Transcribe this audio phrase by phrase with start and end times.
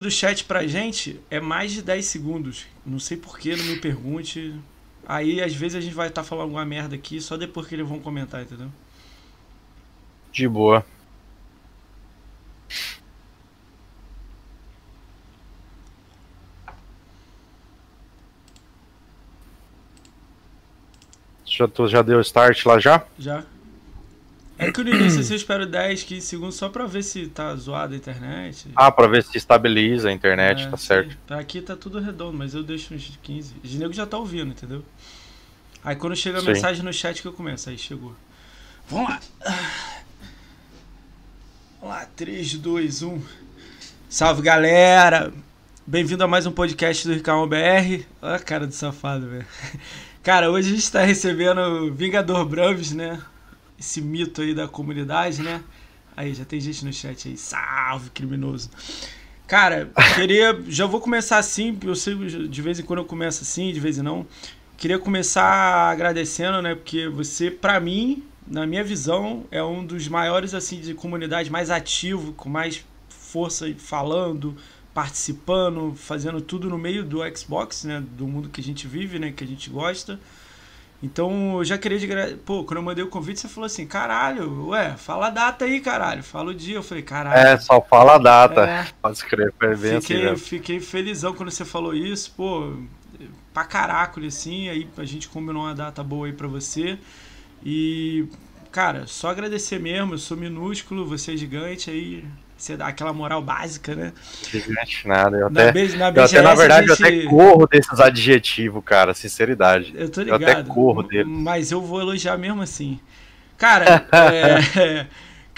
[0.00, 2.66] do chat pra gente é mais de 10 segundos.
[2.86, 4.54] Não sei porquê, não me pergunte.
[5.06, 7.74] Aí, às vezes, a gente vai estar tá falando alguma merda aqui só depois que
[7.74, 8.70] eles vão comentar, entendeu?
[10.32, 10.86] De boa.
[21.44, 23.04] Já, tu já deu start lá já?
[23.18, 23.44] Já.
[24.58, 27.54] É que no início assim, eu espero 10, 15 segundos só pra ver se tá
[27.54, 28.68] zoada a internet.
[28.74, 31.16] Ah, pra ver se estabiliza a internet, é, tá certo.
[31.32, 33.54] Aqui tá tudo redondo, mas eu deixo uns 15.
[33.54, 34.84] O nego já tá ouvindo, entendeu?
[35.84, 36.48] Aí quando chega a sim.
[36.48, 38.16] mensagem no chat que eu começo, aí chegou.
[38.88, 39.20] Vamos lá.
[41.80, 43.22] Vamos lá, 3, 2, 1.
[44.08, 45.32] Salve galera!
[45.86, 48.04] Bem-vindo a mais um podcast do Ricardo BR.
[48.20, 49.46] Olha a cara do safado, velho.
[50.20, 53.22] Cara, hoje a gente tá recebendo Vingador Braves, né?
[53.78, 55.62] Esse mito aí da comunidade, né?
[56.16, 57.36] Aí, já tem gente no chat aí.
[57.36, 58.70] Salve, criminoso.
[59.46, 60.62] Cara, queria.
[60.68, 63.96] Já vou começar assim, eu sei de vez em quando eu começo assim, de vez
[63.96, 64.26] em não.
[64.76, 66.74] Queria começar agradecendo, né?
[66.74, 71.70] Porque você, para mim, na minha visão, é um dos maiores, assim, de comunidade mais
[71.70, 74.56] ativo, com mais força falando,
[74.92, 78.04] participando, fazendo tudo no meio do Xbox, né?
[78.16, 79.32] Do mundo que a gente vive, né?
[79.32, 80.20] Que a gente gosta.
[81.02, 84.68] Então eu já queria de Pô, quando eu mandei o convite, você falou assim: caralho,
[84.68, 86.22] ué, fala a data aí, caralho.
[86.24, 86.76] Fala o dia.
[86.76, 87.38] Eu falei: caralho.
[87.38, 88.62] É, só fala a data.
[88.62, 88.86] É.
[89.00, 90.44] Pode escrever, foi bem fiquei, assim.
[90.44, 92.72] Fiquei felizão quando você falou isso, pô,
[93.54, 94.68] pra caraco, assim.
[94.68, 96.98] Aí a gente combinou uma data boa aí pra você.
[97.64, 98.26] E,
[98.72, 100.14] cara, só agradecer mesmo.
[100.14, 102.24] Eu sou minúsculo, você é gigante, aí
[102.58, 104.12] você dá aquela moral básica, né?
[105.04, 105.36] Nada.
[105.36, 107.00] Eu até, na, na, eu até, na verdade, gente...
[107.00, 109.94] eu até corro desses adjetivos, cara, sinceridade.
[109.96, 110.42] Eu tô ligado.
[110.42, 111.26] Eu até corro deles.
[111.26, 112.98] Mas eu vou elogiar mesmo assim.
[113.56, 114.06] Cara,
[114.76, 115.06] é,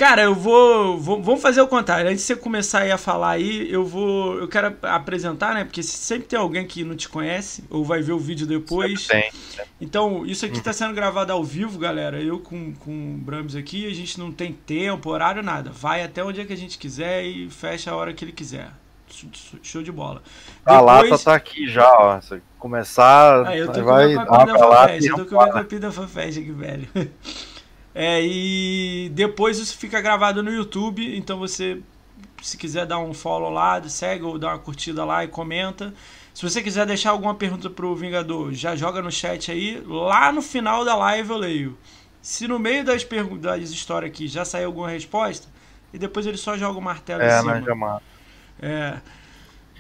[0.01, 2.11] Cara, eu vou, vou, Vamos fazer o contrário.
[2.11, 4.39] Antes de você começar aí a falar aí, eu vou.
[4.39, 5.63] Eu quero apresentar, né?
[5.63, 9.07] Porque sempre tem alguém que não te conhece, ou vai ver o vídeo depois.
[9.07, 9.31] Tem.
[9.79, 12.19] Então, isso aqui está sendo gravado ao vivo, galera.
[12.19, 15.71] Eu com, com o Brams aqui, a gente não tem tempo, horário, nada.
[15.71, 18.71] Vai até o dia que a gente quiser e fecha a hora que ele quiser.
[19.63, 20.23] Show de bola.
[20.65, 22.19] A lata tá aqui já, ó.
[22.23, 23.47] Se começar.
[23.47, 25.07] Ah, eu tô vai, com a copinha da FanFest.
[25.07, 26.89] Eu tô com a copinha da FanFest aqui, velho.
[28.03, 31.83] É, e depois isso fica gravado no YouTube, então você,
[32.41, 35.93] se quiser dar um follow lá, segue ou dá uma curtida lá e comenta.
[36.33, 39.85] Se você quiser deixar alguma pergunta pro Vingador, já joga no chat aí.
[39.87, 41.79] Lá no final da live eu leio.
[42.23, 45.49] Se no meio das perguntas, das histórias aqui já saiu alguma resposta,
[45.93, 48.03] e depois ele só joga o martelo é, em cima.
[48.63, 48.99] É.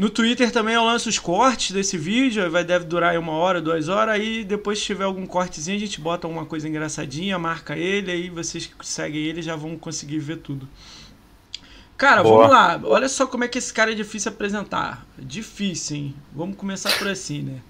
[0.00, 3.86] No Twitter também eu lanço os cortes desse vídeo, vai deve durar uma hora, duas
[3.86, 8.10] horas, aí depois se tiver algum cortezinho a gente bota alguma coisa engraçadinha, marca ele,
[8.10, 10.66] aí vocês que seguem ele já vão conseguir ver tudo.
[11.98, 12.48] Cara, Boa.
[12.48, 12.80] vamos lá.
[12.82, 15.06] Olha só como é que esse cara é difícil apresentar.
[15.18, 16.14] Difícil, hein?
[16.32, 17.60] Vamos começar por assim, né?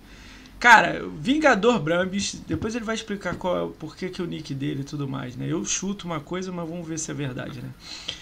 [0.60, 4.82] Cara, Vingador Brambis, depois ele vai explicar qual é, por que, que o nick dele
[4.82, 5.46] e tudo mais, né?
[5.48, 7.70] Eu chuto uma coisa, mas vamos ver se é verdade, né?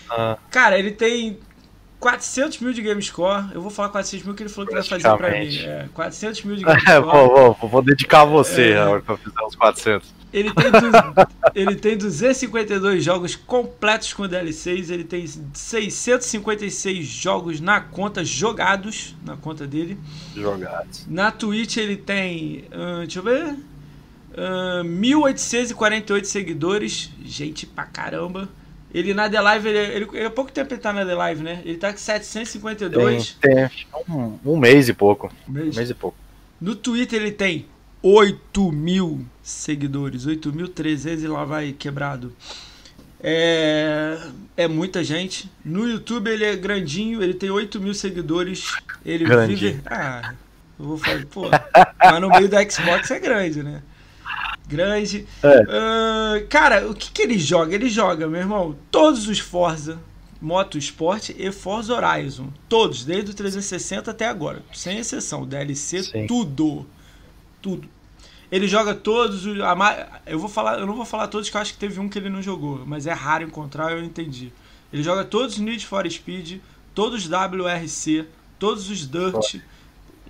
[0.09, 0.39] Ah.
[0.51, 1.39] Cara, ele tem
[2.01, 3.47] 400 mil de game score.
[3.53, 5.59] Eu vou falar 400 mil que ele falou que vai fazer pra mim.
[5.59, 7.01] É, 400 mil de game score.
[7.01, 10.19] vou, vou, vou dedicar a você é, pra fazer uns 400.
[10.33, 10.67] Ele tem,
[11.55, 14.91] ele tem 252 jogos completos com DLCs.
[14.91, 19.99] Ele tem 656 jogos na conta, jogados na conta dele.
[20.35, 21.07] Jogados.
[21.09, 22.65] Na Twitch ele tem.
[22.73, 23.57] Uh, deixa eu ver.
[24.35, 27.11] Uh, 1848 seguidores.
[27.25, 28.49] Gente pra caramba.
[28.93, 31.43] Ele na The Live, ele, ele, ele, há pouco tempo ele tá na The Live,
[31.43, 31.63] né?
[31.65, 33.37] Ele tá com 752.
[33.41, 33.71] Tem, tem
[34.09, 35.31] um, um mês e pouco.
[35.47, 35.75] Um mês.
[35.75, 35.91] um mês.
[35.91, 36.17] e pouco.
[36.61, 37.67] No Twitter ele tem
[38.03, 40.27] 8 mil seguidores.
[40.27, 42.33] 8.300 e lá vai quebrado.
[43.21, 44.19] É,
[44.57, 45.51] é muita gente.
[45.65, 48.73] No YouTube ele é grandinho, ele tem 8 mil seguidores.
[49.05, 49.55] Ele grande.
[49.55, 49.81] vive.
[49.87, 50.35] Ah,
[50.79, 51.43] eu vou falar, pô.
[51.99, 53.83] mas no meio da Xbox é grande, né?
[54.69, 55.27] Grande.
[55.43, 55.63] É.
[55.63, 57.75] Uh, cara, o que, que ele joga?
[57.75, 59.99] Ele joga, meu irmão, todos os Forza
[60.41, 62.49] Motorsport e Forza Horizon.
[62.69, 64.63] Todos, desde o 360 até agora.
[64.73, 65.47] Sem exceção.
[65.47, 66.27] DLC, Sim.
[66.27, 66.87] tudo.
[67.61, 67.89] Tudo.
[68.51, 69.59] Ele joga todos os.
[70.27, 72.19] Eu vou falar, eu não vou falar todos, que eu acho que teve um que
[72.19, 74.53] ele não jogou, mas é raro encontrar, eu entendi.
[74.93, 76.61] Ele joga todos os Need for Speed,
[76.95, 78.27] todos os WRC,
[78.59, 79.61] todos os Dirt.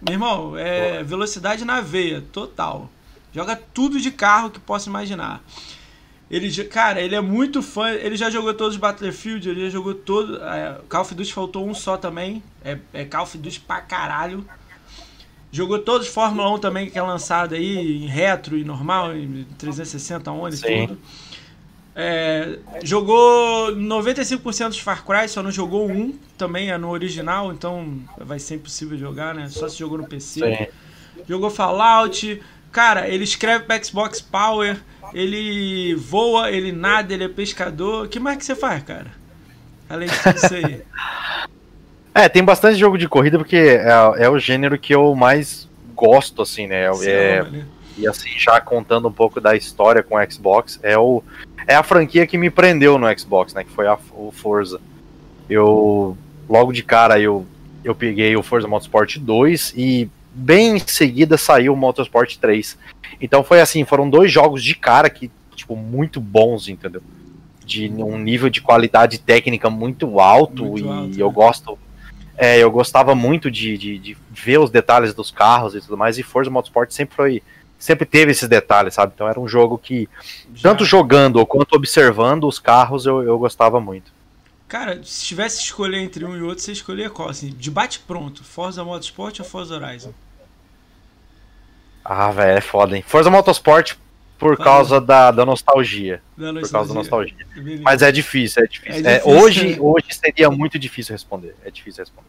[0.03, 2.91] Meu irmão, é velocidade na veia, total.
[3.33, 5.43] Joga tudo de carro que possa imaginar.
[6.31, 7.91] Ele, cara, ele é muito fã.
[7.91, 10.37] Ele já jogou todos os Battlefield, ele já jogou todo.
[10.43, 12.43] É, Call of Duty faltou um só também.
[12.63, 14.45] É, é Call of Duty pra caralho.
[15.51, 20.31] Jogou todos Fórmula 1 também, que é lançado aí em retro e normal, em 360
[20.31, 20.99] onde tudo.
[21.97, 27.99] É, jogou 95% dos Far Cry, só não jogou um, também é no original, então
[28.19, 29.49] vai ser impossível jogar, né?
[29.49, 30.41] Só se jogou no PC.
[30.41, 30.67] Sim.
[31.27, 32.41] Jogou Fallout.
[32.79, 34.77] Cara, ele escreve para Xbox Power,
[35.13, 38.05] ele voa, ele nada, ele é pescador.
[38.05, 39.09] O que mais que você faz, cara?
[39.91, 40.83] Além disso aí.
[42.15, 46.43] É, tem bastante jogo de corrida porque é, é o gênero que eu mais gosto,
[46.43, 46.87] assim, né?
[47.05, 47.47] É,
[47.97, 51.23] e assim, já contando um pouco da história com o Xbox, é, o,
[51.65, 53.63] é a franquia que me prendeu no Xbox, né?
[53.63, 54.81] Que foi a, o Forza.
[55.49, 56.17] Eu,
[56.49, 57.47] logo de cara, eu,
[57.85, 60.09] eu peguei o Forza Motorsport 2 e
[60.39, 62.79] bem em seguida saiu o Motorsport 3.
[63.21, 67.03] Então foi assim, foram dois jogos de cara que, tipo, muito bons, entendeu?
[67.65, 71.35] De um nível de qualidade técnica muito alto muito e alto, eu né?
[71.35, 71.79] gosto
[72.41, 76.19] é, eu gostava muito de, de, de, ver os detalhes dos carros e tudo mais,
[76.19, 77.43] e Forza Motorsport sempre foi.
[77.77, 79.13] Sempre teve esses detalhes, sabe?
[79.15, 80.09] Então era um jogo que,
[80.53, 80.71] Já.
[80.71, 84.11] tanto jogando quanto observando os carros, eu, eu gostava muito.
[84.67, 87.29] Cara, se tivesse que escolher entre um e outro, você escolheria qual?
[87.29, 90.13] Assim, de bate pronto, Forza Motorsport ou Forza Horizon?
[92.05, 93.05] Ah, velho, é foda, hein?
[93.07, 93.97] Forza Motorsport
[94.39, 96.23] por causa da, da nostalgia.
[96.37, 96.63] Da nostalgia.
[96.63, 97.47] Por causa da nostalgia.
[97.83, 99.07] Mas é difícil, é difícil.
[99.07, 99.81] É difícil é, hoje, é.
[99.81, 101.55] hoje seria muito difícil responder.
[101.65, 102.29] É difícil responder.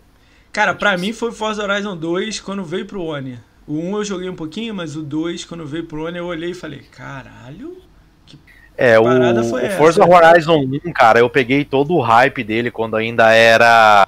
[0.52, 3.40] Cara, é pra mim foi Forza Horizon 2 quando veio pro One.
[3.68, 6.52] O 1 eu joguei um pouquinho, mas o 2, quando veio pro One, eu olhei
[6.52, 7.78] e falei, caralho,
[8.26, 8.40] que
[8.76, 13.32] é, o, o Forza Horizon 1, cara, eu peguei todo o hype dele quando ainda
[13.32, 14.08] era.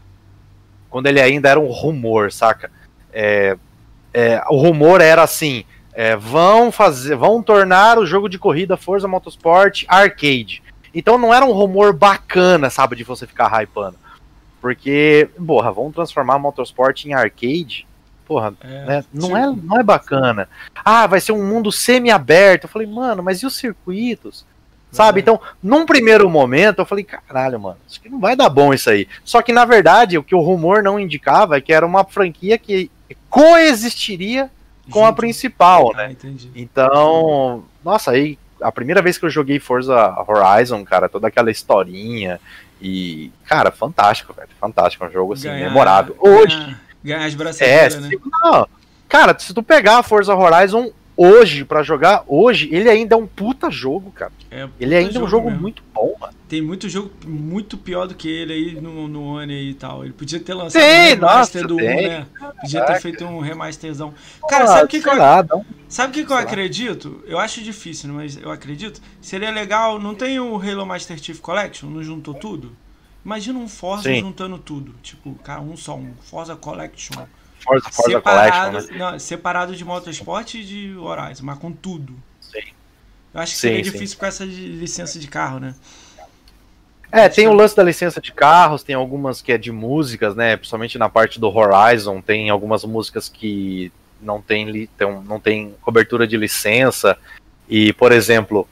[0.90, 2.72] Quando ele ainda era um rumor, saca?
[3.14, 3.58] É,
[4.14, 9.08] é, o rumor era assim: é, vão fazer, vão tornar o jogo de corrida Forza
[9.08, 10.62] Motorsport arcade.
[10.94, 13.98] Então não era um rumor bacana, sabe, de você ficar hypando.
[14.60, 17.88] Porque, porra, vão transformar Motorsport em arcade?
[18.28, 19.06] Porra, é, né?
[19.12, 20.48] não, é, não é bacana.
[20.86, 22.66] Ah, vai ser um mundo semi-aberto.
[22.66, 24.46] Eu falei, mano, mas e os circuitos?
[24.92, 25.20] Sabe?
[25.20, 25.22] É.
[25.22, 28.90] Então, num primeiro momento, eu falei, caralho, mano, acho que não vai dar bom isso
[28.90, 29.08] aí.
[29.24, 32.58] Só que, na verdade, o que o rumor não indicava é que era uma franquia
[32.58, 32.92] que
[33.32, 34.52] coexistiria
[34.92, 36.16] com a principal, né?
[36.24, 41.50] Ah, então, nossa, aí a primeira vez que eu joguei Forza Horizon, cara, toda aquela
[41.50, 42.40] historinha
[42.80, 46.16] e, cara, fantástico, velho, fantástico, é um jogo assim ganhar, memorável.
[46.20, 46.58] Hoje,
[47.04, 48.10] ganhar, ganhar as é, né?
[48.44, 48.68] não,
[49.08, 53.28] cara, se tu pegar a Forza Horizon hoje para jogar, hoje ele ainda é um
[53.28, 54.32] puta jogo, cara.
[54.52, 55.62] É, ele ainda é um jogo mesmo.
[55.62, 56.34] muito bom, mano.
[56.52, 60.04] Tem muito jogo muito pior do que ele aí no, no One e tal.
[60.04, 61.90] Ele podia ter lançado tem, um remaster nossa, do tem.
[61.90, 62.28] One, né?
[62.60, 64.14] Podia ter feito um remasterzão.
[64.50, 65.48] Cara, ah, sabe o que, que eu, lá,
[65.88, 67.24] sabe que, que eu acredito?
[67.26, 69.02] Eu acho difícil, mas eu acredito.
[69.22, 71.90] Seria legal, não tem o Halo Master Chief Collection?
[71.90, 72.76] Não juntou tudo?
[73.24, 74.20] Imagina um Forza Sim.
[74.20, 74.94] juntando tudo.
[75.02, 77.16] Tipo, cara, um só, um Forza Collection
[77.62, 79.00] Forza, Forza separado, Collection, né?
[79.00, 82.14] não, separado de Motorsport e de Horizon, mas com tudo.
[82.42, 82.74] Sim.
[83.34, 83.92] Eu acho que sim, seria sim.
[83.92, 85.76] difícil com essa licença de carro, né?
[87.12, 90.56] É, tem o lance da licença de carros, tem algumas que é de músicas, né?
[90.56, 93.92] Principalmente na parte do Horizon, tem algumas músicas que
[94.22, 94.90] não tem,
[95.26, 97.18] não tem cobertura de licença.
[97.68, 98.68] E, por exemplo,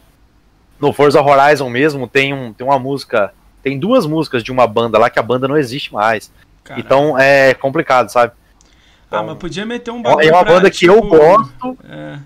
[0.80, 3.34] no Forza Horizon mesmo tem, um, tem uma música.
[3.62, 6.32] Tem duas músicas de uma banda lá que a banda não existe mais.
[6.64, 6.86] Caramba.
[6.86, 8.34] Então é complicado, sabe?
[9.06, 10.28] Então, ah, mas podia meter um bagulho.
[10.28, 11.78] É uma banda pra, que tipo, eu gosto.
[11.90, 12.20] É.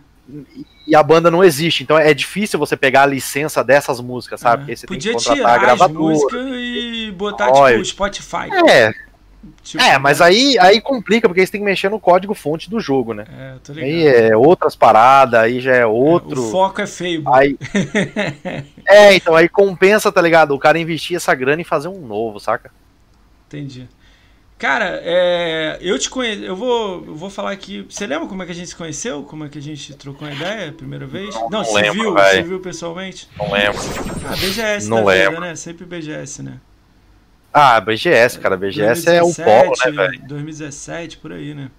[0.86, 4.64] E a banda não existe, então é difícil você pegar a licença dessas músicas, sabe?
[4.64, 4.66] É.
[4.66, 6.16] Porque você podia tem que tirar a gravadora.
[6.16, 7.76] As e botar, Olha.
[7.76, 8.50] tipo, Spotify.
[8.70, 8.94] É.
[9.62, 12.80] Tipo, é, mas aí, aí complica, porque você tem que mexer no código fonte do
[12.80, 13.26] jogo, né?
[13.30, 13.90] É, tô ligado.
[13.90, 16.42] Aí é outras paradas, aí já é outro.
[16.42, 17.58] É, o foco é feio, aí...
[18.86, 20.54] É, então aí compensa, tá ligado?
[20.54, 22.70] O cara investir essa grana e fazer um novo, saca?
[23.48, 23.88] Entendi.
[24.64, 26.42] Cara, é, eu te conheço.
[26.42, 27.86] Eu vou, eu vou falar aqui.
[27.90, 29.22] Você lembra como é que a gente se conheceu?
[29.24, 31.36] Como é que a gente trocou uma ideia a primeira vez?
[31.36, 32.14] Não, não, você lembro, viu?
[32.14, 33.28] Você viu pessoalmente?
[33.38, 33.82] Não lembro.
[34.26, 35.32] Ah, BGS não lembro.
[35.32, 35.56] Vida, né?
[35.58, 36.62] Sempre BGS, né?
[37.54, 38.56] Ah, BGS, cara.
[38.56, 40.28] BGS 2017, é o polo, né, velho?
[40.30, 41.70] 2017, por aí, né?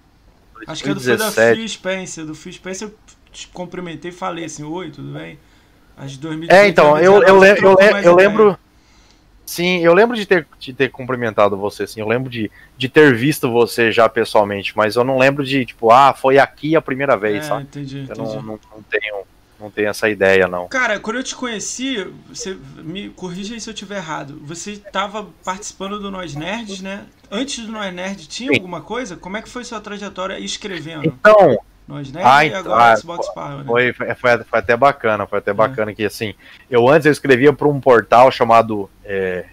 [0.67, 0.71] 2017.
[0.71, 2.25] Acho que foi da Phil Spencer.
[2.25, 2.95] Do Phil Spencer eu
[3.31, 5.39] te cumprimentei e falei assim, oi, tudo bem?
[5.97, 8.55] As de 2018, É, então, eu, eu, eu, eu lembro.
[9.45, 13.13] Sim, eu lembro de ter, de ter cumprimentado você, assim, eu lembro de, de ter
[13.13, 17.15] visto você já pessoalmente, mas eu não lembro de, tipo, ah, foi aqui a primeira
[17.15, 17.63] vez, é, sabe?
[17.63, 18.19] Entendi, eu entendi.
[18.19, 19.23] Não, não, não, tenho,
[19.59, 20.67] não tenho essa ideia, não.
[20.67, 25.99] Cara, quando eu te conheci, você me corrija se eu estiver errado, você estava participando
[25.99, 27.05] do Nós Nerds, né?
[27.29, 28.55] Antes do Nós Nerds, tinha Sim.
[28.55, 29.15] alguma coisa?
[29.15, 31.05] Como é que foi sua trajetória escrevendo?
[31.05, 32.21] Então, nós, né?
[32.23, 33.63] Ah, e então, agora ah, Xbox Power, né?
[33.65, 35.53] Foi, foi, foi, até bacana, foi até é.
[35.53, 36.33] bacana que assim,
[36.69, 39.45] eu antes eu escrevia para um portal chamado é,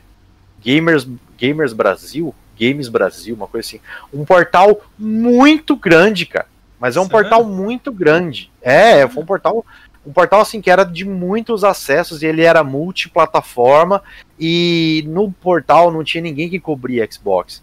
[0.63, 3.81] Gamers, Gamers Brasil, Games Brasil, uma coisa assim.
[4.13, 6.47] Um portal muito grande, cara.
[6.81, 8.51] Mas é um portal muito grande.
[8.61, 9.65] É, foi um portal
[10.05, 14.03] um portal assim que era de muitos acessos e ele era multiplataforma
[14.39, 17.63] e no portal não tinha ninguém que cobria Xbox.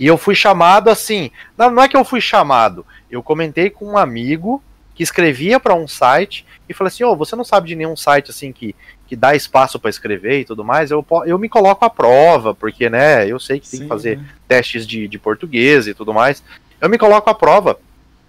[0.00, 3.98] E eu fui chamado assim, não, é que eu fui chamado, eu comentei com um
[3.98, 4.62] amigo
[4.94, 7.96] que escrevia para um site e falei assim: "Ô, oh, você não sabe de nenhum
[7.96, 8.74] site assim que
[9.10, 12.88] que dá espaço para escrever e tudo mais, eu, eu me coloco à prova, porque,
[12.88, 14.24] né, eu sei que Sim, tem que fazer né?
[14.46, 16.44] testes de, de português e tudo mais.
[16.80, 17.76] Eu me coloco à prova,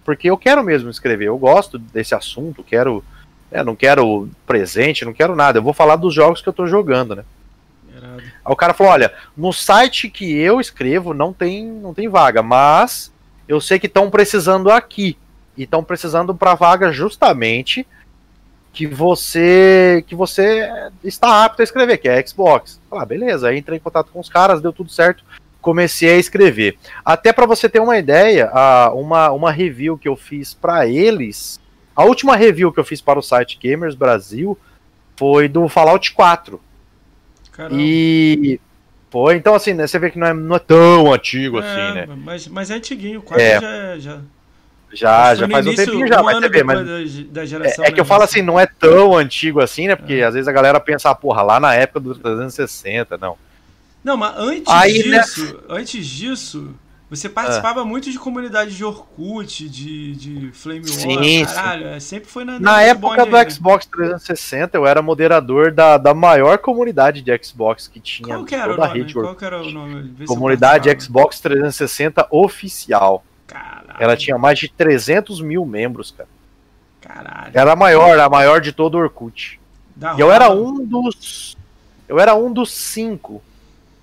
[0.04, 3.04] porque eu quero mesmo escrever, eu gosto desse assunto, quero
[3.52, 5.60] é, não quero presente, não quero nada.
[5.60, 7.24] Eu vou falar dos jogos que eu tô jogando, né?
[8.44, 12.42] Aí o cara falou: olha, no site que eu escrevo não tem, não tem vaga,
[12.42, 13.12] mas
[13.48, 15.18] eu sei que estão precisando aqui.
[15.58, 17.86] E estão precisando para vaga justamente
[18.74, 20.70] que você que você
[21.04, 22.80] está apto a escrever, que é Xbox.
[22.92, 25.26] Ah, beleza, aí entrei em contato com os caras, deu tudo certo,
[25.60, 26.78] comecei a escrever.
[27.04, 28.50] Até para você ter uma ideia,
[28.94, 31.60] uma, uma review que eu fiz para eles
[31.96, 34.58] a última review que eu fiz para o site Gamers Brasil
[35.18, 36.60] foi do Fallout 4.
[37.52, 37.82] Caramba.
[37.82, 38.60] E
[39.10, 41.96] foi, então assim, né, você vê que não é, não é tão antigo é, assim,
[41.96, 42.08] né?
[42.18, 43.62] Mas, mas é antiguinho, 4 é.
[43.62, 44.22] já, já...
[44.94, 47.26] Já, já faz início, um tempinho já, um mas você vê, mas.
[47.28, 49.96] Da, geração, é, é, que eu falo assim, não é tão antigo assim, né?
[49.96, 50.26] Porque é.
[50.26, 53.38] às vezes a galera pensa, ah, porra, lá na época do 360, não.
[54.04, 55.20] Não, mas antes Aí, né?
[55.20, 55.60] disso, né?
[55.70, 56.76] antes disso,
[57.12, 57.86] você participava ah.
[57.86, 61.84] muito de comunidades de Orkut, de, de Flame War, caralho.
[61.84, 61.90] Sim.
[61.90, 62.58] É, sempre foi na.
[62.58, 67.90] Na época do aí, Xbox 360, eu era moderador da, da maior comunidade de Xbox
[67.90, 68.90] que tinha Qual que era toda o nome?
[68.90, 70.26] a rede Qual que era o nome?
[70.26, 73.26] Comunidade Xbox 360 oficial.
[73.46, 73.98] Caralho.
[74.00, 76.30] Ela tinha mais de 300 mil membros, cara.
[77.02, 77.52] Caralho.
[77.54, 79.60] Era a maior, a maior de todo o Orkut.
[79.94, 81.58] Da e eu era um dos.
[82.08, 83.44] Eu era um dos cinco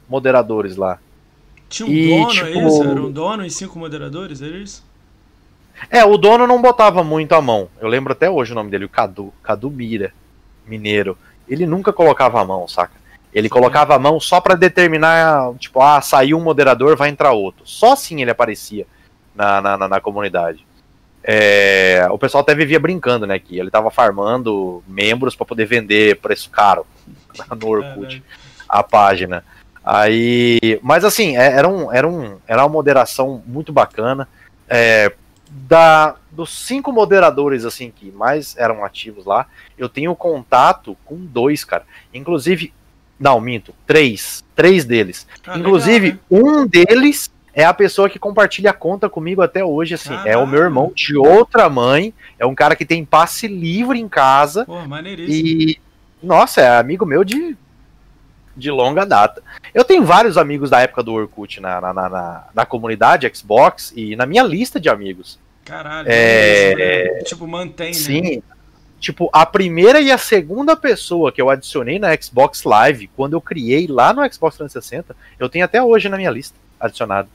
[0.07, 0.99] moderadores lá.
[1.69, 2.47] Tinha um e, dono, tipo...
[2.47, 2.83] é isso?
[2.83, 4.87] Era um dono e cinco moderadores, era isso?
[5.91, 7.69] É, o dono não botava muito a mão.
[7.81, 10.13] Eu lembro até hoje o nome dele, o Cadu, Cadu Mira,
[10.67, 11.17] mineiro.
[11.49, 12.95] Ele nunca colocava a mão, saca?
[13.33, 13.53] Ele Sim.
[13.53, 17.63] colocava a mão só para determinar, tipo, ah, saiu um moderador, vai entrar outro.
[17.67, 18.87] Só assim ele aparecia
[19.35, 20.67] na, na, na, na comunidade.
[21.23, 23.39] É, o pessoal até vivia brincando, né?
[23.39, 26.87] Que ele tava farmando membros para poder vender preço caro
[27.61, 28.23] no Orkut,
[28.69, 29.45] a página.
[29.91, 34.29] Aí, mas assim, é, era, um, era, um, era uma moderação muito bacana.
[34.69, 35.15] É,
[35.51, 39.47] da, dos cinco moderadores assim que mais eram ativos lá,
[39.79, 41.85] eu tenho contato com dois, cara.
[42.13, 42.71] Inclusive,
[43.19, 44.45] não, minto, três.
[44.55, 45.27] Três deles.
[45.47, 46.61] Ah, Inclusive, legal, né?
[46.61, 50.13] um deles é a pessoa que compartilha a conta comigo até hoje, assim.
[50.27, 52.13] é o meu irmão de outra mãe.
[52.39, 54.67] É um cara que tem passe livre em casa.
[54.67, 54.77] Pô,
[55.17, 55.79] e,
[56.23, 57.57] nossa, é amigo meu de
[58.59, 59.43] de longa data.
[59.73, 64.17] Eu tenho vários amigos da época do Orkut na, na, na, na comunidade Xbox e
[64.17, 65.39] na minha lista de amigos.
[65.65, 67.19] Caralho, é...
[67.21, 68.37] é tipo, mantém, Sim.
[68.37, 68.43] Né?
[69.01, 73.41] Tipo, a primeira e a segunda pessoa que eu adicionei na Xbox Live, quando eu
[73.41, 77.29] criei lá no Xbox 360, eu tenho até hoje na minha lista adicionado.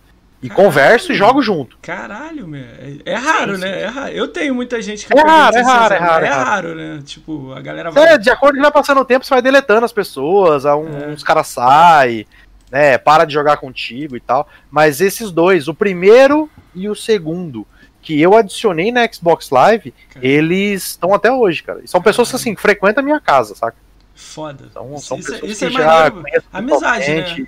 [0.43, 0.65] E Caralho.
[0.65, 1.77] converso e jogo junto.
[1.81, 2.61] Caralho, meu.
[2.61, 3.83] É, é raro, sim, né?
[3.83, 4.11] É raro.
[4.11, 5.17] Eu tenho muita gente que.
[5.17, 7.01] É raro, é raro, é raro, é raro, né?
[7.05, 8.13] Tipo, a galera vai.
[8.13, 11.07] É, de acordo com vai passando o tempo, você vai deletando as pessoas, um, é.
[11.07, 12.27] uns caras saem,
[12.69, 12.97] né?
[12.97, 14.45] Para de jogar contigo e tal.
[14.69, 17.65] Mas esses dois, o primeiro e o segundo,
[18.01, 20.29] que eu adicionei na Xbox Live, Caralho.
[20.29, 21.79] eles estão até hoje, cara.
[21.85, 23.77] E são pessoas que, assim, frequentam a minha casa, saca?
[24.13, 24.65] Foda.
[24.69, 26.11] Então, são isso, pessoas isso que é já
[26.51, 27.47] Amizade, né?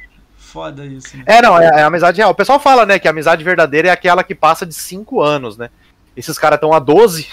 [0.56, 1.18] Foda isso.
[1.18, 1.24] Né?
[1.28, 2.32] É, não, é, é amizade real.
[2.32, 5.58] O pessoal fala, né, que a amizade verdadeira é aquela que passa de 5 anos,
[5.58, 5.70] né?
[6.16, 7.28] Esses caras estão há 12.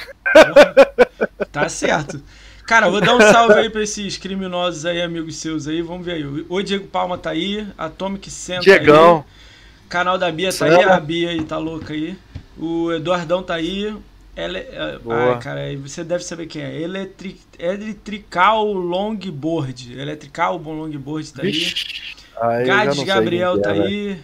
[1.52, 2.20] tá certo.
[2.66, 5.82] Cara, vou dar um salve aí pra esses criminosos aí, amigos seus aí.
[5.82, 6.44] Vamos ver aí.
[6.48, 9.18] O Diego Palma tá aí, Atomic Center Diegão.
[9.18, 9.88] aí.
[9.88, 12.16] Canal da Bia tá aí, a Bia aí tá louca aí.
[12.58, 13.94] O Eduardão tá aí.
[14.34, 14.58] Ele...
[14.58, 16.80] Ah, cara, você deve saber quem é.
[16.80, 17.38] Electric...
[17.56, 19.96] Electrical Longboard.
[19.96, 21.52] Electrical Longboard tá aí.
[21.52, 22.21] Vixe.
[22.42, 24.18] Ah, Gades Gabriel tá é, aí,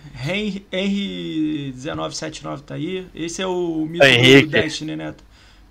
[0.72, 3.06] Henry1979 tá aí.
[3.14, 4.46] Esse é o Henrique.
[4.46, 5.14] do Destiny, né?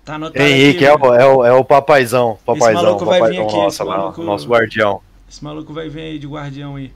[0.02, 2.38] Tá anotado Henrique aqui, é, o, é, o, é o papaizão.
[2.46, 3.52] papaizão esse maluco vai vir aqui.
[3.54, 5.02] Nossa, esse maluco, nosso guardião.
[5.30, 6.90] Esse maluco vai vir aí de guardião aí.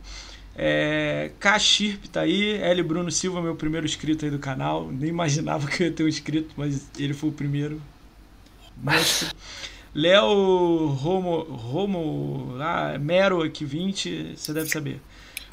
[0.57, 2.83] É, Kashirp tá aí, L.
[2.83, 4.89] Bruno Silva, meu primeiro inscrito aí do canal.
[4.91, 7.79] Nem imaginava que eu ia ter um inscrito, mas ele foi o primeiro.
[9.95, 14.99] Léo Romo, Romo lá, Mero aqui 20, você deve saber.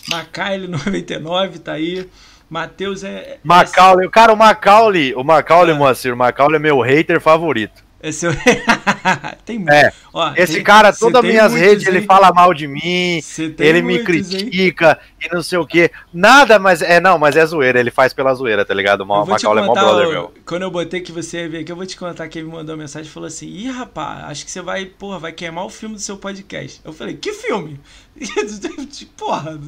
[0.08, 2.08] Macaulay 99 tá aí.
[2.50, 3.38] Matheus é.
[3.44, 5.78] Macaulay, cara, o Macaulay, o Macaulay, é.
[5.78, 7.84] Moacir, o Macaulay é meu hater favorito.
[8.02, 8.12] É
[9.46, 9.92] tem é.
[10.14, 13.20] Ó, Esse tem, cara, todas as minhas redes, ele fala mal de mim,
[13.60, 15.30] ele me critica hein?
[15.30, 15.92] e não sei o que.
[16.14, 19.06] Nada, mas é não, mas é zoeira, ele faz pela zoeira, tá ligado?
[19.06, 20.34] Mal, Macaulay é mó brother, meu.
[20.46, 22.54] Quando eu botei que você ia ver aqui, eu vou te contar que ele me
[22.54, 25.66] mandou uma mensagem e falou assim: Ih, rapaz, acho que você vai, porra, vai queimar
[25.66, 26.80] o filme do seu podcast.
[26.86, 27.82] Eu falei, que filme?
[29.18, 29.60] porra,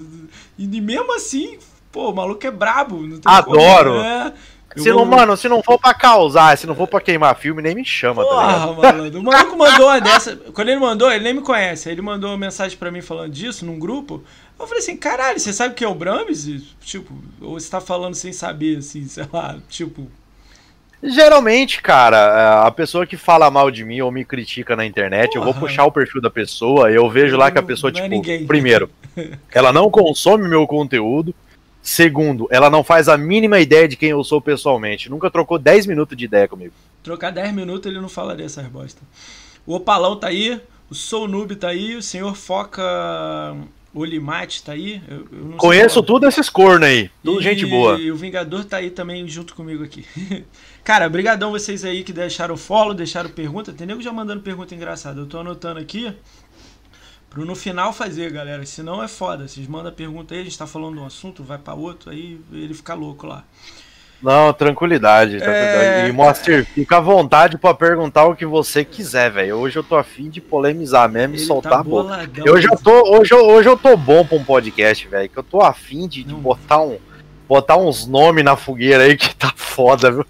[0.58, 1.58] e mesmo assim,
[1.92, 3.20] pô, o maluco é brabo.
[3.26, 3.92] Adoro!
[3.92, 4.34] Como, né?
[4.78, 7.76] Se não, mano, se não for pra causar, se não for pra queimar filme, nem
[7.76, 9.20] me chama, tá Porra, tá mano.
[9.20, 10.36] O maluco mandou uma dessa.
[10.54, 11.90] Quando ele mandou, ele nem me conhece.
[11.90, 14.24] Ele mandou uma mensagem pra mim falando disso num grupo.
[14.58, 16.48] Eu falei assim, caralho, você sabe que é o Brames?
[16.80, 20.10] Tipo, ou você tá falando sem saber, assim, sei lá, tipo.
[21.04, 25.40] Geralmente, cara, a pessoa que fala mal de mim ou me critica na internet, Porra.
[25.40, 28.10] eu vou puxar o perfil da pessoa, eu vejo lá que a pessoa, não é
[28.10, 28.90] tipo, é primeiro,
[29.52, 31.34] ela não consome meu conteúdo.
[31.82, 35.10] Segundo, ela não faz a mínima ideia de quem eu sou pessoalmente.
[35.10, 36.74] Nunca trocou 10 minutos de ideia comigo.
[37.02, 39.02] Trocar 10 minutos ele não falaria essas bosta.
[39.66, 42.84] O Opalão tá aí, o Soul Noob tá aí, o senhor Foca
[43.94, 45.02] Olimate tá aí.
[45.08, 47.10] Eu, eu Conheço tudo esses cornos aí.
[47.24, 48.00] Tudo e, gente boa.
[48.00, 50.06] E o Vingador tá aí também junto comigo aqui.
[50.84, 53.72] Cara, brigadão vocês aí que deixaram follow, deixaram pergunta.
[53.72, 55.20] Tem nego já mandando pergunta engraçada.
[55.20, 56.14] Eu tô anotando aqui.
[57.30, 58.66] Pro no final fazer, galera.
[58.66, 59.48] Senão é foda.
[59.48, 62.42] Vocês mandam pergunta aí, a gente tá falando de um assunto, vai para outro, aí
[62.52, 63.46] ele fica louco lá.
[64.22, 65.38] Não, tranquilidade.
[65.38, 65.86] tranquilidade.
[65.86, 66.10] É...
[66.10, 69.58] E Monster, fica à vontade para perguntar o que você quiser, velho.
[69.58, 72.30] Hoje eu tô afim de polemizar mesmo e soltar tá a boca.
[72.44, 75.30] Eu já tô, hoje, hoje eu tô bom pra um podcast, velho.
[75.30, 77.00] Que eu tô afim de, de botar, um,
[77.48, 80.26] botar uns nomes na fogueira aí que tá foda, viu?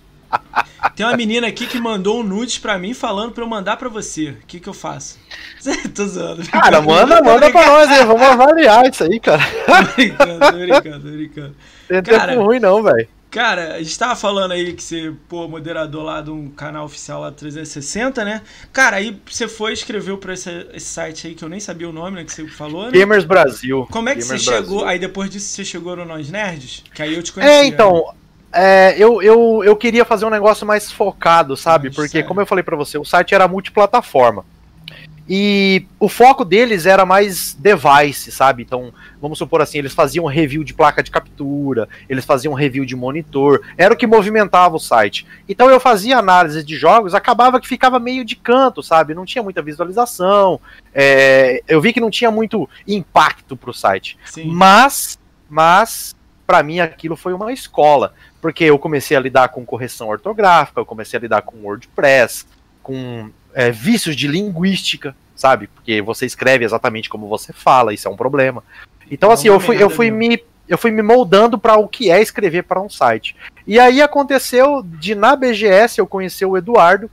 [0.96, 3.90] Tem uma menina aqui que mandou um nudes pra mim falando pra eu mandar pra
[3.90, 4.30] você.
[4.30, 5.20] O que que eu faço?
[5.96, 6.48] tô zoando.
[6.50, 8.06] Cara, manda, manda pra nós aí.
[8.06, 9.42] Vamos avaliar isso aí, cara.
[9.66, 11.56] tô brincando, tô brincando, tô brincando.
[11.88, 13.08] Tem tempo ruim não, velho.
[13.32, 17.22] Cara, a gente tava falando aí que você, pô, moderador lá de um canal oficial
[17.22, 18.42] lá 360, né?
[18.74, 21.88] Cara, aí você foi e escreveu pra esse, esse, site aí que eu nem sabia
[21.88, 22.26] o nome, né?
[22.26, 22.92] Que você falou, né?
[22.92, 23.88] Gamers Brasil.
[23.90, 24.80] Como é que Gamers você chegou?
[24.80, 24.86] Brasil.
[24.86, 26.84] Aí depois disso você chegou no Nós Nerds?
[26.94, 27.54] Que aí eu te conheci.
[27.54, 28.14] É, então.
[28.54, 31.90] É, eu, eu, eu queria fazer um negócio mais focado, sabe?
[31.90, 32.28] Porque, sério?
[32.28, 34.46] como eu falei para você, o site era multiplataforma.
[35.34, 38.64] E o foco deles era mais device, sabe?
[38.64, 42.98] Então, vamos supor assim, eles faziam review de placa de captura, eles faziam review de
[42.98, 45.26] monitor, era o que movimentava o site.
[45.48, 49.14] Então eu fazia análise de jogos, acabava que ficava meio de canto, sabe?
[49.14, 50.60] Não tinha muita visualização,
[50.94, 54.18] é, eu vi que não tinha muito impacto pro site.
[54.26, 54.48] Sim.
[54.48, 55.18] Mas,
[55.50, 56.14] mas,
[56.52, 58.14] para mim aquilo foi uma escola.
[58.42, 62.46] Porque eu comecei a lidar com correção ortográfica, eu comecei a lidar com WordPress,
[62.84, 65.68] com é, vícios de linguística, sabe?
[65.68, 68.62] Porque você escreve exatamente como você fala, isso é um problema.
[69.10, 70.44] Então, assim, eu fui, eu fui me.
[70.68, 73.36] Eu fui me moldando para o que é escrever para um site.
[73.68, 77.12] E aí aconteceu de na BGS eu conhecer o Eduardo.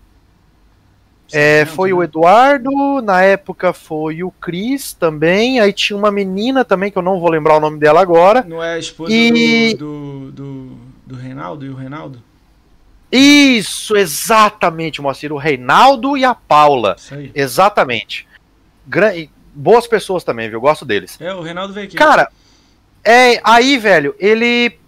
[1.32, 6.90] É, foi o Eduardo, na época foi o Cris também, aí tinha uma menina também,
[6.90, 8.44] que eu não vou lembrar o nome dela agora.
[8.48, 9.74] Não é a esposa e...
[9.74, 12.22] do, do, do do Reinaldo e o Reinaldo?
[13.10, 15.32] Isso, exatamente, Moacir.
[15.32, 16.96] O Reinaldo e a Paula.
[16.98, 17.32] Isso aí.
[17.34, 18.28] Exatamente.
[18.86, 19.12] Gran...
[19.54, 20.60] Boas pessoas também, viu?
[20.60, 21.18] Gosto deles.
[21.18, 21.96] É, o Reinaldo veio aqui.
[21.96, 22.30] Cara,
[23.02, 24.78] é, aí, velho, ele.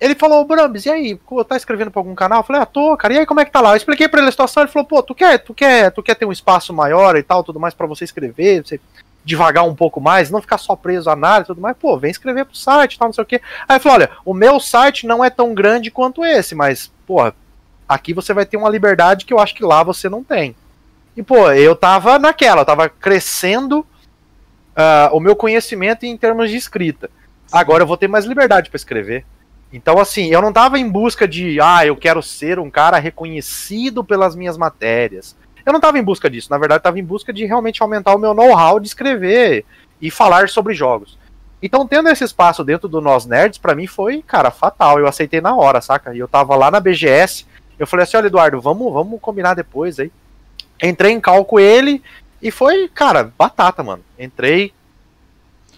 [0.00, 1.20] Ele falou, Brambis, e aí?
[1.48, 2.40] Tá escrevendo pra algum canal?
[2.40, 3.70] Eu falei, ah, tô, cara, e aí como é que tá lá?
[3.70, 6.14] Eu expliquei pra ele a situação, ele falou, pô, tu quer, tu quer, tu quer
[6.14, 8.80] ter um espaço maior e tal, tudo mais para você escrever, você
[9.24, 12.10] devagar um pouco mais, não ficar só preso à análise e tudo mais, pô, vem
[12.10, 13.40] escrever pro site, tal, não sei o quê.
[13.68, 17.30] Aí falou, olha, o meu site não é tão grande quanto esse, mas, pô,
[17.88, 20.54] aqui você vai ter uma liberdade que eu acho que lá você não tem.
[21.16, 26.56] E, pô, eu tava naquela, eu tava crescendo uh, o meu conhecimento em termos de
[26.56, 27.10] escrita.
[27.50, 29.26] Agora eu vou ter mais liberdade para escrever.
[29.72, 34.02] Então, assim, eu não tava em busca de, ah, eu quero ser um cara reconhecido
[34.02, 35.36] pelas minhas matérias.
[35.64, 38.18] Eu não estava em busca disso, na verdade, estava em busca de realmente aumentar o
[38.18, 39.66] meu know-how de escrever
[40.00, 41.18] e falar sobre jogos.
[41.62, 44.98] Então, tendo esse espaço dentro do Nós Nerds, para mim foi, cara, fatal.
[44.98, 46.14] Eu aceitei na hora, saca?
[46.14, 47.44] E eu tava lá na BGS,
[47.78, 50.10] eu falei assim: olha, Eduardo, vamos, vamos combinar depois aí.
[50.82, 52.02] Entrei em cálculo ele
[52.40, 54.04] e foi, cara, batata, mano.
[54.18, 54.72] Entrei,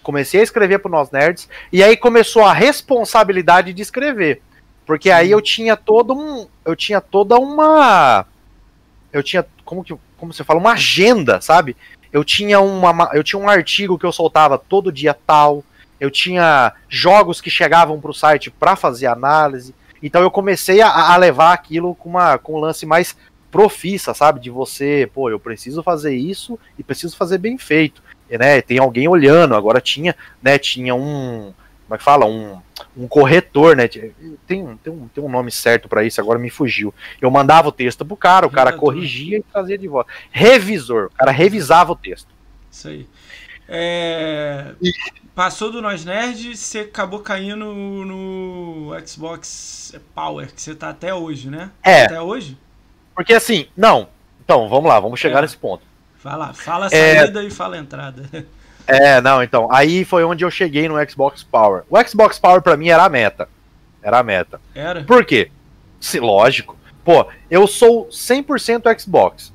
[0.03, 4.41] comecei a escrever pro Nós Nerds, e aí começou a responsabilidade de escrever.
[4.85, 6.47] Porque aí eu tinha todo um.
[6.65, 8.25] Eu tinha toda uma.
[9.13, 11.75] Eu tinha como que como você fala, uma agenda, sabe?
[12.13, 15.63] Eu tinha uma eu tinha um artigo que eu soltava todo dia tal,
[15.99, 19.73] eu tinha jogos que chegavam para o site para fazer análise.
[20.03, 23.15] Então eu comecei a, a, levar aquilo com uma com um lance mais
[23.49, 24.39] profissa, sabe?
[24.39, 28.03] De você, pô, eu preciso fazer isso e preciso fazer bem feito,
[28.37, 28.61] né?
[28.61, 29.55] Tem alguém olhando.
[29.55, 30.57] Agora tinha, né?
[30.57, 31.53] Tinha um
[31.91, 32.25] como é que fala?
[32.25, 32.61] Um,
[32.95, 33.85] um corretor, né?
[33.85, 34.13] Tem,
[34.47, 34.77] tem, um,
[35.09, 36.93] tem um nome certo para isso, agora me fugiu.
[37.19, 40.09] Eu mandava o texto pro cara, o cara corrigia e trazia de volta.
[40.31, 42.29] Revisor, o cara revisava o texto.
[42.71, 43.05] Isso aí.
[43.67, 44.71] É...
[45.35, 51.49] Passou do Nós Nerd, você acabou caindo no Xbox Power, que você tá até hoje,
[51.49, 51.71] né?
[51.83, 52.05] É.
[52.05, 52.57] Até hoje?
[53.13, 54.07] Porque assim, não.
[54.41, 55.41] Então, vamos lá, vamos chegar é.
[55.41, 55.83] nesse ponto.
[56.23, 57.45] Lá, fala a saída é...
[57.45, 58.23] e fala a entrada.
[58.87, 59.71] É, não, então.
[59.71, 61.83] Aí foi onde eu cheguei no Xbox Power.
[61.89, 63.47] O Xbox Power para mim era a meta.
[64.01, 64.59] Era a meta.
[64.73, 65.03] Era?
[65.03, 65.51] Por quê?
[65.99, 66.75] Se, lógico.
[67.05, 69.53] Pô, eu sou 100% Xbox.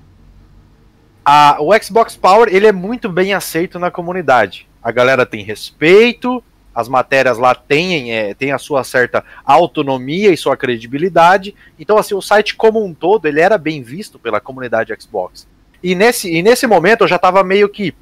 [1.24, 4.68] A, o Xbox Power, ele é muito bem aceito na comunidade.
[4.82, 6.42] A galera tem respeito,
[6.74, 11.54] as matérias lá têm, é, têm a sua certa autonomia e sua credibilidade.
[11.78, 15.48] Então, assim, o site como um todo, ele era bem visto pela comunidade Xbox.
[15.82, 17.94] E nesse, e nesse momento eu já estava meio que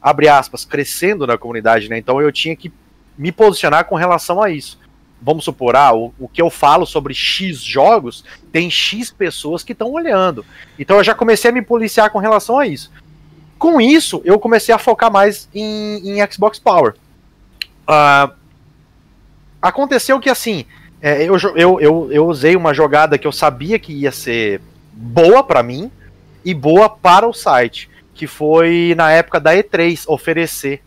[0.00, 1.98] abre aspas, crescendo na comunidade, né?
[1.98, 2.72] Então eu tinha que
[3.16, 4.78] me posicionar com relação a isso.
[5.20, 9.72] Vamos supor, ah, o, o que eu falo sobre X jogos, tem X pessoas que
[9.72, 10.46] estão olhando.
[10.78, 12.90] Então eu já comecei a me policiar com relação a isso.
[13.58, 16.94] Com isso, eu comecei a focar mais em, em Xbox Power.
[17.88, 18.32] Uh,
[19.60, 20.64] aconteceu que assim,
[21.02, 24.60] é, eu, eu, eu, eu usei uma jogada que eu sabia que ia ser
[24.92, 25.90] boa para mim
[26.48, 30.82] e boa para o site que foi na época da E3 oferecer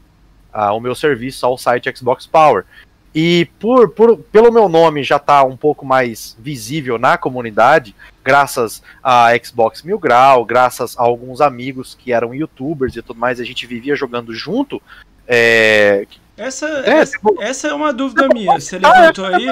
[0.51, 2.65] uh, o meu serviço ao site Xbox Power.
[3.13, 7.95] E por, por, pelo meu nome já estar tá um pouco mais visível na comunidade,
[8.23, 13.39] graças a Xbox Mil Grau, graças a alguns amigos que eram youtubers e tudo mais,
[13.39, 14.81] a gente vivia jogando junto.
[15.27, 16.07] É...
[16.35, 18.59] Essa, é, essa, tipo, essa, é uma dúvida minha.
[18.59, 19.45] Você levantou aí.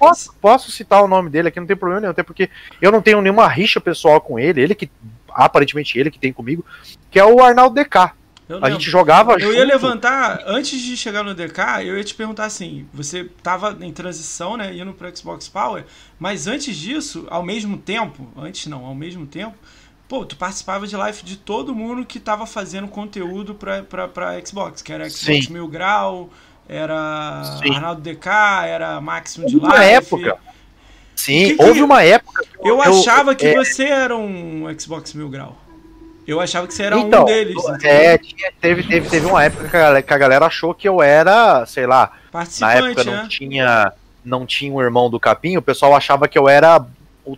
[0.00, 2.48] Posso, posso citar o nome dele aqui, não tem problema nenhum, até porque
[2.80, 4.90] eu não tenho nenhuma rixa pessoal com ele, ele que
[5.34, 6.64] aparentemente ele que tem comigo,
[7.10, 8.12] que é o Arnaldo DK.
[8.62, 9.54] a gente jogava Eu junto.
[9.54, 13.92] ia levantar, antes de chegar no DK, eu ia te perguntar assim: você tava em
[13.92, 14.74] transição, né?
[14.74, 15.84] Indo pro Xbox Power,
[16.18, 19.56] mas antes disso, ao mesmo tempo, antes não, ao mesmo tempo,
[20.08, 24.44] pô, tu participava de live de todo mundo que tava fazendo conteúdo pra, pra, pra
[24.44, 25.52] Xbox, que era Xbox Sim.
[25.52, 26.28] Mil Grau,
[26.68, 27.74] era Sim.
[27.74, 28.26] Arnaldo DK,
[28.66, 29.76] era Máximo de Live.
[29.78, 30.38] Na época.
[31.20, 32.44] Sim, que que houve uma época.
[32.60, 33.54] Eu, eu achava que é...
[33.54, 35.56] você era um Xbox Mil Grau.
[36.26, 37.56] Eu achava que você era então, um deles.
[37.82, 40.88] É, tinha, teve, teve, teve uma época que a, galera, que a, galera, achou que
[40.88, 42.12] eu era, sei lá,
[42.60, 43.26] na época não né?
[43.28, 43.92] tinha
[44.24, 46.84] não tinha um irmão do Capim, o pessoal achava que eu era,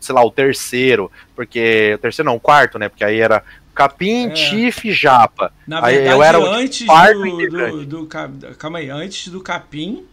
[0.01, 2.89] sei lá, o terceiro, porque o terceiro não, o quarto, né?
[2.89, 3.43] Porque aí era
[3.75, 4.31] Capim, é.
[4.31, 5.53] Tiff, Japa.
[5.67, 8.07] Na verdade, aí eu era antes do, do, do, do,
[8.57, 10.05] calma aí, antes do Capim,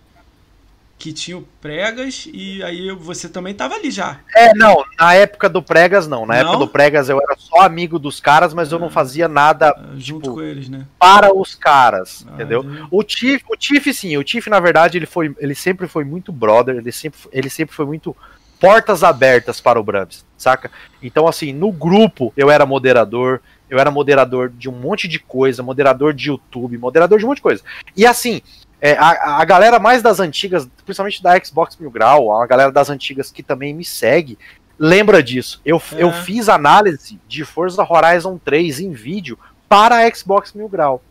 [0.99, 4.19] que tinha o Pregas e aí você também tava ali já.
[4.35, 6.25] É, não, na época do Pregas não.
[6.25, 6.41] Na não?
[6.41, 9.69] época do Pregas eu era só amigo dos caras, mas eu não ah, fazia nada
[9.69, 10.85] ah, junto tipo, com eles, né?
[10.99, 12.65] Para os caras, ah, entendeu?
[12.91, 16.33] O Tiff, o Tiff sim, o Tiff na verdade ele foi, ele sempre foi muito
[16.33, 18.15] brother, ele sempre, ele sempre foi muito
[18.59, 20.69] portas abertas para o Brabs, saca?
[21.01, 25.63] Então assim, no grupo eu era moderador, eu era moderador de um monte de coisa,
[25.63, 27.63] moderador de YouTube, moderador de um monte de coisa.
[27.95, 28.41] E assim,
[28.81, 32.89] é, a, a galera mais das antigas, principalmente da Xbox Mil Grau, a galera das
[32.89, 34.37] antigas que também me segue,
[34.77, 35.61] lembra disso.
[35.65, 36.03] Eu, é.
[36.03, 39.37] eu fiz análise de Forza Horizon 3 em vídeo
[39.67, 41.03] para a Xbox Mil Grau.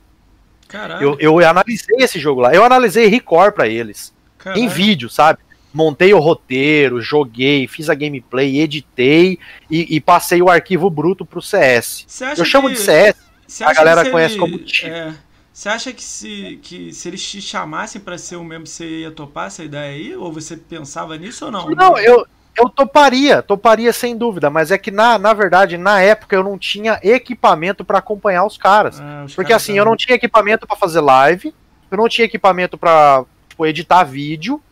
[1.00, 2.54] Eu, eu analisei esse jogo lá.
[2.54, 4.12] Eu analisei Record para eles.
[4.36, 4.62] Caralho.
[4.62, 5.40] Em vídeo, sabe?
[5.72, 9.38] Montei o roteiro, joguei, fiz a gameplay, editei
[9.70, 12.06] e, e passei o arquivo bruto pro CS.
[12.36, 12.74] Eu chamo que...
[12.74, 13.16] de CS.
[13.62, 14.40] A galera conhece ele...
[14.40, 14.90] como Tiff.
[14.90, 15.14] É...
[15.52, 19.10] Você acha que se, que se eles te chamassem para ser um membro, você ia
[19.10, 20.16] topar essa ideia aí?
[20.16, 21.68] Ou você pensava nisso ou não?
[21.70, 22.24] Não, eu,
[22.56, 26.58] eu toparia, toparia sem dúvida, mas é que na, na verdade, na época eu não
[26.58, 29.00] tinha equipamento para acompanhar os caras.
[29.00, 31.54] Ah, os porque caras assim, eu não tinha equipamento para fazer live,
[31.90, 34.62] eu não tinha equipamento para tipo, editar vídeo,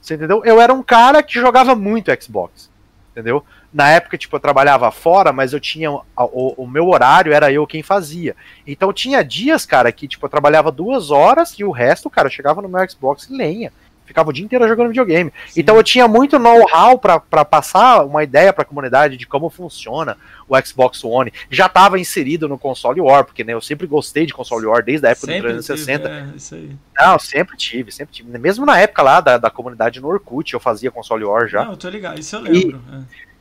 [0.00, 0.42] você entendeu?
[0.44, 2.70] Eu era um cara que jogava muito Xbox,
[3.12, 3.44] entendeu?
[3.72, 5.90] Na época, tipo, eu trabalhava fora, mas eu tinha.
[5.90, 8.36] O, o, meu horário era eu quem fazia.
[8.66, 12.32] Então tinha dias, cara, que, tipo, eu trabalhava duas horas e o resto, cara, eu
[12.32, 13.72] chegava no meu Xbox e lenha.
[14.04, 15.32] Ficava o dia inteiro jogando videogame.
[15.48, 15.60] Sim.
[15.60, 20.18] Então eu tinha muito know-how para passar uma ideia para a comunidade de como funciona
[20.46, 21.32] o Xbox One.
[21.48, 25.06] Já estava inserido no console War, porque né, eu sempre gostei de console War desde
[25.06, 26.08] a época sempre do 360.
[26.08, 26.76] Tive, é, isso aí.
[26.98, 28.38] Não, sempre tive, sempre tive.
[28.38, 31.64] Mesmo na época lá da, da comunidade no Orkut, eu fazia console War já.
[31.64, 32.82] Não, eu tô ligado, isso eu lembro.
[32.92, 33.31] E, é.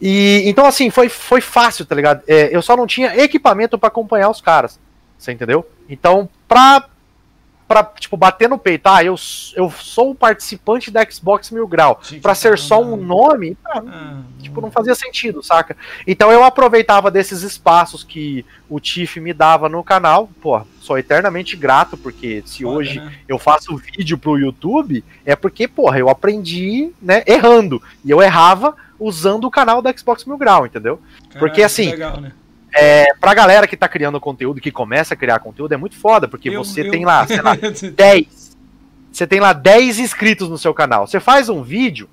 [0.00, 2.22] E então assim, foi, foi fácil, tá ligado?
[2.26, 4.78] É, eu só não tinha equipamento para acompanhar os caras.
[5.18, 5.66] Você entendeu?
[5.88, 6.88] Então, pra
[7.66, 9.16] pra, tipo, bater no peito, ah, eu,
[9.54, 14.22] eu sou o participante da Xbox Mil Grau, pra ser só um nome, ah, ah,
[14.40, 15.76] tipo, não fazia sentido, saca?
[16.06, 21.56] Então eu aproveitava desses espaços que o Tiff me dava no canal, pô, sou eternamente
[21.56, 23.12] grato, porque se Foda, hoje né?
[23.26, 28.76] eu faço vídeo pro YouTube, é porque, porra, eu aprendi, né, errando, e eu errava
[28.98, 31.00] usando o canal da Xbox Mil Grau, entendeu?
[31.28, 31.90] Caralho, porque assim...
[31.90, 32.32] Legal, né?
[32.74, 36.28] é, pra galera que tá criando conteúdo, que começa a criar conteúdo, é muito foda,
[36.28, 36.90] porque eu, você eu...
[36.90, 38.56] tem lá, sei lá, 10.
[39.10, 41.06] Você tem lá 10 inscritos no seu canal.
[41.06, 42.08] Você faz um vídeo,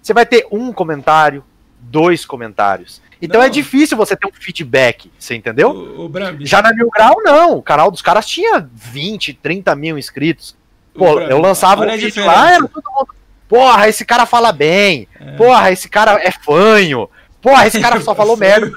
[0.00, 1.44] você vai ter um comentário,
[1.78, 3.02] dois comentários.
[3.20, 3.48] Então é não.
[3.48, 5.70] é difícil você ter um feedback, você entendeu?
[5.70, 7.58] O, o Já na Mil Grau, não.
[7.58, 10.56] O canal dos caras tinha 20, 30 mil inscritos.
[10.94, 13.17] Pô, eu lançava um vídeo lá, era todo mundo.
[13.48, 15.08] Porra, esse cara fala bem.
[15.18, 15.32] É.
[15.32, 17.08] Porra, esse cara é fanho.
[17.40, 18.70] Porra, esse cara só falou merda.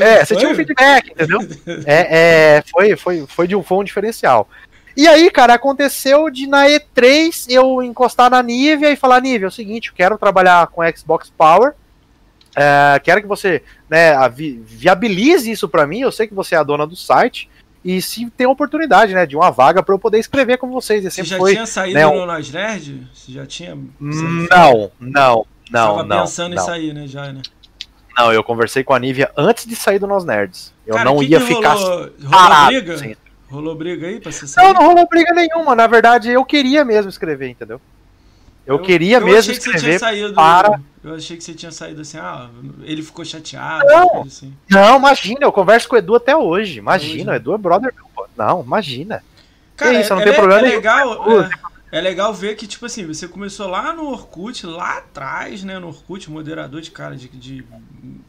[0.00, 1.40] É, você tinha um feedback, entendeu?
[1.84, 4.48] É, é, foi, foi, foi, de um, foi um diferencial.
[4.96, 9.48] E aí, cara, aconteceu de na E3 eu encostar na Nivea e falar, Nivea, é
[9.48, 11.74] o seguinte, eu quero trabalhar com Xbox Power,
[12.56, 16.58] é, quero que você né, vi, viabilize isso para mim, eu sei que você é
[16.58, 17.50] a dona do site,
[17.86, 21.04] e se tem oportunidade, né, de uma vaga para eu poder escrever com vocês.
[21.04, 23.06] Você já foi, tinha saído né, no Nós Nerd?
[23.14, 23.78] Você já tinha...
[24.00, 26.20] Não, não, não, não.
[26.22, 26.62] pensando não.
[26.62, 27.42] em sair, né, já, né?
[28.18, 30.74] Não, eu conversei com a Nívia antes de sair do Nós Nerds.
[30.84, 33.16] Eu Cara, não que ia que ficar rolou, rolou briga?
[33.48, 34.64] Rolou briga aí pra você sair?
[34.64, 35.76] Não, não rolou briga nenhuma.
[35.76, 37.80] Na verdade, eu queria mesmo escrever, entendeu?
[38.66, 40.00] Eu, eu queria eu mesmo escrever
[40.34, 40.80] para...
[41.04, 42.50] Eu achei que você tinha saído assim, ah,
[42.82, 43.86] ele ficou chateado.
[43.86, 44.52] Não, assim.
[44.68, 46.80] não imagina, eu converso com o Edu até hoje.
[46.80, 48.26] Imagina, hoje, o Edu é brother meu.
[48.36, 49.22] Não, imagina.
[49.76, 51.40] Cara, que isso, não é, tem problema é legal,
[51.92, 55.78] é, é legal ver que, tipo assim, você começou lá no Orkut, lá atrás, né?
[55.78, 57.64] No Orkut, moderador de cara de, de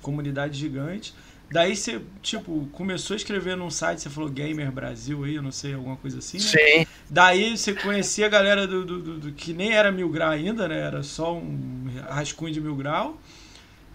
[0.01, 1.15] comunidade gigante.
[1.49, 5.51] Daí você, tipo, começou a escrever num site, você falou Gamer Brasil aí, eu não
[5.51, 6.43] sei, alguma coisa assim, né?
[6.43, 6.87] Sim.
[7.09, 10.67] Daí você conhecia a galera do, do, do, do, que nem era mil grau ainda,
[10.67, 10.77] né?
[10.77, 13.17] Era só um rascunho de mil grau.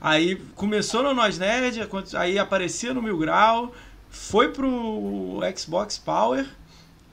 [0.00, 1.78] Aí começou no Nós Nerd,
[2.16, 3.74] aí aparecia no mil grau,
[4.10, 6.46] foi pro Xbox Power.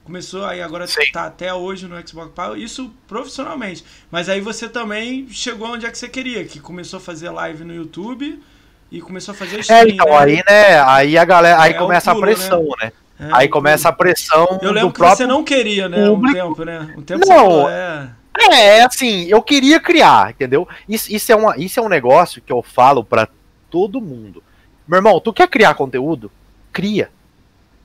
[0.02, 1.12] Começou aí agora Sim.
[1.12, 3.84] tá até hoje no Xbox Power, isso profissionalmente.
[4.10, 7.62] Mas aí você também chegou onde é que você queria, que começou a fazer live
[7.62, 8.42] no YouTube
[8.90, 10.16] e começou a fazer é, stream, É, então, né?
[10.16, 12.74] aí, né, aí a galera, aí é começa pulo, a pressão, né?
[12.82, 12.92] né?
[13.20, 16.38] É, aí começa a pressão Eu lembro do que próprio você não queria, né, público.
[16.38, 16.94] um tempo, né?
[16.96, 18.10] Um tempo não, é...
[18.50, 20.66] É, assim, eu queria criar, entendeu?
[20.88, 23.28] Isso, isso, é, uma, isso é um negócio que eu falo para
[23.68, 24.42] todo mundo.
[24.88, 26.30] Meu irmão, tu quer criar conteúdo?
[26.72, 27.10] Cria.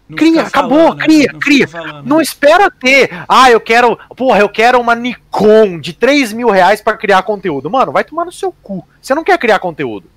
[0.08, 1.06] Não cria, acabou, falando, né?
[1.06, 1.68] cria, não cria.
[2.04, 3.10] Não espera ter.
[3.28, 3.98] Ah, eu quero.
[4.16, 7.70] Porra, eu quero uma Nikon de 3 mil reais pra criar conteúdo.
[7.70, 8.88] Mano, vai tomar no seu cu.
[9.02, 10.08] Você não quer criar conteúdo.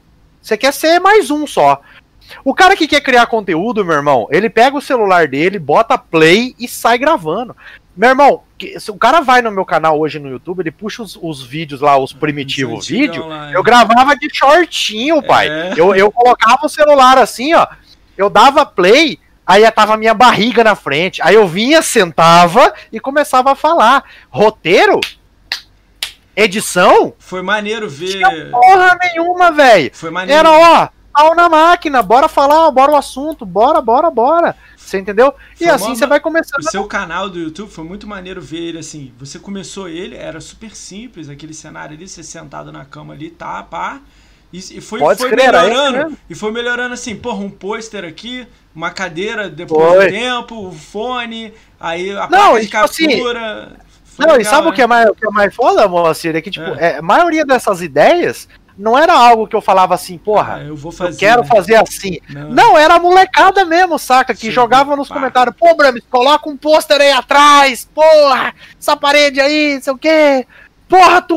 [0.41, 1.81] Você quer ser mais um só.
[2.45, 6.55] O cara que quer criar conteúdo, meu irmão, ele pega o celular dele, bota play
[6.59, 7.57] e sai gravando.
[7.97, 8.43] Meu irmão,
[8.79, 11.81] se o cara vai no meu canal hoje no YouTube, ele puxa os, os vídeos
[11.81, 13.27] lá, os primitivos vídeos.
[13.53, 15.49] Eu gravava de shortinho, pai.
[15.49, 15.75] É.
[15.77, 17.67] Eu, eu colocava o celular assim, ó.
[18.17, 21.23] Eu dava play aí tava a minha barriga na frente.
[21.23, 24.05] Aí eu vinha, sentava e começava a falar.
[24.29, 25.01] Roteiro?
[26.39, 27.15] Edição?
[27.19, 28.11] Foi maneiro ver.
[28.11, 29.91] Tinha porra nenhuma, velho.
[29.93, 30.39] Foi maneiro.
[30.39, 34.55] Era, ó, pau na máquina, bora falar, bora o assunto, bora, bora, bora.
[34.77, 35.35] Você entendeu?
[35.57, 36.61] Foi e assim você vai começando.
[36.61, 39.13] O seu canal do YouTube foi muito maneiro ver ele assim.
[39.19, 43.61] Você começou ele, era super simples, aquele cenário ali, você sentado na cama ali, tá,
[43.65, 44.01] pá.
[44.53, 46.17] E, foi, Pode foi melhorando.
[46.31, 50.07] E foi melhorando assim, porra, um pôster aqui, uma cadeira depois foi.
[50.07, 53.65] do tempo, o fone, aí a Não, placa de tipo assim, captura.
[53.65, 53.88] Assim,
[54.27, 54.71] não, legal, e sabe né?
[54.71, 56.35] o, que é mais, o que é mais foda, Moacir?
[56.35, 56.93] É que, tipo, é.
[56.93, 60.77] É, a maioria dessas ideias não era algo que eu falava assim, porra, ah, eu,
[60.77, 61.49] fazer, eu quero né?
[61.49, 62.19] fazer assim.
[62.29, 62.51] Não.
[62.51, 62.79] não.
[62.79, 64.35] era a molecada mesmo, saca?
[64.35, 65.17] Que Sim, jogava nos pá.
[65.17, 69.99] comentários, pô, Bramis, coloca um pôster aí atrás, porra, essa parede aí, não sei o
[69.99, 70.47] quê.
[70.89, 71.37] Porra, tu,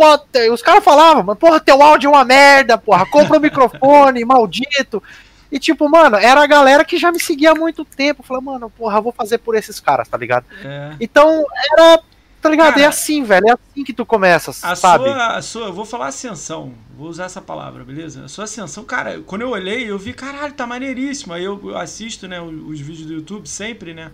[0.53, 4.23] os caras falavam, mas porra, teu áudio é uma merda, porra, compra o um microfone,
[4.25, 5.03] maldito.
[5.51, 8.23] E tipo, mano, era a galera que já me seguia há muito tempo.
[8.23, 10.45] Falei, mano, porra, vou fazer por esses caras, tá ligado?
[10.63, 10.93] É.
[10.99, 11.99] Então, era.
[12.41, 12.73] Tá ligado?
[12.73, 13.47] Cara, é assim, velho.
[13.47, 15.03] É assim que tu começa, a sabe?
[15.03, 16.73] Sua, a sua, eu vou falar ascensão.
[16.97, 18.25] Vou usar essa palavra, beleza?
[18.25, 21.33] A sua ascensão, cara, quando eu olhei, eu vi, caralho, tá maneiríssimo.
[21.33, 24.11] Aí eu assisto, né, os, os vídeos do YouTube sempre, né?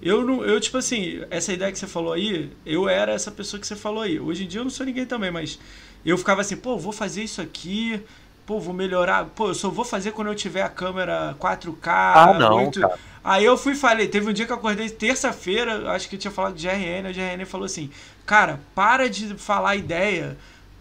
[0.00, 3.58] Eu não, eu tipo assim, essa ideia que você falou aí, eu era essa pessoa
[3.58, 4.20] que você falou aí.
[4.20, 5.58] Hoje em dia eu não sou ninguém também, mas
[6.04, 8.00] eu ficava assim, pô, vou fazer isso aqui,
[8.44, 11.88] pô, vou melhorar, pô, eu só vou fazer quando eu tiver a câmera 4K.
[11.88, 12.80] Ah, não, 8...
[12.80, 12.98] cara.
[13.24, 16.18] Aí eu fui e falei, teve um dia que eu acordei terça-feira, acho que eu
[16.18, 17.90] tinha falado de GRN, a GRN falou assim,
[18.26, 20.36] cara, para de falar ideia,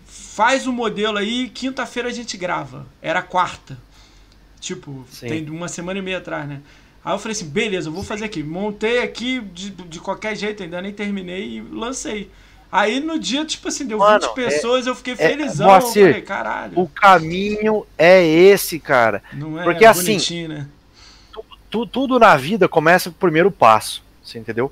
[0.06, 2.86] faz o um modelo aí, quinta-feira a gente grava.
[3.02, 3.78] Era quarta.
[4.60, 5.28] Tipo, Sim.
[5.28, 6.60] tem uma semana e meia atrás, né?
[7.04, 8.44] Aí eu falei assim, beleza, eu vou fazer aqui.
[8.44, 12.30] Montei aqui de, de qualquer jeito, ainda nem terminei e lancei.
[12.70, 15.70] Aí no dia, tipo assim, deu Mano, 20 é- pessoas, é, eu fiquei é, felizão.
[15.70, 16.74] É, Moacir, eu falei, caralho.
[16.76, 19.22] O caminho é esse, cara.
[19.32, 20.68] Não é Porque assim, né?
[21.74, 24.04] Tu, tudo na vida começa com o primeiro passo.
[24.24, 24.72] Você entendeu?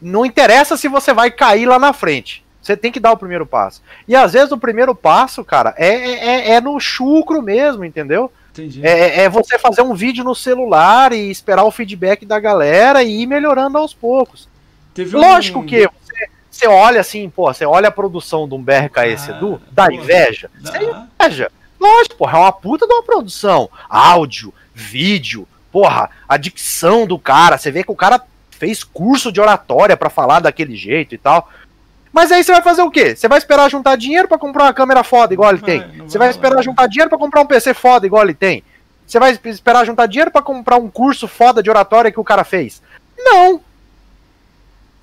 [0.00, 2.44] Não interessa se você vai cair lá na frente.
[2.62, 3.82] Você tem que dar o primeiro passo.
[4.06, 8.30] E às vezes o primeiro passo, cara, é, é, é no chucro mesmo, entendeu?
[8.52, 8.86] Entendi.
[8.86, 13.22] É, é você fazer um vídeo no celular e esperar o feedback da galera e
[13.22, 14.48] ir melhorando aos poucos.
[14.94, 15.66] Teve Lógico um...
[15.66, 19.60] que você, você, olha assim, pô, você olha a produção de um BRKS ah, Edu,
[19.72, 20.48] dá porra, inveja.
[20.60, 20.70] Dá.
[20.70, 21.50] Você inveja.
[21.80, 23.68] Lógico, porra, é uma puta de uma produção.
[23.88, 27.56] Áudio, vídeo, porra, a dicção do cara.
[27.56, 31.48] Você vê que o cara fez curso de oratória para falar daquele jeito e tal.
[32.12, 33.14] Mas aí você vai fazer o quê?
[33.14, 35.86] Você vai esperar juntar dinheiro para comprar uma câmera foda igual ele tem?
[35.98, 38.64] Você vai esperar juntar dinheiro para comprar um PC foda igual ele tem?
[39.06, 42.42] Você vai esperar juntar dinheiro para comprar um curso foda de oratória que o cara
[42.42, 42.82] fez?
[43.16, 43.60] Não!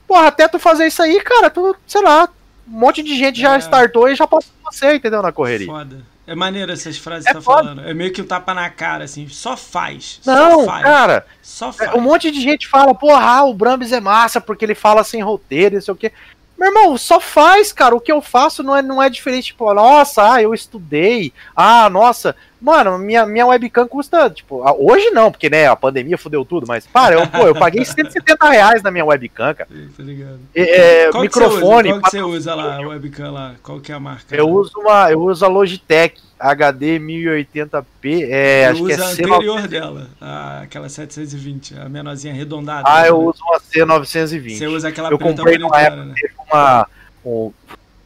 [0.05, 2.27] Porra, até tu fazer isso aí, cara, tu, sei lá,
[2.67, 3.59] um monte de gente já é.
[3.59, 5.21] startou e já passou você, entendeu?
[5.21, 5.67] Na correria.
[5.67, 6.14] Foda.
[6.27, 7.63] É maneiro essas frases é que você tá foda.
[7.63, 7.87] falando.
[7.87, 9.27] É meio que um tapa na cara, assim.
[9.27, 10.19] Só faz.
[10.25, 11.25] Não, só faz, cara.
[11.41, 11.93] Só faz.
[11.93, 15.75] Um monte de gente fala, porra, o Brambis é massa porque ele fala sem roteiro,
[15.75, 16.11] não sei o quê.
[16.57, 17.95] Meu irmão, só faz, cara.
[17.95, 19.47] O que eu faço não é, não é diferente.
[19.47, 21.33] Tipo, nossa, ah, eu estudei.
[21.55, 22.35] Ah, nossa.
[22.61, 26.87] Mano, minha, minha webcam custa, tipo, hoje não, porque, né, a pandemia fudeu tudo, mas,
[26.87, 29.69] para, eu, pô, eu paguei 170 reais na minha webcam, cara.
[29.95, 30.39] Tá ligado.
[30.55, 31.93] É, Qual microfone.
[31.93, 33.55] Que Qual que você usa lá, a webcam lá?
[33.61, 34.35] Qual que é a marca?
[34.35, 39.07] Eu uso uma, eu uso a Logitech HD 1080p, é, eu acho que é a
[39.07, 42.83] anterior dela, a, aquela 720, a menorzinha arredondada.
[42.87, 43.09] Ah, né?
[43.09, 44.57] eu uso uma C920.
[44.57, 46.15] Você usa aquela eu comprei numa época, né?
[46.49, 46.87] uma,
[47.25, 47.51] um,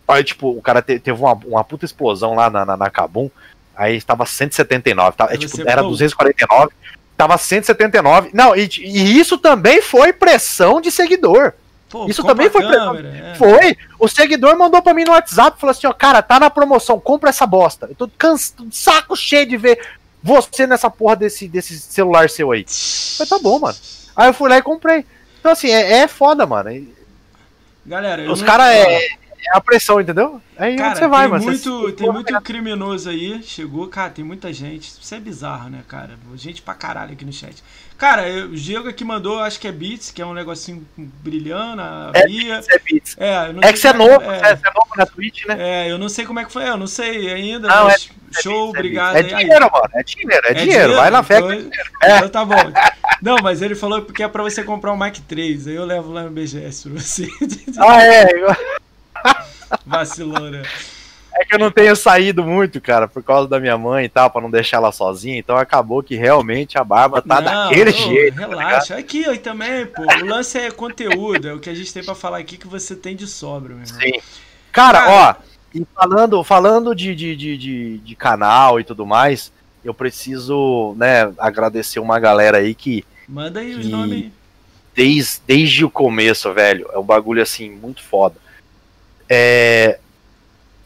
[0.08, 3.30] aí, tipo, o cara teve uma, uma puta explosão lá na, na, na Kabum,
[3.80, 6.74] aí estava 179, tá, é, tipo, era 249,
[7.16, 11.54] tava 179, não, e, e isso também foi pressão de seguidor.
[11.90, 13.34] Pô, Isso também foi câmera, é.
[13.34, 13.76] Foi.
[13.98, 17.32] O seguidor mandou pra mim no WhatsApp falou assim: ó, cara, tá na promoção, compra
[17.32, 17.88] essa bosta.
[17.90, 19.80] Eu tô cansado, saco cheio de ver
[20.22, 22.64] você nessa porra desse, desse celular seu aí.
[23.18, 23.76] Falei, tá bom, mano.
[24.16, 25.04] Aí eu fui lá e comprei.
[25.40, 26.70] Então, assim, é, é foda, mano.
[27.84, 29.08] Galera, os caras é,
[29.48, 30.42] é a pressão, entendeu?
[30.58, 31.44] Aí cara, você vai, mano.
[31.44, 31.92] Muito, você...
[31.94, 34.90] Tem muito criminoso aí, chegou, cara, tem muita gente.
[35.02, 36.18] Isso é bizarro, né, cara?
[36.36, 37.64] Gente pra caralho aqui no chat.
[37.98, 42.12] Cara, o Diego aqui mandou, acho que é Beats, que é um negocinho brilhando, a
[42.14, 43.16] é, Beats, é Beats.
[43.18, 45.56] É, é que você é, é novo, é, é, é novo na Twitch, né?
[45.60, 48.42] É, eu não sei como é que foi, eu não sei ainda, não, mas é,
[48.42, 49.18] show, obrigado.
[49.18, 49.72] É dinheiro, aí.
[49.72, 51.40] mano, é dinheiro, é, dinheiro, dinheiro, vai na fé.
[51.40, 52.56] Então, então tá bom.
[53.22, 56.14] Não, mas ele falou que é pra você comprar um Mac 3, aí eu levo
[56.14, 57.28] lá no BGS pra você.
[57.78, 58.28] Ah, é?
[59.86, 60.64] Vacilou, né?
[61.34, 64.30] É que eu não tenho saído muito, cara, por causa da minha mãe e tal,
[64.30, 65.38] pra não deixar ela sozinha.
[65.38, 68.36] Então acabou que realmente a barba tá não, daquele jeito.
[68.36, 68.94] Tá relaxa.
[68.96, 70.02] Tá aqui, ó, também, pô.
[70.02, 72.96] O lance é conteúdo, é o que a gente tem pra falar aqui que você
[72.96, 74.02] tem de sobra, meu irmão.
[74.02, 74.20] Sim.
[74.72, 79.52] Cara, cara ó, e falando, falando de, de, de, de, de canal e tudo mais,
[79.84, 83.06] eu preciso, né, agradecer uma galera aí que.
[83.28, 84.32] Manda aí que, os nomes.
[84.96, 86.90] Desde, desde o começo, velho.
[86.92, 88.36] É um bagulho assim, muito foda.
[89.30, 90.00] É,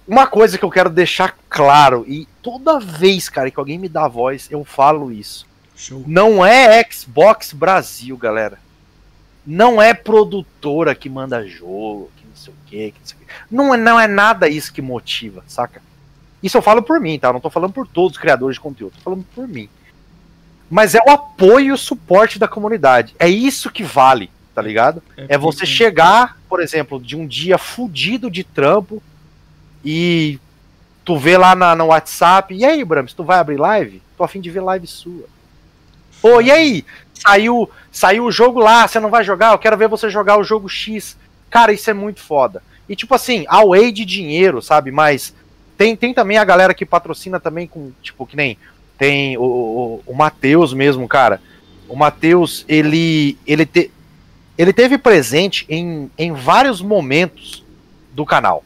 [0.06, 4.08] uma coisa que eu quero deixar claro, e toda vez, cara, que alguém me dá
[4.08, 5.48] voz, eu falo isso.
[5.76, 6.04] Show.
[6.06, 8.60] Não é Xbox Brasil, galera.
[9.46, 13.20] Não é produtora que manda jogo, que não sei o quê, que não sei o
[13.20, 13.26] quê.
[13.50, 15.82] Não é, não é nada isso que motiva, saca?
[16.42, 17.30] Isso eu falo por mim, tá?
[17.30, 19.70] Eu não tô falando por todos os criadores de conteúdo, tô falando por mim.
[20.70, 23.16] Mas é o apoio e o suporte da comunidade.
[23.18, 25.02] É isso que vale, tá ligado?
[25.18, 29.02] É, é você chegar, por exemplo, de um dia fudido de trampo,
[29.84, 30.40] e
[31.04, 34.02] tu vê lá na, no WhatsApp, e aí, Brams, tu vai abrir live?
[34.18, 35.26] Tô afim de ver live sua.
[36.22, 36.86] Pô, e aí?
[37.14, 39.52] Saiu, saiu o jogo lá, você não vai jogar?
[39.52, 41.18] Eu quero ver você jogar o jogo X.
[41.50, 42.64] Cara, isso é muito foda.
[42.88, 44.92] E tipo assim, away de dinheiro, sabe?
[44.92, 45.34] Mas
[45.78, 48.58] tem, tem também a galera que patrocina também com, tipo, que nem
[48.98, 51.42] tem o, o, o Matheus mesmo, cara.
[51.88, 53.92] O Matheus, ele, ele, te,
[54.58, 57.64] ele teve presente em, em vários momentos
[58.12, 58.64] do canal.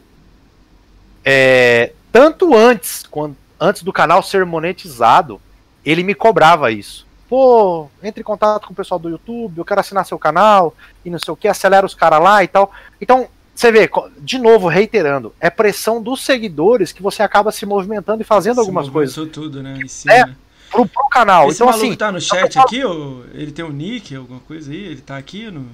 [1.23, 5.41] É, tanto antes, quando, antes do canal ser monetizado,
[5.85, 7.05] ele me cobrava isso.
[7.29, 10.73] Pô, entre em contato com o pessoal do YouTube, eu quero assinar seu canal
[11.03, 12.71] e não sei o que, acelera os caras lá e tal.
[13.01, 18.21] Então, você vê, de novo, reiterando, é pressão dos seguidores que você acaba se movimentando
[18.21, 19.15] e fazendo se algumas coisas.
[19.29, 19.77] tudo, né?
[19.77, 20.29] Em é,
[20.69, 21.49] pro, pro canal.
[21.49, 21.95] Esse então, assim.
[21.95, 24.85] tá no chat aqui, ou ele tem um nick, alguma coisa aí?
[24.85, 25.67] Ele tá aqui no.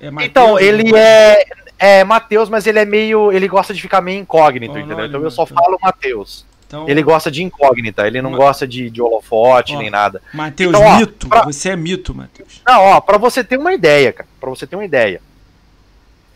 [0.00, 1.44] É Mateus, então, ele é.
[1.80, 3.30] É Matheus, mas ele é meio.
[3.30, 5.06] Ele gosta de ficar meio incógnito, entendeu?
[5.06, 6.44] Então eu só falo Matheus.
[6.66, 10.20] Então, ele gosta de incógnita, ele não gosta de, de holofote ó, nem nada.
[10.34, 11.26] Matheus, então, mito.
[11.26, 11.44] Pra...
[11.44, 12.60] Você é mito, Matheus.
[12.66, 14.28] Não, ó, pra você ter uma ideia, cara.
[14.38, 15.22] Pra você ter uma ideia.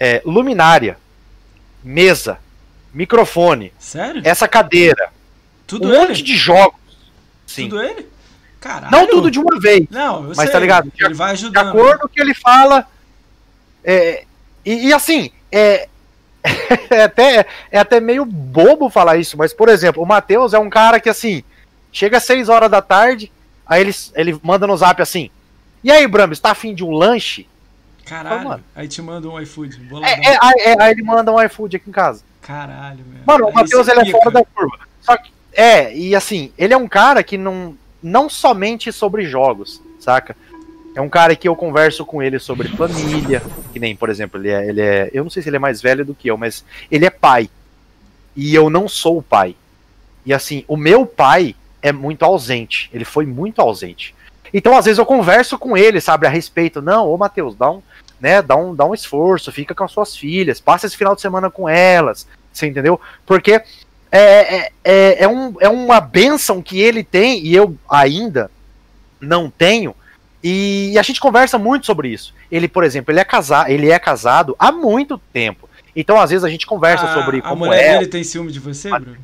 [0.00, 0.96] É, luminária,
[1.84, 2.38] mesa,
[2.94, 3.74] microfone.
[3.78, 4.22] Sério?
[4.24, 5.10] Essa cadeira.
[5.66, 5.98] Tudo um ele?
[6.08, 6.80] monte de jogos.
[7.52, 7.68] Sim.
[7.68, 8.08] Tudo ele?
[8.60, 8.92] Caralho.
[8.92, 9.86] Não tudo de uma vez.
[9.90, 10.50] Não, eu mas sei.
[10.50, 10.92] tá ligado?
[10.98, 11.52] Ele vai ajudando.
[11.52, 12.86] De acordo com o que ele fala.
[13.84, 14.24] É,
[14.64, 15.88] e, e assim, é,
[16.90, 20.70] é, até, é até meio bobo falar isso, mas, por exemplo, o Matheus é um
[20.70, 21.42] cara que, assim,
[21.90, 23.32] chega às 6 horas da tarde,
[23.66, 25.30] aí ele, ele manda no zap assim:
[25.82, 27.48] E aí, Brambis, tá afim de um lanche?
[28.04, 29.80] Caralho, Pô, aí te manda um iFood.
[30.02, 32.24] É, é, é, aí ele manda um iFood aqui em casa.
[32.40, 33.22] Caralho, meu.
[33.24, 34.78] Mano, o Matheus ele é fora da curva.
[35.00, 39.80] Só que, é, e assim, ele é um cara que não, não somente sobre jogos,
[40.00, 40.36] saca?
[40.94, 43.42] É um cara que eu converso com ele sobre família,
[43.72, 45.10] que nem, por exemplo, ele é, ele é.
[45.12, 47.48] Eu não sei se ele é mais velho do que eu, mas ele é pai.
[48.36, 49.56] E eu não sou o pai.
[50.24, 52.90] E assim, o meu pai é muito ausente.
[52.92, 54.14] Ele foi muito ausente.
[54.52, 56.82] Então, às vezes, eu converso com ele, sabe, a respeito.
[56.82, 57.82] Não, ô Matheus, dá um,
[58.20, 61.22] né, dá um, dá um esforço, fica com as suas filhas, passa esse final de
[61.22, 62.26] semana com elas.
[62.52, 63.00] Você entendeu?
[63.24, 63.62] Porque
[64.12, 68.50] é, é, é, é, um, é uma benção que ele tem e eu ainda
[69.20, 69.94] não tenho
[70.42, 72.34] e a gente conversa muito sobre isso.
[72.50, 75.68] Ele, por exemplo, ele é casado, ele é casado há muito tempo.
[75.94, 77.98] Então, às vezes, a gente conversa a, sobre a como mulher é.
[77.98, 79.16] dele tem ciúme de você, Bruno?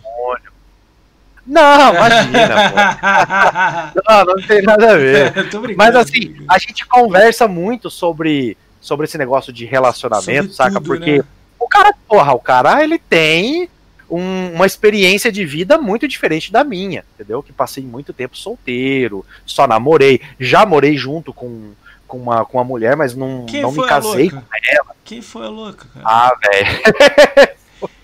[1.45, 2.71] Não, imagina,
[3.95, 4.03] pô.
[4.07, 5.33] Não, não tem nada a ver.
[5.77, 10.75] Mas assim, a gente conversa muito sobre, sobre esse negócio de relacionamento, sobre saca?
[10.75, 11.25] Tudo, Porque né?
[11.59, 13.69] o cara, porra, o cara, ele tem
[14.11, 17.43] um, uma experiência de vida muito diferente da minha, entendeu?
[17.43, 21.73] Que passei muito tempo solteiro, só namorei, já morei junto com,
[22.07, 24.97] com, uma, com uma mulher, mas não, não me casei com ela.
[25.05, 26.07] Quem foi a louca, cara?
[26.07, 27.59] Ah, velho.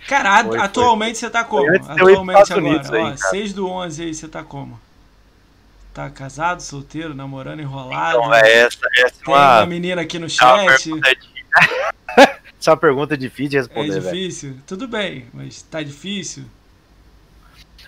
[0.07, 1.29] Cara, foi, atualmente foi.
[1.29, 1.67] você tá como?
[1.75, 4.79] Atualmente agora, aí, ó, 6 do 11 aí você tá como?
[5.95, 8.19] Tá casado, solteiro, namorando, enrolado?
[8.19, 9.61] Então, é essa, essa Tem uma...
[9.61, 10.91] uma menina aqui no chat.
[12.65, 13.99] Isso é uma pergunta difícil de responder.
[13.99, 14.51] É difícil?
[14.53, 14.62] Véio.
[14.67, 16.45] Tudo bem, mas tá difícil?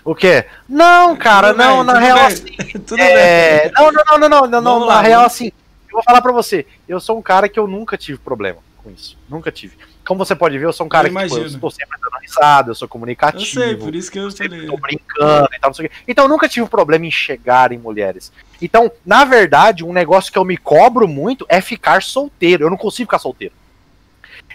[0.05, 0.45] O quê?
[0.69, 2.27] Não, cara, tudo não, bem, na real bem.
[2.27, 2.55] assim.
[2.87, 3.63] tudo é...
[3.63, 3.73] bem.
[3.75, 5.33] Não, não, não, não, não, não, não na lá, real vamos...
[5.33, 5.47] assim.
[5.89, 8.91] Eu vou falar pra você, eu sou um cara que eu nunca tive problema com
[8.91, 9.17] isso.
[9.31, 9.79] Nunca tive.
[10.07, 12.21] Como você pode ver, eu sou um cara eu que tipo, eu estou sempre dando
[12.21, 13.63] risada, eu sou comunicativo.
[13.63, 14.61] Eu sei, por isso que eu falei.
[14.61, 15.97] Estou brincando e tal, não sei o quê.
[16.07, 18.31] Então eu nunca tive problema em chegar em mulheres.
[18.61, 22.67] Então, na verdade, um negócio que eu me cobro muito é ficar solteiro.
[22.67, 23.55] Eu não consigo ficar solteiro.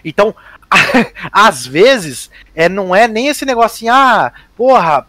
[0.04, 0.34] Então,
[1.32, 5.06] às vezes, é, não é nem esse negócio assim, ah, porra.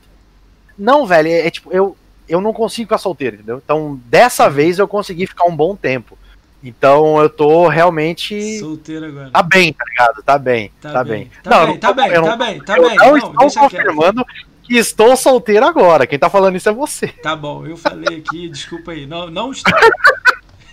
[0.78, 1.96] Não, velho, é, é, tipo, eu,
[2.28, 3.62] eu não consigo ficar solteiro, entendeu?
[3.64, 6.18] Então, dessa vez eu consegui ficar um bom tempo.
[6.64, 8.60] Então eu tô realmente.
[8.60, 9.30] Solteiro agora.
[9.32, 10.24] Tá bem, tá ligado?
[10.24, 10.72] Tá bem.
[10.80, 11.30] Tá, tá bem.
[11.44, 12.96] Tá não, bem, tá bem, tá bem, tá eu bem.
[12.96, 14.26] Não, não estou confirmando
[14.64, 16.08] que estou solteiro agora.
[16.08, 17.08] Quem tá falando isso é você.
[17.10, 19.06] Tá bom, eu falei aqui, desculpa aí.
[19.06, 19.74] Não, não estou.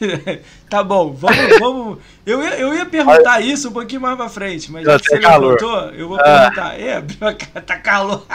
[0.68, 1.98] tá bom, vamos, vamos.
[2.24, 5.18] Eu ia, eu ia perguntar isso um pouquinho mais pra frente, mas já que você
[5.18, 5.54] calor.
[5.54, 6.70] levantou, eu vou perguntar.
[6.70, 6.80] Ah.
[6.80, 7.02] É,
[7.60, 8.26] tá calor.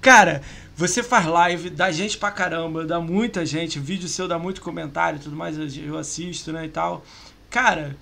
[0.00, 0.42] Cara,
[0.76, 5.18] você faz live, dá gente pra caramba, dá muita gente, vídeo seu dá muito comentário
[5.18, 7.04] e tudo mais, eu assisto, né, e tal.
[7.50, 7.96] Cara,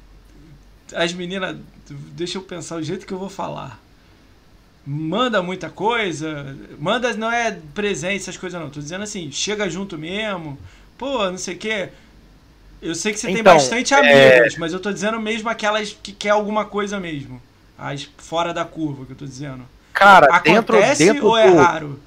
[0.94, 1.56] as meninas,
[1.88, 3.80] deixa eu pensar o jeito que eu vou falar.
[4.86, 8.70] Manda muita coisa, manda não é presente, essas coisas não.
[8.70, 10.58] Tô dizendo assim, chega junto mesmo,
[10.96, 11.90] pô, não sei o quê.
[12.80, 14.58] Eu sei que você então, tem bastante amigas, é...
[14.58, 17.40] mas eu tô dizendo mesmo aquelas que quer alguma coisa mesmo.
[17.76, 19.64] As fora da curva que eu tô dizendo.
[19.92, 22.00] Cara, Acontece dentro, dentro ou é raro?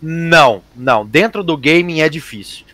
[0.00, 1.04] Não, não.
[1.06, 2.66] Dentro do gaming é difícil.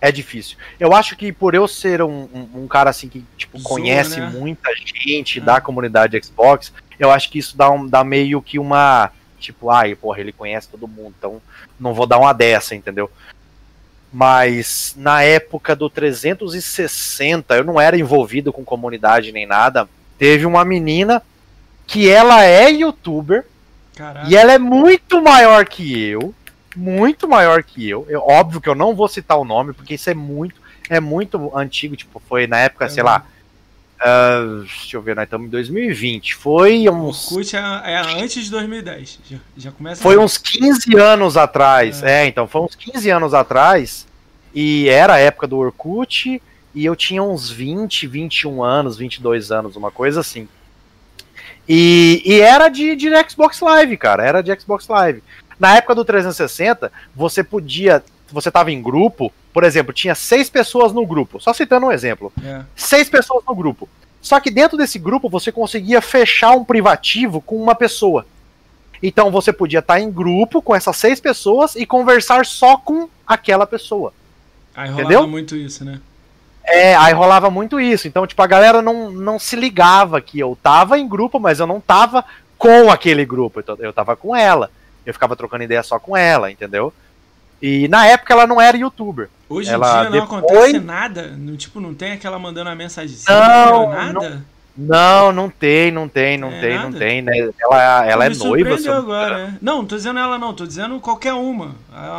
[0.00, 0.56] É difícil.
[0.78, 4.28] Eu acho que por eu ser um, um, um cara assim que tipo, conhece né?
[4.28, 5.42] muita gente é.
[5.42, 9.10] da comunidade Xbox, eu acho que isso dá, um, dá meio que uma.
[9.38, 11.40] Tipo, ai, porra, ele conhece todo mundo, então
[11.78, 13.10] não vou dar uma dessa, entendeu?
[14.18, 19.86] Mas na época do 360, eu não era envolvido com comunidade nem nada.
[20.16, 21.22] Teve uma menina
[21.86, 23.44] que ela é youtuber
[23.94, 24.26] Caraca.
[24.26, 26.34] e ela é muito maior que eu,
[26.74, 28.06] muito maior que eu.
[28.08, 28.22] eu.
[28.22, 31.94] Óbvio que eu não vou citar o nome porque isso é muito é muito antigo,
[31.94, 33.26] tipo, foi na época, é sei lá,
[33.96, 36.34] Uh, deixa eu ver, nós estamos em 2020.
[36.34, 37.32] Foi uns.
[37.32, 39.20] Orkut é, é antes de 2010.
[39.28, 40.02] Já, já começa.
[40.02, 42.02] Foi uns 15 anos atrás.
[42.02, 42.24] É.
[42.24, 42.26] é.
[42.26, 44.06] então, foi uns 15 anos atrás.
[44.54, 46.42] E era a época do Orkut.
[46.74, 50.46] E eu tinha uns 20, 21 anos, 22 anos, uma coisa assim.
[51.66, 54.22] E, e era de, de Xbox Live, cara.
[54.22, 55.22] Era de Xbox Live.
[55.58, 58.04] Na época do 360, você podia.
[58.30, 61.40] Você tava em grupo, por exemplo, tinha seis pessoas no grupo.
[61.40, 62.32] Só citando um exemplo.
[62.44, 62.62] É.
[62.74, 63.88] Seis pessoas no grupo.
[64.20, 68.26] Só que dentro desse grupo você conseguia fechar um privativo com uma pessoa.
[69.02, 73.66] Então você podia estar em grupo com essas seis pessoas e conversar só com aquela
[73.66, 74.12] pessoa.
[74.74, 75.28] Aí rolava Entendeu?
[75.28, 76.00] muito isso, né?
[76.64, 78.08] É, aí rolava muito isso.
[78.08, 81.66] Então, tipo, a galera não, não se ligava que eu tava em grupo, mas eu
[81.66, 82.24] não tava
[82.58, 83.62] com aquele grupo.
[83.78, 84.70] Eu tava com ela.
[85.04, 86.92] Eu ficava trocando ideia só com ela, entendeu?
[87.60, 89.28] E na época ela não era youtuber.
[89.48, 90.44] Hoje ela, em dia não depois...
[90.44, 91.28] acontece nada?
[91.28, 94.30] No, tipo, não tem aquela mandando a mensagem não, nada?
[94.30, 94.42] Não,
[94.76, 96.90] não, não tem, não tem, não é tem, nada?
[96.90, 97.50] não tem, né?
[97.58, 98.76] Ela, ela é noiva.
[98.76, 98.92] Só...
[98.92, 99.58] agora, né?
[99.62, 101.74] Não, não tô dizendo ela não, tô dizendo qualquer uma.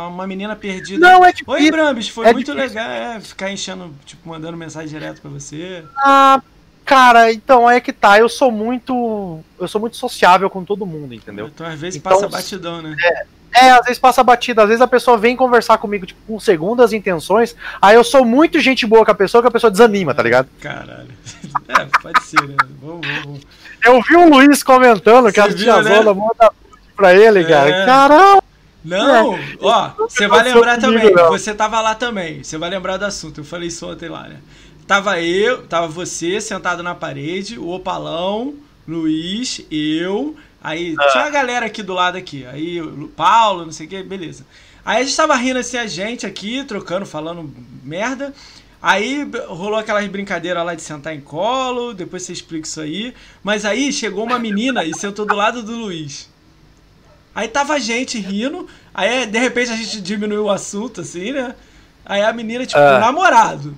[0.08, 0.98] Uma menina perdida.
[0.98, 1.52] Não, é tipo.
[1.52, 2.80] Oi, Brambis, foi é muito difícil.
[2.80, 5.84] legal, é, ficar enchendo, tipo, mandando mensagem direto pra você.
[5.98, 6.42] Ah,
[6.84, 9.40] cara, então é que tá, eu sou muito.
[9.60, 11.46] Eu sou muito sociável com todo mundo, entendeu?
[11.46, 12.96] Então às vezes então, passa batidão, né?
[13.00, 13.26] É,
[13.58, 16.92] é, às vezes passa batida, às vezes a pessoa vem conversar comigo, tipo, com segundas
[16.92, 20.22] intenções, aí eu sou muito gente boa com a pessoa, que a pessoa desanima, tá
[20.22, 20.48] ligado?
[20.60, 21.08] Caralho.
[21.68, 22.56] É, pode ser, né?
[22.80, 23.40] Vamos, vamos.
[23.84, 25.96] Eu vi o Luiz comentando que a tia né?
[25.96, 26.52] Zona manda
[26.96, 27.68] pra ele, cara.
[27.70, 27.86] É.
[27.86, 28.42] Caramba!
[28.84, 29.40] Não, é.
[29.60, 31.28] ó, você vai lembrar comigo, também, não.
[31.28, 34.36] você tava lá também, você vai lembrar do assunto, eu falei isso ontem lá, né?
[34.86, 38.54] Tava eu, tava você sentado na parede, o Opalão,
[38.86, 40.34] Luiz, eu,
[40.68, 41.08] Aí ah.
[41.08, 42.44] tinha a galera aqui do lado aqui.
[42.44, 44.44] Aí o Paulo, não sei o que, beleza.
[44.84, 47.50] Aí a gente tava rindo assim, a gente aqui, trocando, falando
[47.82, 48.34] merda.
[48.80, 53.14] Aí rolou aquelas brincadeiras lá de sentar em colo, depois você explica isso aí.
[53.42, 56.28] Mas aí chegou uma menina e sentou do lado do Luiz.
[57.34, 61.54] Aí tava a gente rindo, aí de repente a gente diminuiu o assunto, assim, né?
[62.04, 62.98] Aí a menina, tipo, ah.
[62.98, 63.74] namorado,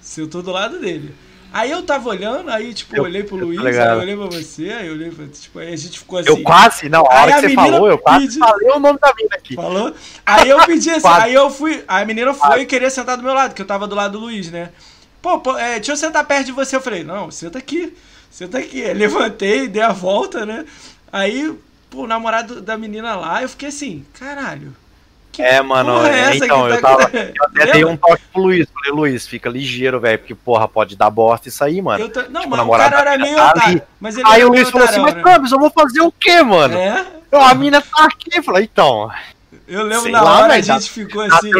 [0.00, 1.14] sentou do lado dele.
[1.52, 4.70] Aí eu tava olhando, aí, tipo, eu, olhei pro Luiz, aí eu olhei pra você,
[4.70, 5.26] aí eu olhei pra.
[5.26, 6.28] Tipo, aí a gente ficou assim.
[6.28, 9.14] Eu quase, não, a hora que você falou, eu quase pedi, falei o nome da
[9.14, 9.54] mina aqui.
[9.54, 9.94] Falou?
[10.26, 11.82] Aí eu pedi assim, aí eu fui.
[11.88, 12.62] Aí a menina foi quase.
[12.62, 14.70] e queria sentar do meu lado, que eu tava do lado do Luiz, né?
[15.22, 16.76] Pô, pô é, deixa eu sentar perto de você.
[16.76, 17.96] Eu falei, não, senta aqui,
[18.30, 18.84] senta aqui.
[18.84, 20.66] Aí levantei, dei a volta, né?
[21.10, 21.54] Aí,
[21.88, 24.76] pô, o namorado da menina lá, eu fiquei assim, caralho.
[25.38, 28.66] Que é, mano, é, então, tá eu, tava, eu até dei um toque pro Luiz.
[28.74, 32.08] Falei, Luiz, fica ligeiro, velho, porque, porra, pode dar bosta isso aí, mano.
[32.08, 32.22] Tô...
[32.22, 33.82] Não, tipo, mas o cara era meio tá otário.
[34.00, 36.76] Mas ele aí o Luiz falou assim, mas Campos, eu vou fazer o quê, mano?
[36.76, 37.06] É?
[37.30, 38.36] a mina tá aqui.
[38.36, 39.08] Eu falei, então...
[39.68, 41.52] Eu lembro Sei na lá, hora a gente ficou assim.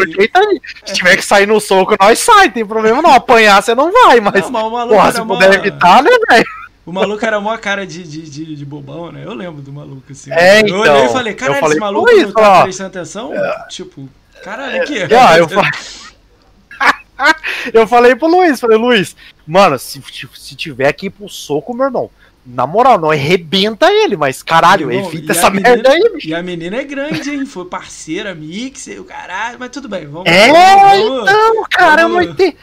[0.83, 3.13] Se tiver que sair no soco, nós sai, tem problema não.
[3.13, 4.49] Apanhar você não vai, mas.
[4.49, 6.45] Não, mas porra, se puder evitar, né, velho?
[6.85, 9.23] O maluco era mó cara de, de, de, de, bobão, né?
[9.23, 10.31] Eu lembro do maluco, assim.
[10.31, 13.33] É, então, eu olhei e falei, caralho, esse maluco isso, não tá prestando atenção?
[13.33, 14.09] É, tipo,
[14.43, 14.97] caralho, aqui.
[14.97, 15.71] É, eu, falei...
[17.73, 19.15] eu falei pro Luiz, falei, Luiz,
[19.45, 20.01] mano, se,
[20.33, 22.09] se tiver aqui pro soco, meu irmão,
[22.45, 26.29] na moral, não arrebenta ele, mas caralho, Irmão, evita essa menina, merda aí, bicho.
[26.29, 27.45] E a menina é grande, hein?
[27.45, 32.55] Foi parceira, mixer, o caralho, mas tudo bem, vamos É, vamos, então, caramba, vamos,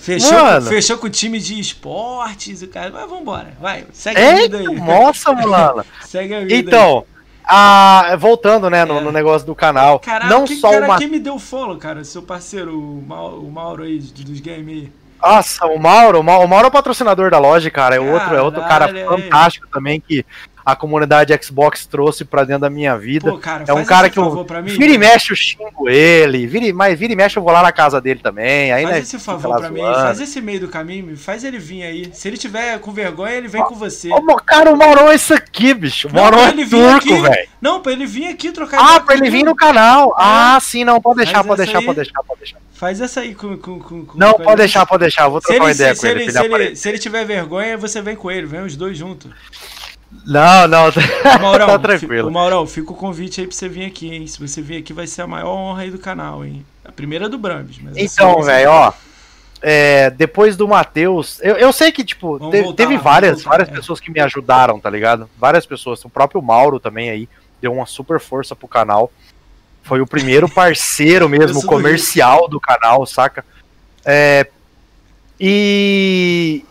[0.00, 2.90] Fechou, fechou com o time de esportes, o cara.
[2.90, 4.80] Mas vambora, vai, segue a vida aí.
[4.80, 5.84] Nossa, mano.
[6.06, 6.54] segue a vida.
[6.54, 7.04] Então,
[7.44, 9.00] a, voltando, né, no, é.
[9.02, 9.98] no, negócio do canal.
[10.00, 10.96] Caraca, não só cara, uma...
[10.96, 12.02] quem me deu follow, cara?
[12.02, 14.92] Seu parceiro, o Mauro, o Mauro aí, dos games aí.
[15.22, 17.96] Nossa, o Mauro, o Mauro, o Mauro é o patrocinador da loja, cara.
[17.96, 20.24] É outro, é outro cara fantástico também que
[20.70, 23.30] a comunidade Xbox trouxe pra dentro da minha vida.
[23.30, 26.98] Pô, cara, é um cara que eu vira e mexe eu xingo ele, vira, mas
[26.98, 28.72] vira e mexe eu vou lá na casa dele também.
[28.72, 31.82] Aí, faz né, esse favor pra mim, faz esse meio do caminho, faz ele vir
[31.82, 32.10] aí.
[32.12, 34.10] Se ele tiver com vergonha, ele vem com você.
[34.10, 36.08] Ô, cara, o Maurão é isso aqui, bicho.
[36.08, 37.48] O Maurão é turco, velho.
[37.60, 40.08] Não, pra ele vir aqui trocar Ah, pra ele vir no canal.
[40.10, 40.14] É.
[40.16, 42.58] Ah, sim, não, pode deixar, pode deixar, pode deixar, pode deixar.
[42.72, 43.58] Faz essa aí com.
[43.58, 45.28] com, com, com não, pode deixar, pode deixar.
[45.28, 46.30] Vou trocar uma ideia com ele.
[46.30, 49.30] Se ele, se ele tiver vergonha, você vem com ele, vem os dois juntos.
[50.30, 50.84] Não, não,
[51.42, 52.30] Maurão, tá tranquilo.
[52.30, 54.24] Maurão, fica o convite aí pra você vir aqui, hein?
[54.28, 56.64] Se você vir aqui, vai ser a maior honra aí do canal, hein?
[56.84, 57.80] A primeira é do Brambis.
[57.96, 58.92] então, velho, ó.
[59.60, 63.72] É, depois do Matheus, eu, eu sei que, tipo, te, teve lá, várias, várias é.
[63.72, 65.28] pessoas que me ajudaram, tá ligado?
[65.36, 66.04] Várias pessoas.
[66.04, 67.28] O próprio Mauro também aí
[67.60, 69.10] deu uma super força pro canal.
[69.82, 73.44] Foi o primeiro parceiro mesmo comercial do canal, saca?
[74.04, 74.46] É,
[75.40, 76.64] e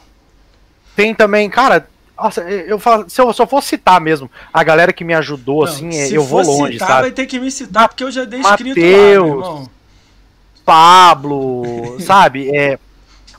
[0.95, 1.85] tem também, cara,
[2.21, 5.71] nossa, eu falo, se eu só for citar mesmo a galera que me ajudou, não,
[5.71, 7.01] assim, eu vou longe, citar, sabe?
[7.01, 9.63] vai ter que me citar, porque eu já dei Mateus, escrito lá,
[10.65, 12.49] Pablo, sabe?
[12.55, 12.77] É,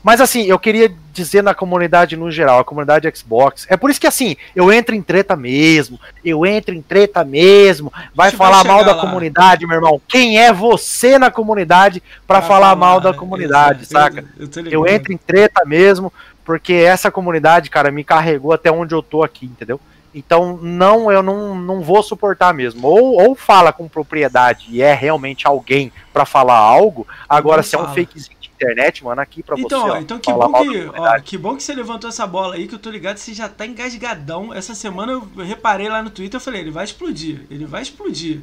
[0.03, 3.67] mas assim, eu queria dizer na comunidade no geral, a comunidade Xbox.
[3.69, 7.93] É por isso que assim, eu entro em treta mesmo, eu entro em treta mesmo.
[8.15, 9.01] Vai falar vai mal da lá.
[9.01, 10.01] comunidade, meu irmão.
[10.09, 14.25] Quem é você na comunidade para falar, falar mal da comunidade, saca?
[14.39, 16.13] Eu, eu, eu entro em treta mesmo
[16.51, 19.81] porque essa comunidade, cara, me carregou até onde eu tô aqui, entendeu?
[20.13, 22.89] Então, não, eu não, não vou suportar mesmo.
[22.89, 27.07] Ou, ou fala com propriedade e é realmente alguém para falar algo.
[27.29, 29.91] Agora, se é um fakezinho de internet, mano, aqui pra então, você.
[29.91, 32.75] Ó, então, que bom que, ó, que bom que você levantou essa bola aí, que
[32.75, 34.53] eu tô ligado que você já tá engasgadão.
[34.53, 38.41] Essa semana eu reparei lá no Twitter, eu falei, ele vai explodir, ele vai explodir.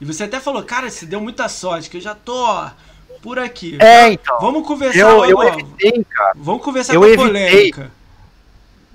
[0.00, 2.66] E você até falou, cara, se deu muita sorte, que eu já tô
[3.24, 3.78] por aqui.
[3.80, 4.38] É, então.
[4.38, 6.34] Vamos conversar eu, logo, eu evitei, cara.
[6.36, 7.90] Vamos conversar eu com evitei, polêmica.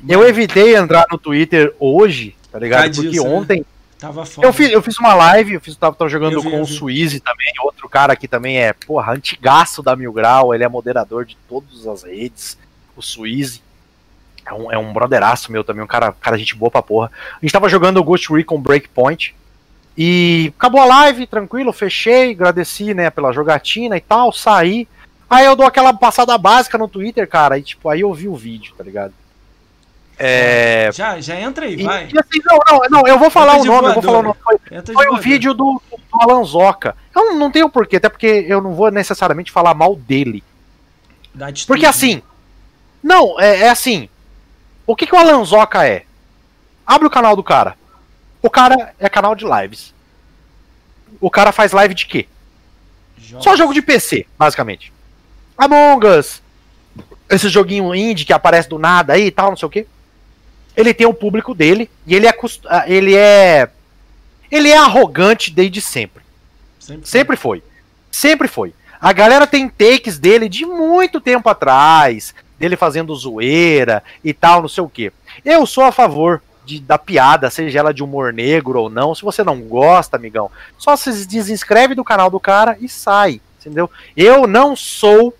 [0.07, 2.95] Eu evitei entrar no Twitter hoje, tá ligado?
[2.95, 3.27] Porque né?
[3.27, 3.59] ontem.
[3.61, 3.65] Né?
[3.97, 4.47] Tava foda.
[4.47, 7.19] Eu fiz, eu fiz uma live, eu fiz, tava, tava jogando vi, com o Suíze
[7.19, 11.35] também, outro cara que também é, porra, antigaço da Mil Grau, ele é moderador de
[11.49, 12.57] todas as redes,
[12.95, 13.61] o Suíze.
[14.45, 17.11] É um, é um brotheraço meu também, um cara, cara gente boa pra porra.
[17.35, 19.35] A gente tava jogando o Ghost Recon Breakpoint,
[20.01, 24.87] e acabou a live, tranquilo, fechei, agradeci, né, pela jogatina e tal, saí.
[25.29, 28.35] Aí eu dou aquela passada básica no Twitter, cara, e tipo, aí eu vi o
[28.35, 29.13] vídeo, tá ligado?
[30.17, 30.89] É...
[30.93, 32.07] Já, já entra aí, vai.
[32.13, 34.35] E, assim, não, não, não, eu vou falar o nome, eu vou falar o nome.
[34.41, 34.57] Foi,
[34.93, 36.95] foi o vídeo do, do Alanzoca.
[37.13, 40.41] Eu não, não tenho porquê, até porque eu não vou necessariamente falar mal dele.
[41.67, 42.21] Porque assim,
[43.03, 44.07] não, é, é, assim,
[44.87, 46.05] o que, que o Alanzoca é?
[46.87, 47.75] Abre o canal do cara.
[48.41, 49.93] O cara é canal de lives.
[51.19, 52.27] O cara faz live de quê?
[53.17, 53.43] Jogos.
[53.43, 54.93] Só jogo de PC, basicamente.
[55.57, 56.41] Among Us.
[57.29, 59.85] Esse joguinho indie que aparece do nada aí e tal, não sei o quê.
[60.75, 62.33] Ele tem o público dele e ele é
[62.67, 63.69] ah, ele é
[64.49, 66.23] ele é arrogante desde sempre.
[66.79, 67.63] Sempre, sempre foi.
[68.11, 68.73] Sempre foi.
[68.99, 74.69] A galera tem takes dele de muito tempo atrás, dele fazendo zoeira e tal, não
[74.69, 75.11] sei o quê.
[75.45, 79.15] Eu sou a favor de, da piada, seja ela de humor negro ou não.
[79.15, 83.89] Se você não gosta, amigão, só se desinscreve do canal do cara e sai, entendeu?
[84.15, 85.35] Eu não sou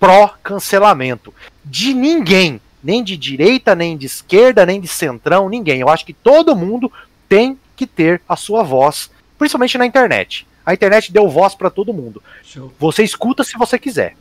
[0.00, 1.32] pró-cancelamento
[1.64, 5.80] de ninguém, nem de direita, nem de esquerda, nem de centrão, ninguém.
[5.80, 6.90] Eu acho que todo mundo
[7.28, 9.08] tem que ter a sua voz,
[9.38, 10.44] principalmente na internet.
[10.66, 12.20] A internet deu voz para todo mundo.
[12.42, 12.72] Show.
[12.78, 14.16] Você escuta se você quiser.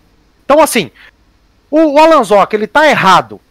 [0.46, 0.92] Então, assim,
[1.70, 3.42] o, o Alan Zoc, ele tá errado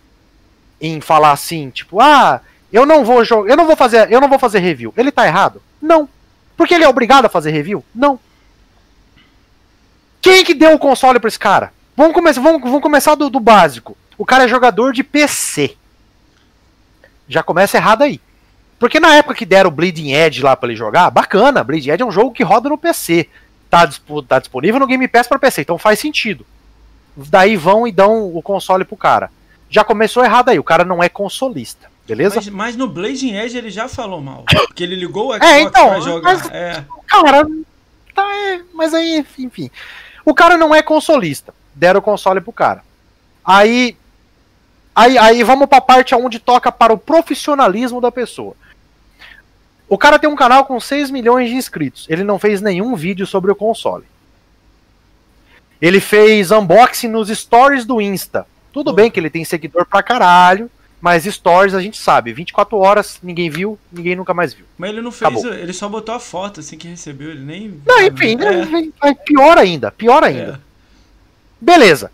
[0.80, 2.40] em falar assim, tipo, ah,
[2.72, 4.92] eu não vou jogar, eu não vou fazer, eu não vou fazer review.
[4.96, 5.60] Ele tá errado?
[5.80, 6.08] Não.
[6.56, 7.84] Porque ele é obrigado a fazer review?
[7.94, 8.18] Não.
[10.20, 11.72] Quem que deu o console para esse cara?
[11.96, 13.96] Vamos começar, vamos, vamos começar do, do, básico.
[14.16, 15.76] O cara é jogador de PC.
[17.28, 18.20] Já começa errado aí.
[18.78, 22.02] Porque na época que deram o Bleeding Edge lá para ele jogar, bacana, Bleeding Edge
[22.02, 23.28] é um jogo que roda no PC.
[23.68, 23.88] Tá,
[24.26, 26.46] tá disponível no Game Pass para PC, então faz sentido.
[27.16, 29.30] Daí vão e dão o console pro cara.
[29.68, 31.89] Já começou errado aí, o cara não é consolista.
[32.06, 32.36] Beleza?
[32.36, 34.44] Mas, mas, no Blazing Edge ele já falou mal.
[34.66, 36.34] Porque ele ligou o é, Xbox é, então, pra jogar.
[36.34, 36.84] Mas, é.
[37.06, 37.48] Cara,
[38.14, 39.70] tá, é, mas aí, enfim.
[40.24, 41.54] O cara não é consolista.
[41.74, 42.82] Deram o console pro cara.
[43.44, 43.96] Aí.
[44.94, 48.56] Aí, aí vamos pra parte onde toca para o profissionalismo da pessoa.
[49.88, 52.06] O cara tem um canal com 6 milhões de inscritos.
[52.08, 54.04] Ele não fez nenhum vídeo sobre o console.
[55.80, 58.46] Ele fez unboxing nos stories do Insta.
[58.72, 60.70] Tudo bem que ele tem seguidor pra caralho.
[61.00, 64.66] Mas stories a gente sabe, 24 horas, ninguém viu, ninguém nunca mais viu.
[64.76, 65.54] Mas ele não fez, Acabou.
[65.54, 67.80] ele só botou a foto assim que recebeu, ele nem.
[67.86, 68.36] Não, enfim,
[69.02, 69.08] é.
[69.08, 70.60] é pior ainda, pior ainda.
[70.62, 70.70] É.
[71.58, 72.12] Beleza.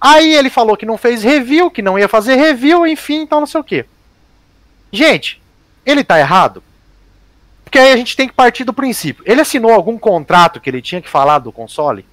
[0.00, 3.46] Aí ele falou que não fez review, que não ia fazer review, enfim, então não
[3.46, 3.84] sei o que.
[4.92, 5.42] Gente,
[5.84, 6.62] ele tá errado?
[7.64, 9.22] Porque aí a gente tem que partir do princípio.
[9.26, 12.04] Ele assinou algum contrato que ele tinha que falar do console?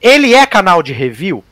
[0.00, 1.44] Ele é canal de review?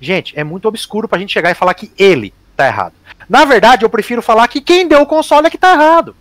[0.00, 2.94] Gente, é muito obscuro pra gente chegar e falar que ele tá errado.
[3.28, 6.16] Na verdade, eu prefiro falar que quem deu o console é que tá errado.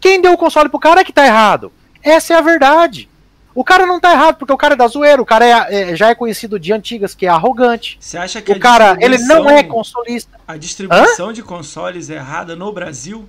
[0.00, 1.72] Quem deu o console pro cara é que tá errado.
[2.02, 3.08] Essa é a verdade.
[3.54, 5.96] O cara não tá errado, porque o cara é da zoeira, o cara é, é
[5.96, 7.96] já é conhecido de antigas, que é arrogante.
[7.98, 10.38] Você acha que o cara, ele não é consolista.
[10.46, 11.32] A distribuição Hã?
[11.32, 13.26] de consoles é errada no Brasil?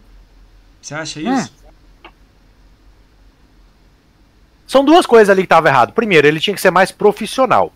[0.82, 1.54] Você acha isso?
[2.06, 2.10] Hum.
[4.68, 5.94] São duas coisas ali que tava errado.
[5.94, 7.72] Primeiro, ele tinha que ser mais profissional.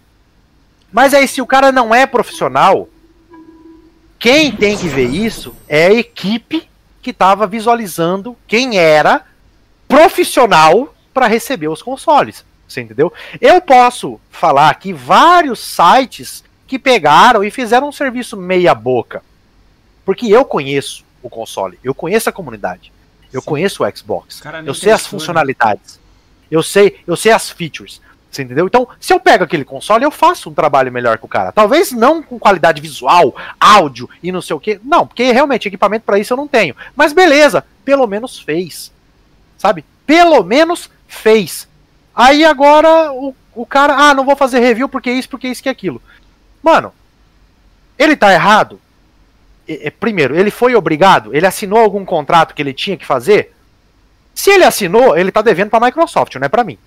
[0.91, 2.89] Mas aí, se o cara não é profissional,
[4.19, 6.67] quem tem que ver isso é a equipe
[7.01, 9.25] que estava visualizando quem era
[9.87, 12.45] profissional para receber os consoles.
[12.67, 13.11] Você entendeu?
[13.39, 19.21] Eu posso falar que vários sites que pegaram e fizeram um serviço meia boca.
[20.05, 22.91] Porque eu conheço o console, eu conheço a comunidade,
[23.31, 23.47] eu Sim.
[23.47, 25.99] conheço o Xbox, eu sei as funcionalidades,
[26.49, 28.01] eu sei, eu sei as features.
[28.31, 28.65] Você entendeu?
[28.65, 31.51] Então, se eu pego aquele console, eu faço um trabalho melhor com o cara.
[31.51, 34.79] Talvez não com qualidade visual, áudio e não sei o que.
[34.83, 36.73] Não, porque realmente equipamento para isso eu não tenho.
[36.95, 38.89] Mas beleza, pelo menos fez.
[39.57, 39.83] Sabe?
[40.05, 41.67] Pelo menos fez.
[42.15, 45.69] Aí agora o, o cara, ah, não vou fazer review porque isso, porque isso que
[45.69, 46.01] aquilo.
[46.63, 46.93] Mano,
[47.99, 48.79] ele tá errado?
[49.67, 51.35] É, é, primeiro, ele foi obrigado?
[51.35, 53.53] Ele assinou algum contrato que ele tinha que fazer?
[54.33, 56.77] Se ele assinou, ele tá devendo pra Microsoft, não é pra mim.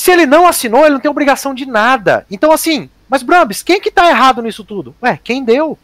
[0.00, 2.24] Se ele não assinou, ele não tem obrigação de nada.
[2.30, 4.94] Então, assim, mas Brambis, quem que tá errado nisso tudo?
[5.02, 5.78] Ué, quem deu?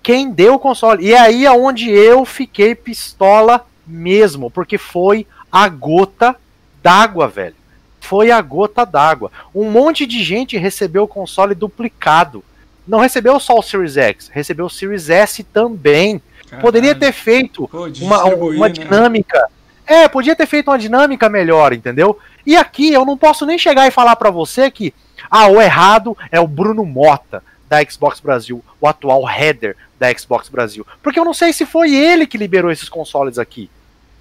[0.00, 1.04] Quem deu o console?
[1.04, 6.36] E é aí aonde eu fiquei pistola mesmo, porque foi a gota
[6.80, 7.56] d'água, velho.
[8.00, 9.32] Foi a gota d'água.
[9.52, 12.44] Um monte de gente recebeu o console duplicado.
[12.86, 16.22] Não recebeu só o Series X, recebeu o Series S também.
[16.44, 16.62] Caralho.
[16.62, 18.72] Poderia ter feito Pô, uma, uma né?
[18.72, 19.50] dinâmica.
[19.84, 22.16] É, podia ter feito uma dinâmica melhor, entendeu?
[22.48, 24.94] E aqui eu não posso nem chegar e falar para você que
[25.30, 30.48] ah, o errado é o Bruno Mota da Xbox Brasil, o atual header da Xbox
[30.48, 33.68] Brasil, porque eu não sei se foi ele que liberou esses consoles aqui,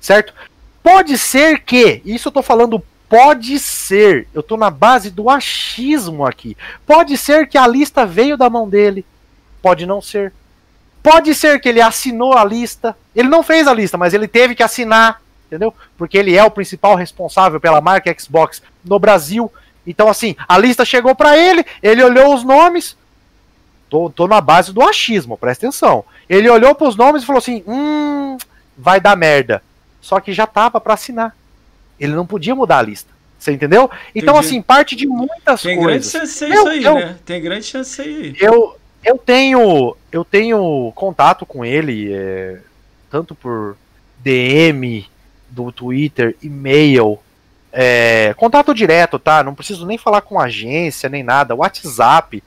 [0.02, 0.34] certo?
[0.84, 6.26] Pode ser que, isso eu tô falando pode ser, eu tô na base do achismo
[6.26, 6.58] aqui.
[6.86, 9.06] Pode ser que a lista veio da mão dele,
[9.62, 10.34] pode não ser.
[11.02, 12.98] Pode ser que ele assinou a lista.
[13.16, 15.74] Ele não fez a lista, mas ele teve que assinar entendeu?
[15.98, 19.52] Porque ele é o principal responsável pela marca Xbox no Brasil.
[19.86, 22.96] Então, assim, a lista chegou para ele, ele olhou os nomes.
[23.90, 26.04] Tô, tô na base do achismo, presta atenção.
[26.30, 28.38] Ele olhou para os nomes e falou assim: hum,
[28.78, 29.64] vai dar merda.
[30.02, 31.36] Só que já tava para assinar.
[32.00, 33.10] Ele não podia mudar a lista.
[33.40, 33.90] Você entendeu?
[34.14, 34.48] Então, Entendi.
[34.48, 36.12] assim, parte de muitas Tem coisas.
[36.12, 37.18] Tem grande chance isso aí, eu, né?
[37.26, 38.36] Tem grande chance aí.
[38.40, 42.60] Eu, eu tenho eu tenho contato com ele, é,
[43.10, 43.78] tanto por
[44.20, 45.08] DM,
[45.50, 47.20] do Twitter, e-mail,
[47.72, 49.44] é, contato direto, tá?
[49.44, 52.44] Não preciso nem falar com agência, nem nada, WhatsApp.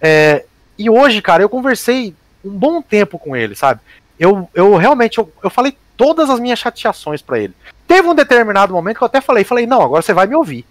[0.00, 0.44] É,
[0.78, 2.14] e hoje, cara, eu conversei
[2.44, 3.80] um bom tempo com ele, sabe?
[4.18, 7.54] Eu, eu realmente, eu, eu falei todas as minhas chateações para ele.
[7.86, 10.64] Teve um determinado momento que eu até falei, falei, não, agora você vai me ouvir.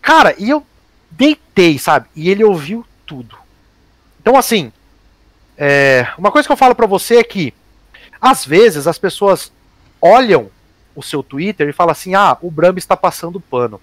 [0.00, 0.64] Cara, e eu
[1.10, 2.06] deitei, sabe?
[2.14, 3.36] E ele ouviu tudo.
[4.20, 4.72] Então, assim,
[5.56, 7.52] é, uma coisa que eu falo para você é que,
[8.20, 9.52] às vezes, as pessoas
[10.02, 10.50] olham
[10.94, 13.80] o seu Twitter e falam assim: ah, o Bram está passando pano.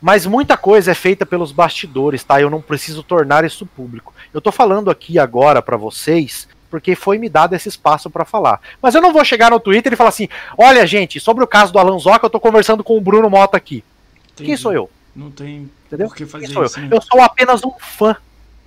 [0.00, 2.40] Mas muita coisa é feita pelos bastidores, tá?
[2.40, 4.14] Eu não preciso tornar isso público.
[4.32, 8.60] Eu tô falando aqui agora para vocês porque foi me dado esse espaço para falar.
[8.80, 11.72] Mas eu não vou chegar no Twitter e falar assim: olha, gente, sobre o caso
[11.72, 13.84] do Alan Zoca, eu tô conversando com o Bruno Mota aqui.
[14.32, 14.48] Entendi.
[14.48, 14.90] Quem sou eu?
[15.14, 16.08] Não tem Entendeu?
[16.08, 16.78] por que fazer Quem sou isso.
[16.78, 16.82] Eu?
[16.84, 16.96] Né?
[16.96, 18.16] eu sou apenas um fã.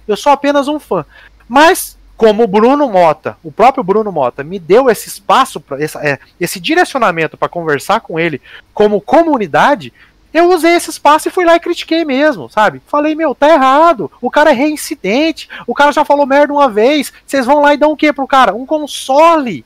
[0.08, 1.06] Eu sou apenas um fã.
[1.48, 5.98] Mas como o Bruno Mota, o próprio Bruno Mota, me deu esse espaço, pra, esse,
[5.98, 8.40] é, esse direcionamento para conversar com ele
[8.76, 9.92] como comunidade,
[10.32, 12.80] eu usei esse espaço e fui lá e critiquei mesmo, sabe?
[12.86, 14.12] Falei, meu, tá errado.
[14.22, 15.50] O cara é reincidente.
[15.66, 17.12] O cara já falou merda uma vez.
[17.26, 18.54] Vocês vão lá e dão o que pro cara?
[18.54, 19.66] Um console.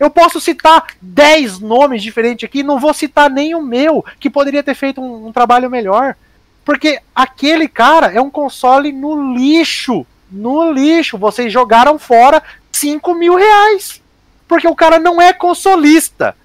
[0.00, 4.62] Eu posso citar 10 nomes diferentes aqui, não vou citar nem o meu, que poderia
[4.62, 6.16] ter feito um, um trabalho melhor.
[6.64, 11.18] Porque aquele cara é um console no lixo no lixo.
[11.18, 14.00] Vocês jogaram fora 5 mil reais.
[14.48, 16.36] Porque o cara não é consolista.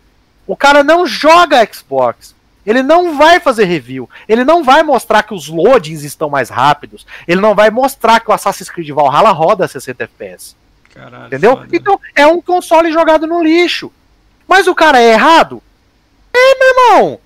[0.45, 2.35] O cara não joga Xbox.
[2.65, 4.09] Ele não vai fazer review.
[4.27, 7.07] Ele não vai mostrar que os loadings estão mais rápidos.
[7.27, 10.55] Ele não vai mostrar que o Assassin's Creed Valhalla roda 60 FPS.
[10.93, 11.55] Caralho, Entendeu?
[11.55, 11.67] Foda.
[11.71, 13.91] Então é um console jogado no lixo.
[14.47, 15.63] Mas o cara é errado?
[16.33, 17.19] É, meu irmão.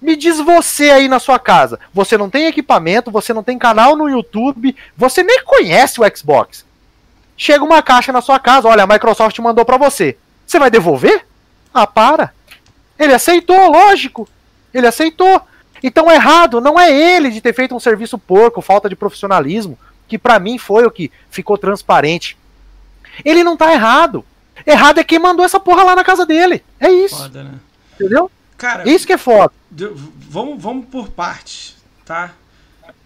[0.00, 1.78] Me diz você aí na sua casa.
[1.92, 6.64] Você não tem equipamento, você não tem canal no YouTube, você nem conhece o Xbox.
[7.36, 10.16] Chega uma caixa na sua casa, olha, a Microsoft mandou para você.
[10.46, 11.26] Você vai devolver?
[11.72, 12.32] Ah, para.
[12.98, 14.28] Ele aceitou, lógico.
[14.72, 15.40] Ele aceitou.
[15.82, 19.78] Então errado não é ele de ter feito um serviço porco, falta de profissionalismo,
[20.08, 22.36] que para mim foi o que ficou transparente.
[23.24, 24.24] Ele não tá errado.
[24.66, 26.64] Errado é quem mandou essa porra lá na casa dele.
[26.80, 27.16] É isso.
[27.16, 27.54] Foda, né?
[27.94, 28.30] Entendeu?
[28.56, 29.52] Cara, isso que é foda.
[29.70, 32.34] Vamos, vamos por partes, tá?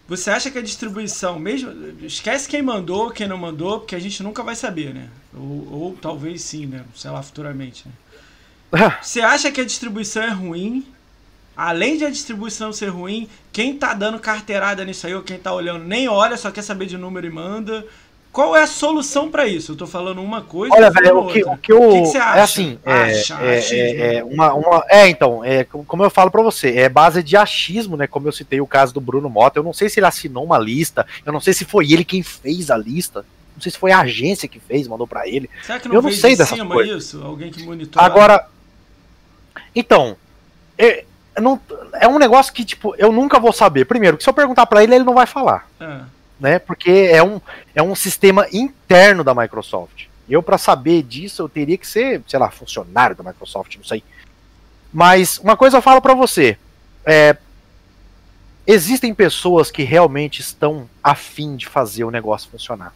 [0.09, 1.73] Você acha que a distribuição, mesmo.
[2.03, 5.09] Esquece quem mandou, quem não mandou, porque a gente nunca vai saber, né?
[5.35, 6.85] Ou, ou talvez sim, né?
[6.95, 7.87] Sei lá, futuramente.
[7.87, 8.97] Né?
[9.01, 10.87] Você acha que a distribuição é ruim?
[11.57, 15.53] Além de a distribuição ser ruim, quem tá dando carteirada nisso aí, ou quem tá
[15.53, 17.87] olhando, nem olha, só quer saber de número e manda.
[18.33, 19.73] Qual é a solução para isso?
[19.73, 20.75] Eu tô falando uma coisa.
[20.75, 22.39] Olha, velho, o que, o que, eu, o que, que você acha?
[22.39, 26.31] É assim, é, acha, é, é, é, uma, uma, é, então, é, como eu falo
[26.31, 28.07] para você, é base de achismo, né?
[28.07, 29.59] Como eu citei o caso do Bruno Mota.
[29.59, 32.23] Eu não sei se ele assinou uma lista, eu não sei se foi ele quem
[32.23, 33.23] fez a lista.
[33.55, 35.51] Não sei se foi a agência que fez, mandou para ele.
[35.63, 36.97] Será que não eu não sei de dessa coisa.
[36.97, 37.23] isso?
[37.23, 38.03] Alguém que monitora.
[38.03, 38.49] Agora,
[39.77, 40.17] então,
[40.79, 41.05] é,
[41.39, 41.61] não,
[42.01, 43.85] é um negócio que tipo eu nunca vou saber.
[43.85, 45.69] Primeiro, que se eu perguntar para ele, ele não vai falar.
[45.79, 46.59] É né?
[46.59, 47.41] Porque é um,
[47.73, 50.07] é um sistema interno da Microsoft.
[50.29, 54.03] Eu, para saber disso, eu teria que ser, sei lá, funcionário da Microsoft, não sei.
[54.93, 56.59] Mas uma coisa eu falo para você:
[57.07, 57.37] é,
[58.67, 62.93] existem pessoas que realmente estão afim de fazer o negócio funcionar.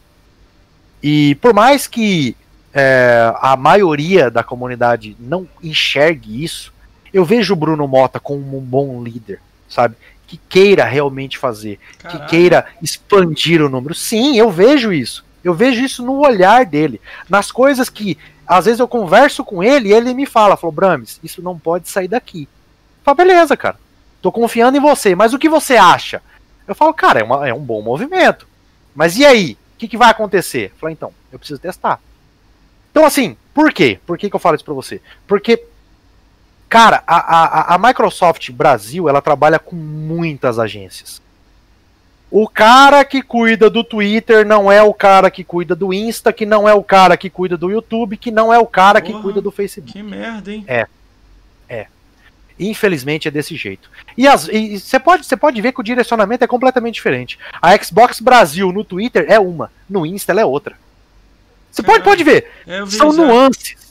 [1.01, 2.35] E por mais que
[2.73, 6.75] é, a maioria da comunidade não enxergue isso,
[7.13, 9.39] Eu vejo o Bruno Mota como um bom líder,
[9.69, 9.95] sabe?
[10.27, 12.21] Que queira realmente fazer, Caralho.
[12.21, 13.95] que queira expandir o número.
[13.95, 15.25] Sim, eu vejo isso.
[15.43, 16.99] Eu vejo isso no olhar dele,
[17.29, 21.19] nas coisas que às vezes eu converso com ele e ele me fala, falou, Brames,
[21.23, 22.47] isso não pode sair daqui.
[23.03, 23.77] Fala, beleza, cara.
[24.21, 26.21] Tô confiando em você, mas o que você acha?
[26.67, 28.47] Eu falo, cara, é, uma, é um bom movimento.
[28.95, 29.57] Mas e aí?
[29.75, 30.71] O que, que vai acontecer?
[30.73, 32.01] Eu falo, então, eu preciso testar.
[32.89, 33.99] Então, assim, por quê?
[34.05, 35.01] Por que, que eu falo isso pra você?
[35.27, 35.63] Porque,
[36.69, 41.21] cara, a, a, a Microsoft Brasil, ela trabalha com muitas agências.
[42.29, 46.45] O cara que cuida do Twitter não é o cara que cuida do Insta, que
[46.45, 49.21] não é o cara que cuida do YouTube, que não é o cara Porra, que
[49.21, 49.93] cuida do Facebook.
[49.93, 50.65] Que merda, hein?
[50.67, 50.87] É.
[51.69, 51.87] É.
[52.59, 53.89] Infelizmente é desse jeito.
[54.17, 54.27] E
[54.77, 57.39] você pode, pode ver que o direcionamento é completamente diferente.
[57.61, 60.75] A Xbox Brasil no Twitter é uma, no Insta ela é outra.
[61.71, 62.51] Você pode, pode ver.
[62.65, 63.23] É, São já.
[63.23, 63.86] nuances.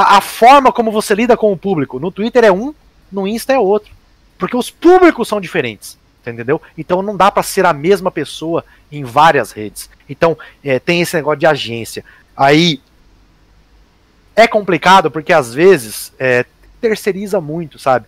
[0.00, 1.98] A, a, forma como você lida com o público.
[1.98, 2.74] No Twitter é um,
[3.12, 3.92] no Insta é outro.
[4.38, 5.98] Porque os públicos são diferentes.
[6.26, 6.60] Entendeu?
[6.76, 9.90] Então não dá para ser a mesma pessoa em várias redes.
[10.08, 12.02] Então é, tem esse negócio de agência.
[12.34, 12.80] Aí
[14.34, 16.46] é complicado porque às vezes é,
[16.80, 18.06] terceiriza muito, sabe?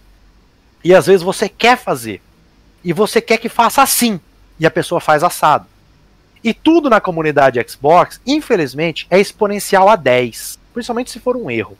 [0.82, 2.22] E às vezes você quer fazer.
[2.82, 4.18] E você quer que faça assim.
[4.58, 5.66] E a pessoa faz assado.
[6.42, 10.61] E tudo na comunidade Xbox, infelizmente, é exponencial a 10.
[10.72, 11.76] Principalmente se for um erro.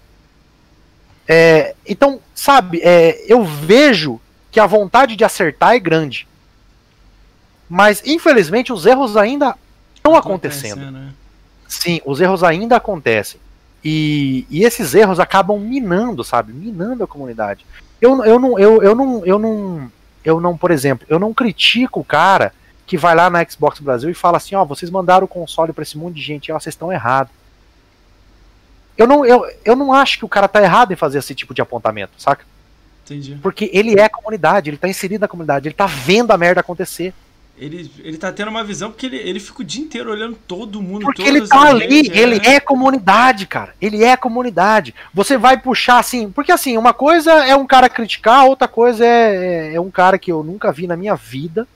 [1.27, 4.21] É, então, sabe, é, eu vejo
[4.51, 6.27] que a vontade de acertar é grande.
[7.69, 9.57] Mas, infelizmente, os erros ainda
[9.95, 10.91] estão acontecendo.
[10.91, 11.13] Né?
[11.67, 13.41] Sim, os erros ainda acontecem.
[13.85, 16.53] E, e, esses erros acabam minando, sabe?
[16.53, 17.65] Minando a comunidade.
[18.01, 19.93] Eu, eu, não, eu, eu, não, eu, não,
[20.25, 22.53] eu não, por exemplo, eu não critico o cara
[22.87, 25.73] que vai lá na Xbox Brasil e fala assim: ó, oh, vocês mandaram o console
[25.73, 27.33] para esse monte de gente, ó, vocês estão errados.
[28.97, 31.55] Eu não, eu, eu não acho que o cara tá errado em fazer esse tipo
[31.55, 32.45] de apontamento, saca?
[33.05, 33.39] Entendi.
[33.43, 36.61] Porque ele é a comunidade, ele tá inserido na comunidade, ele tá vendo a merda
[36.61, 37.13] acontecer.
[37.59, 40.81] Ele, ele tá tendo uma visão porque ele, ele fica o dia inteiro olhando todo
[40.81, 41.05] mundo.
[41.05, 42.19] Porque ele tá ali, é.
[42.19, 43.75] ele é comunidade, cara.
[43.81, 44.95] Ele é comunidade.
[45.13, 46.31] Você vai puxar assim.
[46.31, 50.19] Porque assim, uma coisa é um cara criticar, outra coisa é, é, é um cara
[50.19, 51.69] que eu nunca vi na minha vida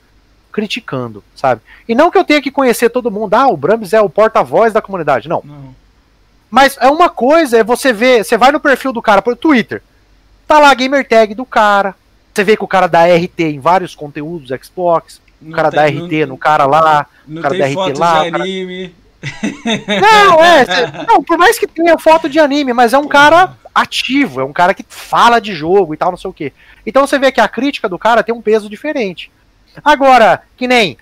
[0.50, 1.60] criticando, sabe?
[1.86, 4.72] E não que eu tenha que conhecer todo mundo, ah, o Brams é o porta-voz
[4.72, 5.28] da comunidade.
[5.28, 5.42] Não.
[5.44, 5.74] não.
[6.50, 9.82] Mas é uma coisa, é você ver, você vai no perfil do cara, pro Twitter.
[10.46, 11.94] Tá lá a gamer tag do cara.
[12.32, 15.20] Você vê que o cara dá RT em vários conteúdos Xbox.
[15.40, 17.06] O cara tem, dá RT não, no cara lá.
[17.28, 18.22] O cara dá RT lá.
[18.22, 18.94] De anime.
[20.00, 20.64] Não, é.
[20.64, 24.44] Cê, não, por mais que tenha foto de anime, mas é um cara ativo, é
[24.44, 26.52] um cara que fala de jogo e tal, não sei o que.
[26.84, 29.30] Então você vê que a crítica do cara tem um peso diferente.
[29.84, 30.96] Agora, que nem.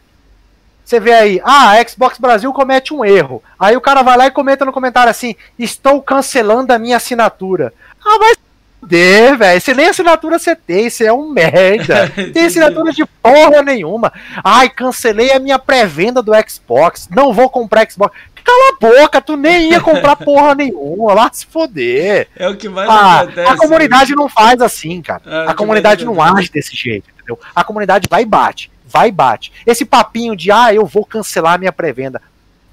[0.85, 3.43] Você vê aí, ah, a Xbox Brasil comete um erro.
[3.59, 7.73] Aí o cara vai lá e comenta no comentário assim: estou cancelando a minha assinatura.
[8.05, 8.37] Ah, mas
[8.85, 9.61] fuder, velho.
[9.61, 12.11] Você nem assinatura você tem, você é um merda.
[12.33, 14.13] tem assinatura de porra nenhuma.
[14.45, 17.09] Ai, cancelei a minha pré-venda do Xbox.
[17.11, 18.15] Não vou comprar Xbox.
[18.45, 21.15] Cala a boca, tu nem ia comprar porra nenhuma.
[21.15, 22.29] Lá se foder.
[22.37, 23.51] É o que mais ah, acontece.
[23.51, 24.17] A comunidade né?
[24.17, 25.23] não faz assim, cara.
[25.25, 27.41] É, a comunidade não age desse jeito, entendeu?
[27.55, 28.71] A comunidade vai e bate.
[28.95, 29.53] Vai e bate.
[29.67, 32.23] Esse papinho de, ah, eu vou cancelar minha pré-venda.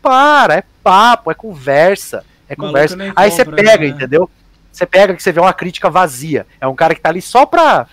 [0.03, 2.23] Para, é papo, é conversa.
[2.47, 2.95] É conversa.
[3.15, 3.87] Aí você pega, né?
[3.87, 4.29] entendeu?
[4.71, 6.45] Você pega que você vê uma crítica vazia.
[6.59, 7.87] É um cara que tá ali só pra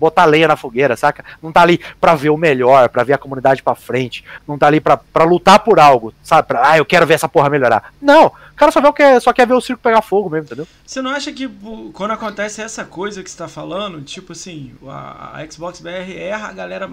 [0.00, 1.22] botar lenha na fogueira, saca?
[1.42, 4.24] Não tá ali pra ver o melhor, pra ver a comunidade pra frente.
[4.48, 6.48] Não tá ali pra, pra lutar por algo, sabe?
[6.48, 7.92] Pra, ah, eu quero ver essa porra melhorar.
[8.00, 10.46] Não, o cara só, vê o que, só quer ver o circo pegar fogo mesmo,
[10.46, 10.66] entendeu?
[10.86, 11.46] Você não acha que
[11.92, 16.48] quando acontece essa coisa que você tá falando, tipo assim, a, a Xbox BR erra,
[16.48, 16.90] a galera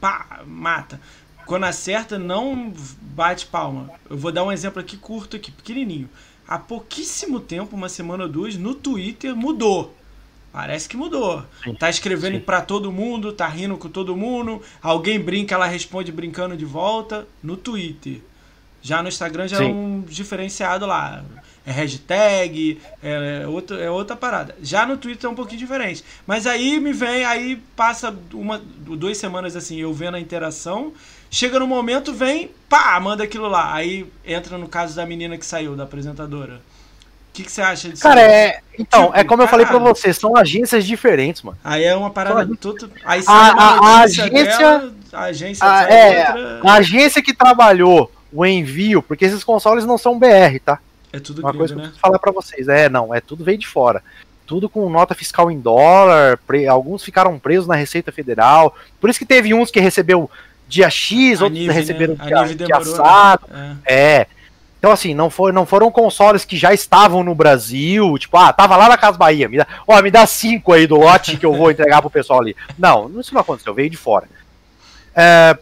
[0.00, 1.00] pá, mata.
[1.46, 3.90] Quando acerta, não bate palma.
[4.08, 6.08] Eu vou dar um exemplo aqui curto, aqui, pequenininho
[6.50, 9.94] há pouquíssimo tempo, uma semana ou duas, no Twitter mudou.
[10.52, 11.44] Parece que mudou.
[11.78, 14.60] Tá escrevendo para todo mundo, tá rindo com todo mundo.
[14.82, 18.20] Alguém brinca, ela responde brincando de volta no Twitter.
[18.82, 19.70] Já no Instagram já é sim.
[19.70, 21.24] é um diferenciado lá.
[21.66, 24.56] É hashtag, é, outra, é outra parada.
[24.62, 26.02] Já no Twitter é um pouquinho diferente.
[26.26, 30.92] Mas aí me vem, aí passa uma, duas semanas assim, eu vendo a interação
[31.30, 33.72] Chega no momento, vem, pá, manda aquilo lá.
[33.72, 36.54] Aí entra no caso da menina que saiu, da apresentadora.
[36.54, 38.02] O que, que você acha disso?
[38.02, 38.58] Cara, é.
[38.76, 41.56] Então, tipo, é como eu falei pra você, são agências diferentes, mano.
[41.62, 42.56] Aí é uma parada são...
[42.56, 42.90] tudo.
[43.04, 44.58] Aí a, a, a agência.
[44.58, 46.60] Dela, a agência a, é, outra...
[46.64, 50.80] a agência que trabalhou o envio, porque esses consoles não são BR, tá?
[51.12, 52.68] É tudo Uma gringo, coisa que eu preciso falar pra vocês.
[52.68, 54.02] É, não, é tudo veio de fora.
[54.46, 56.66] Tudo com nota fiscal em dólar, pre...
[56.66, 58.74] alguns ficaram presos na Receita Federal.
[59.00, 60.30] Por isso que teve uns que recebeu
[60.68, 62.26] dia X, a outros Nive, receberam né?
[62.26, 63.46] dia, dia assado.
[63.50, 63.76] Né?
[63.84, 63.94] É.
[63.94, 64.26] é.
[64.80, 68.78] Então, assim, não, foi, não foram consoles que já estavam no Brasil, tipo, ah, tava
[68.78, 71.52] lá na Casa Bahia, me dá, ó, me dá cinco aí do lote que eu
[71.52, 72.56] vou entregar pro pessoal ali.
[72.78, 74.26] Não, isso não aconteceu, veio de fora.
[75.14, 75.58] É,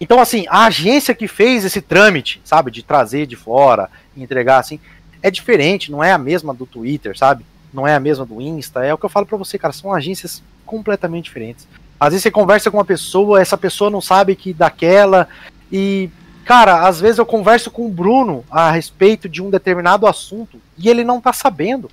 [0.00, 4.78] então, assim, a agência que fez esse trâmite, sabe, de trazer de fora entregar assim,
[5.22, 7.44] é diferente, não é a mesma do Twitter, sabe?
[7.72, 9.92] Não é a mesma do Insta, é o que eu falo para você, cara, são
[9.92, 11.66] agências completamente diferentes.
[11.98, 15.28] Às vezes você conversa com uma pessoa, essa pessoa não sabe que daquela
[15.72, 16.10] e
[16.46, 20.88] Cara, às vezes eu converso com o Bruno a respeito de um determinado assunto e
[20.88, 21.90] ele não tá sabendo.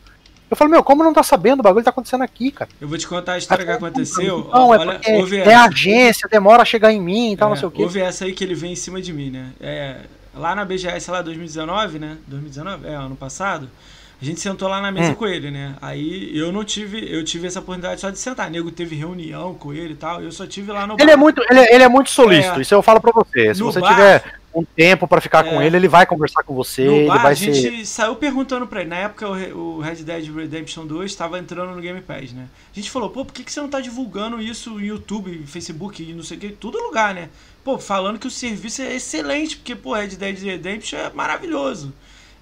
[0.50, 1.62] Eu falo, meu, como não tá sabendo?
[1.62, 2.70] O bagulho tá acontecendo aqui, cara.
[2.80, 4.50] Eu vou te contar a história que aconteceu.
[4.54, 7.68] Não, é porque é agência, demora a chegar em mim e tal, é, não sei
[7.68, 7.82] o quê.
[7.82, 9.52] Houve essa aí que ele vem em cima de mim, né?
[9.60, 10.02] É,
[10.36, 12.18] lá na BGS, lá 2019, né?
[12.28, 12.88] 2019?
[12.88, 13.70] É, ano passado.
[14.24, 15.16] A gente sentou lá na mesa hum.
[15.16, 15.76] com ele, né?
[15.82, 18.48] Aí eu não tive, eu tive essa oportunidade só de sentar.
[18.48, 20.24] O nego teve reunião com ele e tal.
[20.24, 21.12] Eu só tive lá no Ele bar.
[21.12, 23.54] é muito, ele, é, ele é muito solícito, é, isso eu falo para você.
[23.54, 26.56] Se você bar, tiver um tempo para ficar é, com ele, ele vai conversar com
[26.56, 28.92] você, ele bar, vai A gente saiu perguntando para ele.
[28.92, 32.48] Na época o, Red Dead Redemption 2 estava entrando no Game Pass, né?
[32.72, 36.02] A gente falou: "Pô, por que que você não tá divulgando isso no YouTube, Facebook
[36.02, 37.28] e não sei o que, todo lugar, né?"
[37.62, 41.94] Pô, falando que o serviço é excelente, porque pô, Red Dead Redemption é maravilhoso.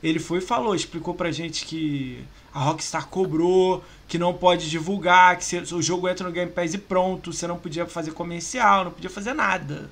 [0.04, 2.24] Ele foi e falou, explicou pra gente que
[2.54, 6.78] a Rockstar cobrou, que não pode divulgar, que o jogo entra no Game Pass e
[6.78, 9.90] pronto, você não podia fazer comercial, não podia fazer nada.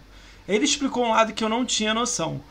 [0.48, 2.42] Ele explicou um lado que eu não tinha noção.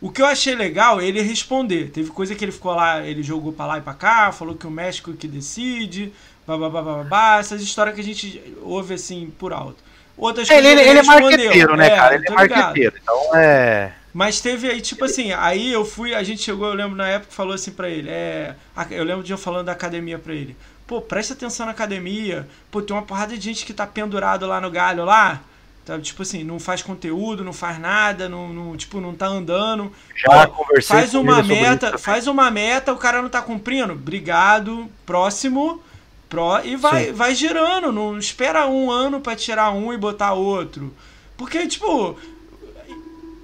[0.00, 1.90] O que eu achei legal, ele responder.
[1.90, 4.66] Teve coisa que ele ficou lá, ele jogou pra lá e pra cá, falou que
[4.66, 6.12] o México que decide,
[6.46, 9.76] babá, essas histórias que a gente ouve assim por alto.
[10.16, 12.14] Outras ele, ele, ele é marqueteiro, né, é, cara?
[12.14, 13.92] Ele é marqueteiro, então é.
[14.12, 17.32] Mas teve aí, tipo assim, aí eu fui, a gente chegou, eu lembro na época,
[17.32, 18.56] falou assim pra ele, é,
[18.90, 20.56] eu lembro de eu falando da academia pra ele,
[20.86, 24.60] pô, presta atenção na academia, pô, tem uma porrada de gente que tá pendurado lá
[24.60, 25.40] no galho lá,
[25.84, 29.92] tá, tipo assim, não faz conteúdo, não faz nada, não, não tipo, não tá andando.
[30.16, 34.90] Já pô, conversei Faz uma meta, faz uma meta, o cara não tá cumprindo, obrigado,
[35.06, 35.80] próximo,
[36.28, 40.92] pró, e vai, vai girando, não espera um ano para tirar um e botar outro.
[41.36, 42.18] Porque, tipo,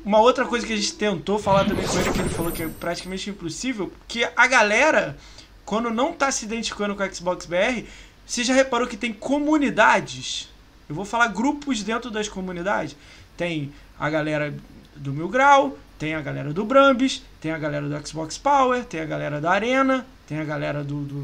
[0.06, 2.62] uma outra coisa que a gente tentou falar também com ele, que ele falou que
[2.62, 5.18] é praticamente impossível, que a galera,
[5.64, 7.82] quando não tá se identificando com o Xbox BR,
[8.24, 10.48] você já reparou que tem comunidades?
[10.88, 12.94] Eu vou falar grupos dentro das comunidades.
[13.36, 14.54] Tem a galera
[14.94, 19.00] do Mil Grau, tem a galera do Brambis, tem a galera do Xbox Power, tem
[19.00, 21.22] a galera da Arena, tem a galera do, do,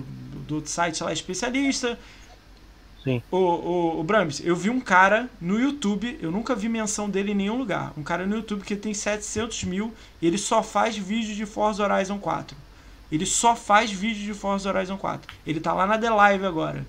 [0.48, 1.96] do outro site lá especialista,
[3.02, 3.22] Sim.
[3.30, 7.32] O, o, o Brams, eu vi um cara no YouTube, eu nunca vi menção dele
[7.32, 7.92] em nenhum lugar.
[7.96, 11.82] Um cara no YouTube que tem 700 mil e ele só faz vídeo de Forza
[11.82, 12.56] Horizon 4.
[13.10, 15.34] Ele só faz vídeo de Forza Horizon 4.
[15.46, 16.86] Ele tá lá na The Live agora.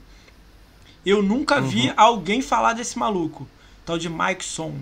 [1.05, 1.68] Eu nunca uhum.
[1.68, 3.47] vi alguém falar desse maluco.
[3.86, 4.76] Tal de Mike Son,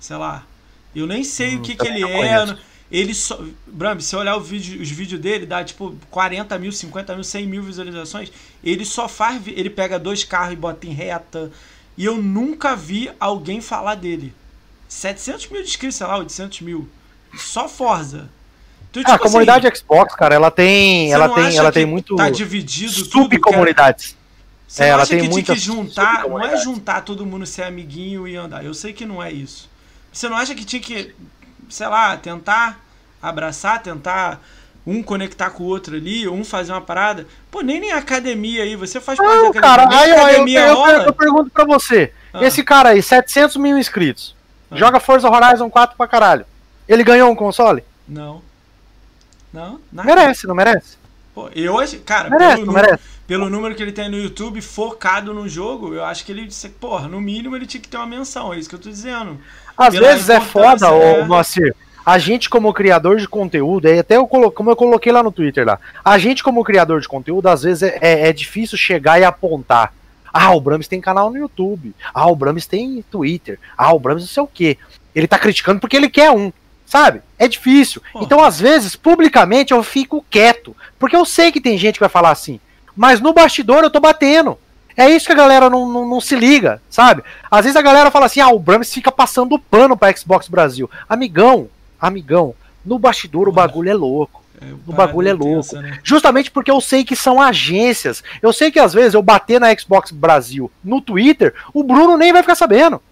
[0.00, 0.46] sei lá.
[0.94, 2.56] Eu nem sei hum, o que, que ele é.
[2.90, 3.40] Ele só.
[3.66, 7.62] Bram, se olhar vídeo, os vídeos dele, dá tipo 40 mil, 50 mil, 100 mil
[7.62, 8.30] visualizações.
[8.62, 9.42] Ele só faz.
[9.46, 11.50] Ele pega dois carros e bota em reta.
[11.96, 14.32] E eu nunca vi alguém falar dele.
[14.88, 16.88] 700 mil inscritos, sei lá, 800 mil.
[17.36, 18.28] Só Forza.
[18.90, 21.12] Então, tipo, ah, a assim, comunidade assim, Xbox, cara, ela tem.
[21.12, 22.14] Ela tem, ela tem muito.
[22.16, 24.16] Tá dividido subcomunidades.
[24.66, 28.26] Você é, ela tem que tinha que juntar, não é juntar todo mundo ser amiguinho
[28.26, 28.64] e andar.
[28.64, 29.68] Eu sei que não é isso.
[30.12, 31.14] Você não acha que tinha que
[31.68, 32.78] sei lá, tentar
[33.20, 34.40] abraçar, tentar
[34.86, 37.26] um conectar com o outro ali, um fazer uma parada.
[37.50, 39.60] Pô, nem nem academia aí, você faz parte da academia.
[39.60, 42.44] Cara, aí, academia eu, eu, eu, eu, pergunto pra você, ah.
[42.44, 44.34] esse cara aí, 700 mil inscritos,
[44.70, 44.76] ah.
[44.76, 46.46] joga Forza Horizon 4 pra caralho,
[46.88, 47.82] ele ganhou um console?
[48.06, 48.40] Não.
[49.52, 49.80] Não?
[49.90, 50.06] Nada.
[50.06, 50.96] Merece, não merece?
[51.34, 53.02] Pô, eu acho, cara, merece, pelo, merece.
[53.26, 56.48] pelo número que ele tem no YouTube focado no jogo, eu acho que ele,
[56.78, 59.38] porra, no mínimo ele tinha que ter uma menção, é isso que eu tô dizendo.
[59.76, 61.22] Às vezes é foda, é...
[61.22, 61.74] ô Moacir.
[62.04, 64.50] A gente, como criador de conteúdo, aí até eu colo...
[64.50, 67.82] como eu coloquei lá no Twitter lá, a gente, como criador de conteúdo, às vezes
[67.82, 69.92] é, é, é difícil chegar e apontar.
[70.32, 71.94] Ah, o Brames tem canal no YouTube.
[72.12, 73.58] Ah, o Brames tem Twitter.
[73.76, 74.76] Ah, o Brames não sei o quê.
[75.14, 76.52] Ele tá criticando porque ele quer um.
[76.84, 77.22] Sabe?
[77.38, 78.02] É difícil.
[78.12, 78.22] Pô.
[78.22, 80.76] Então, às vezes, publicamente, eu fico quieto.
[80.98, 82.60] Porque eu sei que tem gente que vai falar assim.
[82.94, 84.58] Mas no bastidor eu tô batendo.
[84.96, 87.22] É isso que a galera não, não, não, se liga, sabe?
[87.50, 90.90] Às vezes a galera fala assim: ah, o Brams fica passando pano pra Xbox Brasil.
[91.08, 91.68] Amigão,
[92.00, 94.42] amigão, no bastidor o bagulho é louco.
[94.60, 95.76] É, o bagulho é, louco.
[95.76, 95.98] Né?
[96.02, 98.24] Justamente porque eu sei que são agências.
[98.40, 102.32] Eu sei que às vezes eu bater na Xbox Brasil no Twitter, o Bruno nem
[102.32, 103.02] vai ficar sabendo.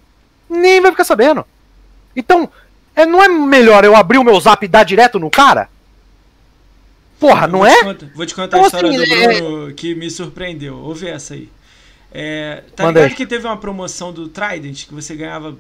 [0.49, 1.45] Nem vai ficar sabendo.
[2.17, 2.49] Então,
[2.97, 5.69] é, não é melhor eu abrir o meu zap e dar direto no cara?
[7.19, 7.95] Porra, não vou é?
[7.95, 9.73] Te vou te contar então, a história assim, do é- Bruno é...
[9.73, 10.77] que me surpreendeu.
[10.77, 11.49] Ouve essa aí.
[12.17, 13.17] É, tá Manda ligado aí.
[13.17, 15.59] que teve uma promoção do Trident que você ganhava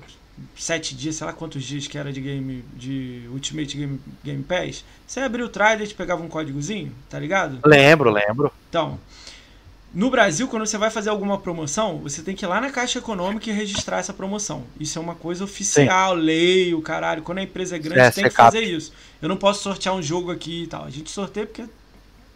[0.56, 4.84] sete dias, sei lá quantos dias que era de game de Ultimate Game, game Pass,
[5.04, 7.58] você abria o trailer e pegava um códigozinho, tá ligado?
[7.64, 8.52] Lembro, lembro.
[8.68, 8.98] Então,
[9.92, 12.98] no Brasil, quando você vai fazer alguma promoção, você tem que ir lá na Caixa
[12.98, 14.64] Econômica e registrar essa promoção.
[14.78, 16.22] Isso é uma coisa oficial, Sim.
[16.22, 17.22] lei, o caralho.
[17.22, 18.92] Quando a empresa é grande, é, tem que fazer isso.
[19.22, 20.84] Eu não posso sortear um jogo aqui e tal.
[20.84, 21.64] A gente sorteia porque.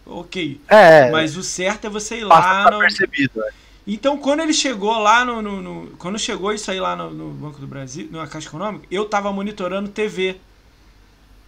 [0.06, 0.60] Ok.
[0.68, 2.70] É, Mas o certo é você ir lá.
[2.70, 2.78] No...
[2.78, 3.50] percebido, é.
[3.90, 7.30] Então, quando ele chegou lá no, no, no, Quando chegou isso aí lá no, no,
[7.30, 10.36] Banco do Brasil, na Caixa Econômica, eu tava monitorando TV.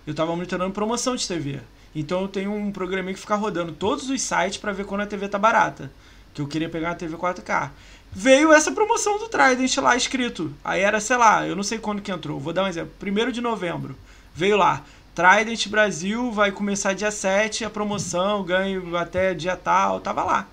[0.06, 1.60] Eu tava monitorando promoção de TV.
[1.94, 5.06] Então eu tenho um programinha que fica rodando todos os sites para ver quando a
[5.06, 5.92] TV tá barata.
[6.32, 7.72] Que eu queria pegar uma TV 4K.
[8.10, 10.50] Veio essa promoção do Trident lá escrito.
[10.64, 12.40] Aí era, sei lá, eu não sei quando que entrou.
[12.40, 12.92] Vou dar um exemplo.
[13.02, 13.94] 1 de novembro.
[14.34, 14.82] Veio lá.
[15.14, 20.00] Trident Brasil vai começar dia 7 a promoção, ganho até dia tal.
[20.00, 20.48] Tava lá.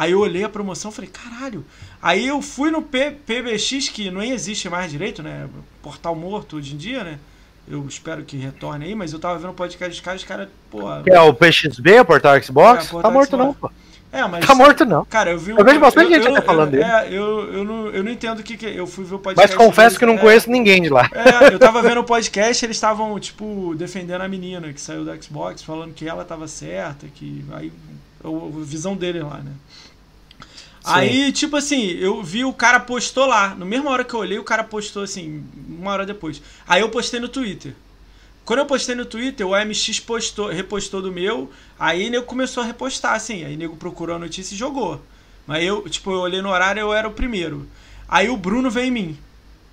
[0.00, 1.62] Aí eu olhei a promoção e falei, caralho.
[2.00, 5.46] Aí eu fui no P PBX, que não existe mais direito, né?
[5.82, 7.18] Portal morto hoje em dia, né?
[7.68, 10.48] Eu espero que retorne aí, mas eu tava vendo o podcast dos caras, os caras,
[10.70, 10.80] pô.
[11.04, 12.86] É o PXB, o Portal Xbox?
[12.86, 13.44] É, portal tá morto Xbox.
[13.44, 13.70] não, pô.
[14.10, 14.46] É, mas.
[14.46, 15.04] Tá morto não.
[15.04, 16.90] Cara, eu vi um, Eu vejo bastante eu, gente eu, até falando eu, dele.
[16.90, 18.64] É, eu, eu, não, eu não entendo o que, que.
[18.64, 19.54] Eu fui ver o podcast.
[19.54, 21.10] Mas confesso que não é, conheço ninguém de lá.
[21.12, 25.22] É, eu tava vendo o podcast eles estavam, tipo, defendendo a menina que saiu do
[25.22, 27.44] Xbox, falando que ela tava certa, que.
[27.52, 27.70] Aí.
[28.22, 28.28] A
[28.64, 29.52] visão dele lá, né?
[30.84, 33.54] Aí, tipo assim, eu vi o cara postou lá.
[33.54, 36.40] Na mesma hora que eu olhei, o cara postou assim, uma hora depois.
[36.66, 37.74] Aí eu postei no Twitter.
[38.44, 41.50] Quando eu postei no Twitter, o AMX postou, repostou do meu.
[41.78, 43.44] Aí nego começou a repostar, assim.
[43.44, 45.00] Aí nego procurou a notícia e jogou.
[45.46, 47.68] Mas eu, tipo, eu olhei no horário eu era o primeiro.
[48.08, 49.18] Aí o Bruno veio em mim.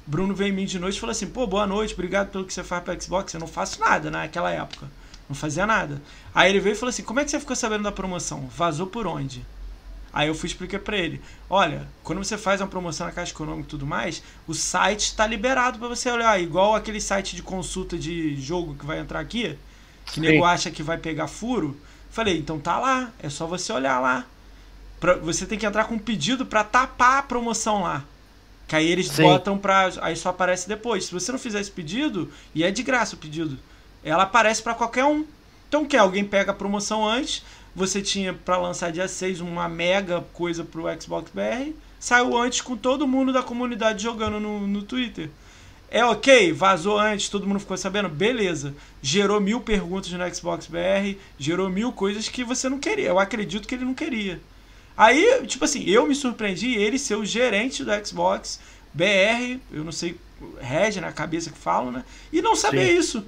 [0.06, 2.54] Bruno veio em mim de noite e falou assim: pô, boa noite, obrigado pelo que
[2.54, 3.34] você faz pra Xbox.
[3.34, 4.88] Eu não faço nada naquela época.
[5.28, 6.02] Não fazia nada.
[6.34, 8.48] Aí ele veio e falou assim: como é que você ficou sabendo da promoção?
[8.56, 9.44] Vazou por onde?
[10.18, 13.68] Aí eu fui explicar para ele: olha, quando você faz uma promoção na Caixa Econômica
[13.68, 17.96] e tudo mais, o site está liberado para você olhar, igual aquele site de consulta
[17.96, 19.56] de jogo que vai entrar aqui,
[20.08, 21.80] que nego acha que vai pegar furo.
[22.10, 24.26] Falei: então tá lá, é só você olhar lá.
[25.00, 28.04] Pra, você tem que entrar com um pedido para tapar a promoção lá.
[28.68, 29.22] Que aí eles Sim.
[29.22, 29.92] botam pra.
[30.02, 31.06] Aí só aparece depois.
[31.06, 33.60] Se você não fizer esse pedido, e é de graça o pedido,
[34.04, 35.24] ela aparece para qualquer um.
[35.68, 37.44] Então, que alguém pega a promoção antes,
[37.78, 42.76] você tinha para lançar dia 6 uma mega coisa pro Xbox BR, saiu antes com
[42.76, 45.30] todo mundo da comunidade jogando no, no Twitter.
[45.88, 48.74] É ok, vazou antes, todo mundo ficou sabendo, beleza.
[49.00, 53.10] Gerou mil perguntas no Xbox BR, gerou mil coisas que você não queria.
[53.10, 54.42] Eu acredito que ele não queria.
[54.98, 58.60] Aí, tipo assim, eu me surpreendi ele ser o gerente do Xbox
[58.92, 60.18] BR, eu não sei,
[60.60, 62.04] rege na cabeça que falo, né?
[62.34, 62.98] E não saber Sim.
[62.98, 63.26] isso.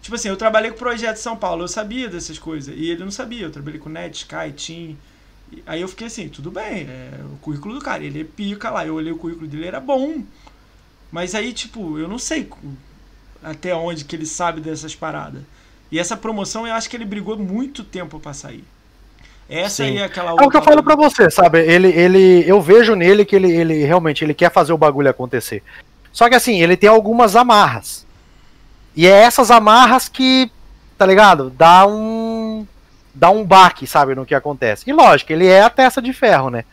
[0.00, 2.74] Tipo assim, eu trabalhei com o Projeto São Paulo, eu sabia dessas coisas.
[2.76, 3.46] E ele não sabia.
[3.46, 4.96] Eu trabalhei com Net, Sky, Team.
[5.66, 8.86] Aí eu fiquei assim, tudo bem, é o currículo do cara, ele é pica lá.
[8.86, 10.22] Eu olhei o currículo dele, era bom.
[11.10, 12.48] Mas aí, tipo, eu não sei
[13.42, 15.42] até onde que ele sabe dessas paradas.
[15.90, 18.64] E essa promoção eu acho que ele brigou muito tempo para sair.
[19.48, 19.90] Essa Sim.
[19.90, 20.44] aí é aquela outra.
[20.44, 21.60] É o que eu falo para você, sabe?
[21.60, 25.62] Ele, ele, eu vejo nele que ele, ele realmente ele quer fazer o bagulho acontecer.
[26.12, 28.06] Só que assim, ele tem algumas amarras.
[28.98, 30.50] E é essas amarras que,
[30.98, 31.50] tá ligado?
[31.50, 32.66] Dá um.
[33.14, 34.90] Dá um baque, sabe, no que acontece.
[34.90, 36.64] E lógico, ele é a testa de ferro, né?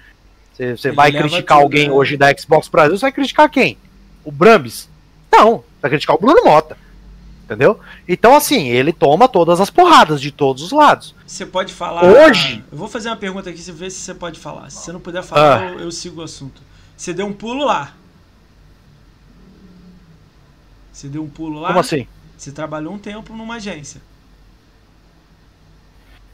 [0.57, 1.93] Você vai criticar alguém né?
[1.93, 3.77] hoje da Xbox Brasil, você vai criticar quem?
[4.23, 4.89] O Brambis?
[5.31, 6.75] Não, vai criticar o Bruno Mota.
[7.43, 7.79] Entendeu?
[8.07, 11.13] Então, assim, ele toma todas as porradas de todos os lados.
[11.27, 12.05] Você pode falar.
[12.05, 12.63] Hoje.
[12.71, 14.71] Eu vou fazer uma pergunta aqui, você vê se você pode falar.
[14.71, 15.65] Se você não puder falar, ah.
[15.73, 16.59] eu, eu sigo o assunto.
[16.97, 17.93] Você deu um pulo lá.
[20.91, 21.67] Você deu um pulo lá?
[21.67, 22.07] Como assim?
[22.37, 24.01] Você trabalhou um tempo numa agência.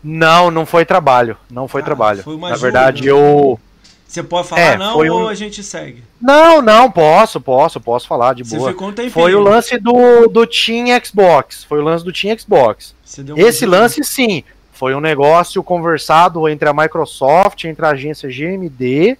[0.03, 1.37] Não, não foi trabalho.
[1.49, 2.23] Não foi ah, trabalho.
[2.23, 3.59] Foi Na verdade, eu.
[4.07, 5.27] Você pode falar é, não ou um...
[5.29, 6.03] a gente segue?
[6.19, 8.71] Não, não, posso, posso, posso falar de Você boa.
[8.71, 9.11] Ficou um tempinho.
[9.11, 11.63] Foi o lance do, do Team Xbox.
[11.63, 12.93] Foi o lance do Team Xbox.
[13.37, 14.43] Esse lance, sim,
[14.73, 19.17] foi um negócio conversado entre a Microsoft, entre a agência GMD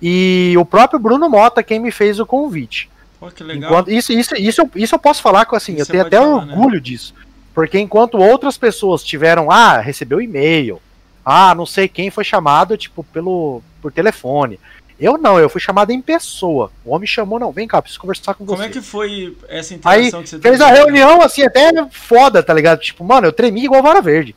[0.00, 2.88] e o próprio Bruno Mota, quem me fez o convite.
[3.22, 3.70] Pô, que legal.
[3.70, 6.54] Enquanto, isso, isso, isso, isso eu posso falar com assim, eu tenho até falar, né?
[6.54, 6.80] orgulho né?
[6.80, 7.14] disso.
[7.54, 10.82] Porque enquanto outras pessoas tiveram, ah, recebeu e-mail,
[11.24, 14.58] ah, não sei quem foi chamado, tipo, pelo por telefone.
[14.98, 16.72] Eu não, eu fui chamado em pessoa.
[16.84, 18.64] O homem chamou, não, vem cá, preciso conversar com Como você.
[18.64, 22.42] Como é que foi essa interação Aí, que você fez a reunião, assim, até foda,
[22.42, 22.80] tá ligado?
[22.80, 24.34] Tipo, mano, eu tremi igual vara verde.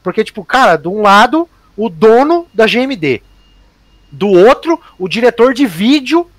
[0.00, 3.20] Porque, tipo, cara, de um lado, o dono da GMD.
[4.12, 6.30] Do outro, o diretor de vídeo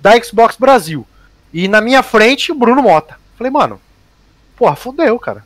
[0.00, 1.06] da Xbox Brasil.
[1.54, 3.16] E na minha frente, o Bruno Mota.
[3.38, 3.80] Falei, mano,
[4.56, 5.44] porra, fodeu, cara.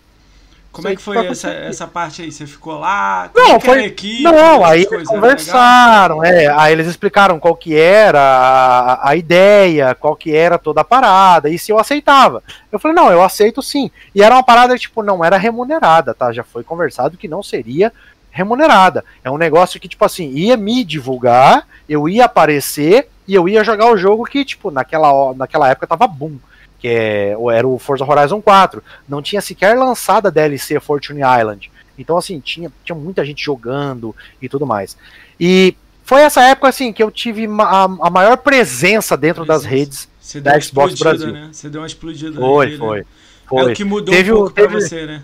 [0.72, 2.30] Como é que foi essa, essa parte aí?
[2.30, 3.30] Você ficou lá?
[3.34, 3.84] Não, é foi.
[3.84, 9.94] Equipe, não, aí eles conversaram, é, aí eles explicaram qual que era a, a ideia,
[9.94, 12.42] qual que era toda a parada, e se eu aceitava.
[12.70, 13.90] Eu falei, não, eu aceito sim.
[14.14, 16.32] E era uma parada, tipo, não era remunerada, tá?
[16.32, 17.92] Já foi conversado que não seria
[18.30, 19.04] remunerada.
[19.24, 23.62] É um negócio que, tipo assim, ia me divulgar, eu ia aparecer e eu ia
[23.62, 26.38] jogar o jogo que, tipo, naquela, naquela época tava boom
[26.78, 28.82] que é, era o Forza Horizon 4.
[29.08, 31.70] Não tinha sequer lançado a DLC Fortune Island.
[31.98, 34.96] Então, assim, tinha, tinha muita gente jogando e tudo mais.
[35.40, 35.74] E
[36.04, 40.08] foi essa época, assim, que eu tive a, a maior presença dentro das redes
[40.40, 41.32] da Xbox Brasil.
[41.32, 41.48] Né?
[41.52, 42.38] Você deu uma explodida.
[42.38, 43.06] Foi, foi, né?
[43.46, 43.70] foi.
[43.70, 45.22] É o que mudou teve, um pouco teve, pra você, né?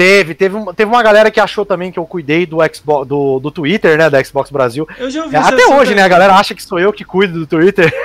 [0.00, 3.50] Teve, teve, teve uma galera que achou também que eu cuidei do Xbox, do, do
[3.50, 4.88] Twitter, né, da Xbox Brasil.
[4.96, 7.46] Eu já ouvi Até hoje, né, a galera acha que sou eu que cuido do
[7.46, 7.92] Twitter.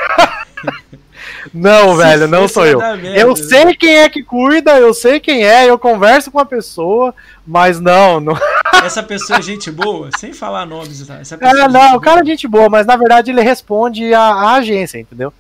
[1.53, 2.79] Não, Se velho, não sou eu.
[2.79, 3.35] Merda, eu né?
[3.35, 7.13] sei quem é que cuida, eu sei quem é, eu converso com a pessoa,
[7.45, 8.37] mas não, não.
[8.83, 11.19] Essa pessoa é gente boa, sem falar nomes, tá?
[11.19, 14.99] Essa é, não, o cara é gente boa, mas na verdade ele responde à, agência,
[14.99, 15.31] entendeu?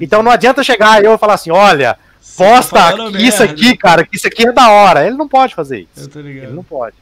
[0.00, 1.98] Então não adianta chegar e eu falar assim, olha,
[2.36, 5.06] posta isso aqui, cara, que isso aqui é da hora.
[5.06, 6.10] Ele não pode fazer isso.
[6.18, 6.96] Ele não pode.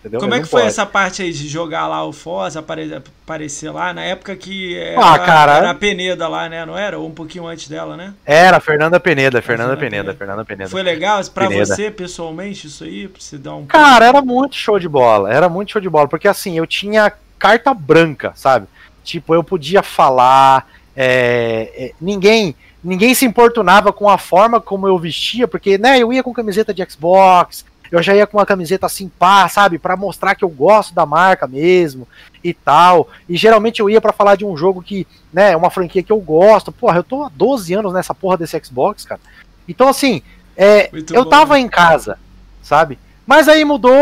[0.00, 0.20] Entendeu?
[0.20, 0.72] Como é que foi pode.
[0.72, 4.98] essa parte aí de jogar lá o Foz, apare aparecer lá, na época que era,
[4.98, 6.64] ah, cara, era a Peneda lá, né?
[6.64, 6.98] Não era?
[6.98, 8.14] Ou um pouquinho antes dela, né?
[8.24, 10.70] Era, Fernanda Peneda, Fernanda Peneda, Fernanda Peneda.
[10.70, 11.66] Foi legal pra Peneda.
[11.66, 13.08] você, pessoalmente, isso aí?
[13.08, 13.66] Pra você dar um...
[13.66, 17.12] Cara, era muito show de bola, era muito show de bola, porque assim, eu tinha
[17.38, 18.66] carta branca, sabe?
[19.04, 20.66] Tipo, eu podia falar,
[20.96, 26.12] é, é, ninguém ninguém se importunava com a forma como eu vestia, porque, né, eu
[26.12, 29.96] ia com camiseta de Xbox, eu já ia com uma camiseta assim, pá, sabe, para
[29.96, 32.06] mostrar que eu gosto da marca mesmo
[32.42, 33.08] e tal.
[33.28, 36.12] E geralmente eu ia para falar de um jogo que, né, é uma franquia que
[36.12, 36.70] eu gosto.
[36.70, 39.20] Porra, eu tô há 12 anos nessa porra desse Xbox, cara.
[39.68, 40.22] Então, assim,
[40.56, 41.60] é, eu bom, tava né?
[41.60, 42.16] em casa,
[42.62, 42.98] sabe?
[43.26, 43.92] Mas aí mudou,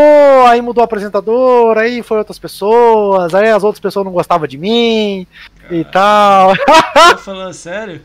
[0.47, 4.57] aí mudou o apresentador, aí foi outras pessoas, aí as outras pessoas não gostavam de
[4.57, 5.27] mim
[5.69, 6.53] e tal.
[6.93, 8.01] Tá falando sério?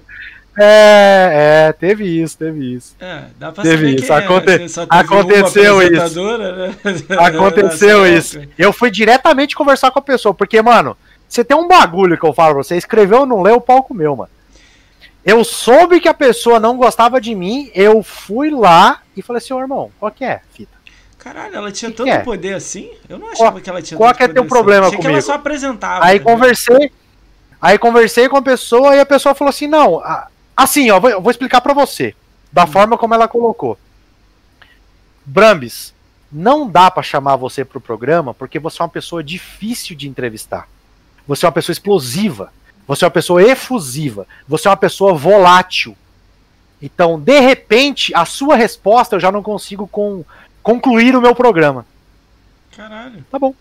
[0.57, 2.95] É, é, teve isso, teve isso.
[3.01, 4.13] É, dá pra teve saber isso.
[4.13, 6.39] Aconte é, aconteceu isso.
[6.39, 6.77] Né?
[7.19, 8.41] Aconteceu isso.
[8.57, 10.97] Eu fui diretamente conversar com a pessoa, porque, mano,
[11.29, 13.93] você tem um bagulho que eu falo pra você, escreveu ou não leu, o palco
[13.93, 14.31] meu, mano.
[15.25, 19.55] Eu soube que a pessoa não gostava de mim, eu fui lá e falei assim,
[19.55, 20.75] ô irmão, qual que é, fita?
[21.19, 22.19] Caralho, ela tinha que tanto que é?
[22.19, 22.91] poder assim?
[23.09, 24.87] Eu não achava qual, que ela tinha qual tanto poder Qual que é teu problema
[24.87, 24.97] assim.
[24.97, 25.09] comigo?
[25.09, 26.05] que ela só apresentava.
[26.05, 26.25] Aí né?
[26.25, 26.93] conversei,
[27.61, 30.03] aí conversei com a pessoa e a pessoa falou assim, não,
[30.57, 32.15] Assim, ó, vou, vou explicar para você,
[32.53, 32.69] da hum.
[32.69, 33.79] forma como ela colocou.
[35.25, 35.95] Brambis,
[36.31, 40.69] não dá para chamar você pro programa porque você é uma pessoa difícil de entrevistar.
[41.27, 42.53] Você é uma pessoa explosiva.
[42.87, 44.27] Você é uma pessoa efusiva.
[44.47, 45.97] Você é uma pessoa volátil.
[46.83, 50.25] Então, de repente, a sua resposta eu já não consigo com,
[50.63, 51.87] concluir o meu programa.
[52.77, 53.25] Caralho.
[53.31, 53.55] Tá bom.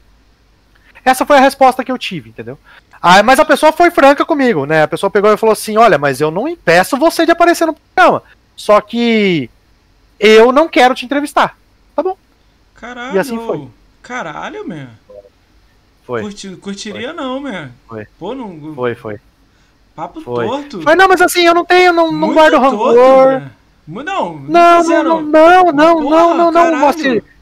[1.06, 2.58] Essa foi a resposta que eu tive, entendeu?
[3.06, 4.84] Ah, mas a pessoa foi franca comigo, né?
[4.84, 7.74] A pessoa pegou e falou assim: olha, mas eu não impeço você de aparecer no
[7.74, 8.24] programa.
[8.56, 9.50] Só que
[10.18, 11.58] eu não quero te entrevistar.
[11.94, 12.16] Tá bom.
[12.74, 13.14] Caralho.
[13.14, 13.68] E assim foi.
[14.02, 14.88] Caralho, man.
[16.06, 16.22] Foi.
[16.22, 17.14] Curti, curtiria foi.
[17.14, 17.72] não, man.
[17.90, 18.08] Foi.
[18.18, 18.74] Pô, não.
[18.74, 19.20] Foi, foi.
[19.94, 20.48] Papo foi.
[20.48, 20.82] torto.
[20.82, 23.52] Foi, não, mas assim, eu não tenho, não, não guardo rancor.
[23.86, 27.16] Não, não, não, não, não, não, não, não, não, Moacir.
[27.16, 27.33] Não,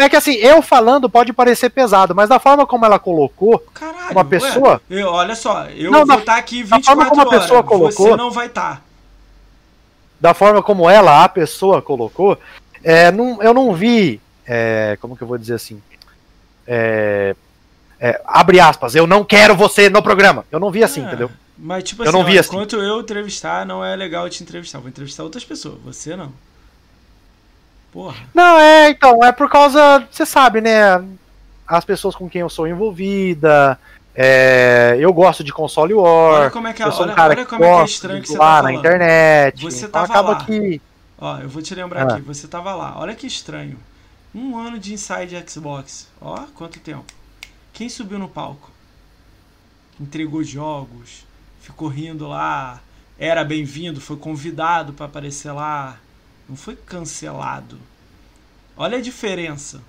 [0.00, 4.12] é que assim, eu falando pode parecer pesado, mas da forma como ela colocou, Caralho,
[4.12, 4.80] uma pessoa.
[4.90, 7.32] Ué, eu, olha só, eu não, vou estar tá aqui 24 da forma como horas,
[7.32, 8.76] a pessoa colocou, você não vai estar.
[8.76, 8.82] Tá.
[10.20, 12.38] Da forma como ela, a pessoa, colocou,
[12.82, 14.20] é, não, eu não vi.
[14.46, 15.80] É, como que eu vou dizer assim?
[16.66, 17.34] É,
[18.00, 20.44] é, abre aspas, eu não quero você no programa.
[20.50, 21.30] Eu não vi assim, é, entendeu?
[21.56, 22.50] Mas, tipo eu assim, não vi assim.
[22.50, 24.80] enquanto eu entrevistar, não é legal te entrevistar.
[24.80, 26.32] Vou entrevistar outras pessoas, você não.
[27.92, 28.16] Porra.
[28.32, 31.04] Não, é, então, é por causa, você sabe, né?
[31.68, 33.78] As pessoas com quem eu sou envolvida.
[34.14, 36.40] É, eu gosto de console war.
[36.40, 38.22] Olha como é que, é, eu sou um cara olha como é que é estranho
[38.22, 39.62] que você tá na internet.
[39.62, 40.44] Você então tava acaba lá.
[40.44, 40.80] Que...
[41.18, 42.14] Ó, eu vou te lembrar ah.
[42.14, 42.94] aqui, você tava lá.
[42.98, 43.78] Olha que estranho.
[44.34, 46.08] Um ano de Inside Xbox.
[46.20, 47.04] Ó, quanto tempo.
[47.72, 48.70] Quem subiu no palco?
[50.00, 51.26] Entregou jogos,
[51.60, 52.80] ficou rindo lá,
[53.18, 55.98] era bem-vindo, foi convidado para aparecer lá.
[56.52, 57.78] Não foi cancelado.
[58.76, 59.80] Olha a diferença.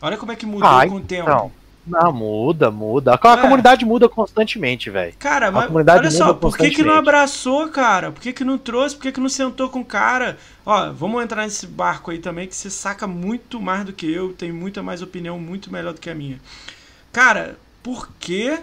[0.00, 1.30] Olha como é que mudou ah, com o tempo.
[1.30, 1.52] Não.
[1.86, 3.12] Não, muda, muda.
[3.12, 3.36] A, é.
[3.40, 5.14] comunidade muda constantemente, velho.
[5.20, 8.10] Cara, mas olha só, por que, que não abraçou, cara?
[8.10, 8.96] Por que, que não trouxe?
[8.96, 10.36] Por que, que não sentou com o cara?
[10.66, 14.32] Ó, vamos entrar nesse barco aí também, que você saca muito mais do que eu,
[14.32, 16.40] tem muita mais opinião, muito melhor do que a minha.
[17.12, 18.58] Cara, por que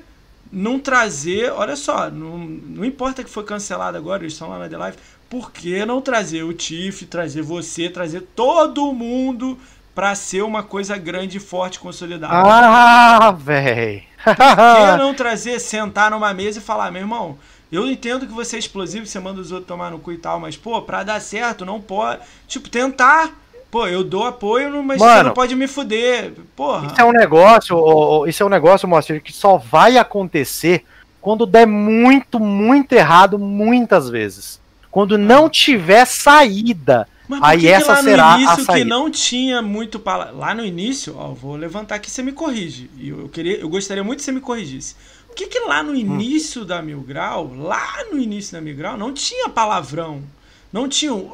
[0.51, 1.49] não trazer.
[1.53, 4.97] Olha só, não, não importa que foi cancelado agora, eles estão lá na The Live
[5.29, 9.57] por que não trazer o Tiff, trazer você, trazer todo mundo
[9.93, 12.33] para ser uma coisa grande, forte, consolidada.
[12.33, 14.01] Ah, velho.
[14.23, 17.37] Por que não trazer, sentar numa mesa e falar, meu irmão,
[17.71, 20.39] eu entendo que você é explosivo, você manda os outros tomar no cu e tal,
[20.39, 22.21] mas, pô, pra dar certo, não pode.
[22.47, 23.31] Tipo, tentar.
[23.69, 26.33] Pô, eu dou apoio, mas Mano, você não pode me fuder.
[26.55, 26.87] Porra.
[26.87, 30.83] Isso é um negócio, isso é um negócio, Mostra, que só vai acontecer
[31.21, 34.58] quando der muito, muito errado, muitas vezes.
[34.91, 37.07] Quando não tiver saída.
[37.27, 38.73] Mas aí essa lá será no início a saída.
[38.73, 42.89] que não tinha muito lá no início, ó, vou levantar aqui você me corrige.
[42.99, 44.95] Eu queria, eu gostaria muito que você me corrigisse.
[45.27, 45.95] Por que, que lá no hum.
[45.95, 46.65] início hum.
[46.65, 50.23] da Mil Grau, lá no início da Mil Grau, não tinha palavrão?
[50.71, 51.31] Não tinha um.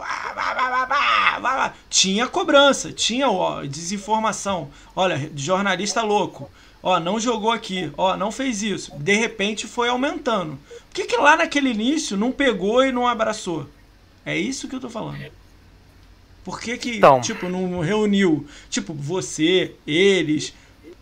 [1.90, 4.70] Tinha cobrança, tinha ó, desinformação.
[4.96, 6.50] Olha, jornalista louco.
[6.86, 7.92] Ó, não jogou aqui.
[7.98, 8.96] Ó, não fez isso.
[8.98, 10.60] De repente foi aumentando.
[10.88, 13.68] Por que, que lá naquele início não pegou e não abraçou?
[14.24, 15.18] É isso que eu tô falando.
[16.44, 17.22] Por que, que então.
[17.22, 18.46] tipo, não reuniu?
[18.70, 20.54] Tipo, você, eles.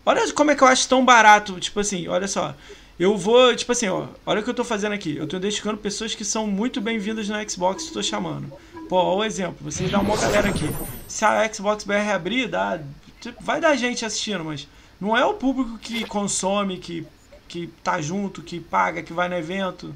[0.06, 1.60] Olha como é que eu acho tão barato.
[1.60, 2.54] Tipo assim, olha só.
[2.98, 5.14] Eu vou, tipo assim, ó, olha o que eu tô fazendo aqui.
[5.14, 8.50] Eu tô identificando pessoas que são muito bem-vindas no Xbox, tô chamando.
[8.88, 10.66] Pô, ó o exemplo, vocês dão uma galera aqui.
[11.06, 12.80] Se a Xbox BR abrir, dá,
[13.20, 14.66] tipo, vai dar gente assistindo, mas
[15.04, 17.06] não é o público que consome, que,
[17.46, 19.94] que tá junto, que paga, que vai no evento.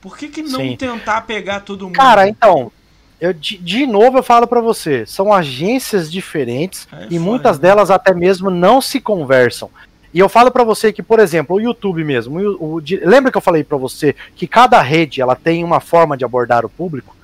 [0.00, 0.76] Por que, que não Sim.
[0.76, 1.94] tentar pegar todo mundo?
[1.94, 2.72] Cara, então,
[3.20, 7.58] eu de, de novo eu falo para você, são agências diferentes é e foda, muitas
[7.58, 7.68] né?
[7.68, 9.68] delas até mesmo não se conversam.
[10.14, 13.36] E eu falo para você que, por exemplo, o YouTube mesmo, o, o, lembra que
[13.36, 17.14] eu falei para você que cada rede ela tem uma forma de abordar o público?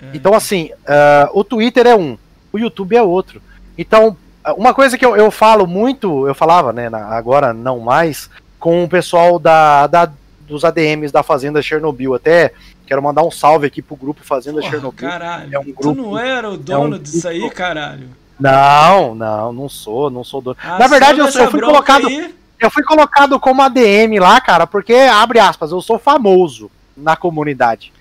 [0.00, 0.10] É.
[0.14, 2.16] Então, assim, uh, o Twitter é um,
[2.52, 3.42] o YouTube é outro.
[3.76, 4.16] Então,
[4.56, 8.28] uma coisa que eu, eu falo muito, eu falava, né, agora não mais,
[8.58, 10.10] com o pessoal da, da,
[10.46, 12.14] dos ADMs da Fazenda Chernobyl.
[12.14, 12.52] Até
[12.86, 15.08] quero mandar um salve aqui pro grupo Fazenda Porra, Chernobyl.
[15.08, 18.08] Caralho, é um grupo, tu não era o dono é um disso aí, caralho?
[18.38, 20.56] Não, não, não sou, não sou dono.
[20.62, 22.08] Ah, Na verdade, eu, eu fui colocado.
[22.08, 22.34] Aí?
[22.58, 27.92] Eu fui colocado como ADM lá, cara, porque, abre aspas, eu sou famoso na comunidade.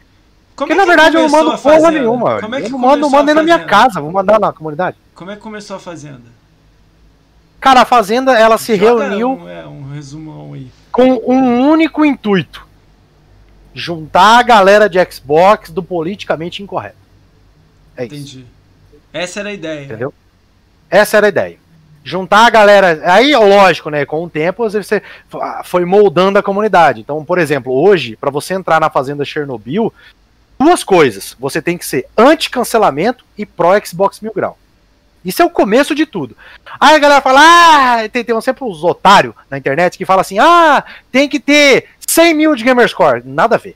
[0.67, 2.39] Porque, é na verdade, eu não mando porra nenhuma.
[2.39, 4.97] Como é que eu não mando, mando nem na minha casa, vou mandar na comunidade.
[5.15, 6.21] Como é que começou a Fazenda?
[7.59, 9.31] Cara, a Fazenda, ela se Joga reuniu.
[9.31, 10.71] Um, é, um resumão aí.
[10.91, 12.67] Com um único intuito:
[13.73, 16.95] juntar a galera de Xbox do politicamente incorreto.
[17.97, 18.39] É Entendi.
[18.39, 18.45] Isso.
[19.13, 19.85] Essa era a ideia.
[19.85, 20.13] Entendeu?
[20.89, 21.57] Essa era a ideia.
[22.03, 23.01] Juntar a galera.
[23.05, 24.05] Aí, lógico, né?
[24.05, 25.01] Com o tempo, você
[25.63, 27.01] foi moldando a comunidade.
[27.01, 29.93] Então, por exemplo, hoje, para você entrar na Fazenda Chernobyl,
[30.61, 31.35] duas coisas.
[31.39, 34.57] Você tem que ser anti-cancelamento e pró-Xbox Mil Grau.
[35.23, 36.35] Isso é o começo de tudo.
[36.79, 40.39] Aí a galera fala, ah, tem, tem sempre uns otários na internet que fala assim,
[40.39, 43.21] ah, tem que ter 100 mil de Gamerscore.
[43.23, 43.75] Nada a ver.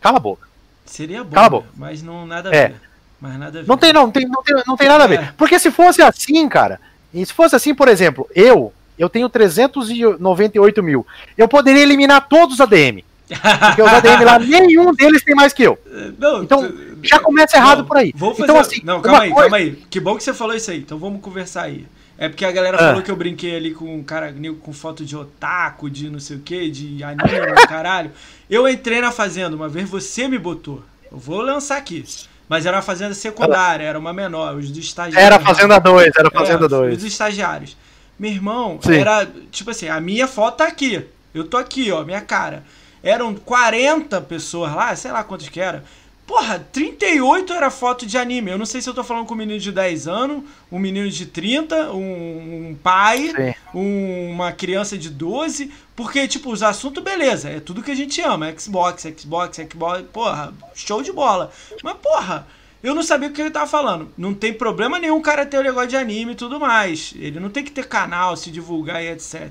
[0.00, 0.48] Cala a boca.
[0.86, 1.68] Seria bom, Cala a boca.
[1.76, 2.68] mas não nada a é.
[2.68, 2.80] ver.
[3.20, 3.68] Mas nada a ver.
[3.68, 5.20] Não tem, não, tem, não, tem, não tem nada a ver.
[5.20, 5.34] É.
[5.36, 6.80] Porque se fosse assim, cara,
[7.12, 11.06] e se fosse assim, por exemplo, eu, eu tenho 398 mil.
[11.36, 13.04] Eu poderia eliminar todos os ADM.
[13.34, 15.78] Porque os ADM lá, nenhum deles tem mais que eu.
[16.18, 16.72] Não, então,
[17.02, 18.12] já começa errado não, por aí.
[18.14, 18.44] Vou fazer...
[18.44, 19.42] Então, assim, não, calma aí, coisa...
[19.42, 19.76] calma aí.
[19.90, 20.78] Que bom que você falou isso aí.
[20.78, 21.86] Então vamos conversar aí.
[22.18, 22.88] É porque a galera ah.
[22.88, 26.36] falou que eu brinquei ali com um cara com foto de otaku, de não sei
[26.36, 28.12] o que, de anime, caralho.
[28.48, 30.82] Eu entrei na fazenda, uma vez você me botou.
[31.10, 32.04] Eu vou lançar aqui.
[32.48, 35.24] Mas era uma fazenda secundária, era uma menor, os dos estagiários.
[35.24, 36.92] Era Fazenda 2, era Fazenda 2.
[36.92, 37.76] É, os estagiários.
[38.18, 38.94] Meu irmão, Sim.
[38.94, 41.04] era, tipo assim, a minha foto tá aqui.
[41.34, 42.62] Eu tô aqui, ó, minha cara.
[43.02, 45.84] Eram 40 pessoas lá, sei lá quantos que era.
[46.26, 48.50] Porra, 38 era foto de anime.
[48.50, 51.10] Eu não sei se eu tô falando com um menino de 10 anos, um menino
[51.10, 53.32] de 30, um, um pai,
[53.74, 55.72] um, uma criança de 12.
[55.96, 58.52] Porque, tipo, os assuntos, beleza, é tudo que a gente ama.
[58.56, 61.52] Xbox, Xbox, Xbox, porra, show de bola.
[61.82, 62.46] Mas, porra,
[62.82, 64.08] eu não sabia o que ele tava falando.
[64.16, 67.14] Não tem problema nenhum o cara ter o negócio de anime e tudo mais.
[67.16, 69.50] Ele não tem que ter canal, se divulgar e etc.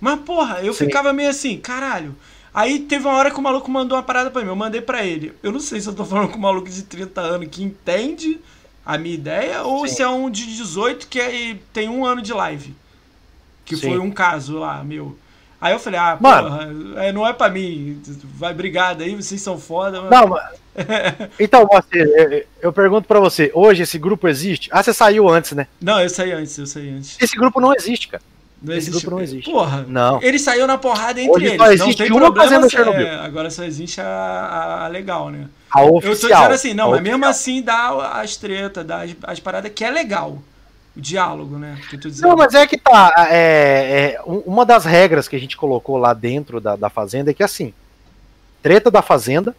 [0.00, 0.86] Mas, porra, eu Sim.
[0.86, 2.14] ficava meio assim, caralho.
[2.54, 5.04] Aí teve uma hora que o maluco mandou uma parada pra mim, eu mandei pra
[5.04, 5.34] ele.
[5.42, 8.38] Eu não sei se eu tô falando com um maluco de 30 anos que entende
[8.86, 9.94] a minha ideia ou Sim.
[9.96, 12.72] se é um de 18 que é, tem um ano de live.
[13.64, 13.88] Que Sim.
[13.88, 15.18] foi um caso lá, meu.
[15.60, 18.00] Aí eu falei, ah, Mano, porra, é, não é pra mim.
[18.36, 20.02] Vai, obrigado aí, vocês são foda.
[20.02, 20.10] Mas...
[20.10, 20.64] Não, mas...
[21.40, 24.68] então, você, eu pergunto pra você, hoje esse grupo existe?
[24.70, 25.66] Ah, você saiu antes, né?
[25.80, 27.16] Não, eu saí antes, eu saí antes.
[27.20, 28.22] Esse grupo não existe, cara.
[28.64, 29.02] Não Esse existe.
[29.02, 29.50] grupo não existe.
[29.50, 30.22] Porra, não.
[30.22, 31.58] Ele saiu na porrada entre Hoje eles.
[31.58, 35.30] Só existe não tem uma problema se, é, agora só existe a, a, a, legal,
[35.30, 35.48] né?
[35.70, 36.12] A oficial.
[36.12, 39.70] Eu tô dizendo assim, não, mas mesmo assim dá as tretas, dá as, as paradas
[39.74, 40.38] que é legal.
[40.96, 41.76] O diálogo, né?
[42.20, 43.12] Não, mas é que tá.
[43.28, 47.34] É, é, uma das regras que a gente colocou lá dentro da, da Fazenda é
[47.34, 47.74] que assim,
[48.62, 49.54] treta da Fazenda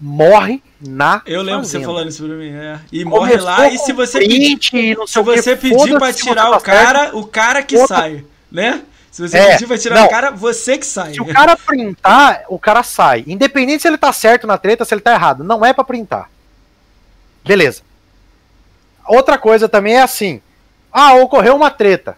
[0.00, 1.80] morre na Eu lembro fazenda.
[1.80, 2.80] você falando isso pra mim, é.
[2.92, 4.58] E Começou morre lá, e se você pedir,
[5.06, 7.18] se você pedir pra tirar o cara, certo.
[7.18, 7.96] o cara que Outra...
[7.96, 8.82] sai, né?
[9.10, 11.14] Se você é, pedir pra tirar não, o cara, você que sai.
[11.14, 13.24] Se o cara printar, o cara sai.
[13.26, 15.42] Independente se ele tá certo na treta, se ele tá errado.
[15.42, 16.30] Não é pra printar.
[17.44, 17.82] Beleza.
[19.06, 20.40] Outra coisa também é assim.
[20.92, 22.16] Ah, ocorreu uma treta.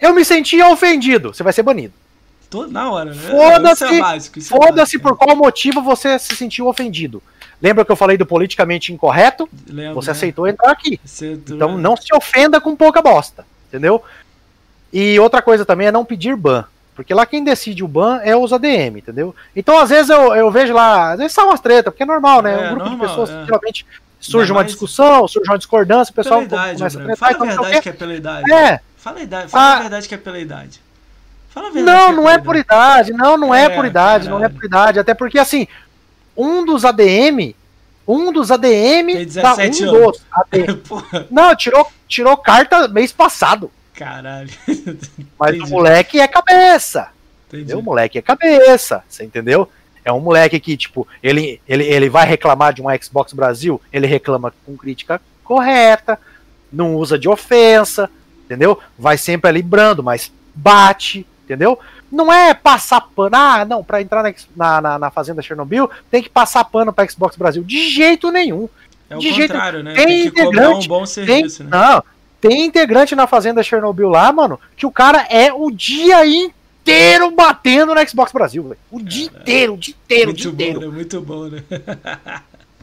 [0.00, 1.32] Eu me senti ofendido.
[1.32, 1.94] Você vai ser banido.
[2.70, 3.16] Na hora, né?
[3.16, 7.22] Foda-se é foda-se por qual motivo você se sentiu ofendido.
[7.60, 9.48] Lembra que eu falei do politicamente incorreto?
[9.68, 10.12] Lembro, você né?
[10.12, 11.00] aceitou entrar aqui.
[11.48, 14.02] então não se ofenda com pouca bosta, entendeu?
[14.92, 16.64] E outra coisa também é não pedir ban.
[16.94, 19.34] Porque lá quem decide o ban é os ADM, entendeu?
[19.56, 22.42] Então, às vezes, eu, eu vejo lá, às vezes são umas tretas, porque é normal,
[22.42, 22.52] né?
[22.52, 23.44] É, um grupo normal, de pessoas é.
[23.46, 23.86] geralmente
[24.20, 27.16] surge uma discussão, surge uma discordância, o pessoal idade, começa a tretar.
[27.16, 28.52] Fala a então, verdade que é pela idade.
[28.52, 28.80] É.
[28.96, 29.80] Fala a, idade, fala a, a ah.
[29.80, 30.80] verdade que é pela idade.
[31.52, 31.86] Fala a verdade.
[31.86, 34.98] Não, não é por idade, não, não é, é por idade, não é por idade.
[34.98, 35.68] Até porque, assim,
[36.36, 37.54] um dos ADM,
[38.08, 39.12] um dos ADM.
[39.12, 40.12] Tem 17 um.
[40.32, 40.80] ADM,
[41.30, 43.70] não, tirou, tirou carta mês passado.
[43.94, 44.50] Caralho.
[45.38, 45.64] Mas Entendi.
[45.64, 47.08] o moleque é cabeça.
[47.48, 47.78] Entendeu?
[47.78, 49.68] O moleque é cabeça, você entendeu?
[50.02, 54.06] É um moleque que, tipo, ele, ele, ele vai reclamar de um Xbox Brasil, ele
[54.06, 56.18] reclama com crítica correta,
[56.72, 58.10] não usa de ofensa,
[58.44, 58.80] entendeu?
[58.98, 61.78] Vai sempre ali brando, mas bate, entendeu?
[62.10, 64.22] Não é passar pano, ah, não, para entrar
[64.56, 67.62] na, na, na, Fazenda Chernobyl tem que passar pano para Xbox Brasil.
[67.62, 68.68] De jeito nenhum.
[69.08, 69.84] É o de contrário, jeito...
[69.84, 69.94] né?
[69.94, 71.76] Tem, tem integrante, um bom serviço, tem, né?
[71.76, 72.04] Não,
[72.40, 77.94] tem integrante na Fazenda Chernobyl lá, mano, que o cara é o dia inteiro batendo
[77.94, 78.78] no Xbox Brasil, velho.
[78.90, 80.80] O dia inteiro, o dia inteiro, muito o dia bom, inteiro.
[80.80, 80.86] Né?
[80.96, 81.62] Muito bom, né?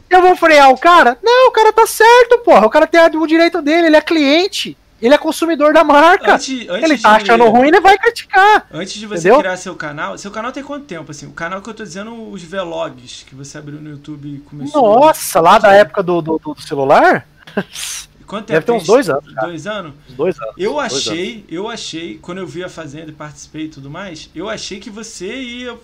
[0.08, 1.16] Eu vou frear o cara?
[1.22, 2.66] Não, o cara tá certo, porra.
[2.66, 4.76] O cara tem o direito dele, ele é cliente.
[5.00, 6.34] Ele é consumidor da marca.
[6.34, 7.24] Antes, antes ele tá de...
[7.24, 8.66] achando ruim, ele vai criticar.
[8.70, 9.38] Antes de você entendeu?
[9.38, 11.26] criar seu canal, seu canal tem quanto tempo, assim?
[11.26, 15.00] O canal que eu tô dizendo, os vlogs que você abriu no YouTube e começou.
[15.00, 17.26] Nossa, lá da época do, do, do celular?
[18.26, 18.60] Quanto tempo?
[18.60, 19.34] Deve ter uns dois anos.
[19.34, 19.94] Dois anos?
[20.10, 20.54] dois anos.
[20.56, 21.44] Eu achei, anos.
[21.48, 24.88] eu achei, quando eu vi a Fazenda e participei e tudo mais, eu achei que
[24.88, 25.76] você ia,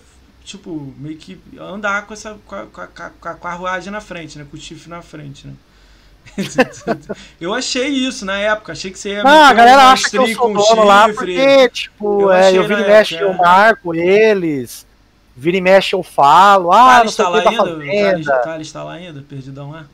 [0.45, 4.37] tipo, meio que andar com essa com a, com a, com a carruagem na frente,
[4.37, 4.47] né?
[4.49, 5.53] Com o chifre na frente, né?
[7.39, 10.27] eu achei isso na época, achei que você ia ah, a galera acha que eu
[10.27, 10.85] sou dono chifre.
[10.85, 14.85] lá porque, tipo, eu, é, eu vira e mexe, eu marco eles,
[15.35, 18.21] vira e mexe eu falo, ah, não sei o que tá fazendo.
[18.21, 19.85] O Thales tá lá ainda, perdidão lá?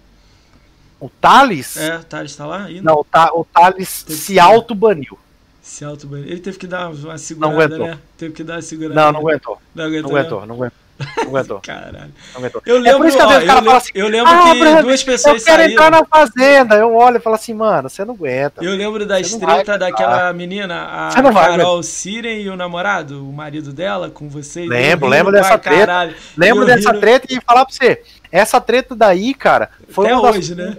[1.03, 1.75] O Thales?
[1.75, 2.81] É, o Thales tá lá ainda?
[2.81, 5.19] Não, o, Tha o Thales teve se auto-baniu.
[5.61, 6.25] Se auto-baniu.
[6.25, 7.87] Ele teve que dar uma segurada, não aguentou.
[7.87, 7.99] né?
[8.17, 8.95] Teve que dar uma segurada.
[8.95, 9.61] Não, não aguentou.
[9.75, 10.45] Não aguentou, não aguentou.
[10.47, 10.82] Não aguentou.
[11.17, 11.59] Não aguentou.
[11.61, 12.13] Caralho.
[12.33, 12.61] Não aguentou.
[12.65, 14.51] Eu lembro, é por isso que às vezes o cara fala assim, eu lembro ah,
[14.51, 15.71] que duas pessoas eu quero saíram.
[15.71, 16.75] entrar na fazenda.
[16.75, 18.63] Eu olho e falo assim, mano, você não aguenta.
[18.63, 23.33] Eu lembro da estreta daquela menina, a você Carol vai, Siren e o namorado, o
[23.33, 24.67] marido dela, com vocês.
[24.67, 25.85] Lembro, lembro dessa treta.
[25.85, 26.15] Caralho.
[26.37, 28.01] Lembro dessa treta e falar pra você,
[28.31, 30.69] essa treta daí, cara, foi Até hoje, das...
[30.69, 30.77] né?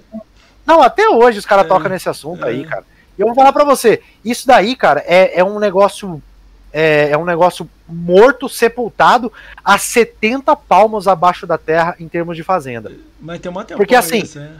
[0.66, 2.48] Não, até hoje os caras é, tocam nesse assunto é.
[2.48, 2.84] aí, cara.
[3.16, 6.22] E eu vou falar pra você, isso daí, cara, é, é um negócio
[6.76, 9.32] é, é, um negócio morto, sepultado,
[9.64, 12.90] a 70 palmos abaixo da terra em termos de fazenda.
[13.20, 14.18] Mas tem uma Porque assim.
[14.18, 14.50] Isso, é.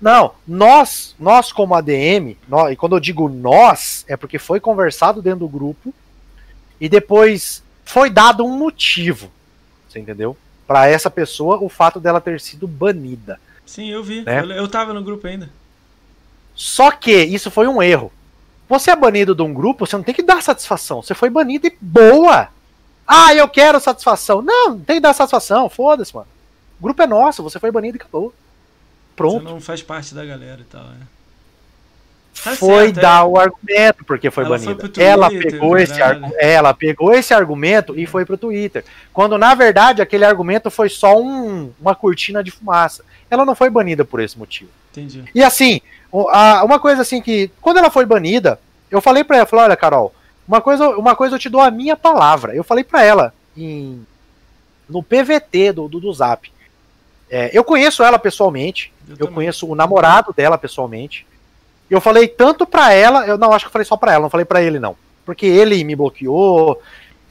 [0.00, 5.22] Não, nós, nós como ADM, nós, e quando eu digo nós, é porque foi conversado
[5.22, 5.94] dentro do grupo
[6.80, 9.30] e depois foi dado um motivo.
[9.88, 10.36] Você entendeu?
[10.66, 13.38] Para essa pessoa, o fato dela ter sido banida.
[13.64, 14.22] Sim, eu vi.
[14.24, 14.40] Né?
[14.40, 15.48] Eu, eu tava no grupo ainda.
[16.54, 18.12] Só que isso foi um erro.
[18.68, 21.02] Você é banido de um grupo, você não tem que dar satisfação.
[21.02, 22.48] Você foi banido e boa.
[23.06, 24.40] Ah, eu quero satisfação.
[24.40, 25.68] Não, não tem que dar satisfação.
[25.68, 26.26] Foda-se, mano.
[26.80, 28.32] O grupo é nosso, você foi banido e acabou.
[29.14, 29.44] Pronto.
[29.44, 31.06] Você não faz parte da galera e tal, né?
[32.42, 33.24] Tá foi certo, dar é.
[33.24, 34.90] o argumento porque foi ela banida.
[34.92, 36.00] Foi ela pegou esse
[36.38, 38.84] ela pegou esse argumento e foi pro Twitter.
[39.12, 43.04] Quando na verdade aquele argumento foi só um, uma cortina de fumaça.
[43.30, 44.70] Ela não foi banida por esse motivo.
[44.90, 45.24] Entendi.
[45.34, 45.80] E assim,
[46.22, 48.60] uma coisa assim que quando ela foi banida,
[48.90, 50.14] eu falei para ela, falei, olha, Carol,
[50.46, 52.54] uma coisa, uma coisa eu te dou a minha palavra.
[52.54, 54.06] Eu falei para ela em
[54.88, 56.52] no PVT do, do, do Zap.
[57.30, 61.26] É, eu conheço ela pessoalmente, eu, eu conheço o namorado dela pessoalmente.
[61.90, 64.30] Eu falei tanto pra ela, eu não acho que eu falei só pra ela, não
[64.30, 64.96] falei pra ele não.
[65.24, 66.80] Porque ele me bloqueou.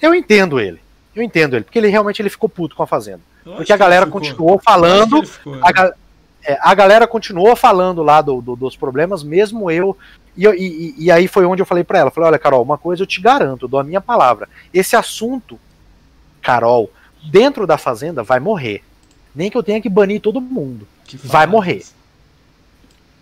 [0.01, 0.81] Eu entendo ele.
[1.15, 3.21] Eu entendo ele, porque ele realmente ele ficou puto com a Fazenda.
[3.43, 5.23] Porque a galera continuou falando.
[5.25, 5.93] Ficou, a,
[6.45, 9.97] é, a, galera continuou falando lá do, do, dos problemas, mesmo eu.
[10.35, 13.03] E, e, e, aí foi onde eu falei pra ela: falei, olha, Carol, uma coisa
[13.03, 14.49] eu te garanto, eu dou a minha palavra.
[14.73, 15.59] Esse assunto,
[16.41, 16.91] Carol,
[17.23, 18.83] dentro da Fazenda vai morrer.
[19.35, 20.87] Nem que eu tenha que banir todo mundo.
[21.23, 21.83] vai morrer.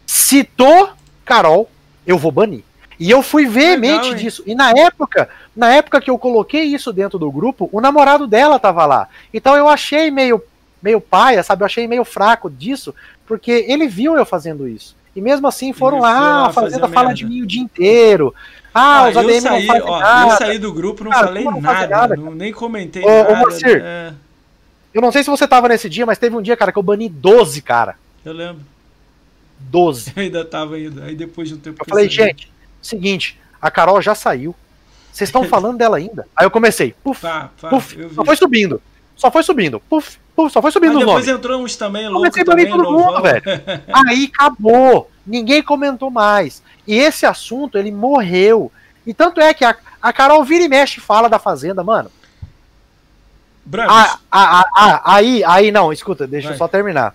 [0.06, 0.89] Citou
[1.23, 1.69] Carol,
[2.06, 2.64] eu vou banir.
[2.99, 4.43] E eu fui veemente Legal, disso.
[4.45, 8.60] E na época, na época que eu coloquei isso dentro do grupo, o namorado dela
[8.60, 9.07] tava lá.
[9.34, 10.43] Então eu achei meio
[10.81, 11.61] meio paia, sabe?
[11.61, 12.93] Eu achei meio fraco disso,
[13.25, 14.95] porque ele viu eu fazendo isso.
[15.15, 17.15] E mesmo assim foram lá, lá, a Fazenda fala merda.
[17.15, 18.33] de mim o dia inteiro.
[18.73, 20.33] Ah, ah os ADM saí, não ó, nada.
[20.33, 23.33] Eu saí do grupo, não Cara, falei não nada, nada não, nem comentei ô, nada.
[23.33, 24.13] Ô, Marcir, é...
[24.93, 26.83] eu não sei se você tava nesse dia, mas teve um dia, cara, que eu
[26.83, 27.95] bani 12, cara.
[28.23, 28.61] Eu lembro.
[29.59, 30.13] 12.
[30.15, 31.03] Eu ainda tava ainda.
[31.03, 31.81] Aí depois de um tempo.
[31.81, 32.51] Eu falei, gente,
[32.81, 34.55] seguinte, a Carol já saiu.
[35.11, 36.25] Vocês estão falando dela ainda?
[36.35, 36.95] Aí eu comecei.
[37.03, 38.81] Puf, pá, pá, puf, só foi subindo.
[39.22, 39.80] Só foi subindo.
[39.81, 41.06] Puf, puf, só foi subindo nomes.
[41.06, 43.43] Depois entrou uns também louco também, todo mundo, velho.
[43.93, 45.11] Aí acabou.
[45.23, 46.64] Ninguém comentou mais.
[46.88, 48.72] E esse assunto, ele morreu.
[49.06, 52.10] E tanto é que a, a Carol vira e mexe fala da Fazenda, mano.
[53.88, 56.56] Ah, ah, ah, aí, aí, não, escuta, deixa Vai.
[56.56, 57.14] eu só terminar.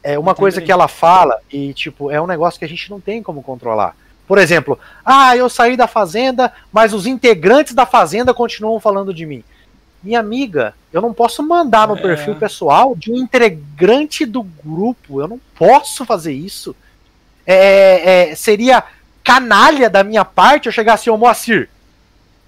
[0.00, 3.00] É uma coisa que ela fala e, tipo, é um negócio que a gente não
[3.00, 3.96] tem como controlar.
[4.28, 9.26] Por exemplo, ah, eu saí da Fazenda, mas os integrantes da Fazenda continuam falando de
[9.26, 9.42] mim.
[10.02, 12.00] Minha amiga, eu não posso mandar no é.
[12.00, 15.20] perfil pessoal de um integrante do grupo.
[15.20, 16.74] Eu não posso fazer isso.
[17.46, 18.84] É, é, seria
[19.22, 21.68] canalha da minha parte eu chegar assim, ô Moacir,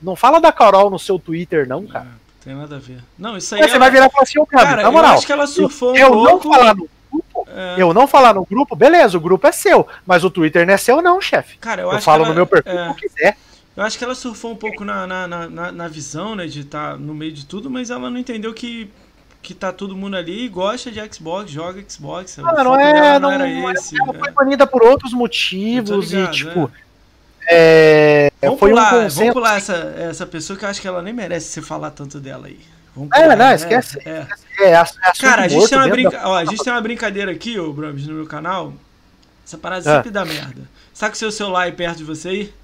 [0.02, 2.06] não fala da Carol no seu Twitter, não, cara.
[2.06, 2.98] É, tem nada a ver.
[3.18, 3.60] Não, isso aí.
[3.60, 5.12] Mas você vai virar e falar assim, ô, cara, na moral.
[5.12, 6.48] Eu acho que ela surfou um eu pouco.
[6.48, 7.74] Não falar no grupo, é.
[7.78, 9.86] Eu não falar no grupo, beleza, o grupo é seu.
[10.05, 11.56] Mas o Twitter não é seu, não, chefe.
[11.59, 12.94] Cara, eu, eu falo ela, no meu perfil é...
[12.94, 13.36] quiser.
[13.76, 16.92] Eu acho que ela surfou um pouco na, na, na, na visão, né, de estar
[16.92, 18.90] tá no meio de tudo, mas ela não entendeu que
[19.44, 22.38] que tá todo mundo ali e gosta de Xbox, joga Xbox.
[22.38, 23.94] Ah, não é, não, era não, esse.
[24.01, 24.18] Ela é.
[24.18, 26.72] foi banida por outros motivos ligado, e tipo.
[27.46, 28.32] É.
[28.40, 31.12] É, vamos, pular, um vamos pular essa, essa pessoa que eu acho que ela nem
[31.12, 32.59] merece você falar tanto dela aí.
[32.96, 33.98] Vamos é, pular, não, esquece.
[34.06, 34.26] É.
[34.60, 34.84] é, é
[35.20, 36.20] Cara, a gente, tem uma brinca...
[36.24, 38.72] Ó, a gente tem uma brincadeira aqui, ô Brams, no meu canal.
[39.46, 39.96] Essa parada ah.
[39.96, 40.62] sempre dá merda.
[40.92, 42.55] Saca o seu celular aí perto de você aí?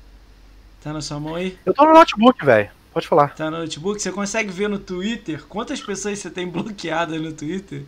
[0.83, 1.59] Tá na sua mão aí?
[1.65, 2.71] Eu tô no notebook, velho.
[2.93, 3.35] Pode falar.
[3.35, 4.01] Tá no notebook?
[4.01, 7.85] Você consegue ver no Twitter quantas pessoas você tem bloqueadas no Twitter?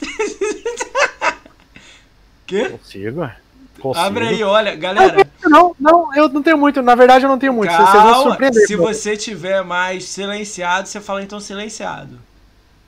[2.46, 2.68] Quê?
[2.68, 3.30] Consigo.
[3.80, 4.04] Consigo.
[4.04, 5.26] Abre aí, olha, galera.
[5.44, 6.82] Não, não, eu não tenho muito.
[6.82, 7.70] Na verdade, eu não tenho muito.
[7.70, 8.66] Calma, Vocês vão surpreender.
[8.66, 12.18] Se você tiver mais silenciado, você fala então silenciado.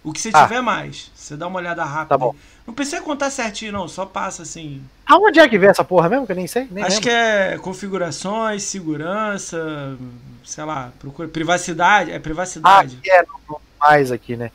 [0.04, 0.42] O que você ah.
[0.42, 2.10] tiver mais, você dá uma olhada rápida.
[2.10, 2.34] Tá bom.
[2.66, 4.82] Não precisa contar certinho, não, só passa assim.
[5.06, 6.24] Aonde é que vê essa porra mesmo?
[6.24, 6.66] Que eu nem sei.
[6.70, 7.02] Nem Acho lembro.
[7.02, 9.96] que é configurações, segurança,
[10.42, 11.28] sei lá, procura.
[11.28, 12.98] Privacidade, é privacidade.
[13.04, 14.50] Ah, é, não, mais aqui, né?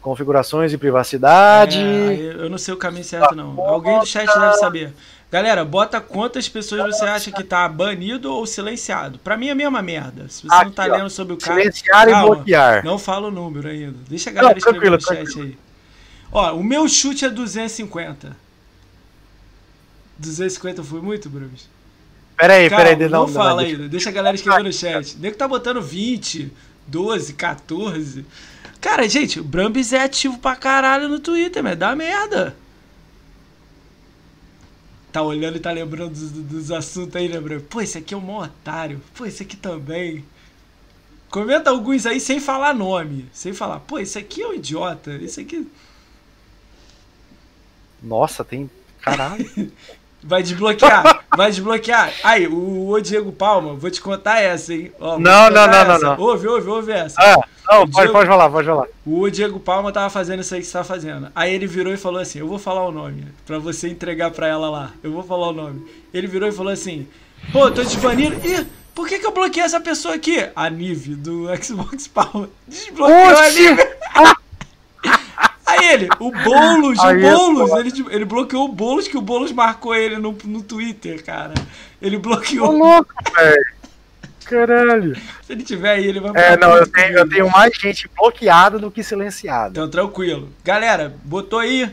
[0.00, 1.78] Configurações e privacidade.
[1.78, 3.60] É, eu não sei o caminho certo, não.
[3.60, 4.92] Alguém do chat deve saber.
[5.30, 9.18] Galera, bota quantas pessoas você acha que tá banido ou silenciado.
[9.18, 10.26] Pra mim é a mesma merda.
[10.28, 11.58] Se você aqui, não tá lendo sobre o cara.
[11.58, 12.84] Silenciar calma, e bloquear.
[12.84, 13.96] Não fala o número ainda.
[14.08, 15.42] Deixa a galera não, escrever no chat tranquilo.
[15.42, 15.58] aí.
[16.32, 18.36] Ó, o meu chute é 250.
[20.18, 21.66] 250 foi muito, Bruce?
[22.36, 22.96] Peraí, peraí.
[22.96, 23.88] Não, não fala ainda.
[23.88, 25.16] Deixa a galera escrever no chat.
[25.18, 26.50] Nego tá botando 20,
[26.86, 28.24] 12, 14.
[28.80, 32.56] Cara, gente, o Brambis é ativo pra caralho no Twitter, mas dá merda
[35.12, 37.62] tá olhando e tá lembrando dos, dos assuntos aí, lembrando.
[37.64, 39.00] Pô, esse aqui é um mó otário.
[39.14, 40.24] Pô, esse aqui também.
[41.28, 43.28] Comenta alguns aí sem falar nome.
[43.32, 45.12] Sem falar, pô, esse aqui é um idiota.
[45.16, 45.70] Esse aqui.
[48.02, 48.70] Nossa, tem.
[49.00, 49.48] Caralho.
[50.24, 52.12] Vai desbloquear, vai desbloquear.
[52.22, 54.92] Aí, o, o Diego Palma, vou te contar essa, hein?
[55.00, 56.20] Ó, não, não, não, não, não.
[56.20, 57.20] Ouve, ouve, ouve essa.
[57.20, 58.86] Ah, não, pode, Diego, pode falar, pode falar.
[59.04, 61.28] O Diego Palma tava fazendo isso aí que você tá fazendo.
[61.34, 64.46] Aí ele virou e falou assim: Eu vou falar o nome, pra você entregar pra
[64.46, 64.92] ela lá.
[65.02, 65.90] Eu vou falar o nome.
[66.14, 67.08] Ele virou e falou assim:
[67.50, 68.36] Pô, tô desbanindo.
[68.46, 68.64] Ih,
[68.94, 70.48] por que, que eu bloqueei essa pessoa aqui?
[70.54, 72.48] A Nive, do Xbox Palma.
[72.68, 73.82] Desbloqueou a Nive.
[75.82, 79.94] Aí ele, o Boulos, o Boulos, ele, ele bloqueou o Boulos, que o Boulos marcou
[79.94, 81.54] ele no, no Twitter, cara.
[82.00, 82.68] Ele bloqueou.
[82.68, 83.64] Ô, louco, velho.
[84.44, 85.16] Caralho.
[85.42, 88.78] Se ele tiver aí, ele vai É, não, eu tenho, eu tenho mais gente bloqueada
[88.78, 89.70] do que silenciada.
[89.70, 90.50] Então, tranquilo.
[90.64, 91.90] Galera, botou aí.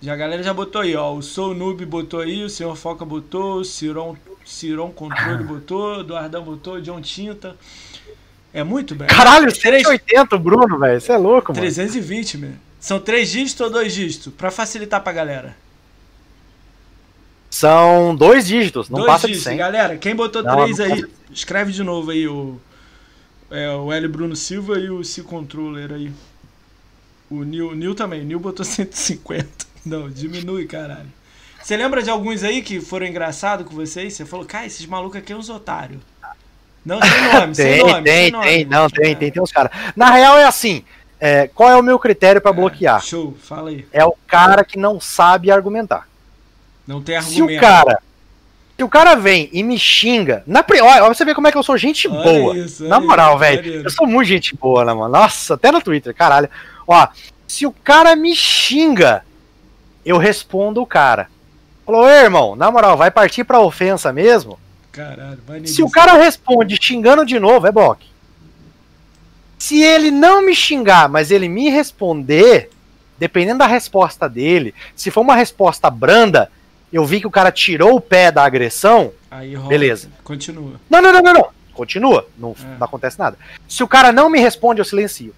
[0.00, 1.12] Já, a galera já botou aí, ó.
[1.14, 6.00] O Sou Noob botou aí, o Senhor Foca botou, o Ciron, Ciron Controle botou, o
[6.00, 7.56] Eduardão botou, o John Tinta.
[8.52, 9.10] É muito, velho.
[9.10, 11.00] Caralho, 180, Bruno, velho.
[11.00, 11.60] Você é louco, mano.
[11.60, 12.63] 320, velho.
[12.84, 14.30] São três dígitos ou dois dígitos?
[14.34, 15.56] Pra facilitar pra galera.
[17.48, 19.44] São dois dígitos, não dois passa dígitos.
[19.44, 19.56] de 100.
[19.56, 21.08] Galera, quem botou não, três não aí, passa...
[21.32, 22.60] escreve de novo aí o,
[23.50, 24.06] é, o L.
[24.08, 26.12] Bruno Silva e o C Controller aí.
[27.30, 29.48] O Nil, Nil também, o Nil botou 150.
[29.86, 31.10] Não, diminui, caralho.
[31.62, 34.12] Você lembra de alguns aí que foram engraçados com vocês?
[34.12, 36.02] Você falou, cara, esses malucos aqui são uns otários.
[36.84, 38.02] Não, sem nome, tem, sem nome.
[38.02, 38.44] Tem, sem nome.
[38.44, 39.72] tem, não, tem, tem, tem uns caras.
[39.96, 40.84] Na real é assim,
[41.26, 43.02] é, qual é o meu critério para é, bloquear?
[43.02, 43.86] Show, fala aí.
[43.90, 46.06] É o cara que não sabe argumentar.
[46.86, 47.34] Não tem argumento.
[47.34, 47.98] Se o cara,
[48.76, 51.62] se o cara vem e me xinga, na olha, você vê como é que eu
[51.62, 52.58] sou gente olha boa.
[52.58, 55.14] Isso, na moral, velho, eu sou muito gente boa, né, mano?
[55.14, 56.50] Nossa, até no Twitter, caralho.
[56.86, 57.08] Ó,
[57.46, 59.24] Se o cara me xinga,
[60.04, 61.30] eu respondo o cara.
[61.86, 64.58] Falou, irmão, na moral, vai partir pra ofensa mesmo?
[64.92, 68.02] Caralho, vai Se o cara responde xingando de novo, é bloco.
[69.64, 72.68] Se ele não me xingar, mas ele me responder,
[73.18, 76.50] dependendo da resposta dele, se for uma resposta branda,
[76.92, 80.10] eu vi que o cara tirou o pé da agressão, Aí, beleza.
[80.22, 80.74] Continua.
[80.90, 81.48] Não, não, não, não, não.
[81.72, 82.28] Continua.
[82.36, 82.76] Não, é.
[82.78, 83.38] não acontece nada.
[83.66, 85.34] Se o cara não me responde, eu silencio.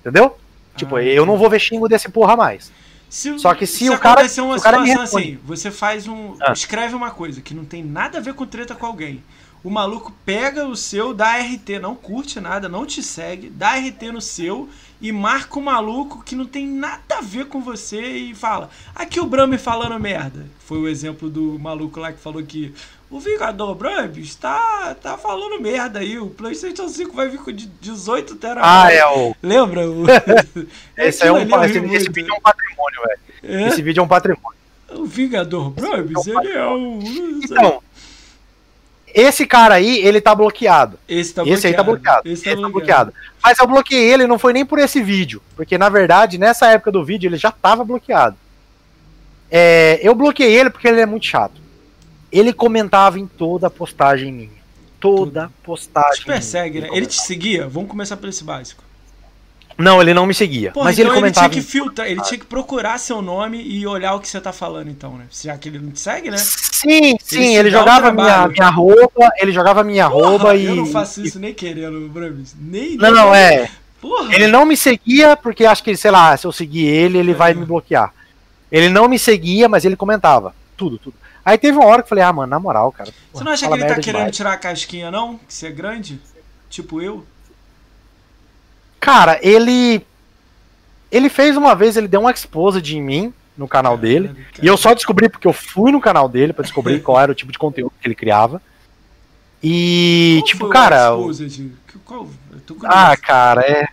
[0.00, 0.38] Entendeu?
[0.76, 2.70] Tipo, ah, eu não vou ver xingo desse porra mais.
[3.08, 4.28] Se, Só que se, se o cara.
[4.28, 6.36] Se uma o cara situação assim, você faz um.
[6.40, 6.52] Ah.
[6.52, 9.24] Escreve uma coisa que não tem nada a ver com treta com alguém.
[9.62, 14.10] O maluco pega o seu, dá RT, não curte nada, não te segue, dá RT
[14.12, 14.68] no seu
[15.00, 19.20] e marca o maluco que não tem nada a ver com você e fala: Aqui
[19.20, 20.46] o Brahme falando merda.
[20.60, 22.74] Foi o exemplo do maluco lá que falou que
[23.10, 26.18] o Vingador Brambis tá, tá falando merda aí.
[26.18, 28.70] O PlayStation 5 vai vir com 18 terabytes.
[28.70, 29.34] Ah, é o.
[29.42, 29.90] Lembra?
[29.90, 30.04] O...
[30.96, 33.20] esse, é um, esse, esse, vídeo é um patrimônio, velho.
[33.42, 33.68] É?
[33.68, 34.60] Esse vídeo é um patrimônio.
[34.92, 36.98] O Vingador Brambis, é ele é um.
[37.42, 37.82] Então.
[39.14, 40.98] Esse cara aí, ele tá bloqueado.
[41.08, 41.58] Esse tá bloqueado.
[41.58, 42.28] Esse aí tá bloqueado.
[42.28, 42.62] Esse tá, esse bloqueado.
[42.62, 43.14] tá bloqueado.
[43.42, 45.42] Mas eu bloqueei ele, não foi nem por esse vídeo.
[45.56, 48.36] Porque, na verdade, nessa época do vídeo, ele já tava bloqueado.
[49.50, 51.60] É, eu bloqueei ele porque ele é muito chato.
[52.30, 54.60] Ele comentava em toda postagem minha.
[55.00, 55.52] Toda Tudo.
[55.64, 56.20] postagem.
[56.20, 56.88] Te persegue, né?
[56.92, 57.66] Ele te seguia?
[57.66, 58.84] Vamos começar por esse básico.
[59.80, 60.72] Não, ele não me seguia.
[60.72, 61.46] Porra, mas então ele comentava.
[61.46, 64.40] Ele tinha que filtrar, ele tinha que procurar seu nome e olhar o que você
[64.40, 65.24] tá falando, então, né?
[65.30, 66.36] Já que ele não te segue, né?
[66.36, 70.66] Sim, sim, ele, ele jogava minha, minha roupa, ele jogava minha Porra, roupa e.
[70.66, 72.54] Eu não faço isso nem querendo, Bramis.
[72.58, 72.96] Nem.
[72.96, 73.70] Não, não, é.
[74.00, 74.34] Porra.
[74.34, 77.34] Ele não me seguia porque acho que, sei lá, se eu seguir ele, ele é.
[77.34, 78.12] vai me bloquear.
[78.70, 80.54] Ele não me seguia, mas ele comentava.
[80.76, 81.14] Tudo, tudo.
[81.44, 83.12] Aí teve uma hora que eu falei, ah, mano, na moral, cara.
[83.32, 84.36] Você não acha que ele tá querendo demais.
[84.36, 85.38] tirar a casquinha, não?
[85.38, 86.20] Que você é grande?
[86.68, 87.24] Tipo eu?
[89.00, 90.04] Cara, ele.
[91.10, 94.28] Ele fez uma vez, ele deu um exposed em mim no canal dele.
[94.28, 94.38] Cara.
[94.62, 97.34] E eu só descobri porque eu fui no canal dele para descobrir qual era o
[97.34, 98.62] tipo de conteúdo que ele criava.
[99.62, 101.10] E, qual tipo, cara.
[101.10, 101.72] Exposed?
[102.04, 102.28] Qual?
[102.84, 103.88] ah, cara, é.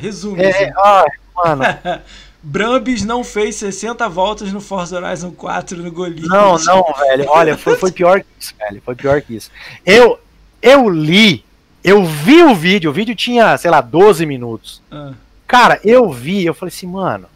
[0.00, 0.42] Resume.
[0.42, 0.72] É, assim.
[0.76, 1.04] ah,
[1.34, 1.64] mano.
[2.40, 6.28] Brambis não fez 60 voltas no Forza Horizon 4 no Golinho.
[6.28, 7.26] Não, não, velho.
[7.28, 8.80] Olha, foi, foi pior que isso, velho.
[8.84, 9.50] Foi pior que isso.
[9.84, 10.20] Eu,
[10.62, 11.44] eu li,
[11.88, 14.82] eu vi o vídeo, o vídeo tinha, sei lá, 12 minutos.
[14.90, 15.12] Ah.
[15.46, 17.26] Cara, eu vi, eu falei assim, mano,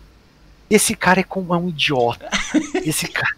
[0.68, 2.28] esse cara é como é um idiota.
[2.84, 3.34] Esse cara.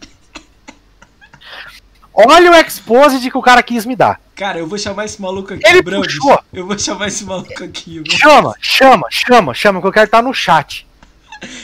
[2.13, 4.21] Olha o expose que o cara quis me dar.
[4.37, 6.15] Cara, eu vou chamar esse maluco aqui, Ele Brambis.
[6.15, 6.41] puxou.
[6.53, 8.03] Eu vou chamar esse maluco aqui.
[8.09, 10.87] Chama, chama, chama, chama, que eu quero estar no chat.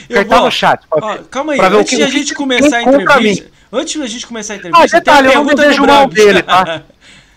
[0.09, 0.41] Eu vou...
[0.41, 0.81] no chat.
[0.91, 3.49] Ó, calma aí, antes de a gente começar a entrevista.
[3.71, 6.83] Antes de a gente começar a entrevista, ah, detalhe, eu não desejo mal dele, tá?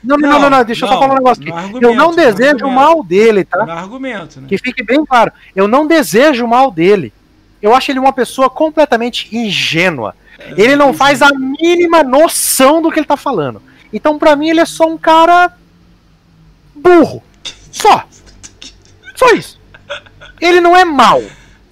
[0.05, 1.85] Não, não, não, não, deixa eu só falar um negócio aqui.
[1.85, 3.63] eu não desejo mal dele, tá?
[3.65, 4.47] Argumento, né?
[4.49, 5.33] Que fique bem claro.
[5.57, 7.13] Eu não desejo mal dele.
[7.61, 10.15] Eu acho ele uma pessoa completamente ingênua.
[10.39, 13.63] É, ele não faz a mínima noção do que ele tá falando.
[13.93, 15.53] Então, pra mim, ele é só um cara
[16.75, 17.23] burro.
[17.73, 18.05] Só.
[19.15, 19.59] Só isso.
[20.41, 21.23] Ele não é mal.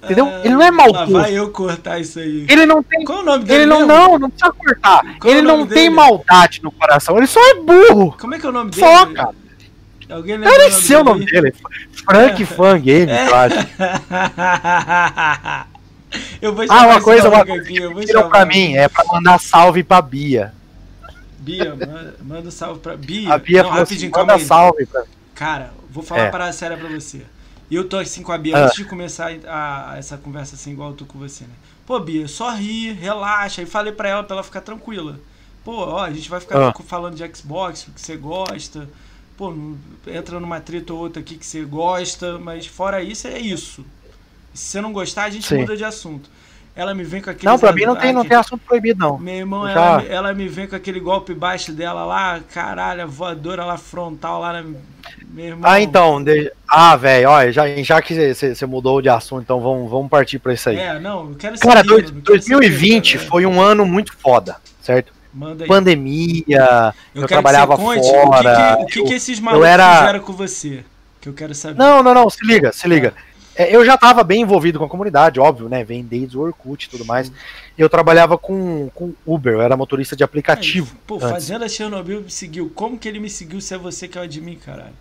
[0.02, 0.26] Entendeu?
[0.26, 1.12] Ah, ele não é maldoso.
[1.12, 2.44] Vai eu cortar isso aí.
[2.48, 3.04] Ele não tem.
[3.04, 3.62] Qual o nome dele?
[3.62, 5.18] Ele não, não, não precisa cortar.
[5.20, 7.16] Qual ele não tem maldade no coração.
[7.16, 8.14] Ele só é burro.
[8.18, 8.84] Como é que é o nome dele?
[8.84, 9.34] Só, cara.
[10.10, 11.54] Alguém lembra eu nem sei o nome dele.
[12.04, 12.46] Frank é.
[12.46, 13.28] Fan Game, é.
[13.28, 13.56] eu acho.
[16.42, 19.38] eu vou ah, uma coisa, uma coisa aqui, que pediram pra mim é pra mandar
[19.38, 20.52] salve pra Bia.
[21.38, 23.32] Bia, manda, manda salve pra Bia.
[23.32, 25.04] A Bia não, falou assim, manda salve pra
[25.34, 26.24] Cara, vou falar é.
[26.24, 27.22] uma parada séria pra você.
[27.72, 28.64] E eu tô assim com a Bia, ah.
[28.66, 31.54] antes de começar a, a, essa conversa assim, igual eu tô com você, né?
[31.86, 33.62] Pô, Bia, só ri, relaxa.
[33.62, 35.18] E falei pra ela, pra ela ficar tranquila.
[35.64, 36.74] Pô, ó, a gente vai ficar ah.
[36.84, 38.86] falando de Xbox, o que você gosta.
[39.38, 39.54] Pô,
[40.06, 43.82] entra numa treta ou outra aqui que você gosta, mas fora isso, é isso.
[44.52, 45.60] Se você não gostar, a gente Sim.
[45.60, 46.28] muda de assunto.
[46.76, 47.50] Ela me vem com aquele.
[47.50, 49.18] Não, pra mim não tem, não tem assunto proibido, não.
[49.18, 53.78] Meu irmão, ela, ela, me vem com aquele golpe baixo dela lá, caralho, voadora lá
[53.78, 54.74] frontal lá na.
[55.62, 56.22] Ah, então.
[56.22, 56.52] De...
[56.68, 60.54] Ah, velho, olha, já, já que você mudou de assunto, então vamos, vamos partir pra
[60.54, 60.76] isso aí.
[60.76, 65.12] É, não, eu quero Cara, dois, 2020 saber, foi um ano muito foda, certo?
[65.66, 67.98] Pandemia, eu, eu trabalhava fora.
[68.78, 70.00] O que, que, o que, que esses malucos era...
[70.00, 70.84] fizeram com você?
[71.20, 71.78] Que eu quero saber.
[71.78, 73.14] Não, não, não, se liga, se liga.
[73.28, 73.32] É.
[73.54, 75.84] É, eu já estava bem envolvido com a comunidade, óbvio, né?
[75.84, 77.30] Vem desde o Orkut e tudo mais.
[77.76, 80.96] Eu trabalhava com, com Uber, eu era motorista de aplicativo.
[81.06, 81.28] Pô, antes.
[81.28, 82.70] Fazenda Chernobyl me seguiu.
[82.74, 84.94] Como que ele me seguiu se é você que é o admin, caralho?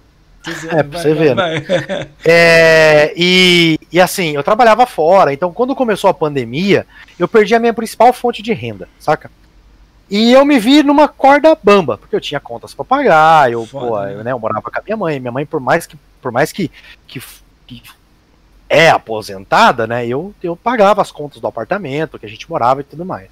[0.70, 1.36] É, pra você ver.
[1.36, 2.08] Né?
[2.26, 6.86] é, e, e assim, eu trabalhava fora, então quando começou a pandemia,
[7.20, 9.30] eu perdi a minha principal fonte de renda, saca?
[10.10, 13.88] E eu me vi numa corda bamba, porque eu tinha contas para pagar, eu, Foda,
[13.88, 14.14] pô, né?
[14.14, 16.52] eu, né, eu morava com a minha mãe, minha mãe, por mais que, por mais
[16.52, 16.70] que,
[17.08, 17.22] que,
[17.66, 17.82] que
[18.68, 20.06] é aposentada, né?
[20.06, 23.30] Eu, eu pagava as contas do apartamento que a gente morava e tudo mais.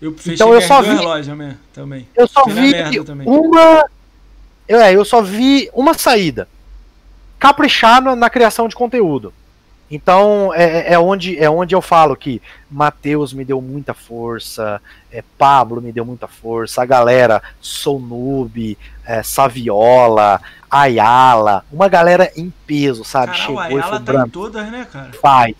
[0.00, 2.08] Eu então eu só vi loja mesmo, também.
[2.16, 2.72] Eu só vi
[3.26, 3.84] uma
[4.70, 6.46] eu, é, eu só vi uma saída.
[7.40, 9.34] Caprichar na, na criação de conteúdo.
[9.90, 12.40] Então é, é, onde, é onde eu falo que
[12.70, 14.80] Matheus me deu muita força,
[15.10, 20.40] é, Pablo me deu muita força, a galera Sou Noob, é, Saviola,
[20.70, 23.36] Ayala, uma galera em peso, sabe?
[23.36, 25.10] Chegou o Ayala e tá em todas, né, cara?
[25.20, 25.56] Faz.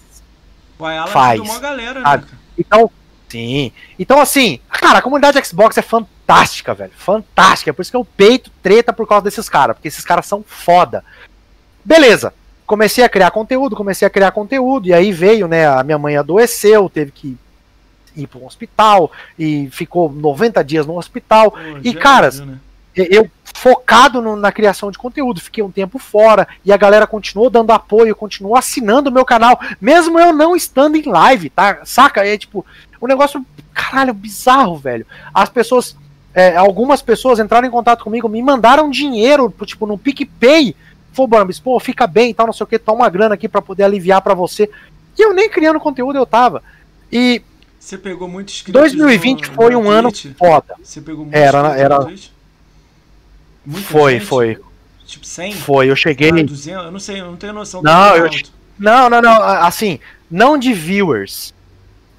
[0.79, 1.41] O Ayala faz.
[1.41, 2.29] uma galera, né, cara?
[2.57, 2.91] Então,
[3.29, 3.73] sim.
[3.99, 6.20] Então, assim, cara, a comunidade Xbox é fantástica,
[6.75, 6.93] velho.
[6.97, 7.71] Fantástica.
[7.71, 10.45] É por isso que eu peito treta por causa desses caras, porque esses caras são
[10.47, 11.05] foda.
[11.85, 12.33] Beleza
[12.71, 16.17] comecei a criar conteúdo, comecei a criar conteúdo, e aí veio, né, a minha mãe
[16.17, 17.37] adoeceu, teve que
[18.15, 22.59] ir para um hospital, e ficou 90 dias no hospital, Pô, e caras, né?
[22.95, 27.51] eu focado no, na criação de conteúdo, fiquei um tempo fora, e a galera continuou
[27.51, 32.25] dando apoio, continuou assinando o meu canal, mesmo eu não estando em live, tá, saca?
[32.25, 32.65] É tipo,
[33.03, 33.45] um negócio,
[33.75, 35.05] caralho, bizarro, velho.
[35.35, 35.97] As pessoas,
[36.35, 40.75] é, algumas pessoas entraram em contato comigo, me mandaram dinheiro, tipo, no PicPay,
[41.13, 43.49] Falou, Bambis, pô, fica bem e tal, não sei o que, toma uma grana aqui
[43.49, 44.71] para poder aliviar para você.
[45.19, 46.63] E eu nem criando conteúdo eu tava.
[47.11, 47.43] E.
[47.79, 50.77] Você pegou muito inscritos 2020 no, foi um ano foda.
[50.83, 51.99] Você pegou muito era, era...
[53.67, 54.27] Muita foi, gente?
[54.27, 54.59] foi.
[55.07, 55.53] Tipo 100?
[55.55, 56.31] Foi, eu cheguei.
[56.31, 56.85] Ah, 200?
[56.85, 57.83] Eu não sei, eu não tenho noção.
[57.83, 58.31] Não, eu...
[58.79, 59.43] não, não, não.
[59.43, 59.99] Assim,
[60.31, 61.53] não de viewers.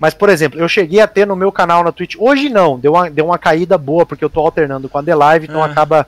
[0.02, 2.16] Mas, por exemplo, eu cheguei a ter no meu canal na Twitch.
[2.18, 5.14] Hoje não, deu uma, deu uma caída boa, porque eu tô alternando com a The
[5.14, 5.68] Live, então ah.
[5.68, 6.08] acaba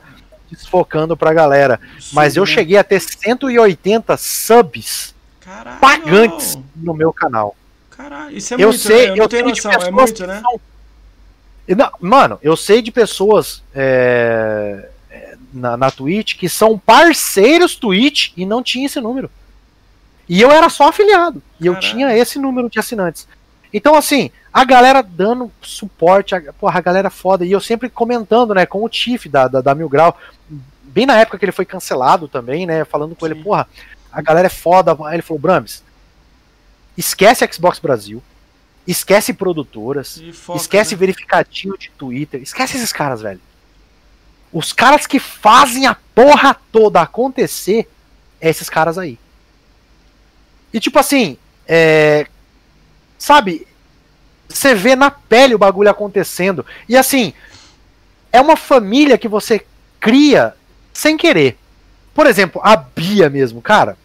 [0.50, 1.78] desfocando pra galera.
[2.00, 2.50] Sim, Mas eu né?
[2.50, 5.78] cheguei a ter 180 subs Caralho.
[5.78, 7.54] pagantes no meu canal.
[7.88, 9.12] Caralho, isso é eu muito, sei, né?
[9.12, 10.42] eu, eu tenho noção, é muito, né?
[11.68, 18.32] Não, mano, eu sei de pessoas é, é, na, na Twitch que são parceiros Twitch
[18.36, 19.30] e não tinha esse número.
[20.28, 21.40] E eu era só afiliado.
[21.60, 21.76] E Caralho.
[21.76, 23.28] eu tinha esse número de assinantes.
[23.76, 27.44] Então, assim, a galera dando suporte, a, porra, a galera foda.
[27.44, 30.16] E eu sempre comentando, né, com o Tiff da, da, da Mil Grau,
[30.84, 33.32] bem na época que ele foi cancelado também, né, falando com Sim.
[33.32, 33.66] ele, porra,
[34.12, 34.96] a galera é foda.
[35.06, 35.82] Aí ele falou, Brams,
[36.96, 38.22] esquece Xbox Brasil,
[38.86, 41.00] esquece produtoras, foca, esquece né?
[41.00, 43.40] verificativo de Twitter, esquece esses caras, velho.
[44.52, 47.90] Os caras que fazem a porra toda acontecer
[48.40, 49.18] é esses caras aí.
[50.72, 51.36] E tipo assim,
[51.66, 52.28] é,
[53.24, 53.66] sabe,
[54.46, 56.64] você vê na pele o bagulho acontecendo.
[56.86, 57.32] E assim,
[58.30, 59.64] é uma família que você
[59.98, 60.54] cria
[60.92, 61.56] sem querer.
[62.12, 63.96] Por exemplo, a Bia mesmo, cara.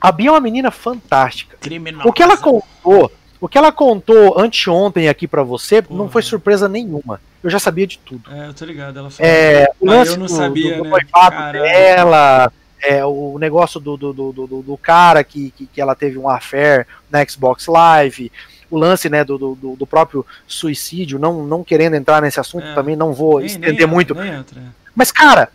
[0.00, 1.56] A Bia é uma menina fantástica.
[1.60, 2.08] Criminosa.
[2.08, 3.10] O que ela contou,
[3.40, 5.98] o que ela contou anteontem aqui para você, Porra.
[5.98, 7.20] não foi surpresa nenhuma.
[7.42, 8.30] Eu já sabia de tudo.
[8.32, 8.98] É, eu tô ligado.
[8.98, 9.30] Ela falou.
[9.30, 11.52] É, o lance eu não sabia, do, do né?
[11.52, 12.52] dela,
[12.82, 16.28] é, o negócio do, do, do, do, do cara que, que, que, ela teve um
[16.28, 18.30] affair na Xbox Live,
[18.70, 22.74] o lance né, do, do, do, próprio suicídio, não, não querendo entrar nesse assunto, é,
[22.74, 24.12] também não vou nem, estender nem muito.
[24.20, 24.60] Entra.
[24.60, 24.64] É.
[24.94, 25.48] Mas, cara,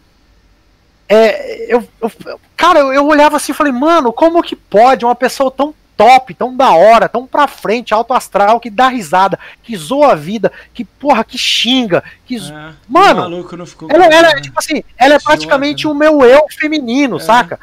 [1.07, 2.11] é, eu, eu,
[2.55, 6.33] cara, eu, eu olhava assim e falei, mano, como que pode uma pessoa tão top,
[6.33, 10.49] tão da hora, tão pra frente, alto astral, que dá risada, que zoa a vida,
[10.73, 12.37] que porra, que xinga, que.
[12.37, 13.45] É, mano,
[13.89, 14.41] ela, ela, né?
[14.41, 15.91] tipo assim, ela é praticamente né?
[15.91, 17.19] o meu eu feminino, é.
[17.19, 17.59] saca?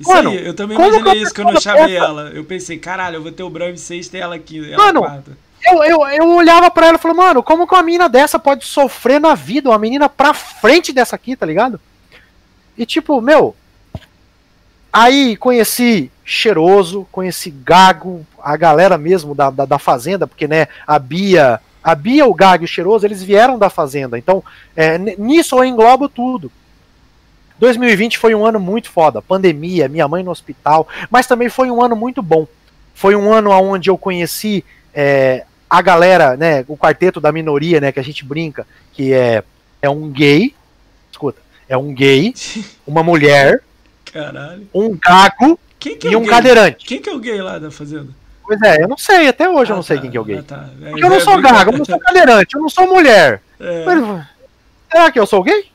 [0.00, 2.30] Isso Mano, aí, eu também imaginei isso quando eu chamei ela.
[2.30, 4.72] Eu pensei, caralho, eu vou ter o Bram 6 e ela aqui.
[4.72, 5.24] Ela Mano,
[5.66, 8.64] eu, eu, eu olhava pra ela e falei, mano, como que uma menina dessa pode
[8.64, 9.68] sofrer na vida?
[9.68, 11.78] Uma menina pra frente dessa aqui, tá ligado?
[12.78, 13.54] E tipo, meu.
[14.90, 20.98] Aí conheci Cheiroso, conheci Gago, a galera mesmo da, da, da Fazenda, porque né, a
[20.98, 21.58] Bia.
[21.82, 24.18] A Bia, o Gago e o Cheiroso, eles vieram da Fazenda.
[24.18, 24.44] Então,
[24.76, 26.52] é, nisso eu englobo tudo.
[27.58, 29.22] 2020 foi um ano muito foda.
[29.22, 32.46] Pandemia, minha mãe no hospital, mas também foi um ano muito bom.
[32.92, 37.90] Foi um ano onde eu conheci é, a galera, né, o quarteto da minoria, né,
[37.90, 39.42] que a gente brinca, que é,
[39.80, 40.54] é um gay,
[41.10, 42.34] escuta, é um gay,
[42.86, 43.62] uma mulher,
[44.12, 44.68] Caralho.
[44.74, 46.30] um gago é e um gay?
[46.30, 46.86] cadeirante.
[46.86, 48.08] Quem que é o gay lá da fazenda?
[48.44, 50.20] Pois é, eu não sei, até hoje ah, eu não sei tá, quem que é
[50.20, 50.38] o gay.
[50.38, 50.68] Ah, tá.
[50.90, 53.42] Porque eu não sou gago, eu não sou cadeirante, eu não sou mulher.
[53.60, 53.84] É.
[53.84, 54.26] Mas,
[54.90, 55.66] será que eu sou gay?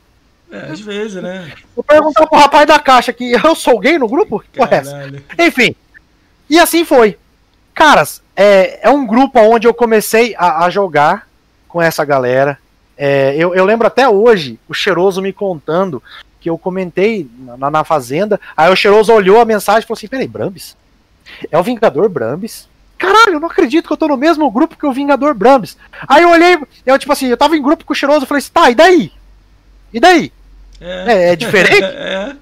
[0.50, 1.52] É, às vezes, né?
[1.74, 4.40] Vou perguntar pro rapaz da caixa aqui, eu sou gay no grupo?
[4.40, 5.12] Que porra é essa?
[5.38, 5.74] Enfim.
[6.50, 7.16] E assim foi.
[7.72, 11.28] Caras, é, é um grupo onde eu comecei a, a jogar
[11.68, 12.58] com essa galera.
[12.96, 16.00] É, eu, eu, lembro até hoje o Cheiroso me contando
[16.44, 17.26] que eu comentei
[17.56, 18.38] na, na Fazenda.
[18.54, 20.76] Aí o Cheiroso olhou a mensagem e falou assim: peraí, Brambis?
[21.50, 22.68] É o Vingador Brambis?
[22.98, 25.74] Caralho, eu não acredito que eu tô no mesmo grupo que o Vingador Brambis.
[26.06, 28.40] Aí eu olhei, eu tipo assim, eu tava em grupo com o Cheiroso e falei
[28.40, 29.10] assim: tá, e daí?
[29.90, 30.30] E daí?
[30.78, 31.82] É, é, é diferente?
[31.82, 32.36] é.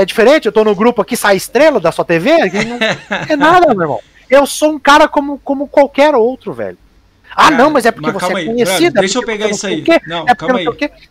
[0.00, 2.78] é diferente, eu tô no grupo aqui, sai estrela da sua TV, não
[3.28, 4.00] é nada, meu irmão.
[4.28, 6.78] Eu sou um cara como, como qualquer outro, velho.
[7.30, 8.98] Ah, cara, não, mas é porque mas você é conhecido.
[8.98, 9.84] É deixa eu pegar isso aí.
[10.06, 10.66] Não, é calma aí.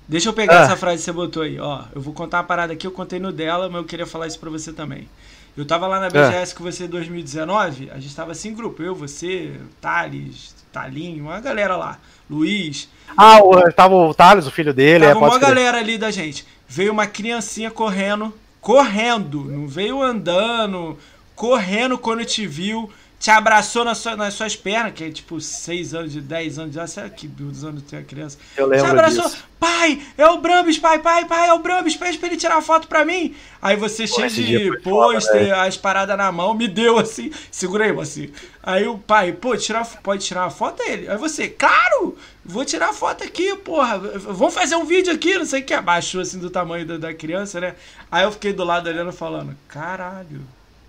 [0.08, 0.64] Deixa eu pegar ah.
[0.66, 1.60] essa frase que você botou aí.
[1.60, 4.28] Ó, eu vou contar uma parada aqui, eu contei no dela, mas eu queria falar
[4.28, 5.08] isso pra você também.
[5.56, 6.58] Eu tava lá na BGS ah.
[6.58, 9.52] com você em 2019, a gente tava assim, grupo, eu, você,
[9.82, 12.88] Thales, Talinho, uma galera lá, Luiz.
[13.18, 15.06] Ah, o, tava o Thales, o filho dele.
[15.06, 16.46] Tava é, uma galera ali da gente.
[16.68, 20.98] Veio uma criancinha correndo, correndo, não veio andando,
[21.36, 22.90] correndo quando te viu
[23.20, 26.74] te abraçou nas, suas, nas suas pernas, que é tipo 6 anos, de 10 anos,
[26.74, 28.38] já sei que dos anos tem a criança.
[28.56, 29.44] Eu lembro Te abraçou, disso.
[29.60, 32.62] pai, é o Brambis, pai, pai, pai, é o Brambis, pede pra ele tirar uma
[32.62, 33.36] foto pra mim.
[33.62, 38.00] Aí você Pô, cheio de pôster, as paradas na mão, me deu assim, segura aí,
[38.00, 38.32] assim.
[38.64, 41.10] Aí o pai, pô, tirar, pode tirar uma foto dele?
[41.10, 45.46] Aí você, claro, vou tirar a foto aqui, porra, vamos fazer um vídeo aqui, não
[45.46, 47.76] sei o que, abaixou assim do tamanho da, da criança, né?
[48.10, 50.40] Aí eu fiquei do lado olhando falando, caralho.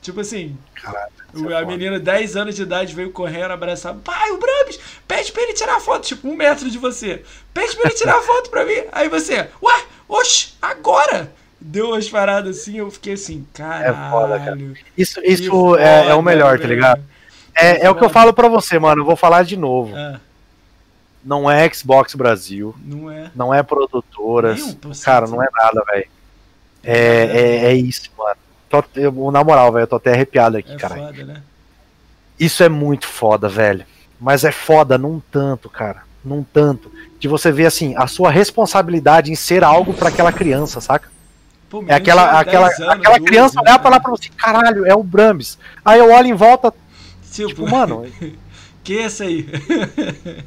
[0.03, 3.95] Tipo assim, Caralho, a é menina, 10 anos de idade, veio correndo, abraçar.
[3.95, 7.23] Pai, o Brabis, pede pra ele tirar foto, tipo, um metro de você.
[7.53, 8.83] Pede pra ele tirar foto pra mim.
[8.93, 11.33] Aí você, ué, oxe, agora!
[11.63, 13.91] Deu umas paradas assim, eu fiquei assim, caralho.
[13.91, 14.59] É foda, cara.
[14.97, 17.05] Isso, isso foda, é, é, o melhor, tá ligado?
[17.55, 19.03] É, é o que eu falo pra você, mano.
[19.03, 19.95] Eu vou falar de novo.
[19.95, 20.19] É.
[21.23, 22.75] Não é Xbox Brasil.
[22.83, 23.31] Não é.
[23.37, 24.75] Não é produtoras.
[25.05, 26.09] Cara, não é nada, velho.
[26.83, 28.40] É, é, é isso, mano
[28.71, 31.11] Tô, eu, na moral, velho, eu tô até arrepiado aqui, é cara.
[31.11, 31.43] Né?
[32.39, 33.85] Isso é muito foda, velho.
[34.19, 36.05] Mas é foda num tanto, cara.
[36.25, 36.91] Num tanto.
[37.19, 41.11] De você ver, assim, a sua responsabilidade em ser algo para aquela criança, saca?
[41.69, 45.03] Pô, é aquela, aquela, anos, aquela criança olhar pra lá pra você, caralho, é o
[45.03, 45.59] Brambis.
[45.85, 46.73] Aí eu olho em volta,
[47.31, 48.07] tipo, tipo mano.
[48.85, 49.49] que é esse aí?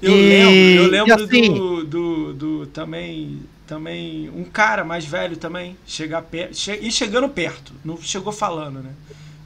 [0.00, 3.42] eu e, lembro, eu lembro assim, do, do, do, também
[3.72, 8.82] também um cara mais velho também chegar perto che e chegando perto não chegou falando
[8.82, 8.92] né?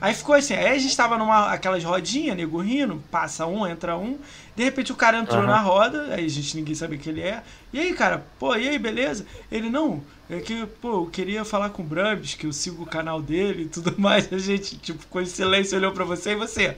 [0.01, 3.97] Aí ficou assim aí a gente tava numa aquelas rodinhas nego rindo passa um entra
[3.97, 4.19] um
[4.57, 5.47] de repente o cara entrou uhum.
[5.47, 7.41] na roda aí a gente ninguém sabia que ele é
[7.73, 9.25] e aí cara pô e aí beleza?
[9.51, 12.87] Ele não é que pô eu queria falar com o Brambis que eu sigo o
[12.87, 14.31] canal dele e tudo mais.
[14.33, 16.77] A gente tipo com silêncio olhou para você e você?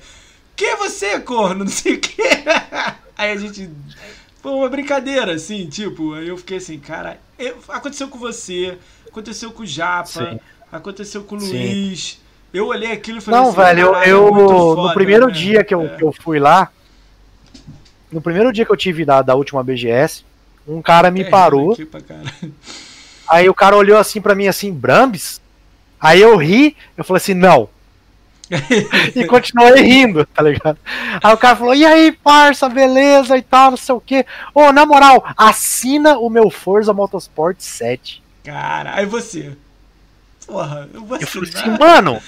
[0.54, 1.64] Que é você corno?
[1.64, 2.22] Não sei o que
[3.16, 3.70] aí a gente
[4.40, 9.50] foi uma brincadeira, assim, tipo, aí eu fiquei assim, cara, eu, aconteceu com você, aconteceu
[9.50, 10.40] com o Japa, Sim.
[10.70, 12.00] aconteceu com o Luiz.
[12.00, 12.28] Sim.
[12.52, 15.32] Eu olhei aquilo e falei Não, assim, velho, eu, eu foda, no primeiro né?
[15.32, 15.96] dia que eu, é.
[15.96, 16.70] que eu fui lá,
[18.10, 20.24] no primeiro dia que eu tive da, da última BGS,
[20.66, 21.76] um cara me é, parou.
[23.28, 25.40] Aí o cara olhou assim para mim assim, Brambis?
[26.00, 27.68] Aí eu ri, eu falei assim, não,
[29.14, 30.78] e continuei rindo, tá ligado?
[31.22, 34.24] Aí o cara falou: e aí, parça, beleza e tal, não sei o quê.
[34.54, 38.22] Ô, na moral, assina o meu Forza Motorsport 7.
[38.44, 39.52] Cara, aí você.
[40.46, 42.22] Porra, eu vou Eu falei assim, mano.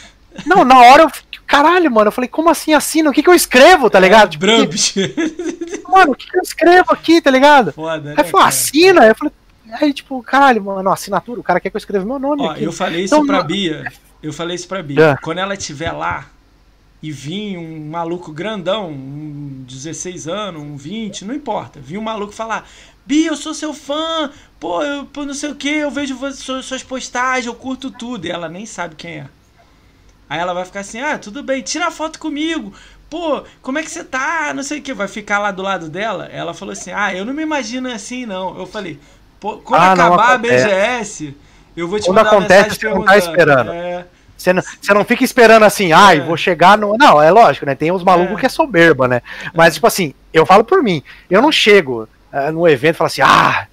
[0.47, 1.11] Não, na hora eu.
[1.47, 2.09] Caralho, mano.
[2.09, 3.11] Eu falei, como assim assina?
[3.11, 4.29] O que, que eu escrevo, tá é, ligado?
[4.29, 5.83] É, tipo, que...
[5.91, 7.73] Mano, o que, que eu escrevo aqui, tá ligado?
[7.73, 9.05] Foda, né, aí falou, assina.
[9.05, 9.33] Eu falei,
[9.73, 12.43] aí, tipo, caralho, mano, assinatura, o cara quer que eu escreva meu nome.
[12.43, 12.63] Ó, aqui.
[12.63, 13.91] Eu falei isso então, pra Bia.
[14.23, 15.13] Eu falei isso pra Bia.
[15.13, 15.17] É.
[15.17, 16.27] Quando ela estiver lá
[17.03, 21.81] e vir um maluco grandão, um 16 anos, um 20, não importa.
[21.81, 22.69] Vir um maluco falar:
[23.07, 26.83] Bia, eu sou seu fã, pô, eu pô, não sei o que, eu vejo suas
[26.83, 28.27] postagens, eu curto tudo.
[28.27, 29.29] E ela nem sabe quem é.
[30.29, 32.73] Aí ela vai ficar assim: ah, tudo bem, tira foto comigo.
[33.09, 34.53] Pô, como é que você tá?
[34.55, 34.95] Não sei o que.
[34.95, 36.27] Vai ficar lá do lado dela.
[36.27, 38.57] Ela falou assim: ah, eu não me imagino assim, não.
[38.57, 39.01] Eu falei:
[39.41, 41.35] pô, quando ah, acabar não, a BGS.
[41.81, 43.73] É eu vou te Quando acontece, você não tá esperando.
[43.73, 44.05] É...
[44.37, 46.27] Você não, você não fica esperando assim, ai, ah, é.
[46.27, 46.97] vou chegar no.
[46.97, 47.75] Não, é lógico, né?
[47.75, 48.41] Tem uns malucos é.
[48.41, 49.21] que é soberba, né?
[49.55, 53.09] Mas, tipo assim, eu falo por mim, eu não chego uh, no evento e falo
[53.09, 53.67] assim, ah,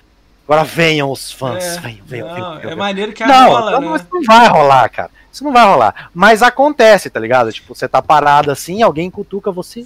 [0.45, 1.63] agora venham os fãs.
[1.63, 1.79] É.
[1.79, 3.95] Venham, venham, venham, venham, É maneiro que não, rola, não, né?
[3.95, 5.11] Isso não vai rolar, cara.
[5.31, 6.09] Isso não vai rolar.
[6.13, 7.49] Mas acontece, tá ligado?
[7.53, 9.85] Tipo, você tá parado assim, alguém cutuca você.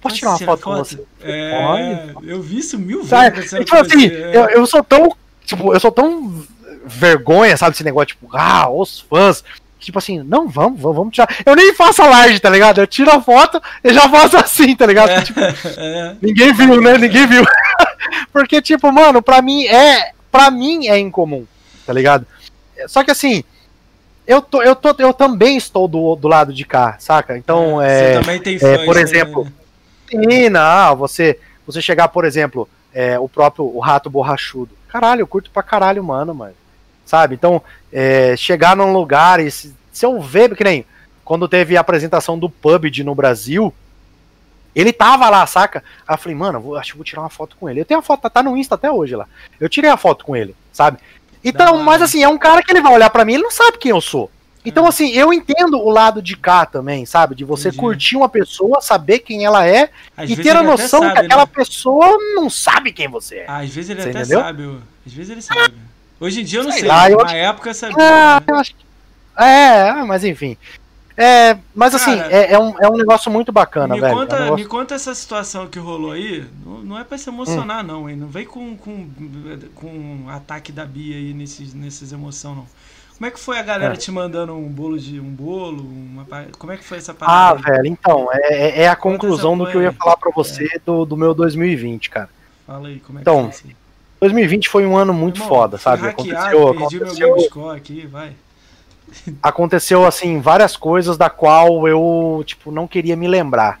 [0.00, 1.02] Posso tirar uma foto, foto, com você?
[1.20, 2.30] É, Pode.
[2.30, 3.50] eu vi isso mil vezes.
[3.50, 5.16] Tipo assim, eu, eu sou tão.
[5.44, 6.46] Tipo, eu sou tão
[6.84, 7.74] vergonha, sabe?
[7.74, 9.44] Esse negócio, tipo, ah, os fãs.
[9.78, 11.28] Tipo assim, não, vamos, vamos, vamos tirar.
[11.44, 12.80] Eu nem faço a large, tá ligado?
[12.80, 15.08] Eu tiro a foto e já faço assim, tá ligado?
[15.08, 16.16] É, tipo, é.
[16.20, 16.98] Ninguém viu, né?
[16.98, 17.44] Ninguém viu.
[18.30, 20.12] Porque, tipo, mano, pra mim é.
[20.30, 21.46] Pra mim é incomum,
[21.86, 22.26] tá ligado?
[22.86, 23.42] Só que assim,
[24.26, 27.36] eu, tô, eu, tô, eu também estou do, do lado de cá, saca?
[27.36, 28.14] Então, é.
[28.14, 29.52] Você também tem fãs, é, Por exemplo, né?
[30.08, 34.70] sim, não, você, você chegar, por exemplo, é, o próprio o rato borrachudo.
[34.88, 36.54] Caralho, eu curto pra caralho, mano, mano
[37.10, 37.34] sabe?
[37.34, 37.60] Então,
[37.92, 40.86] é, chegar num lugar e se, se eu ver, que nem
[41.24, 43.74] quando teve a apresentação do PUBG no Brasil,
[44.74, 45.82] ele tava lá, saca?
[46.06, 47.80] Aí eu falei, mano, vou, acho que vou tirar uma foto com ele.
[47.80, 49.26] Eu tenho a foto, tá no Insta até hoje lá.
[49.58, 50.98] Eu tirei a foto com ele, sabe?
[51.42, 53.78] Então, mas assim, é um cara que ele vai olhar para mim, ele não sabe
[53.78, 54.30] quem eu sou.
[54.64, 54.88] Então, é.
[54.88, 57.34] assim, eu entendo o lado de cá também, sabe?
[57.34, 57.80] De você Entendi.
[57.80, 61.46] curtir uma pessoa, saber quem ela é Às e ter a noção sabe, que aquela
[61.46, 61.50] né?
[61.52, 63.46] pessoa não sabe quem você é.
[63.48, 64.40] Às vezes ele você até entendeu?
[64.40, 64.78] sabe.
[65.06, 65.89] Às vezes ele sabe.
[66.20, 67.34] Hoje em dia eu não sei, sei lá, eu na acho...
[67.34, 67.96] época sabia.
[67.98, 68.46] Ah, né?
[68.46, 68.74] eu acho.
[69.38, 70.56] É, mas enfim.
[71.16, 74.14] É, mas assim, Cara, é, é, um, é um negócio muito bacana, me velho.
[74.14, 74.64] Conta, é um negócio...
[74.64, 76.46] Me conta essa situação que rolou aí.
[76.64, 77.86] Não, não é pra se emocionar, hum.
[77.86, 78.16] não, hein?
[78.16, 79.08] Não vem com, com,
[79.74, 82.66] com ataque da Bia aí nesses, nesses emoção, não.
[83.16, 83.96] Como é que foi a galera é.
[83.98, 85.82] te mandando um bolo de um bolo?
[85.82, 86.26] Uma,
[86.58, 87.50] como é que foi essa parada?
[87.50, 90.64] Ah, velho, então, é, é, é a conclusão do que eu ia falar para você
[90.74, 90.78] é.
[90.78, 92.30] do, do meu 2020, cara.
[92.66, 93.76] Fala aí, como é então, que foi
[94.20, 96.08] 2020 foi um ano muito Irmão, foda, sabe?
[96.08, 98.32] Aconteceu, aconteceu, aqui, vai.
[99.42, 103.80] Aconteceu assim várias coisas da qual eu, tipo, não queria me lembrar.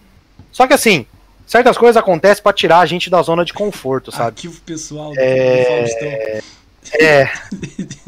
[0.50, 1.06] Só que assim,
[1.46, 4.28] certas coisas acontecem para tirar a gente da zona de conforto, sabe?
[4.28, 5.86] Arquivo pessoal do, é...
[5.86, 6.59] Faustão.
[6.92, 7.30] É.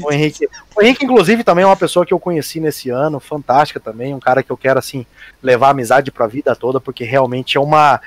[0.03, 3.79] O Henrique, o Henrique, inclusive, também é uma pessoa que eu conheci nesse ano, fantástica
[3.79, 5.07] também, um cara que eu quero, assim,
[5.43, 8.01] levar amizade pra vida toda, porque realmente é uma,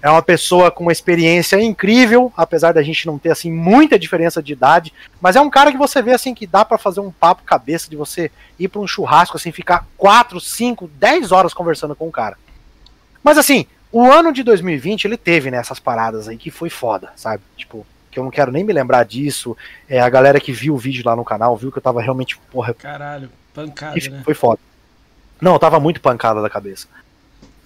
[0.00, 4.42] é uma pessoa com uma experiência incrível, apesar da gente não ter, assim, muita diferença
[4.42, 7.10] de idade, mas é um cara que você vê, assim, que dá para fazer um
[7.10, 11.94] papo cabeça de você ir pra um churrasco, assim, ficar 4, 5, 10 horas conversando
[11.94, 12.36] com o cara.
[13.22, 17.42] Mas, assim, o ano de 2020, ele teve, né, paradas aí que foi foda, sabe?
[17.56, 17.86] Tipo,
[18.16, 19.54] que eu não quero nem me lembrar disso.
[19.86, 22.38] É, a galera que viu o vídeo lá no canal viu que eu tava realmente,
[22.50, 22.72] porra.
[22.72, 24.22] Caralho, pancada, né?
[24.24, 24.58] Foi foda.
[25.38, 26.88] Não, eu tava muito pancada da cabeça.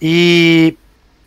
[0.01, 0.75] E.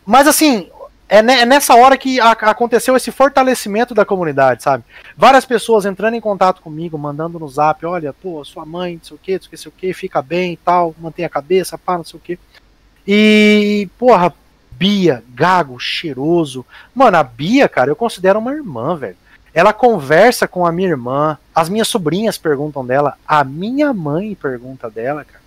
[0.05, 0.69] Mas assim,
[1.09, 4.83] é, é nessa hora que aconteceu esse fortalecimento da comunidade, sabe?
[5.17, 9.15] Várias pessoas entrando em contato comigo, mandando no zap, olha, pô, sua mãe, não sei
[9.15, 12.03] o que, não sei o que, fica bem e tal, mantém a cabeça, pá, não
[12.03, 12.37] sei o que.
[13.07, 14.31] E, porra,
[14.77, 16.65] Bia, Gago, cheiroso.
[16.93, 19.17] Mano, a Bia, cara, eu considero uma irmã, velho.
[19.53, 24.89] Ela conversa com a minha irmã, as minhas sobrinhas perguntam dela, a minha mãe pergunta
[24.89, 25.45] dela, cara.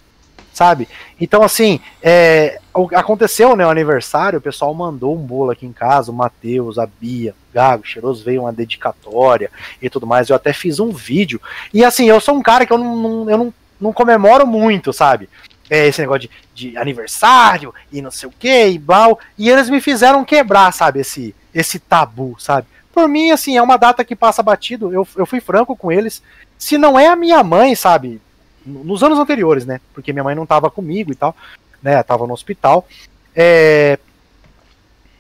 [0.51, 0.89] Sabe?
[1.21, 2.59] Então, assim, é,
[2.97, 6.87] aconteceu, né, o aniversário, o pessoal mandou um bolo aqui em casa, o Matheus, a
[6.87, 9.51] Bia, Gago, Cheiroso, veio uma dedicatória
[9.81, 10.29] e tudo mais.
[10.29, 11.41] Eu até fiz um vídeo.
[11.73, 14.93] E assim, eu sou um cara que eu não, não eu não, não comemoro muito,
[14.93, 15.29] sabe?
[15.71, 19.19] É, esse negócio de, de, aniversário e não sei o que e blau.
[19.37, 22.67] E eles me fizeram quebrar, sabe, esse, esse tabu, sabe?
[22.93, 24.93] Por mim, assim, é uma data que passa batido.
[24.93, 26.23] Eu, eu fui franco com eles.
[26.59, 28.21] Se não é a minha mãe, sabe?
[28.65, 29.81] Nos anos anteriores, né?
[29.95, 31.37] Porque minha mãe não tava comigo e tal,
[31.83, 32.03] né?
[32.03, 32.87] Tava no hospital.
[33.35, 33.99] É...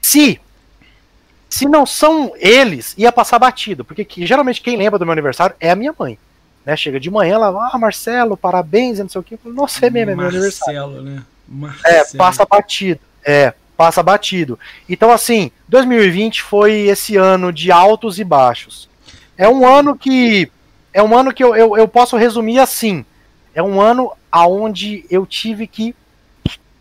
[0.00, 0.40] Se
[1.48, 5.56] se não são eles, ia passar batido, porque que, geralmente quem lembra do meu aniversário
[5.58, 6.18] é a minha mãe.
[6.68, 6.76] Né?
[6.76, 9.38] Chega de manhã, ela, ah, Marcelo, parabéns, não sei o que.
[9.42, 10.80] Nossa, é mesmo, é meu aniversário.
[10.82, 11.22] Marcelo, né?
[11.48, 11.96] Marcelo.
[11.96, 13.00] É, passa batido.
[13.24, 14.58] É, passa batido.
[14.86, 18.86] Então, assim, 2020 foi esse ano de altos e baixos.
[19.34, 20.52] É um ano que.
[20.92, 23.02] É um ano que eu, eu, eu posso resumir assim.
[23.54, 25.96] É um ano aonde eu tive que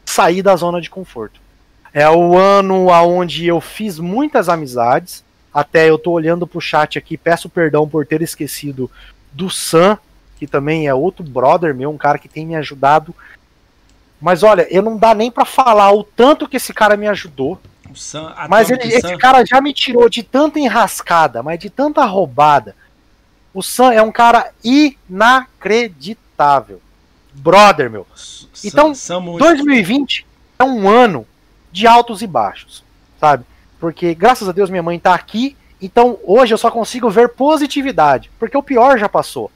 [0.05, 1.39] sair da zona de conforto.
[1.93, 5.23] É o ano aonde eu fiz muitas amizades.
[5.53, 8.91] Até eu tô olhando pro chat aqui, peço perdão por ter esquecido
[9.37, 9.97] do Sam,
[10.39, 13.15] que também é outro brother meu, um cara que tem me ajudado.
[14.19, 17.59] Mas olha, eu não dá nem para falar o tanto que esse cara me ajudou.
[17.95, 19.17] Sam, mas ele, esse Sam...
[19.17, 22.75] cara já me tirou de tanta enrascada, mas de tanta roubada.
[23.53, 26.81] O Sam é um cara inacreditável.
[27.33, 28.07] Brother, meu.
[28.63, 30.25] Então, Sam 2020
[30.59, 31.27] é um ano
[31.71, 32.83] de altos e baixos,
[33.19, 33.45] sabe?
[33.79, 38.31] Porque graças a Deus minha mãe tá aqui então hoje eu só consigo ver positividade,
[38.39, 39.51] porque o pior já passou.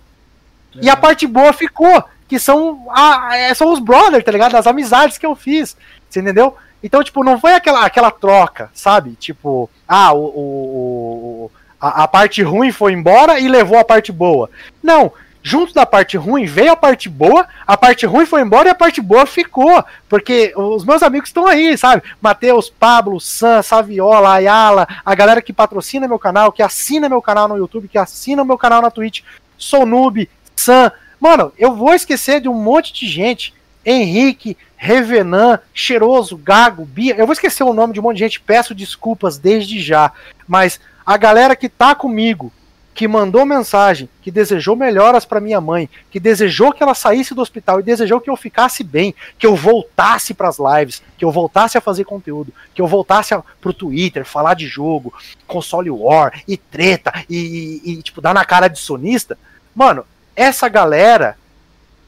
[0.75, 0.85] É.
[0.85, 4.55] E a parte boa ficou, que são, a, é, são os brothers, tá ligado?
[4.55, 5.75] As amizades que eu fiz,
[6.09, 6.55] você entendeu?
[6.83, 9.11] Então, tipo, não foi aquela, aquela troca, sabe?
[9.11, 14.49] Tipo, ah, o, o, a, a parte ruim foi embora e levou a parte boa.
[14.81, 15.11] Não,
[15.43, 18.75] junto da parte ruim veio a parte boa, a parte ruim foi embora e a
[18.75, 19.83] parte boa ficou.
[20.07, 22.03] Porque os meus amigos estão aí, sabe?
[22.21, 27.47] Matheus, Pablo, Sam, Saviola, Ayala, a galera que patrocina meu canal, que assina meu canal
[27.47, 29.21] no YouTube, que assina meu canal na Twitch,
[29.57, 30.91] sou noob, Sam.
[31.19, 33.53] Mano, eu vou esquecer de um monte de gente.
[33.83, 37.15] Henrique, Revenan, Cheiroso, Gago, Bia.
[37.15, 40.11] Eu vou esquecer o nome de um monte de gente, peço desculpas desde já.
[40.47, 42.51] Mas a galera que tá comigo,
[42.93, 47.41] que mandou mensagem, que desejou melhoras para minha mãe, que desejou que ela saísse do
[47.41, 51.31] hospital e desejou que eu ficasse bem, que eu voltasse para as lives, que eu
[51.31, 55.13] voltasse a fazer conteúdo, que eu voltasse a, pro Twitter, falar de jogo,
[55.47, 59.37] console war e treta e, e, e tipo dar na cara de sonista.
[59.73, 60.05] Mano,
[60.35, 61.37] essa galera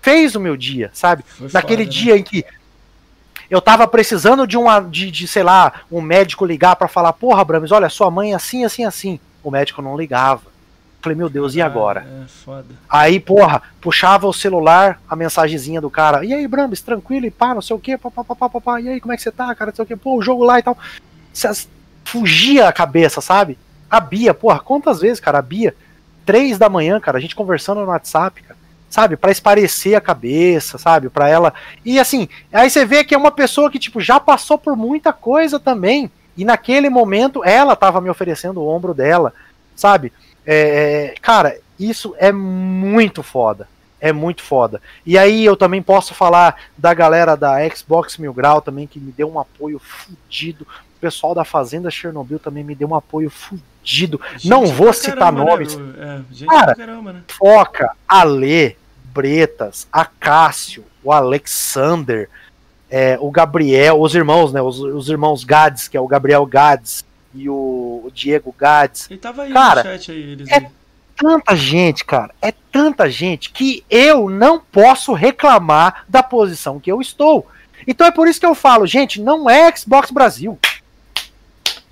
[0.02, 1.24] fez o meu dia, sabe?
[1.26, 2.02] Foi Naquele foda, né?
[2.02, 2.20] dia né?
[2.20, 2.46] em que
[3.50, 7.44] eu tava precisando de uma de, de sei lá, um médico ligar para falar, porra,
[7.46, 9.20] Brames, olha, sua mãe é assim, assim, assim.
[9.42, 10.53] O médico não ligava
[11.04, 12.08] Falei, meu Deus, e ah, agora?
[12.24, 12.68] É, foda.
[12.90, 16.24] Aí, porra, puxava o celular, a mensagenzinha do cara.
[16.24, 19.18] E aí, Brambis, tranquilo, e pá, não sei o quê, papapá, e aí, como é
[19.18, 20.78] que você tá, cara, não sei o quê, pô, o jogo lá e tal.
[22.06, 23.58] Fugia a cabeça, sabe?
[23.90, 25.76] A Bia, porra, quantas vezes, cara, a Bia,
[26.26, 28.58] três da manhã, cara, a gente conversando no WhatsApp, cara,
[28.90, 31.54] sabe, para esparecer a cabeça, sabe, para ela.
[31.84, 35.12] E assim, aí você vê que é uma pessoa que, tipo, já passou por muita
[35.12, 39.34] coisa também, e naquele momento ela tava me oferecendo o ombro dela,
[39.76, 40.14] sabe?
[40.46, 43.68] É, é, cara, isso é muito foda.
[44.00, 44.82] É muito foda.
[45.06, 49.14] E aí eu também posso falar da galera da Xbox Mil Grau também, que me
[49.14, 50.68] deu um apoio fudido.
[50.98, 54.20] O pessoal da Fazenda Chernobyl também me deu um apoio fudido.
[54.34, 55.78] Gente Não vou citar caramba, né, nomes.
[55.78, 56.24] Né?
[56.42, 57.24] É, cara, caramba, né?
[57.30, 62.30] Foca, Ale, Bretas, Acácio, o Alexander,
[62.90, 64.62] é, o Gabriel, os irmãos, né?
[64.62, 69.10] Os, os irmãos Gades, que é o Gabriel Gades, e o, o Diego Gades.
[69.10, 70.68] Ele tava aí cara, no chat aí, eles é aí.
[71.16, 77.02] tanta gente, cara, é tanta gente que eu não posso reclamar da posição que eu
[77.02, 77.48] estou.
[77.88, 80.58] Então é por isso que eu falo, gente, não é Xbox Brasil.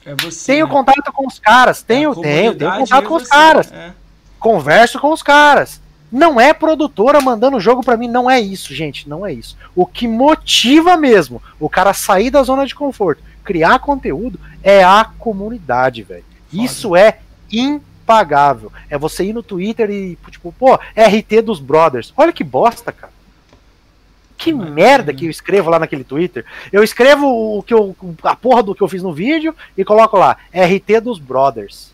[0.05, 0.71] É você, tenho né?
[0.71, 3.71] contato com os caras, tenho, é tenho, tenho contato é com os caras.
[3.71, 3.93] É.
[4.39, 5.79] Converso com os caras.
[6.11, 9.55] Não é produtora mandando jogo para mim, não é isso, gente, não é isso.
[9.73, 15.05] O que motiva mesmo o cara sair da zona de conforto, criar conteúdo, é a
[15.17, 16.23] comunidade, velho.
[16.51, 17.19] Isso é
[17.51, 18.71] impagável.
[18.89, 22.13] É você ir no Twitter e, tipo, pô, RT dos brothers.
[22.15, 23.13] Olha que bosta, cara.
[24.37, 26.43] Que merda que eu escrevo lá naquele Twitter.
[26.71, 30.17] Eu escrevo o que eu, a porra do que eu fiz no vídeo e coloco
[30.17, 31.91] lá, RT dos brothers.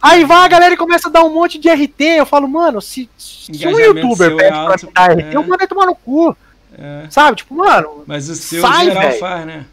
[0.00, 2.00] Aí vai a galera e começa a dar um monte de RT.
[2.00, 5.36] Eu falo, mano, se, se um youtuber pede pra me dar RT, é.
[5.36, 6.36] eu mando ele tomar no cu.
[6.78, 7.06] É.
[7.10, 7.38] Sabe?
[7.38, 8.04] Tipo, mano.
[8.06, 9.20] Mas o seu sai, geral véio.
[9.20, 9.66] faz, né?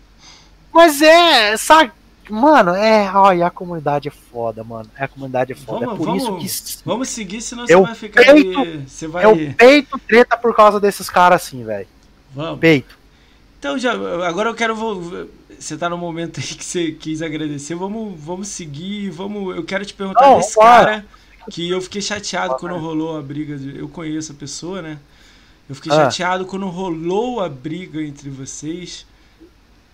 [0.74, 1.92] Mas é, sabe?
[2.30, 3.12] Mano, é.
[3.14, 4.90] Olha, a comunidade é foda, mano.
[4.98, 5.86] É, a comunidade é foda.
[5.86, 6.84] Vamos, é por vamos, isso que.
[6.86, 8.24] Vamos seguir, senão eu você vai ficar.
[8.24, 9.26] Peito, aí, você vai...
[9.26, 11.88] Eu peito treta por causa desses caras assim, velho.
[12.34, 12.60] Vamos.
[12.60, 12.98] Peito.
[13.60, 13.94] Então, já,
[14.28, 14.76] agora eu quero.
[15.58, 17.76] Você tá no momento aí que você quis agradecer.
[17.76, 19.10] Vamos, vamos seguir.
[19.10, 21.06] Vamos, eu quero te perguntar Não, desse cara
[21.50, 23.56] que eu fiquei chateado quando rolou a briga.
[23.76, 25.00] Eu conheço a pessoa, né?
[25.68, 25.96] Eu fiquei ah.
[25.96, 29.06] chateado quando rolou a briga entre vocês.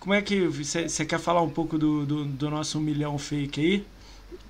[0.02, 0.40] Como é que.
[0.48, 3.84] Você quer falar um pouco do, do, do, nosso milhão fake aí?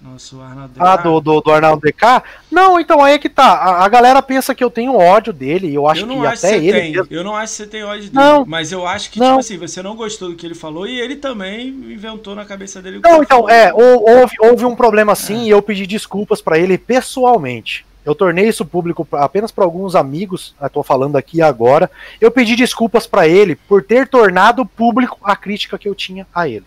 [0.01, 0.81] Nosso Arnaldo DK?
[0.83, 2.23] Ah, do, do, do Arnaldo DK?
[2.51, 3.53] Não, então aí é que tá.
[3.53, 5.75] A, a, galera pensa que eu tenho ódio dele.
[5.75, 6.81] Eu acho eu que acho até que ele.
[6.81, 7.07] Tem.
[7.11, 8.15] Eu não acho que você tem ódio dele.
[8.15, 9.27] Não, mas eu acho que, não.
[9.27, 12.81] tipo assim, você não gostou do que ele falou e ele também inventou na cabeça
[12.81, 13.01] dele.
[13.05, 13.51] Não, então, falou.
[13.51, 15.45] é, houve, houve um problema assim é.
[15.49, 17.85] e eu pedi desculpas para ele pessoalmente.
[18.05, 21.91] Eu tornei isso público apenas para alguns amigos, estou falando aqui agora.
[22.21, 26.49] Eu pedi desculpas para ele por ter tornado público a crítica que eu tinha a
[26.49, 26.65] ele.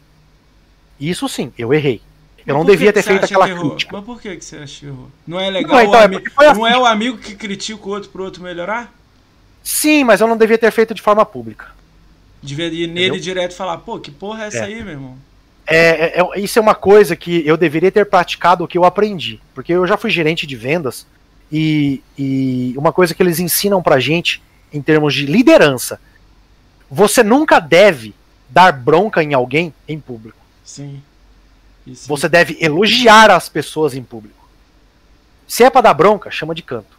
[1.00, 2.02] Isso sim, eu errei.
[2.48, 3.98] Eu não devia ter feito aquela crítica.
[3.98, 5.10] Mas por que, que você achou?
[5.26, 5.76] Não é legal?
[5.76, 6.60] Não, então, é assim.
[6.60, 8.94] não é o amigo que critica o outro pro outro melhorar?
[9.64, 11.68] Sim, mas eu não devia ter feito de forma pública.
[12.42, 13.20] Devia ir nele Entendeu?
[13.20, 14.66] direto e falar, pô, que porra é essa é.
[14.66, 15.18] aí, meu irmão?
[15.68, 18.86] É, é, é, isso é uma coisa que eu deveria ter praticado o que eu
[18.86, 19.42] aprendi.
[19.56, 21.08] Porque eu já fui gerente de vendas
[21.58, 26.02] e, e uma coisa que eles ensinam pra gente em termos de liderança:
[26.92, 28.14] você nunca deve
[28.50, 30.38] dar bronca em alguém em público.
[30.66, 31.02] Sim.
[31.88, 32.10] Isso.
[32.10, 34.50] Você deve elogiar as pessoas em público.
[35.48, 36.98] Se é para dar bronca, chama de canto.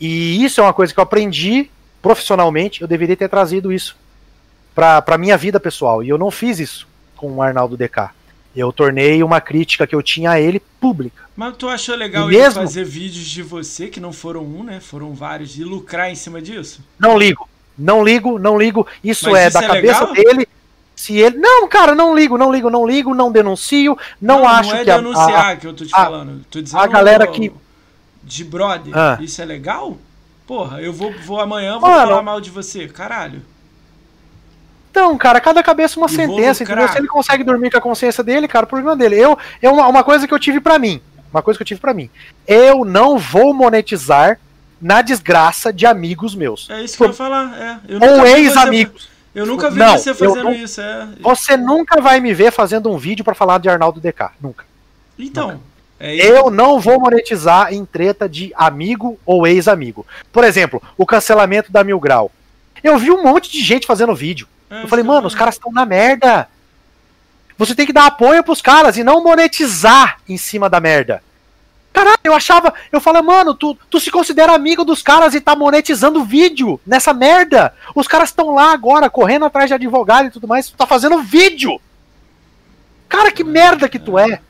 [0.00, 1.70] E isso é uma coisa que eu aprendi
[2.02, 2.82] profissionalmente.
[2.82, 3.96] Eu deveria ter trazido isso
[4.74, 6.02] para pra minha vida pessoal.
[6.02, 8.10] E eu não fiz isso com o Arnaldo DK.
[8.54, 11.24] Eu tornei uma crítica que eu tinha a ele pública.
[11.36, 12.60] Mas tu achou legal ele mesmo...
[12.60, 14.80] fazer vídeos de você, que não foram um, né?
[14.80, 16.84] Foram vários, e lucrar em cima disso?
[16.98, 17.48] Não ligo.
[17.78, 18.86] Não ligo, não ligo.
[19.02, 20.14] Isso Mas é isso da é cabeça legal?
[20.14, 20.48] dele.
[20.94, 21.38] Se ele.
[21.38, 23.96] Não, cara, não ligo, não ligo, não ligo, não denuncio.
[24.20, 24.84] Não, não acho não é que.
[24.84, 26.44] denunciar a, a, que eu tô te falando.
[26.50, 27.50] Tô dizendo a galera que.
[28.22, 28.92] De brother.
[28.94, 29.18] Ah.
[29.18, 29.96] Isso é legal?
[30.46, 32.86] Porra, eu vou, vou amanhã, vou Mano, falar mal de você.
[32.86, 33.40] Caralho.
[34.90, 36.88] Então, cara, cada cabeça uma e sentença, entendeu?
[36.88, 39.16] Se ele consegue dormir com a consciência dele, cara, o problema dele.
[39.16, 41.00] Eu, é uma, uma coisa que eu tive para mim.
[41.32, 42.10] Uma coisa que eu tive para mim.
[42.46, 44.38] Eu não vou monetizar
[44.80, 46.68] na desgraça de amigos meus.
[46.68, 47.04] É isso que Por...
[47.04, 47.56] eu ia falar.
[47.56, 47.78] É.
[48.04, 49.08] Ou ex-amigos.
[49.32, 50.52] Eu nunca vi não, você fazendo não...
[50.52, 50.80] isso.
[50.80, 51.08] É.
[51.20, 54.30] Você nunca vai me ver fazendo um vídeo para falar de Arnaldo DK.
[54.40, 54.64] Nunca.
[55.16, 55.52] Então.
[55.52, 55.70] Nunca.
[56.00, 60.06] É eu não vou monetizar em treta de amigo ou ex-amigo.
[60.32, 62.32] Por exemplo, o cancelamento da Mil Grau.
[62.82, 64.48] Eu vi um monte de gente fazendo vídeo.
[64.70, 66.48] É, eu falei, mano, os caras estão na merda.
[67.58, 71.22] Você tem que dar apoio pros caras e não monetizar em cima da merda.
[71.92, 75.56] Caralho, eu achava, eu falei, mano, tu, tu se considera amigo dos caras e tá
[75.56, 77.74] monetizando vídeo nessa merda.
[77.94, 81.20] Os caras estão lá agora, correndo atrás de advogado e tudo mais, tu tá fazendo
[81.20, 81.80] vídeo.
[83.08, 84.40] Cara, que merda que tu é.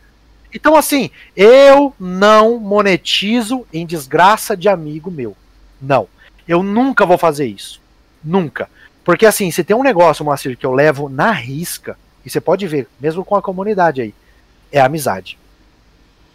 [0.52, 5.34] Então, assim, eu não monetizo em desgraça de amigo meu.
[5.80, 6.08] Não.
[6.46, 7.80] Eu nunca vou fazer isso.
[8.22, 8.68] Nunca.
[9.04, 12.66] Porque, assim, se tem um negócio, Moacir, que eu levo na risca, e você pode
[12.66, 14.14] ver, mesmo com a comunidade aí,
[14.70, 15.38] é a amizade.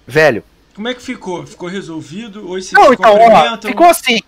[0.06, 0.44] Velho.
[0.74, 1.46] Como é que ficou?
[1.46, 2.50] Ficou resolvido?
[2.50, 4.20] Hoje não, então, ó, ficou assim.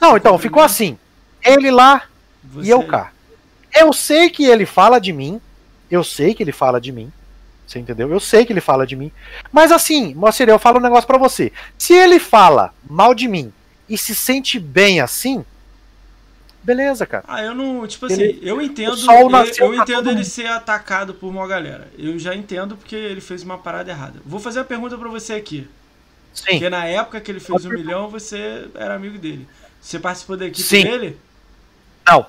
[0.00, 0.98] Não, então, ficou assim.
[1.44, 2.02] Ele lá
[2.42, 2.66] Você...
[2.66, 3.12] e eu cá.
[3.72, 5.40] Eu sei que ele fala de mim.
[5.90, 7.12] Eu sei que ele fala de mim.
[7.66, 8.10] Você entendeu?
[8.10, 9.12] Eu sei que ele fala de mim.
[9.50, 11.52] Mas assim, Moacir, eu falo um negócio para você.
[11.78, 13.52] Se ele fala mal de mim
[13.88, 15.44] e se sente bem assim,
[16.62, 17.24] beleza, cara.
[17.26, 17.86] Ah, eu não.
[17.86, 18.96] Tipo assim, ele, eu entendo.
[19.10, 21.88] Eu, eu entendo ele ser atacado por uma galera.
[21.98, 24.20] Eu já entendo porque ele fez uma parada errada.
[24.24, 25.68] Vou fazer uma pergunta para você aqui.
[26.32, 26.52] Sim.
[26.52, 29.46] Porque na época que ele fez Pode um milhão, você era amigo dele.
[29.80, 30.84] Você participou da equipe Sim.
[30.84, 31.18] dele?
[32.06, 32.26] Não.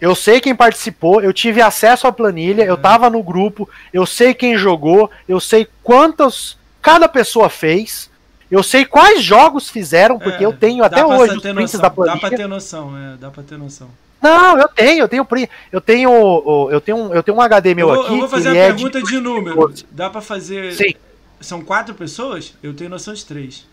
[0.00, 2.68] Eu sei quem participou, eu tive acesso à planilha, é.
[2.68, 8.10] eu tava no grupo, eu sei quem jogou, eu sei quantas cada pessoa fez,
[8.54, 11.90] eu sei quais jogos fizeram, porque é, eu tenho até hoje os prints noção, da
[11.90, 12.14] planilha.
[12.14, 13.88] Dá pra ter noção, é, dá pra ter noção.
[14.22, 17.88] Não, eu tenho, eu tenho print, eu tenho, eu tenho, eu tenho um HD meu
[17.88, 18.12] eu, aqui.
[18.12, 19.74] Eu vou fazer a é pergunta de, de número.
[19.90, 20.72] Dá para fazer?
[20.72, 20.94] Sim.
[21.40, 22.54] São quatro pessoas?
[22.62, 23.66] Eu tenho noção de três.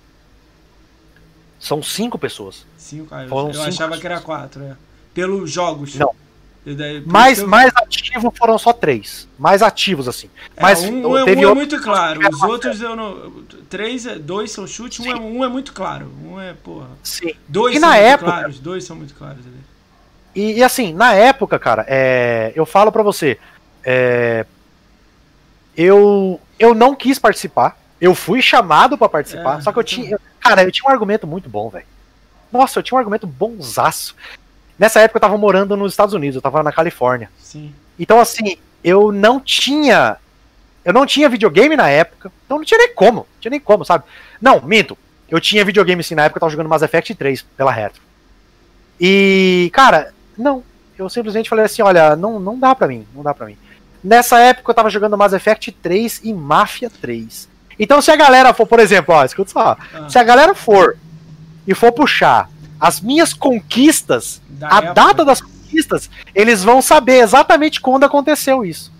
[1.60, 2.66] São cinco pessoas.
[2.76, 4.00] Cinco, ah, eu, eu cinco achava pessoas.
[4.00, 4.76] que era quatro, é.
[5.14, 5.94] Pelos jogos.
[5.94, 6.16] Não.
[6.64, 7.48] Daí, mais, eu...
[7.48, 9.28] mais ativos foram só três.
[9.38, 10.30] Mais ativos, assim.
[10.56, 12.20] É, Mas um, é, teve um é muito claro.
[12.32, 13.44] Os outros eu não.
[13.68, 16.12] Três, é, dois são chute, um é, um é muito claro.
[16.24, 16.88] Um é, porra.
[17.04, 17.34] Sim.
[17.48, 18.60] Dois e são na muito época, claros.
[18.60, 19.58] Dois são muito claros ali.
[20.36, 23.40] E, e, assim, na época, cara, é, eu falo para você.
[23.84, 24.46] É,
[25.76, 27.78] eu, eu não quis participar.
[28.00, 30.20] Eu fui chamado para participar, é, só que eu tinha.
[30.40, 31.86] Cara, eu tinha um argumento muito bom, velho.
[32.52, 34.16] Nossa, eu tinha um argumento bonzaço.
[34.78, 37.30] Nessa época eu tava morando nos Estados Unidos, eu tava na Califórnia.
[37.40, 37.74] Sim.
[38.00, 40.18] Então, assim, eu não tinha.
[40.84, 43.18] Eu não tinha videogame na época, então não tinha nem como.
[43.18, 44.04] Não tinha nem como, sabe?
[44.42, 44.98] Não, minto.
[45.30, 48.02] Eu tinha videogame sim na época, eu tava jogando Mass Effect 3 pela Retro.
[49.00, 50.64] E, cara, não.
[50.98, 53.58] Eu simplesmente falei assim: olha, não, não dá pra mim, não dá pra mim.
[54.04, 57.48] Nessa época eu tava jogando Mass Effect 3 e Mafia 3.
[57.80, 59.78] Então, se a galera for, por exemplo, ó, escuta só.
[59.94, 60.10] Ah.
[60.10, 60.98] Se a galera for
[61.68, 62.50] e for puxar
[62.82, 64.94] as minhas conquistas, da a época.
[64.96, 68.92] data das conquistas, eles vão saber exatamente quando aconteceu isso.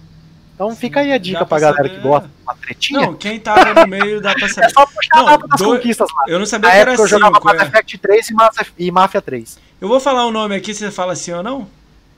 [0.54, 3.02] Então fica aí a dica pra, pra galera que gosta de uma tretinha.
[3.02, 4.68] Não, quem tava no meio dá pra saber.
[4.68, 5.66] É só puxar não, a data das do...
[5.66, 6.26] conquistas lá.
[6.28, 7.66] Eu não sabia Na que era eu jogava cinco, Mass é.
[7.66, 8.36] Effect 3 e,
[8.78, 9.58] e Mafia 3.
[9.82, 11.68] Eu vou falar o um nome aqui, você fala sim ou não?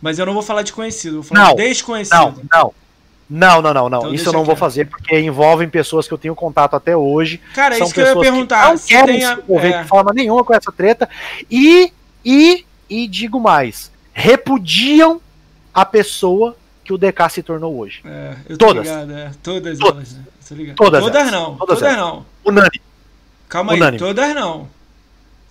[0.02, 2.18] Mas eu não vou falar de conhecido, vou falar não, de desconhecido.
[2.18, 2.74] Não, não.
[3.30, 4.00] Não, não, não, não.
[4.00, 7.40] Então Isso eu não vou fazer porque envolvem pessoas que eu tenho contato até hoje.
[7.54, 8.66] Cara, São isso que eu ia perguntar.
[8.66, 9.82] Que não querem se envolver é...
[9.82, 11.10] de forma nenhuma com essa treta.
[11.50, 11.92] E,
[12.24, 15.22] e, e digo mais, repudiam
[15.74, 18.02] a pessoa que o DK se tornou hoje.
[18.06, 18.86] É, todas.
[18.88, 19.32] Ligado, é.
[19.42, 20.74] Todas, todas elas, né?
[20.76, 21.56] Todas, todas não.
[21.56, 22.26] Todas, todas não.
[22.46, 22.82] Unânime.
[23.48, 23.96] Calma Unânime.
[23.96, 24.68] aí, todas não.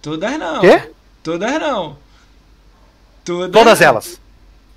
[0.02, 0.60] Todas não.
[0.60, 0.90] Quê?
[1.22, 1.96] Todas não.
[3.24, 4.20] Todas, todas elas.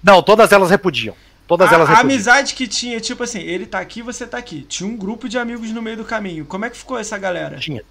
[0.04, 1.16] Não, todas elas repudiam.
[1.48, 4.62] Todas a, elas A amizade que tinha, tipo assim, ele tá aqui, você tá aqui.
[4.64, 6.46] Tinha um grupo de amigos no meio do caminho.
[6.46, 7.58] Como é que ficou essa galera?
[7.58, 7.84] Tinha.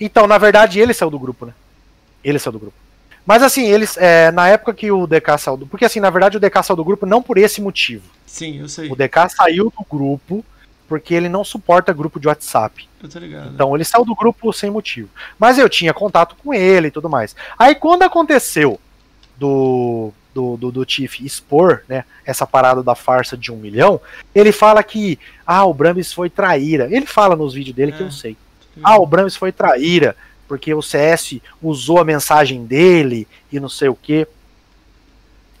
[0.00, 1.52] Então, na verdade, ele saiu do grupo, né?
[2.24, 2.76] Ele saiu do grupo.
[3.26, 3.96] Mas assim, eles.
[3.96, 5.66] É, na época que o DK saiu do.
[5.66, 8.04] Porque assim, na verdade, o DK saiu do grupo não por esse motivo.
[8.26, 8.90] Sim, eu sei.
[8.90, 10.44] O DK saiu do grupo
[10.88, 12.88] porque ele não suporta grupo de WhatsApp.
[13.02, 13.50] Eu tô ligado.
[13.54, 15.08] Então ele saiu do grupo sem motivo.
[15.38, 17.34] Mas eu tinha contato com ele e tudo mais.
[17.58, 18.78] Aí quando aconteceu
[19.38, 24.00] do do, do, do Tiff expor né, essa parada da farsa de um milhão,
[24.34, 26.88] ele fala que ah, o Bramis foi traíra.
[26.90, 27.96] Ele fala nos vídeos dele é.
[27.96, 28.36] que eu sei.
[28.82, 30.16] Ah, o Bramis foi traíra,
[30.48, 34.26] porque o CS usou a mensagem dele e não sei o que.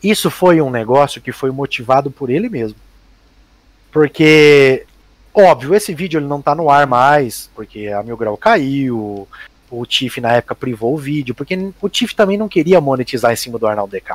[0.02, 2.76] Isso foi um negócio que foi motivado por ele mesmo.
[3.92, 4.86] Porque,
[5.34, 9.28] óbvio, esse vídeo ele não tá no ar mais, porque a Mil Grau caiu,
[9.70, 13.36] o Tiff na época privou o vídeo, porque o Tiff também não queria monetizar em
[13.36, 14.14] cima do Arnaldo DK.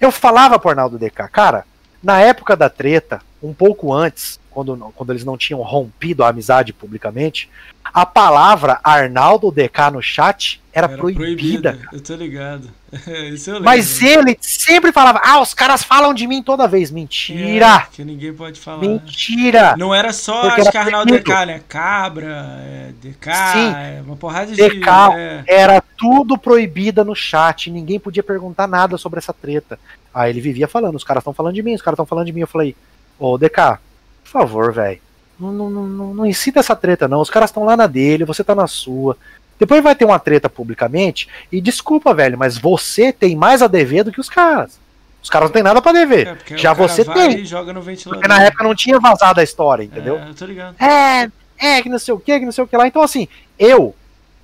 [0.00, 1.64] Eu falava pro Arnaldo DK, cara,
[2.02, 6.72] na época da treta, um pouco antes, quando, quando eles não tinham rompido a amizade
[6.72, 7.50] publicamente,
[7.82, 11.24] a palavra Arnaldo DK no chat era, era proibida.
[11.24, 11.88] proibida.
[11.92, 12.68] Eu tô ligado.
[13.06, 16.90] Eu Mas ele sempre falava: Ah, os caras falam de mim toda vez.
[16.90, 17.76] Mentira!
[17.76, 18.80] É, que ninguém pode falar.
[18.80, 19.76] Mentira!
[19.76, 21.60] Não era só acho que Arnaldo DK, né?
[21.68, 23.74] Cabra, é, DK, Sim.
[23.74, 24.56] É, uma porrada de.
[24.56, 25.44] DK é...
[25.46, 27.70] era tudo proibida no chat.
[27.70, 29.78] Ninguém podia perguntar nada sobre essa treta.
[30.12, 32.32] Aí ele vivia falando: Os caras estão falando de mim, os caras estão falando de
[32.32, 32.40] mim.
[32.40, 32.76] Eu falei:
[33.18, 33.78] Ô, DK, por
[34.40, 35.00] favor, velho.
[35.38, 37.20] Não, não, não, não incita essa treta, não.
[37.20, 39.16] Os caras estão lá na dele, você tá na sua.
[39.58, 41.28] Depois vai ter uma treta publicamente.
[41.50, 44.78] E desculpa, velho, mas você tem mais a dever do que os caras.
[45.22, 46.36] Os caras não tem nada para dever.
[46.50, 47.44] É, Já você tem.
[47.44, 50.18] Joga no porque na época não tinha vazado a história, entendeu?
[50.18, 50.76] É, eu tô ligado.
[50.82, 52.86] É, é, que não sei o que, que não sei o que lá.
[52.86, 53.26] Então, assim,
[53.58, 53.94] eu,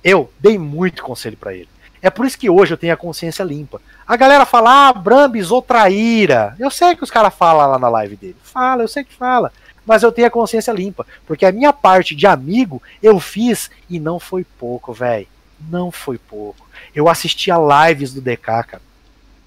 [0.03, 1.69] eu dei muito conselho para ele.
[2.01, 3.79] É por isso que hoje eu tenho a consciência limpa.
[4.07, 6.55] A galera fala, ah, Brambis ou traíra.
[6.59, 8.35] Eu sei que os caras falam lá na live dele.
[8.41, 9.51] Fala, eu sei que fala.
[9.85, 11.05] Mas eu tenho a consciência limpa.
[11.25, 15.27] Porque a minha parte de amigo eu fiz e não foi pouco, velho.
[15.69, 16.67] Não foi pouco.
[16.93, 18.81] Eu assistia lives do DK, cara.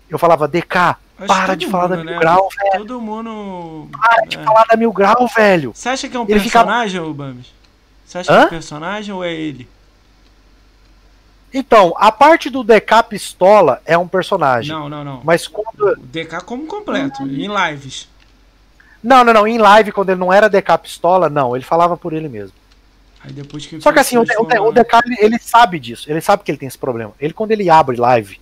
[0.08, 2.18] Eu falava, DK, Acho para de falar mundo, da Mil né?
[2.18, 2.86] Grau, velho.
[2.86, 3.88] Todo mundo.
[3.92, 4.42] Para de é.
[4.42, 5.72] falar da Mil Grau, velho.
[5.74, 7.12] Você acha que é um ele personagem, fica...
[7.12, 7.52] Bambis?
[8.04, 8.36] Você acha Hã?
[8.36, 9.68] que é um personagem ou é ele?
[11.52, 14.72] Então, a parte do DK pistola é um personagem.
[14.72, 15.20] Não, não, não.
[15.22, 15.92] Mas quando.
[15.92, 18.08] O DK como completo, em lives.
[19.04, 19.46] Não, não, não.
[19.46, 21.54] Em live, quando ele não era DK pistola, não.
[21.54, 22.56] Ele falava por ele mesmo.
[23.22, 26.10] Aí depois que Só que assim, o, o, o DK, ele, ele sabe disso.
[26.10, 27.12] Ele sabe que ele tem esse problema.
[27.20, 28.40] Ele, quando ele abre live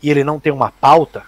[0.00, 1.24] e ele não tem uma pauta,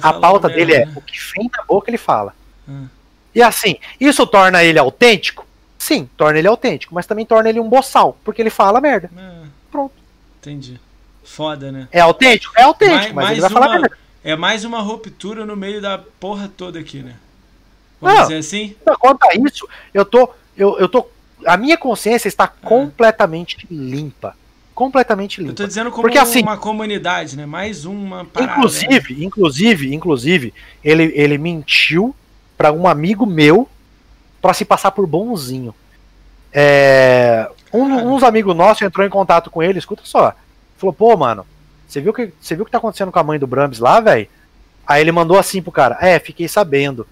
[0.00, 0.92] a pauta dele é né?
[0.94, 2.34] o que vem na boca ele fala.
[2.68, 2.86] Hum.
[3.34, 5.46] E assim, isso torna ele autêntico?
[5.76, 9.10] Sim, torna ele autêntico, mas também torna ele um boçal, porque ele fala merda.
[9.16, 9.46] É.
[9.70, 9.94] Pronto.
[10.40, 10.78] Entendi.
[11.24, 11.88] Foda, né?
[11.90, 12.52] É autêntico?
[12.56, 13.98] É autêntico, mais, mas ele vai uma, falar merda.
[14.22, 17.16] É mais uma ruptura no meio da porra toda aqui, né?
[18.02, 18.74] Vamos não, dizer assim?
[18.98, 20.28] Quanto a isso, eu tô.
[20.56, 21.06] Eu, eu tô.
[21.46, 22.48] A minha consciência está ah.
[22.48, 24.36] completamente limpa.
[24.74, 25.52] Completamente limpa.
[25.52, 27.46] Eu tô dizendo como Porque, assim, uma comunidade, né?
[27.46, 28.52] Mais uma parada.
[28.52, 29.24] Inclusive, né?
[29.24, 32.14] inclusive, inclusive, ele, ele mentiu
[32.56, 33.68] para um amigo meu
[34.40, 35.72] para se passar por bonzinho.
[36.52, 40.34] É, um, uns amigos nossos entrou em contato com ele, escuta só.
[40.76, 41.46] Falou, pô, mano,
[41.86, 44.00] você viu que você viu o que tá acontecendo com a mãe do Brams lá,
[44.00, 44.26] velho?
[44.86, 47.06] Aí ele mandou assim pro cara: É, fiquei sabendo.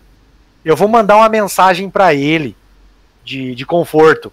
[0.64, 2.56] Eu vou mandar uma mensagem para ele
[3.24, 4.32] de, de conforto.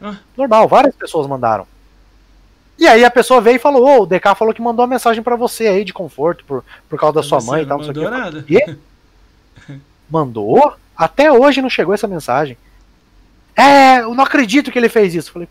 [0.00, 0.16] Ah.
[0.36, 1.66] Normal, várias pessoas mandaram.
[2.78, 4.90] E aí a pessoa veio e falou: Ô, oh, o DK falou que mandou uma
[4.90, 7.78] mensagem para você aí de conforto por, por causa da sua mãe e tal.
[7.78, 8.44] Não mandou nada.
[10.10, 10.74] Mandou?
[10.96, 12.58] Até hoje não chegou essa mensagem.
[13.54, 15.30] É, eu não acredito que ele fez isso.
[15.30, 15.48] Falei,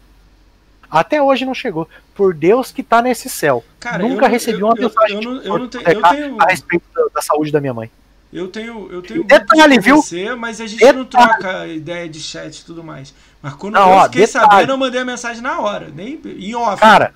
[0.90, 1.88] até hoje não chegou.
[2.16, 3.64] Por Deus que tá nesse céu.
[3.80, 6.42] Cara, Nunca eu, recebi eu, uma mensagem eu, eu, eu, não tenho, eu tenho...
[6.42, 7.90] a respeito da, da, saúde da minha mãe.
[8.32, 9.98] Eu tenho, eu tenho detalhe, viu?
[9.98, 10.98] Você, mas a gente detalhe.
[11.00, 13.14] não troca ideia de chat e tudo mais.
[13.42, 14.46] Mas quando não, eu ó, fiquei detalhe.
[14.46, 16.80] sabendo, eu mandei a mensagem na hora, nem em off.
[16.80, 17.14] Cara,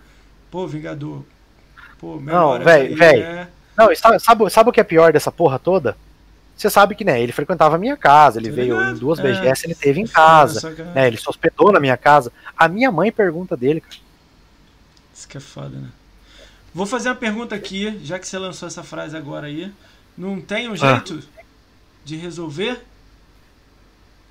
[0.49, 1.23] pô, Vingador.
[1.99, 3.23] Pô, não, velho, velho.
[3.23, 3.47] É...
[3.77, 5.95] Não, sabe, sabe, sabe o que é pior dessa porra toda?
[6.55, 9.65] Você sabe que, né, ele frequentava a minha casa, ele veio em duas é, BGS,
[9.65, 10.81] ele teve em casa, que...
[10.81, 12.31] né, ele se hospedou na minha casa.
[12.57, 13.95] A minha mãe pergunta dele, cara.
[15.13, 15.89] Isso que é foda, né?
[16.73, 19.71] Vou fazer uma pergunta aqui, já que você lançou essa frase agora aí.
[20.17, 21.43] Não tem um jeito ah.
[22.05, 22.83] de resolver?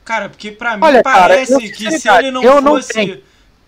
[0.04, 3.22] Cara, porque pra mim Olha, parece cara, que se ele não fosse.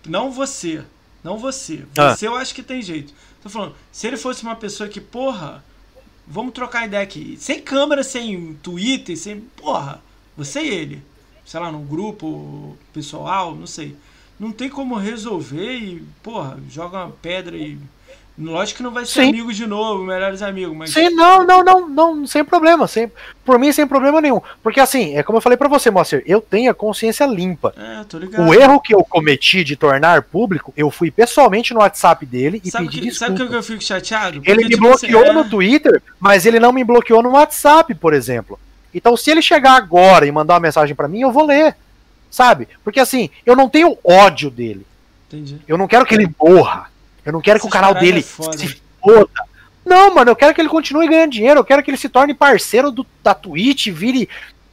[0.06, 0.84] Não, não você.
[1.22, 1.84] Não você.
[1.96, 2.14] Ah.
[2.14, 3.14] Você eu acho que tem jeito.
[3.42, 5.64] Tô falando, se ele fosse uma pessoa que, porra,
[6.26, 7.36] vamos trocar ideia aqui.
[7.38, 9.40] Sem câmera, sem Twitter, sem.
[9.40, 10.02] Porra,
[10.36, 11.02] você e ele.
[11.44, 13.96] Sei lá, num grupo pessoal, não sei.
[14.38, 17.78] Não tem como resolver e, porra, joga uma pedra e.
[18.36, 19.28] Lógico que não vai ser Sim.
[19.28, 20.90] amigos de novo, melhores amigos, mas.
[20.90, 22.88] Sim, não, não, não, não, sem problema.
[22.88, 23.10] Sem,
[23.44, 24.40] por mim, sem problema nenhum.
[24.60, 27.72] Porque assim, é como eu falei para você, Moacir, eu tenho a consciência limpa.
[27.76, 28.44] É, tô ligado.
[28.44, 32.70] O erro que eu cometi de tornar público, eu fui pessoalmente no WhatsApp dele e
[32.72, 33.36] sabe pedi que, desculpa.
[33.36, 34.38] Sabe o que eu fico chateado?
[34.38, 35.32] Porque, ele me tipo, bloqueou assim, é...
[35.32, 38.58] no Twitter, mas ele não me bloqueou no WhatsApp, por exemplo.
[38.92, 41.76] Então, se ele chegar agora e mandar uma mensagem para mim, eu vou ler.
[42.32, 42.66] Sabe?
[42.82, 44.84] Porque assim, eu não tenho ódio dele.
[45.28, 45.60] Entendi.
[45.68, 46.92] Eu não quero que ele morra.
[47.24, 49.30] Eu não quero que o canal dele é se foda.
[49.84, 51.60] Não, mano, eu quero que ele continue ganhando dinheiro.
[51.60, 54.28] Eu quero que ele se torne parceiro do, da Twitch, vire.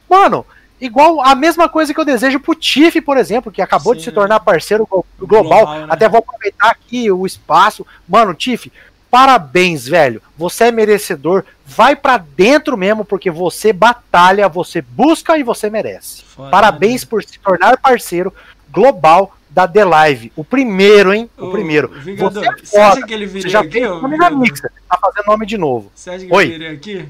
[0.08, 0.46] Mano,
[0.80, 4.04] igual a mesma coisa que eu desejo pro Tiff, por exemplo, que acabou Sim, de
[4.04, 5.06] se tornar parceiro global.
[5.18, 5.86] global né?
[5.88, 7.86] Até vou aproveitar aqui o espaço.
[8.08, 8.72] Mano, Tiff,
[9.10, 10.22] parabéns, velho.
[10.36, 11.44] Você é merecedor.
[11.64, 16.22] Vai para dentro mesmo, porque você batalha, você busca e você merece.
[16.24, 17.08] Foda, parabéns né?
[17.10, 18.32] por se tornar parceiro
[18.70, 20.32] global da The Live.
[20.34, 21.30] O primeiro, hein?
[21.36, 21.88] O, o primeiro.
[21.88, 23.72] Vingador, você, é você acha que ele viria já aqui?
[23.72, 25.92] Fez nome na tá fazendo nome de novo.
[25.94, 26.44] Você acha que Oi?
[26.44, 27.08] ele viria aqui?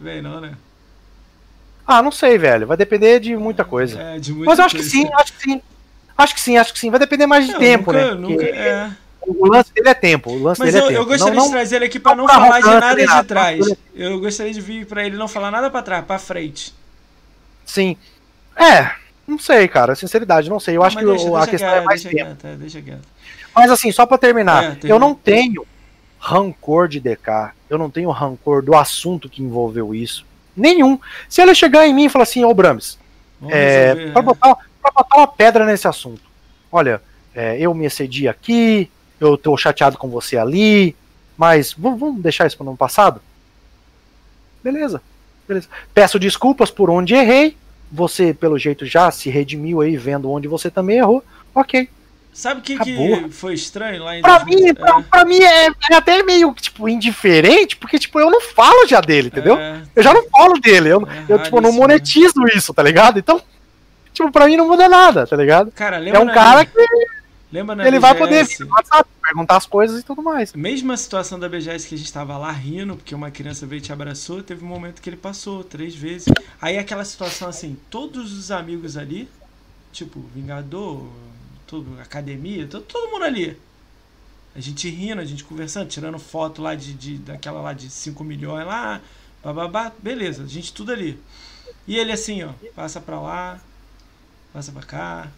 [0.00, 0.52] Vem não, né?
[1.86, 2.66] Ah, não sei, velho.
[2.66, 4.00] Vai depender de muita coisa.
[4.00, 4.90] É, de muita Mas eu acho coisa.
[4.90, 5.62] que sim, acho que sim.
[6.16, 6.90] Acho que sim, acho que sim.
[6.90, 8.14] Vai depender mais de tempo, nunca, né?
[8.14, 8.90] Nunca, é.
[9.26, 10.30] O lance dele é tempo.
[10.30, 11.02] O lance Mas dele eu, é tempo.
[11.02, 13.76] eu gostaria não, de trazer ele aqui pra não, não falar de nada de trás.
[13.94, 16.74] Eu gostaria de vir pra ele não falar nada pra trás, pra frente.
[17.64, 17.96] Sim.
[18.56, 18.90] É,
[19.28, 20.76] não sei, cara, sinceridade, não sei.
[20.76, 22.46] Eu não, acho que deixa, a deixa questão quieto, é mais deixa tempo.
[22.46, 23.08] É, deixa quieto.
[23.54, 25.66] Mas assim, só para terminar, é, eu não tenho
[26.18, 30.26] rancor de DK, eu não tenho rancor do assunto que envolveu isso.
[30.56, 30.98] Nenhum.
[31.28, 32.98] Se ele chegar em mim e falar assim, ô Brames,
[33.48, 36.22] é, para botar, pra botar uma pedra nesse assunto.
[36.72, 37.00] Olha,
[37.34, 38.90] é, eu me excedi aqui,
[39.20, 40.96] eu tô chateado com você ali,
[41.36, 43.20] mas vamos deixar isso para no passado?
[44.64, 45.00] Beleza,
[45.46, 45.68] beleza.
[45.94, 47.56] Peço desculpas por onde errei,
[47.90, 51.24] você, pelo jeito, já se redimiu aí, vendo onde você também errou,
[51.54, 51.88] ok.
[52.32, 54.64] Sabe o que, que foi estranho lá em pra 2000?
[54.64, 55.02] mim, pra, é.
[55.02, 59.26] pra, mim é, é, até meio, tipo, indiferente, porque, tipo, eu não falo já dele,
[59.26, 59.56] entendeu?
[59.56, 59.82] É.
[59.96, 61.76] Eu já não falo dele, eu, é eu tipo, não né?
[61.76, 62.50] monetizo né?
[62.54, 63.18] isso, tá ligado?
[63.18, 63.42] Então,
[64.14, 65.72] tipo, pra mim não muda nada, tá ligado?
[65.72, 66.78] Cara, é um cara que
[67.50, 70.52] Lembra ele BGS, vai poder WhatsApp, perguntar as coisas e tudo mais.
[70.52, 73.82] Mesma situação da BGS que a gente tava lá rindo, porque uma criança veio e
[73.82, 76.28] te abraçou, teve um momento que ele passou três vezes.
[76.60, 79.28] Aí aquela situação assim, todos os amigos ali,
[79.92, 81.08] tipo, Vingador,
[81.66, 83.58] tudo, academia, todo, todo mundo ali.
[84.54, 88.22] A gente rindo, a gente conversando, tirando foto lá de, de daquela lá de 5
[88.24, 89.00] milhões lá,
[89.42, 91.18] bababá, beleza, a gente tudo ali.
[91.86, 93.60] E ele assim, ó, passa pra lá,
[94.52, 95.28] passa pra cá,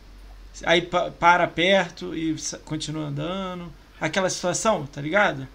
[0.65, 3.73] aí para perto e continua andando.
[4.01, 5.47] Aquela situação, tá ligado?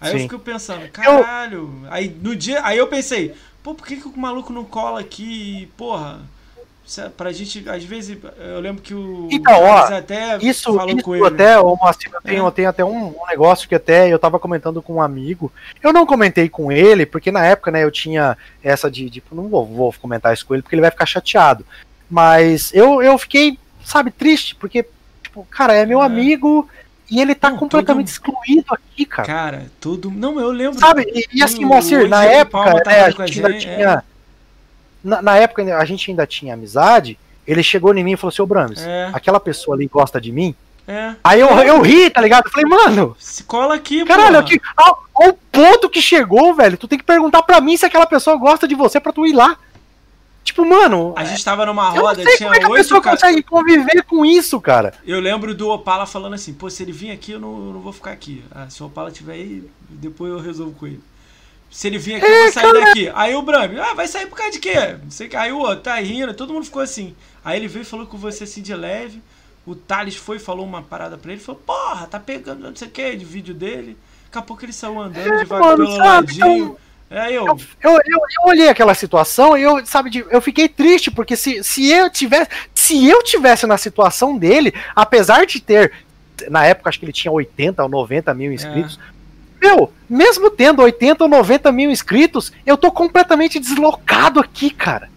[0.00, 0.16] Aí Sim.
[0.16, 1.82] eu fico pensando, caralho.
[1.84, 1.92] Eu...
[1.92, 2.60] Aí no dia.
[2.64, 5.70] Aí eu pensei, pô, por que, que o maluco não cola aqui?
[5.76, 6.20] Porra.
[6.98, 9.28] É pra gente, às vezes, eu lembro que o.
[9.30, 11.26] Então, ó, até isso, falou isso com ele.
[11.26, 12.46] até, o assim, eu tenho, é.
[12.46, 15.50] eu tenho até um, um, negócio que até eu tava comentando com um amigo.
[15.80, 19.48] Eu não comentei com ele, porque na época, né, eu tinha essa de, tipo, não
[19.48, 21.64] vou, vou comentar isso com ele, porque ele vai ficar chateado.
[22.10, 24.86] Mas eu, eu fiquei sabe, triste, porque,
[25.22, 26.06] tipo, cara, é meu é.
[26.06, 26.68] amigo
[27.10, 29.28] e ele tá não, completamente excluído aqui, cara.
[29.28, 30.10] Cara, tudo.
[30.10, 30.78] Não, eu lembro.
[30.78, 33.90] Sabe, e, e assim, Moacir, na época, né, a gente ainda gente, tinha.
[33.90, 34.02] É.
[35.04, 37.18] Na, na, época a gente ainda tinha amizade.
[37.46, 39.10] Ele chegou em mim e falou assim: Ô Brames, é.
[39.12, 40.54] aquela pessoa ali gosta de mim.
[40.86, 41.14] É.
[41.22, 42.46] Aí eu, eu ri, tá ligado?
[42.46, 43.16] Eu falei, mano.
[43.18, 46.76] Se cola aqui, Caralho, aqui, ao, ao ponto que chegou, velho.
[46.76, 49.32] Tu tem que perguntar pra mim se aquela pessoa gosta de você pra tu ir
[49.32, 49.56] lá.
[50.52, 51.14] Tipo, mano.
[51.16, 53.12] A gente tava numa roda, tinha como é a pessoa ca...
[53.12, 54.92] consegue conviver com isso, cara.
[55.02, 57.80] Eu lembro do Opala falando assim: pô, se ele vir aqui, eu não, eu não
[57.80, 58.44] vou ficar aqui.
[58.54, 61.00] Ah, se o Opala tiver aí, depois eu resolvo com ele.
[61.70, 62.80] Se ele vir aqui, é, eu vou sair cara...
[62.84, 63.12] daqui.
[63.14, 64.98] Aí o Brami, ah, vai sair por causa de quê?
[65.02, 65.36] Não sei que.
[65.36, 67.16] Aí o outro tá rindo, todo mundo ficou assim.
[67.42, 69.22] Aí ele veio e falou com você assim de leve.
[69.64, 72.90] O Thales foi falou uma parada pra ele, falou, porra, tá pegando não sei o
[72.90, 73.96] que de vídeo dele.
[74.26, 76.64] Daqui a pouco ele saiu andando é, devagar pelo sabe, ladinho.
[76.64, 76.78] Então...
[77.12, 77.44] É, eu...
[77.44, 81.62] Eu, eu, eu, eu, olhei aquela situação e eu, sabe, eu fiquei triste, porque se,
[81.62, 82.48] se eu tivesse.
[82.74, 85.92] Se eu tivesse na situação dele, apesar de ter.
[86.48, 88.98] Na época, acho que ele tinha 80 ou 90 mil inscritos.
[89.08, 89.12] É.
[89.66, 95.08] Meu, mesmo tendo 80 ou 90 mil inscritos, eu tô completamente deslocado aqui, cara.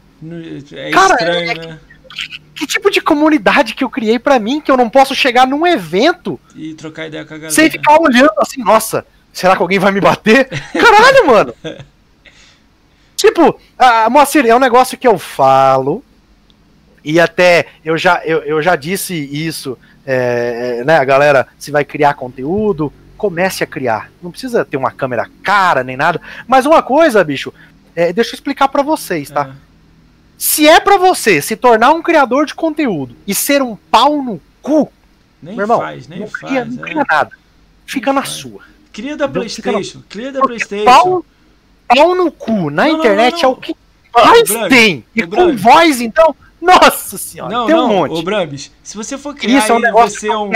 [0.73, 1.79] É cara, estranho, é, né?
[2.13, 5.47] Que, que, tipo de comunidade que eu criei para mim que eu não posso chegar
[5.47, 7.53] num evento e trocar ideia com a galera.
[7.53, 9.05] Sem ficar olhando assim, nossa,
[9.35, 10.47] será que alguém vai me bater?
[10.73, 11.53] Caralho, mano!
[13.15, 16.03] tipo, a Moacir, é um negócio que eu falo,
[17.03, 21.83] e até eu já, eu, eu já disse isso, é, né, a galera, se vai
[21.83, 24.09] criar conteúdo, comece a criar.
[24.21, 26.21] Não precisa ter uma câmera cara nem nada.
[26.47, 27.53] Mas uma coisa, bicho,
[27.95, 29.49] é, deixa eu explicar para vocês, tá?
[29.49, 29.65] É.
[30.37, 34.41] Se é para você se tornar um criador de conteúdo e ser um pau no
[34.61, 34.91] cu,
[35.41, 37.05] nem meu irmão, faz, nem não cria, faz, não cria é.
[37.07, 37.31] nada.
[37.85, 38.33] Fica nem na faz.
[38.35, 38.74] sua.
[38.95, 40.01] Cria da PlayStation.
[40.07, 40.85] Cria da PlayStation.
[40.85, 41.25] Pau,
[41.85, 42.69] pau no cu.
[42.69, 43.75] Na não, internet não, não, é o que
[44.15, 45.03] mais tem.
[45.13, 46.33] E com voz, então.
[46.61, 48.13] Nossa senhora, não, tem um monte.
[48.13, 50.49] Ô, Brambis, se você for criar Isso é um negócio você é um.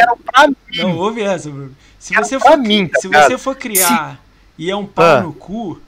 [0.74, 1.76] Não, ouve essa, Brambis.
[2.00, 4.18] Se você for, mim, tá se você for criar se...
[4.58, 5.22] e é um pau ah.
[5.22, 5.80] no cu,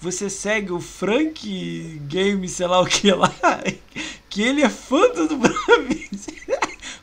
[0.00, 3.32] você segue o Frank Game, sei lá o que lá,
[4.28, 6.26] que ele é fã do Brambis.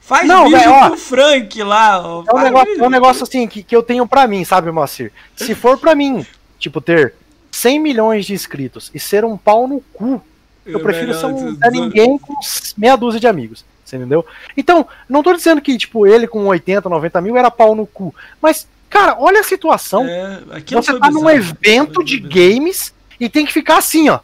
[0.07, 2.01] Faz não, vídeo véio, ó, com o Frank lá.
[2.01, 4.71] Ó, é, um negócio, é um negócio assim que, que eu tenho pra mim, sabe,
[4.71, 5.11] Moacir?
[5.35, 6.25] Se for pra mim,
[6.57, 7.13] tipo, ter
[7.51, 10.21] 100 milhões de inscritos e ser um pau no cu,
[10.65, 12.33] eu, eu prefiro ser um ninguém com
[12.77, 13.65] meia dúzia de amigos.
[13.83, 14.25] Você entendeu?
[14.55, 18.15] Então, não tô dizendo que, tipo, ele com 80, 90 mil era pau no cu.
[18.41, 20.07] Mas, cara, olha a situação.
[20.07, 20.39] É,
[20.71, 24.21] Você tá bizarro, num evento de games e tem que ficar assim, ó.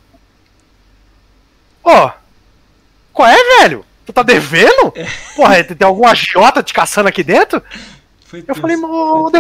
[1.84, 2.10] Ó.
[3.11, 3.85] Qual é, velho?
[4.05, 4.91] Tu tá devendo?
[4.95, 5.07] É.
[5.35, 7.61] Porra, tem algum agiota te caçando aqui dentro?
[8.25, 9.31] Foi eu falei, mano,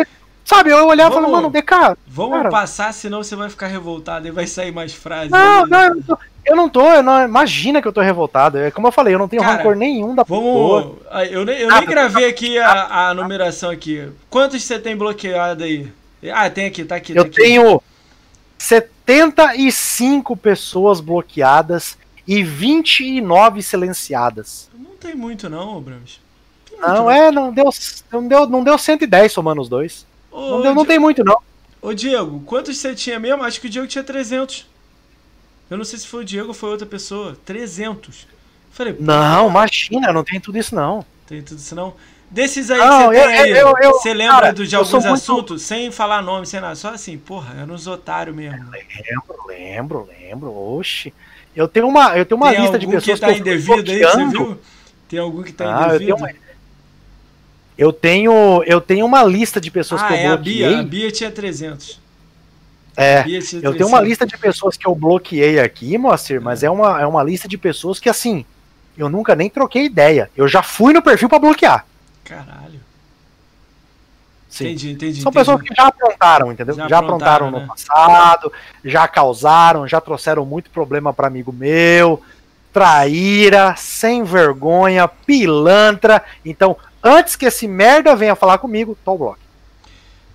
[0.45, 1.97] sabe, eu olhava e falei, mano, DK.
[2.07, 5.31] Vamos cara, passar, senão você vai ficar revoltado e vai sair mais frases.
[5.31, 6.17] Não, não, eu não tô.
[6.45, 8.57] Eu não tô, eu não, imagina que eu tô revoltado.
[8.57, 11.25] É como eu falei, eu não tenho cara, rancor nenhum da vamos, porra.
[11.25, 14.09] Eu, nem, eu nem gravei aqui a, a numeração aqui.
[14.29, 15.89] Quantos você tem bloqueado aí?
[16.33, 17.13] Ah, tem aqui, tá aqui.
[17.13, 17.35] Tá eu aqui.
[17.35, 17.81] tenho
[18.57, 21.97] 75 pessoas bloqueadas
[22.27, 24.69] e 29 silenciadas.
[24.73, 26.21] Não tem muito não, Brams.
[26.79, 27.69] Não, é, não deu,
[28.11, 30.05] não deu, não deu 110 somando os dois.
[30.31, 31.37] Ô, não, deu, não tem muito não.
[31.81, 33.43] Ô Diego, quantos você tinha mesmo?
[33.43, 34.67] Acho que o Diego tinha 300.
[35.69, 37.37] Eu não sei se foi o Diego ou foi outra pessoa.
[37.45, 38.27] 300.
[38.71, 41.05] Falei, não, imagina, não tem tudo isso não.
[41.27, 41.93] Tem tudo isso não.
[42.29, 45.51] Desses aí não, que você tem aí, eu, eu, você lembra cara, de alguns assuntos,
[45.51, 45.59] muito...
[45.59, 48.71] sem falar nome, sem nada, só assim, porra, era uns otários mesmo.
[48.71, 51.13] Lembro, lembro, lembro, oxe.
[51.55, 54.59] Eu tenho uma, eu tenho uma lista de pessoas que tá indevido aí, você viu?
[55.07, 56.11] Tem algum que tá ah, indevido?
[56.11, 56.33] Eu tenho,
[57.77, 60.65] eu tenho, eu tenho uma lista de pessoas ah, que eu é bloqueei.
[60.65, 62.01] A Bia, a Bia tinha 300.
[62.95, 63.23] É,
[63.63, 67.05] eu tenho uma lista de pessoas que eu bloqueei aqui, Moacir, mas é uma, é
[67.07, 68.45] uma lista de pessoas que, assim,
[68.95, 70.29] eu nunca nem troquei ideia.
[70.37, 71.85] Eu já fui no perfil para bloquear.
[72.23, 72.79] Caralho.
[74.53, 74.65] Sim.
[74.65, 75.21] Entendi, entendi.
[75.21, 75.45] São entendi.
[75.45, 76.75] pessoas que já aprontaram, entendeu?
[76.75, 77.59] Já, já aprontaram, aprontaram né?
[77.61, 78.53] no passado,
[78.85, 82.21] já causaram, já trouxeram muito problema para amigo meu,
[82.71, 86.23] traíra, sem vergonha, pilantra.
[86.45, 89.39] Então, antes que esse merda venha falar comigo, tô bloco.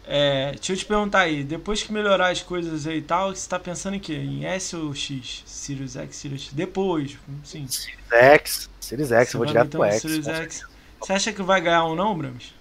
[0.04, 3.48] É, deixa eu te perguntar aí, depois que melhorar as coisas aí e tal, você
[3.48, 4.14] tá pensando em quê?
[4.14, 5.44] Em S ou X?
[5.46, 6.52] Sirius X, Sirius X?
[6.52, 7.68] Depois, sim.
[7.68, 10.02] Sirius X, Sirius X, eu vou direto então, pro X.
[10.02, 10.62] Sirius X.
[11.00, 12.57] Você acha que vai ganhar ou não, Brams?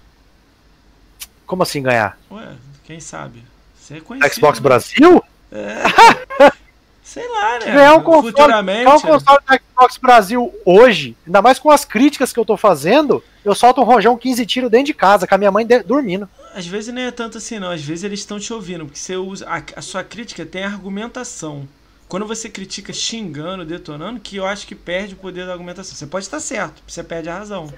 [1.48, 2.20] Como assim ganhar?
[2.30, 2.50] Ué,
[2.84, 3.44] quem sabe?
[3.80, 4.36] Você é conhecido.
[4.36, 4.64] Xbox né?
[4.64, 5.24] Brasil?
[5.52, 6.52] É.
[7.02, 7.72] Sei lá, né?
[7.72, 8.84] Ganhar um console, Futuramente.
[8.84, 12.58] Ganhar um console da Xbox Brasil hoje, ainda mais com as críticas que eu tô
[12.58, 16.30] fazendo, eu solto um rojão 15 tiros dentro de casa, com a minha mãe dormindo.
[16.54, 17.72] Às vezes nem é tanto assim, não.
[17.72, 19.48] Às vezes eles estão te ouvindo, porque você usa.
[19.48, 21.66] A, a, sua crítica tem argumentação.
[22.10, 25.96] Quando você critica xingando, detonando, que eu acho que perde o poder da argumentação.
[25.96, 27.72] Você pode estar certo, você perde a razão.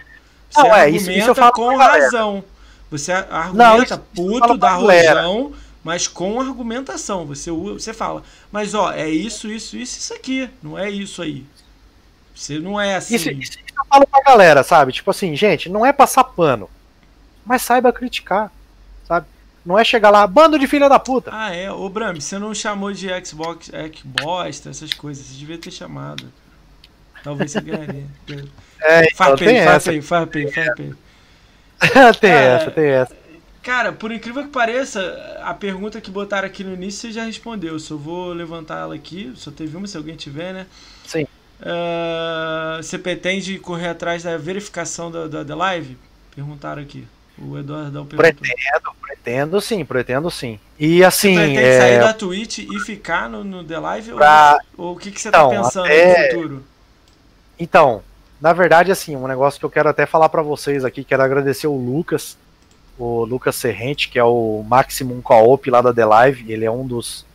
[0.49, 2.43] Você não, é, isso, isso eu falo com razão.
[2.89, 5.53] Você argumenta não, puto, dá rojão
[5.83, 7.25] mas com argumentação.
[7.25, 11.45] Você, você fala, mas ó, é isso, isso, isso, isso aqui, não é isso aí.
[12.35, 13.15] Você não é assim.
[13.15, 14.91] Isso, isso, eu falo pra galera, sabe?
[14.91, 16.69] Tipo assim, gente, não é passar pano,
[17.45, 18.51] mas saiba criticar,
[19.07, 19.25] sabe?
[19.65, 21.31] Não é chegar lá, bando de filha da puta.
[21.33, 21.71] Ah, é.
[21.71, 25.25] Ô, Bram, você não chamou de Xbox, Xbox, essas coisas.
[25.25, 26.31] Você devia ter chamado.
[27.23, 28.05] Talvez você ganharia.
[28.81, 30.93] É, então, farpei, farpei, farpei, farpei.
[32.19, 33.15] tem é, essa, tem essa.
[33.61, 34.99] Cara, por incrível que pareça,
[35.43, 37.77] a pergunta que botaram aqui no início você já respondeu.
[37.79, 39.31] Só vou levantar ela aqui.
[39.35, 40.65] Só teve uma, se alguém tiver, né?
[41.05, 41.23] Sim.
[41.59, 45.97] Uh, você pretende correr atrás da verificação da, da, da live?
[46.33, 47.05] Perguntaram aqui.
[47.41, 48.45] O Eduardo o Pretendo,
[49.01, 50.59] pretendo sim, pretendo sim.
[50.77, 51.35] E assim.
[51.35, 51.79] Você pretende é...
[51.79, 54.11] sair da Twitch e ficar no, no The Live?
[54.13, 54.57] Pra...
[54.77, 56.21] Ou, ou, o que, que você tá então, pensando até...
[56.21, 56.63] no futuro?
[57.57, 58.03] Então,
[58.41, 61.67] na verdade, assim, um negócio que eu quero até falar para vocês aqui, quero agradecer
[61.67, 62.37] o Lucas
[62.99, 66.85] o Lucas Serrente, que é o Maximum Co-op lá da The Live, ele é um
[66.85, 67.25] dos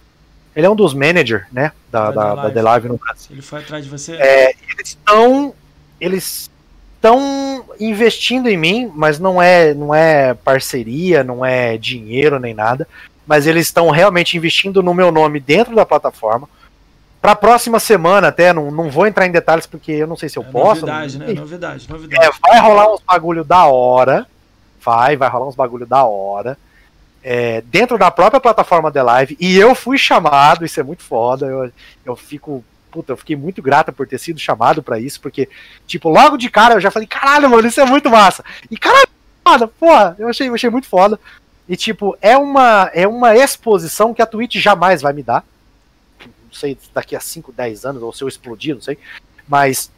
[0.54, 3.28] ele é um dos managers, né, da, da, da, The Live no Brasil.
[3.32, 4.14] Ele foi atrás de você?
[4.16, 5.54] É, eles estão
[6.00, 6.50] eles
[6.96, 12.86] estão investindo em mim, mas não é não é parceria, não é dinheiro nem nada,
[13.26, 16.48] mas eles estão realmente investindo no meu nome dentro da plataforma.
[17.24, 20.28] Para a próxima semana, até, não, não vou entrar em detalhes porque eu não sei
[20.28, 20.84] se eu é posso.
[20.84, 21.32] Novidade, né?
[21.32, 22.26] Novidade, novidade.
[22.26, 24.26] É, vai rolar uns bagulho da hora
[24.84, 26.58] vai, vai rolar uns bagulho da hora.
[27.22, 31.46] É, dentro da própria plataforma The Live, e eu fui chamado, isso é muito foda,
[31.46, 31.72] eu,
[32.04, 35.48] eu fico, puta, eu fiquei muito grata por ter sido chamado para isso, porque,
[35.86, 39.08] tipo, logo de cara eu já falei, caralho, mano, isso é muito massa, e caralho,
[39.42, 41.18] foda, porra, eu achei, eu achei muito foda,
[41.66, 45.42] e tipo, é uma, é uma exposição que a Twitch jamais vai me dar,
[46.54, 48.98] sei, daqui a 5, 10 anos, ou se eu explodir, não sei,
[49.48, 49.90] mas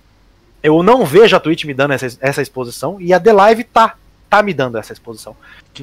[0.63, 3.97] eu não vejo a Twitch me dando essa, essa exposição, e a The Live tá,
[4.29, 5.37] tá me dando essa exposição.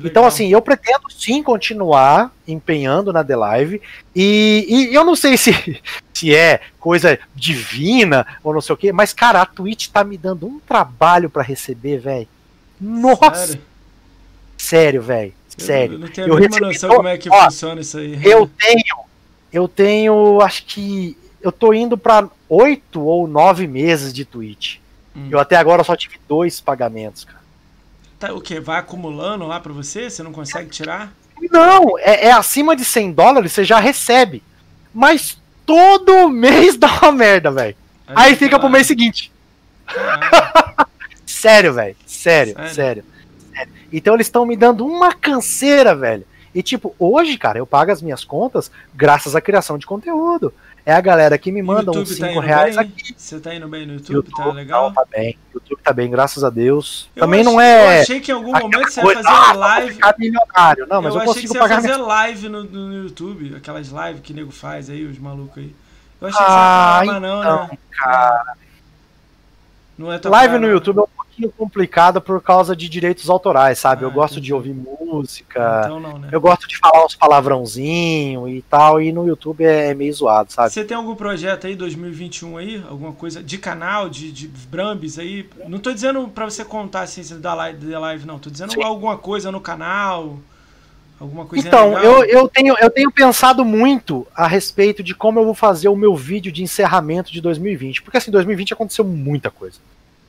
[0.04, 3.82] Então, assim, eu pretendo sim continuar empenhando na The Live.
[4.16, 5.82] E, e, eu não sei se,
[6.14, 10.18] se é coisa divina ou não sei o que, mas, cara, a Twitch tá me
[10.18, 12.28] dando um trabalho para receber, velho.
[12.80, 13.60] Nossa!
[14.58, 15.34] Sério, velho.
[15.58, 15.96] Sério.
[15.96, 18.20] Eu não tenho a mínima noção como é que ó, funciona isso aí.
[18.24, 18.96] Eu tenho,
[19.54, 24.78] eu tenho, acho que eu tô indo para oito ou nove meses de Twitch.
[25.16, 25.28] Hum.
[25.30, 27.44] Eu até agora só tive dois pagamentos, cara.
[28.18, 28.60] Tá, o que?
[28.60, 30.10] Vai acumulando lá para você?
[30.10, 31.14] Você não consegue tirar?
[31.52, 34.42] Não, é, é, acima de 100 dólares você já recebe.
[34.94, 37.76] Mas todo mês dá uma merda, velho.
[38.08, 39.32] Aí fica pro mês seguinte.
[41.26, 41.96] sério, velho.
[42.08, 43.04] Sério, sério, sério,
[43.54, 43.76] sério.
[43.92, 46.26] Então eles estão me dando uma canseira, velho.
[46.54, 50.54] E tipo, hoje, cara, eu pago as minhas contas graças à criação de conteúdo
[50.86, 52.86] é a galera que me manda uns 5 tá reais bem?
[52.86, 53.16] aqui.
[53.16, 54.16] Você tá indo bem no YouTube?
[54.16, 54.84] YouTube tá legal?
[54.88, 55.38] Não, tá bem.
[55.54, 57.10] YouTube tá bem, graças a Deus.
[57.16, 58.00] Eu Também não é.
[58.00, 60.00] Eu achei que em algum momento você ia fazer ah, live.
[60.18, 60.88] milionário.
[60.90, 62.06] Não, mas eu, eu achei que você pagar ia fazer minha...
[62.06, 65.74] live no, no, YouTube, aquelas lives que o nego faz aí, os malucos aí.
[66.20, 67.78] Eu achei que você ah, ia falar, então, não, né?
[67.92, 68.63] Cara.
[70.00, 74.04] É Live no YouTube é um pouquinho complicada por causa de direitos autorais, sabe?
[74.04, 74.48] Ah, eu gosto entendi.
[74.48, 76.30] de ouvir música, então não, né?
[76.32, 80.72] eu gosto de falar uns palavrãozinho e tal, e no YouTube é meio zoado, sabe?
[80.72, 82.84] Você tem algum projeto aí, 2021 aí?
[82.90, 85.48] Alguma coisa de canal, de, de Brambis aí?
[85.68, 88.84] Não tô dizendo pra você contar assim, da live, da live não, tô dizendo Sim.
[88.84, 90.40] alguma coisa no canal,
[91.24, 95.46] Alguma coisa Então, eu, eu, tenho, eu tenho pensado muito a respeito de como eu
[95.46, 98.02] vou fazer o meu vídeo de encerramento de 2020.
[98.02, 99.80] Porque assim, 2020 aconteceu muita coisa.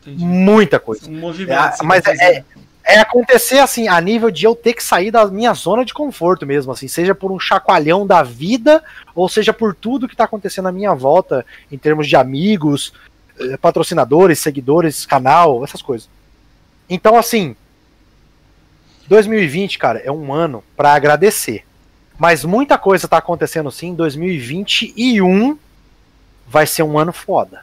[0.03, 0.25] Entendi.
[0.25, 1.11] Muita coisa.
[1.11, 1.81] Um movimento.
[1.81, 2.45] É, mas é,
[2.85, 6.47] é, acontecer assim, a nível de eu ter que sair da minha zona de conforto
[6.47, 8.81] mesmo, assim, seja por um chacoalhão da vida,
[9.17, 12.93] ou seja por tudo que está acontecendo à minha volta, em termos de amigos,
[13.41, 16.09] eh, patrocinadores, seguidores, canal, essas coisas.
[16.89, 17.57] Então, assim,
[19.09, 21.65] 2020, cara, é um ano para agradecer.
[22.19, 23.95] Mas muita coisa tá acontecendo sim.
[23.95, 25.59] 2021
[26.47, 27.63] vai ser um ano foda.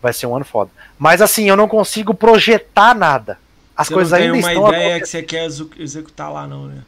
[0.00, 0.70] Vai ser um ano foda.
[0.98, 3.38] Mas assim, eu não consigo projetar nada.
[3.76, 6.66] As você coisas não tem ainda uma estão ideia que você quer executar lá, não,
[6.66, 6.82] né?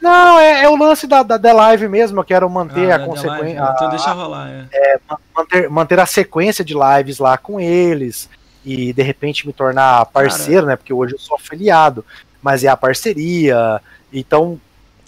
[0.00, 2.20] Não, é, é o lance da, da The Live mesmo.
[2.20, 3.70] Eu quero manter ah, a consequência.
[3.74, 4.66] Então deixa rolar, é.
[4.72, 5.00] é
[5.36, 8.30] manter, manter a sequência de lives lá com eles.
[8.64, 10.76] E de repente me tornar parceiro, Cara, né?
[10.76, 12.04] Porque hoje eu sou afiliado
[12.42, 13.80] mas é a parceria.
[14.12, 14.60] Então,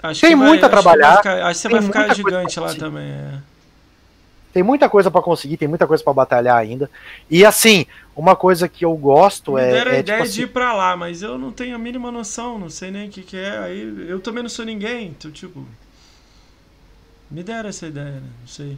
[0.02, 1.14] acho tem muito a trabalhar.
[1.14, 3.08] Acho que, ficar, acho que você vai ficar gigante lá também.
[3.08, 3.38] É.
[4.52, 6.90] Tem muita coisa para conseguir, tem muita coisa para batalhar ainda.
[7.30, 9.70] E assim, uma coisa que eu gosto Me é.
[9.70, 11.78] Deram é, a ideia tipo de assim, ir pra lá, mas eu não tenho a
[11.78, 13.58] mínima noção, não sei nem o que, que é.
[13.58, 15.66] Aí eu também não sou ninguém, então, tipo.
[17.30, 18.28] Me deram essa ideia, né?
[18.40, 18.76] Não sei.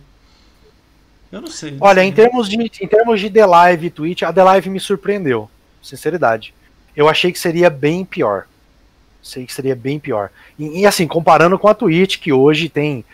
[1.32, 1.72] Eu não sei.
[1.72, 2.08] Não Olha, sei.
[2.08, 5.50] Em, termos de, em termos de The Live e Twitch, a The Live me surpreendeu.
[5.82, 6.54] Sinceridade
[6.96, 8.46] eu achei que seria bem pior.
[9.22, 10.30] Sei que seria bem pior.
[10.58, 13.04] E, e, assim, comparando com a Twitch, que hoje tem.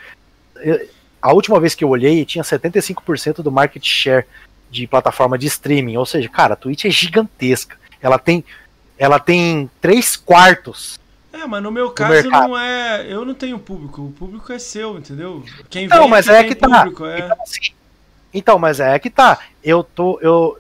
[1.22, 4.26] A última vez que eu olhei, tinha 75% do market share
[4.70, 5.96] de plataforma de streaming.
[5.96, 7.76] Ou seja, cara, a Twitch é gigantesca.
[8.00, 8.44] Ela tem.
[8.98, 11.00] Ela tem 3 quartos.
[11.32, 13.06] É, mas no meu caso não é.
[13.08, 14.02] Eu não tenho público.
[14.02, 15.44] O público é seu, entendeu?
[15.70, 16.82] Quem não, mas é que tá.
[16.82, 17.18] Público, é...
[17.20, 17.72] Então, assim,
[18.32, 19.38] então, mas é que tá.
[19.62, 20.18] Eu tô.
[20.20, 20.58] Eu,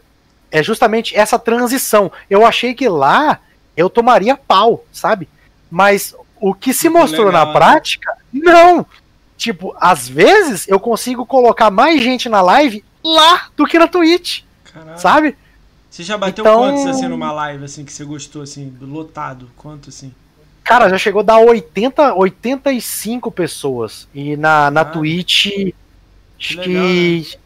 [0.50, 2.10] é justamente essa transição.
[2.28, 3.40] Eu achei que lá
[3.76, 5.28] eu tomaria pau, sabe?
[5.70, 8.84] Mas o que se mostrou legal, na prática, não.
[9.36, 14.42] Tipo, às vezes eu consigo colocar mais gente na live lá do que na Twitch.
[14.64, 14.98] Caralho.
[14.98, 15.36] Sabe?
[15.88, 16.58] Você já bateu então...
[16.58, 19.50] quantos assim numa live assim que você gostou assim, lotado?
[19.56, 20.14] Quanto assim?
[20.62, 24.06] Cara, já chegou a dar 80, 85 pessoas.
[24.14, 25.46] E na, na ah, Twitch.
[26.38, 26.68] Acho que.
[26.68, 27.40] Legal, né?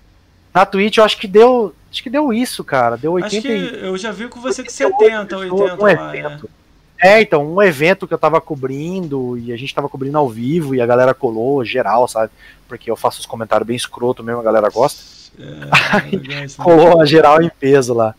[0.52, 2.96] Na Twitch eu acho que deu Acho que deu isso, cara.
[2.96, 6.50] Deu 80 Acho que eu já vi com você que 70, 80 um lá, evento.
[7.00, 7.12] É.
[7.12, 7.22] é.
[7.22, 10.80] então, um evento que eu tava cobrindo e a gente tava cobrindo ao vivo e
[10.80, 12.32] a galera colou geral, sabe?
[12.66, 15.04] Porque eu faço os comentários bem escroto mesmo, a galera gosta.
[15.38, 18.12] É, é colou a geral em peso lá.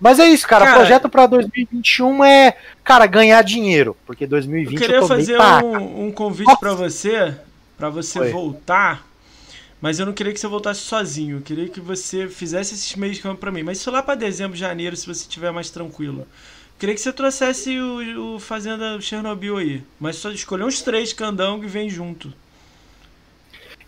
[0.00, 0.64] Mas é isso, cara.
[0.64, 6.06] cara projeto para 2021 é, cara, ganhar dinheiro, porque 2020 eu queria eu fazer um,
[6.06, 7.36] um, convite para você,
[7.78, 8.32] para você Foi.
[8.32, 9.06] voltar
[9.86, 11.36] mas eu não queria que você voltasse sozinho.
[11.36, 13.62] Eu queria que você fizesse esses meios de campo pra mim.
[13.62, 16.22] Mas isso lá pra dezembro, janeiro, se você estiver mais tranquilo.
[16.22, 16.26] Eu
[16.76, 19.84] queria que você trouxesse o, o Fazenda Chernobyl aí.
[20.00, 22.32] Mas só escolher uns três candangos e vem junto.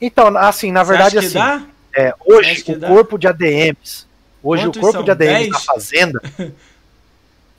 [0.00, 1.34] Então, assim, na verdade, assim.
[1.34, 1.64] Dá?
[1.92, 2.86] É, hoje o dá?
[2.86, 4.06] corpo de ADMs.
[4.40, 5.04] Hoje Quantos o corpo são?
[5.04, 5.50] de ADMs Dez?
[5.50, 6.22] da Fazenda.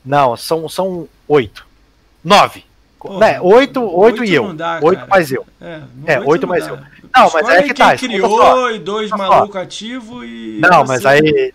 [0.02, 1.66] não, são, são oito.
[2.24, 2.64] Nove.
[3.18, 4.54] Né, oito, oito, oito e eu.
[4.54, 5.46] Dá, oito mais eu.
[5.60, 6.70] É, é oito mais dá.
[6.72, 6.99] eu.
[7.14, 7.96] Não, mas é que tá.
[7.96, 10.60] criou e dois malucos ativos e.
[10.60, 11.52] Não, mas aí.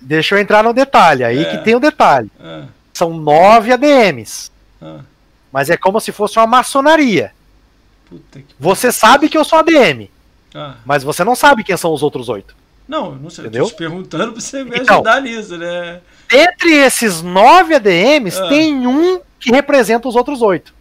[0.00, 1.24] Deixa eu entrar no detalhe.
[1.24, 1.44] Aí é.
[1.44, 2.30] que tem o detalhe.
[2.40, 2.64] É.
[2.94, 4.50] São nove ADMs.
[4.80, 5.00] É.
[5.52, 7.32] Mas é como se fosse uma maçonaria.
[8.58, 10.08] Você sabe que eu sou ADM.
[10.54, 10.74] Ah.
[10.84, 12.54] Mas você não sabe quem são os outros oito.
[12.86, 13.44] Não, não sei.
[13.44, 13.64] Entendeu?
[13.64, 16.00] Eu tô te perguntando pra você me então, ajudar nisso, né?
[16.30, 18.48] Entre esses nove ADMs, ah.
[18.48, 20.74] tem um que representa os outros oito.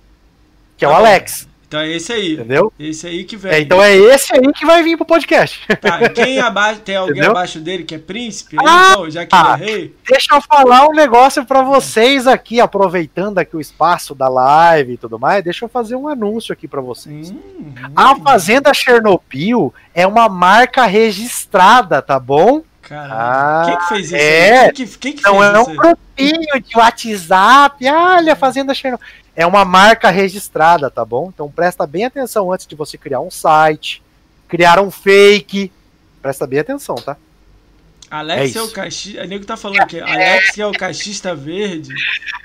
[0.78, 1.48] Que é o tá Alex.
[1.72, 2.34] Então é esse aí.
[2.34, 2.74] Entendeu?
[2.78, 3.54] Esse aí que vem.
[3.54, 5.66] É, então é esse aí que vai vir pro podcast.
[5.78, 7.32] Tá, quem abaixo, tem alguém Entendeu?
[7.32, 8.58] abaixo dele que é príncipe?
[8.60, 9.96] Ah, então, já que ah, é rei.
[10.06, 14.98] Deixa eu falar um negócio para vocês aqui, aproveitando aqui o espaço da live e
[14.98, 17.32] tudo mais, deixa eu fazer um anúncio aqui para vocês.
[17.32, 22.64] Hum, a Fazenda Chernobyl é uma marca registrada, tá bom?
[22.90, 24.16] Ah, quem que fez isso?
[24.18, 27.90] É, quem que, quem que não é um grupinho de WhatsApp.
[27.90, 31.32] Olha, Fazenda Chernobyl é uma marca registrada, tá bom?
[31.34, 34.02] Então presta bem atenção antes de você criar um site,
[34.48, 35.72] criar um fake.
[36.22, 37.18] Presta bem atenção, tá?
[38.10, 39.24] Alex é, é o cachista.
[39.24, 41.94] O nego tá falando que Alex é o cachista verde.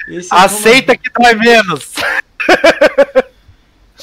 [0.08, 1.02] É Aceita como...
[1.02, 1.92] que dói menos.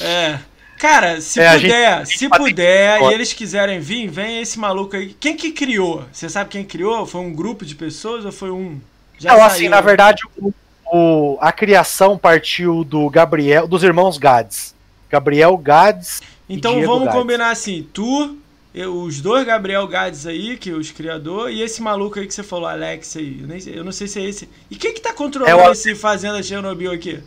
[0.02, 0.40] É.
[0.80, 5.16] Cara, se é, puder, gente, se puder e eles quiserem vir, vem esse maluco aí.
[5.20, 6.04] Quem que criou?
[6.12, 7.06] Você sabe quem criou?
[7.06, 8.82] Foi um grupo de pessoas ou foi um?
[9.18, 10.54] Já Não, assim, na verdade, o
[10.94, 14.76] o, a criação partiu do Gabriel, dos irmãos Gades.
[15.10, 16.22] Gabriel Gades.
[16.48, 17.20] Então vamos Gades.
[17.20, 18.38] combinar assim: tu,
[18.76, 22.34] eu, os dois Gabriel Gades aí, que é os criador, e esse maluco aí que
[22.34, 23.40] você falou, Alex aí.
[23.42, 24.48] Eu, nem, eu não sei se é esse.
[24.70, 25.72] E quem que tá controlando é o...
[25.72, 27.24] esse Fazenda Chernobyl aqui?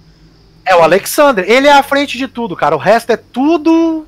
[0.65, 1.45] É o Alexander.
[1.49, 2.77] Ele é à frente de tudo, cara.
[2.77, 4.07] O resto é tudo.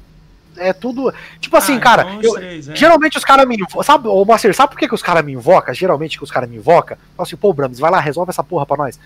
[0.57, 1.13] É tudo.
[1.41, 2.03] Tipo assim, ah, cara.
[2.03, 2.77] Então eu, três, é.
[2.77, 3.83] Geralmente os caras me invocam.
[3.83, 5.75] Sabe, ô Master, sabe por que, que os caras me invocam?
[5.75, 6.97] Geralmente que os caras me invocam.
[7.17, 8.99] Fala assim, pô, Brams, vai lá, resolve essa porra pra nós.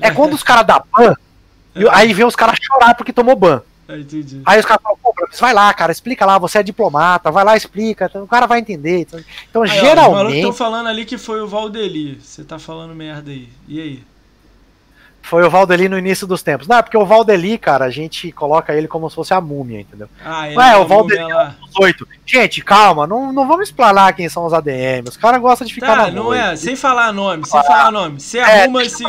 [0.00, 1.14] É quando os caras dão ban,
[1.74, 1.84] é.
[1.90, 3.62] aí vem os caras chorar porque tomou ban.
[3.88, 4.42] Entendi.
[4.44, 7.56] Aí os caras falam, pô, vai lá, cara, explica lá, você é diplomata, vai lá,
[7.56, 9.00] explica, o cara vai entender.
[9.00, 10.24] Então, então aí, geralmente.
[10.24, 12.20] Ó, os estão falando ali que foi o Valdeli.
[12.20, 13.48] Você tá falando merda aí.
[13.68, 14.04] E aí?
[15.26, 16.68] Foi o Valdeli no início dos tempos.
[16.68, 19.80] Não, é porque o Valdeli, cara, a gente coloca ele como se fosse a múmia,
[19.80, 20.08] entendeu?
[20.24, 22.06] Ah, ele é, é o Valdeli é dos oito.
[22.24, 25.08] Gente, calma, não, não vamos explanar quem são os ADM.
[25.08, 28.20] Os caras gostam de ficar tá, na não é, sem falar nome, sem falar nome.
[28.20, 29.02] Você é, arruma esse.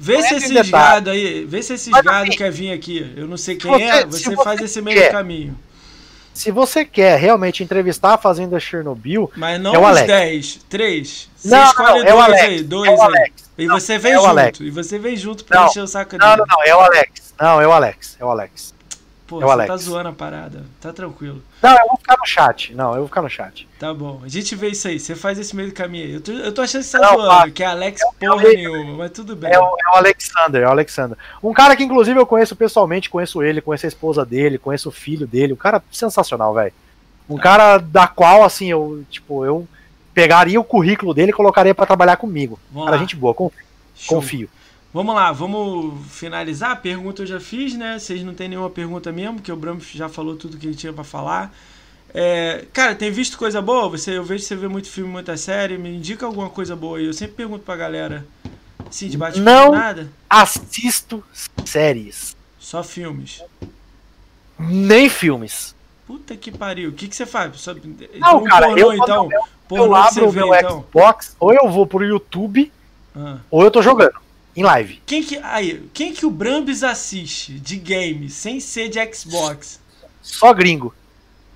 [0.00, 3.12] Vê se esses gado aí, vê se esses gado assim, quer vir aqui.
[3.16, 5.12] Eu não sei quem você, é, você, você faz esse meio quer.
[5.12, 5.56] caminho.
[6.34, 10.06] Se você quer realmente entrevistar a Fazenda Chernobyl, mas não é o Alex.
[10.08, 11.30] 10, 3.
[11.36, 13.32] Você não, escolhe não, é dois Alex, aí, dois é aí.
[13.56, 14.28] E você vem é junto.
[14.28, 14.60] Alex.
[14.60, 16.24] E você vem junto pra não, encher o saco dele.
[16.24, 17.34] Não, não, não, é o Alex.
[17.40, 18.16] Não, é o Alex.
[18.18, 18.74] É o Alex.
[19.26, 19.68] Pô, é o você Alex.
[19.68, 20.64] tá zoando a parada.
[20.80, 21.42] Tá tranquilo.
[21.62, 22.74] Não, eu vou ficar no chat.
[22.74, 23.68] Não, eu vou ficar no chat.
[23.78, 24.20] Tá bom.
[24.24, 25.00] A gente vê isso aí.
[25.00, 26.12] Você faz esse meio do caminho aí.
[26.12, 28.48] Eu tô, eu tô achando que você tá não, zoando, que é Alex é, porra
[28.48, 29.50] é, nenhuma, mas tudo bem.
[29.50, 31.16] É o, é o Alexander, é o Alexander.
[31.42, 34.92] Um cara que, inclusive, eu conheço pessoalmente, conheço ele, conheço a esposa dele, conheço o
[34.92, 35.52] filho dele.
[35.52, 36.72] Um cara sensacional, velho.
[37.28, 37.42] Um tá.
[37.42, 39.66] cara da qual, assim, eu, tipo, eu
[40.14, 42.58] pegaria o currículo dele e colocaria para trabalhar comigo.
[42.70, 43.02] Vamos cara, lá.
[43.02, 43.64] gente boa, confio.
[44.06, 44.50] confio.
[44.92, 46.72] Vamos lá, vamos finalizar.
[46.72, 47.98] A pergunta eu já fiz, né?
[47.98, 50.92] Vocês não tem nenhuma pergunta mesmo, porque o Bram já falou tudo que ele tinha
[50.92, 51.54] para falar.
[52.14, 53.88] É, cara, tem visto coisa boa?
[53.88, 55.78] Você, eu vejo que você vê muito filme, muita série.
[55.78, 57.06] Me indica alguma coisa boa aí.
[57.06, 58.26] Eu sempre pergunto pra galera.
[58.90, 60.10] Sim, de bate Não nada.
[60.28, 61.24] assisto
[61.64, 62.36] séries.
[62.58, 63.42] Só filmes.
[64.58, 65.74] Nem filmes.
[66.06, 66.90] Puta que pariu.
[66.90, 67.52] O que, que você faz?
[68.18, 69.28] Não, um cara, pornô, eu, então.
[69.32, 69.40] Eu,
[69.76, 70.82] eu abro o meu então.
[70.82, 72.72] Xbox, ou eu vou pro YouTube,
[73.14, 73.38] ah.
[73.50, 74.20] ou eu tô jogando.
[74.54, 75.00] Em live.
[75.06, 79.80] Quem que, aí, quem que o Brambis assiste de game sem ser de Xbox?
[80.20, 80.94] Só gringo.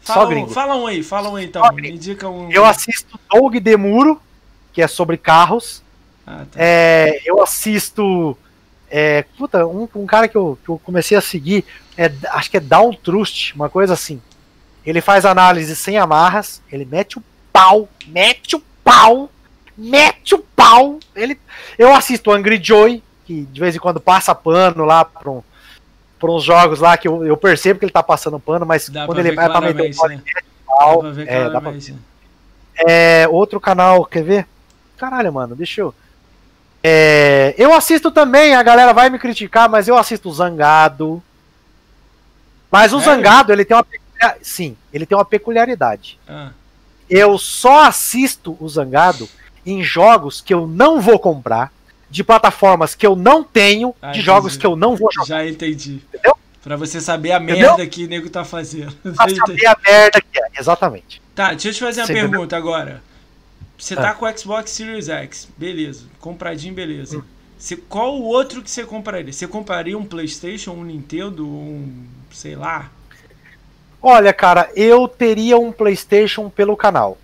[0.00, 0.50] Fala Só um, gringo.
[0.50, 1.62] Fala um aí, fala um aí então.
[1.74, 2.50] Me indica um.
[2.50, 4.20] Eu assisto Doug Demuro,
[4.72, 5.82] que é sobre carros.
[6.26, 6.58] Ah, tá.
[6.58, 8.36] é, eu assisto.
[8.88, 11.64] É, puta, um, um cara que eu, que eu comecei a seguir,
[11.98, 14.22] é, acho que é Down Trust, uma coisa assim.
[14.84, 17.24] Ele faz análise sem amarras, ele mete o
[17.56, 19.30] pau, mete o pau,
[19.76, 20.98] mete o pau.
[21.14, 21.40] Ele,
[21.78, 25.42] eu assisto Angry Joy, que de vez em quando passa pano lá para um,
[26.22, 29.20] uns jogos lá que eu, eu, percebo que ele tá passando pano, mas dá quando
[29.20, 30.22] ele vai pra meter o pau, né?
[30.66, 31.94] pau, dá pra ver é, dá pra ver.
[32.86, 34.46] É, outro canal, quer ver?
[34.98, 35.94] Caralho, mano, deixa eu.
[36.84, 41.22] É, eu assisto também, a galera vai me criticar, mas eu assisto Zangado.
[42.70, 43.86] Mas o Zangado, ele tem uma
[44.42, 46.18] Sim, ele tem uma peculiaridade.
[46.28, 46.50] Ah.
[47.08, 49.28] Eu só assisto o Zangado
[49.64, 51.72] em jogos que eu não vou comprar,
[52.08, 55.26] de plataformas que eu não tenho, ah, de jogos que eu não vou jogar.
[55.26, 56.00] Já entendi.
[56.08, 56.36] Entendeu?
[56.62, 57.68] Pra você saber a Entendeu?
[57.68, 58.92] merda que o nego tá fazendo.
[59.02, 61.22] Pra saber a merda que é, exatamente.
[61.34, 62.58] Tá, deixa eu te fazer uma você pergunta entendeu?
[62.58, 63.02] agora.
[63.78, 64.14] Você tá ah.
[64.14, 66.04] com o Xbox Series X, beleza.
[66.18, 67.18] Compradinho, beleza.
[67.18, 67.22] Hum.
[67.58, 69.32] Você, qual o outro que você compraria?
[69.32, 72.04] Você compraria um PlayStation, um Nintendo, um.
[72.32, 72.90] sei lá?
[74.08, 77.18] Olha, cara, eu teria um PlayStation pelo canal.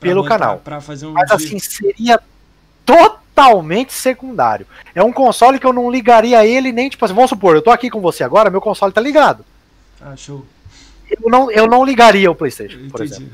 [0.00, 0.58] Pra pelo botar, canal.
[0.64, 1.36] Pra fazer um Mas dia.
[1.36, 2.18] assim, seria
[2.86, 4.66] totalmente secundário.
[4.94, 7.70] É um console que eu não ligaria ele nem, tipo assim, vamos supor, eu tô
[7.70, 9.44] aqui com você agora, meu console tá ligado.
[10.00, 10.46] Ah, show.
[11.10, 12.90] Eu não, eu não ligaria o PlayStation, Entendi.
[12.90, 13.28] por exemplo.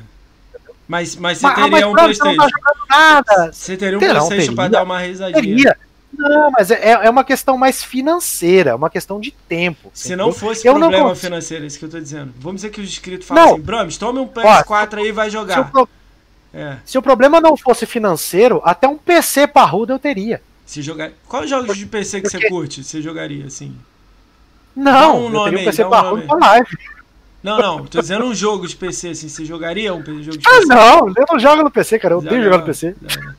[0.89, 2.43] Mas, mas você mas, teria mas, um PlayStation.
[2.43, 3.53] Não tá nada.
[3.53, 5.41] Você teria um Terão, PlayStation teria, pra dar uma risadinha.
[5.41, 5.79] Teria.
[6.13, 9.91] Não, mas é, é uma questão mais financeira, é uma questão de tempo.
[9.93, 12.33] Se não fosse eu problema não financeiro, é isso que eu tô dizendo.
[12.39, 13.53] Vamos dizer que os inscritos falam não.
[13.55, 15.55] assim, Brames, tome um PS4 Ó, aí e vai jogar.
[15.55, 15.89] Se o, pro...
[16.55, 16.77] é.
[16.85, 20.43] se o, problema não fosse financeiro, até um PC parrudo eu teria.
[20.65, 21.11] Se jogar...
[21.29, 22.39] Quais jogos de PC que Porque...
[22.39, 23.77] você curte, você jogaria assim?
[24.75, 26.79] Não, um nome um PC aí, parrudo um live.
[27.43, 30.49] Não, não, tô dizendo um jogo de PC, assim, você jogaria um jogo de PC?
[30.49, 32.97] Ah, não, eu não jogo no PC, cara, eu odeio jogar no PC.
[33.07, 33.35] Já,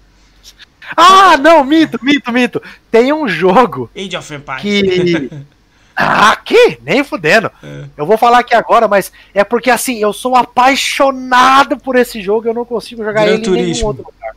[0.95, 2.61] ah, não, mito, mito, mito.
[2.92, 3.90] Tem um jogo.
[3.95, 4.61] Age of Empires.
[4.61, 5.30] Que.
[6.01, 6.80] Ah, que?
[6.82, 7.51] Nem fudendo.
[7.61, 7.84] É.
[7.98, 12.48] Eu vou falar aqui agora, mas é porque assim, eu sou apaixonado por esse jogo
[12.48, 13.68] eu não consigo jogar Gran ele Turismo.
[13.68, 14.34] em nenhum outro lugar.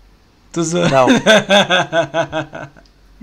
[0.60, 0.90] Zoando.
[0.90, 1.06] Não.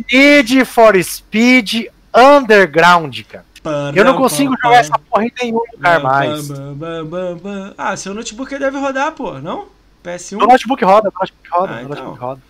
[0.10, 3.46] Need for Speed Underground, cara.
[3.94, 6.50] Eu não consigo jogar essa porra em nenhum lugar mais.
[7.78, 9.68] Ah, seu notebook deve rodar, pô, não?
[10.04, 10.42] PS1?
[10.42, 11.90] O notebook roda, o notebook roda, ah, então.
[11.90, 12.42] notebook roda.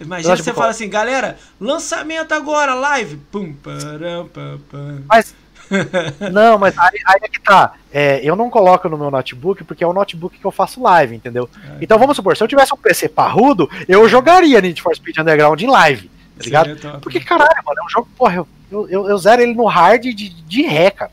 [0.00, 3.16] Imagina você fala assim, galera, lançamento agora, live.
[3.30, 5.02] Pum, param, pam, pam.
[5.06, 5.34] Mas.
[6.32, 7.74] não, mas aí, aí é que tá.
[7.92, 11.14] É, eu não coloco no meu notebook porque é o notebook que eu faço live,
[11.14, 11.48] entendeu?
[11.62, 15.18] É, então vamos supor, se eu tivesse um PC parrudo, eu jogaria Need for Speed
[15.18, 17.00] Underground em live, tá ligado?
[17.00, 20.02] Porque caralho, mano, é um jogo, porra, eu, Eu, eu, eu zero ele no hard
[20.02, 21.10] de, de ré, cara.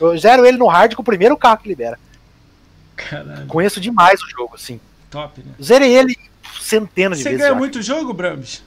[0.00, 1.98] Eu zero ele no hard com o primeiro carro que libera.
[2.96, 3.46] Caralho.
[3.46, 4.80] Conheço demais o jogo, assim.
[5.10, 5.52] Top, né?
[5.62, 6.16] Zerei ele
[6.68, 7.40] centenas Você de vezes.
[7.40, 8.62] Você ganha muito jogo, Brams?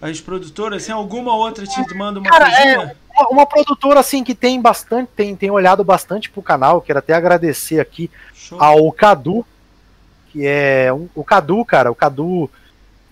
[0.00, 4.34] As produtoras, tem alguma outra te manda uma Cara, é uma, uma, produtora assim que
[4.34, 8.60] tem bastante, tem, tem olhado bastante pro canal, quero até agradecer aqui Show.
[8.60, 9.46] ao Cadu,
[10.32, 12.50] que é um, o Cadu, cara, o Cadu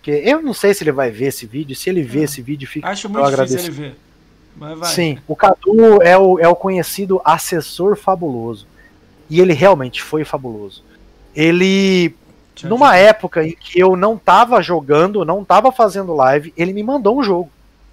[0.02, 2.24] que eu não sei se ele vai ver esse vídeo, se ele ver é.
[2.24, 3.96] esse vídeo fica Acho muito difícil ele ver.
[4.56, 4.88] Mas vai.
[4.90, 8.66] Sim, o Cadu é o, é o conhecido assessor fabuloso.
[9.28, 10.82] E ele realmente foi fabuloso.
[11.34, 12.14] Ele
[12.64, 17.18] numa época em que eu não tava jogando, não tava fazendo live, ele me mandou
[17.18, 17.50] um jogo.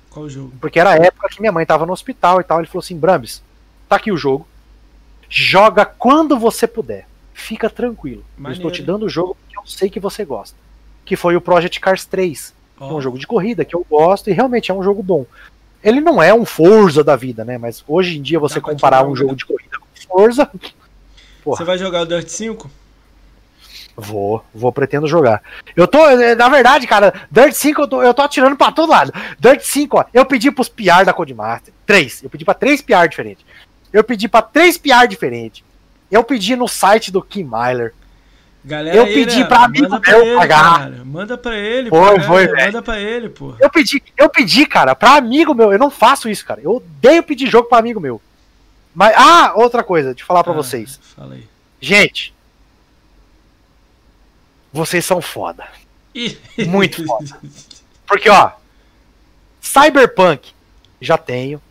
[0.09, 0.51] Qual jogo?
[0.59, 2.59] Porque era a época que minha mãe tava no hospital e tal.
[2.59, 3.41] Ele falou assim: Brambis,
[3.87, 4.47] tá aqui o jogo.
[5.29, 7.07] Joga quando você puder.
[7.33, 8.23] Fica tranquilo.
[8.37, 8.63] Maneiro.
[8.63, 10.57] Eu estou te dando o jogo porque eu sei que você gosta.
[11.05, 12.53] Que foi o Project Cars 3.
[12.79, 12.85] Oh.
[12.85, 15.25] É um jogo de corrida que eu gosto e realmente é um jogo bom.
[15.83, 17.57] Ele não é um Forza da vida, né?
[17.57, 20.49] Mas hoje em dia você Dá comparar um jogo de corrida com Forza.
[21.43, 21.57] Porra.
[21.57, 22.69] Você vai jogar o Dirt 5?
[23.99, 25.41] Vou, vou, pretendo jogar.
[25.75, 28.91] Eu tô, eh, na verdade, cara, Dirt 5 eu tô, eu tô atirando pra todo
[28.91, 29.11] lado.
[29.39, 31.73] Dirt 5, ó, eu pedi pros PR da Codemaster.
[31.83, 32.23] Três.
[32.23, 33.43] Eu pedi pra três PR diferentes.
[33.91, 35.63] Eu pedi pra três PR diferentes.
[36.11, 37.91] Eu pedi no site do Kim Myler.
[38.63, 40.79] Galera, eu pedi pra amigo manda meu ele, pagar.
[40.79, 41.01] Cara.
[41.03, 42.65] Manda pra ele, foi, foi, velho.
[42.65, 43.55] Manda pra ele, pô.
[43.59, 45.71] Eu pedi, eu pedi, cara, pra amigo meu.
[45.71, 46.61] Eu não faço isso, cara.
[46.61, 48.21] Eu odeio pedir jogo pra amigo meu.
[48.93, 50.99] Mas, ah, outra coisa, de falar pra ah, vocês.
[51.15, 51.47] Falei.
[51.79, 52.33] Gente,
[54.71, 55.67] vocês são foda.
[56.67, 57.39] Muito foda.
[58.07, 58.51] Porque, ó,
[59.61, 60.51] Cyberpunk
[61.01, 61.61] já tenho.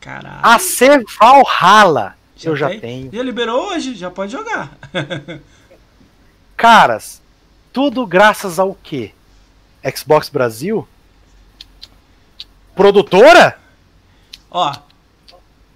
[0.00, 0.40] Caralho.
[0.42, 2.80] AC Valhalla já eu já tem?
[2.80, 3.12] tenho.
[3.12, 4.76] Já liberou hoje, já pode jogar.
[6.56, 7.20] Caras,
[7.72, 9.12] tudo graças ao quê?
[9.96, 10.86] Xbox Brasil?
[12.74, 13.58] Produtora?
[14.50, 14.74] Ó,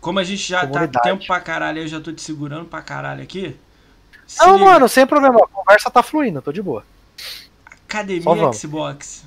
[0.00, 2.80] como a gente já tá tá tempo pra caralho, eu já tô te segurando pra
[2.80, 3.56] caralho aqui.
[4.38, 4.64] Não, liga.
[4.64, 5.38] mano, sem problema.
[5.38, 6.84] A conversa tá fluindo, tô de boa.
[7.66, 9.24] Academia Xbox.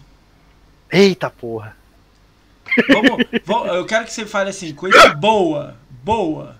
[0.92, 1.76] Eita porra.
[2.88, 5.76] Vamos, vamos, eu quero que você fale assim, coisa boa.
[6.04, 6.56] Boa.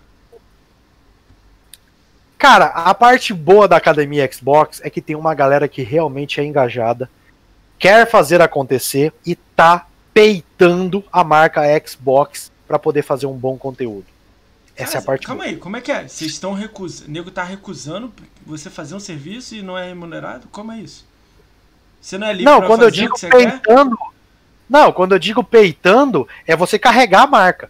[2.38, 6.44] Cara, a parte boa da Academia Xbox é que tem uma galera que realmente é
[6.44, 7.10] engajada,
[7.80, 14.06] quer fazer acontecer e tá peitando a marca Xbox para poder fazer um bom conteúdo.
[14.76, 15.54] Essa é a parte Calma boa.
[15.54, 16.08] aí, como é que é?
[16.08, 17.10] Vocês estão recusando.
[17.10, 18.14] O nego tá recusando
[18.46, 20.48] você fazer um serviço e não é remunerado?
[20.52, 21.06] Como é isso?
[22.02, 23.98] Você não é livre Não, quando eu digo peitando.
[23.98, 24.16] Quer?
[24.70, 27.70] Não, quando eu digo peitando, é você carregar a marca.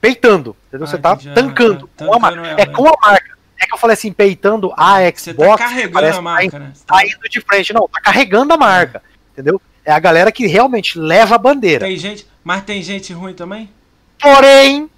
[0.00, 0.56] Peitando.
[0.68, 0.86] Entendeu?
[0.86, 1.90] Ah, você tá tancando.
[1.98, 2.40] É, com a marca.
[2.40, 3.34] Ela, é com a marca.
[3.60, 5.20] É que eu falei assim, peitando a Xbox.
[5.20, 6.72] Você tá carregando a tá marca, tá, né?
[6.86, 7.72] Tá indo de frente.
[7.72, 9.02] Não, tá carregando a marca.
[9.32, 9.60] Entendeu?
[9.84, 11.86] É a galera que realmente leva a bandeira.
[11.86, 13.70] Tem gente, mas tem gente ruim também?
[14.18, 14.88] Porém,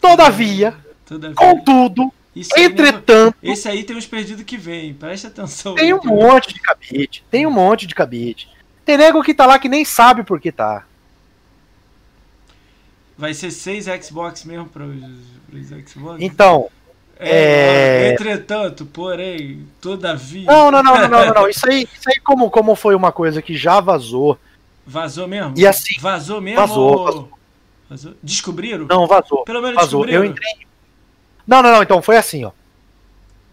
[0.00, 0.74] todavia,
[1.12, 1.36] Todavia.
[1.36, 3.36] Contudo, isso entretanto.
[3.42, 5.74] Aí, esse aí tem uns perdidos que vem, preste atenção.
[5.74, 7.24] Tem um aí, monte de cabide.
[7.30, 8.48] Tem um monte de cabide.
[8.84, 10.86] Tem nego que tá lá que nem sabe por que tá.
[13.16, 16.20] Vai ser seis Xbox mesmo para os Xbox?
[16.20, 16.70] Então.
[17.18, 18.12] É, é...
[18.14, 20.46] Entretanto, porém, todavia.
[20.46, 21.48] Não, não, não, não, não, não.
[21.50, 24.38] Isso aí, isso aí como, como foi uma coisa que já vazou.
[24.84, 25.54] Vazou mesmo?
[25.56, 25.94] E assim.
[26.00, 26.58] Vazou mesmo?
[26.58, 26.98] Vazou.
[26.98, 27.04] Ou...
[27.04, 27.30] vazou.
[27.88, 28.14] vazou?
[28.22, 28.86] Descobriram?
[28.86, 29.44] Não, vazou.
[29.44, 30.04] Pelo menos vazou.
[30.06, 30.66] Eu entrei,
[31.46, 31.82] não, não, não.
[31.82, 32.52] Então foi assim, ó.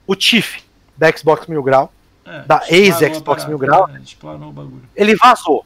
[0.06, 0.64] O Tiff
[0.98, 1.92] da Xbox Mil Grau,
[2.26, 4.01] é, da ex-Xbox Mil Grau, é,
[4.95, 5.66] ele vazou.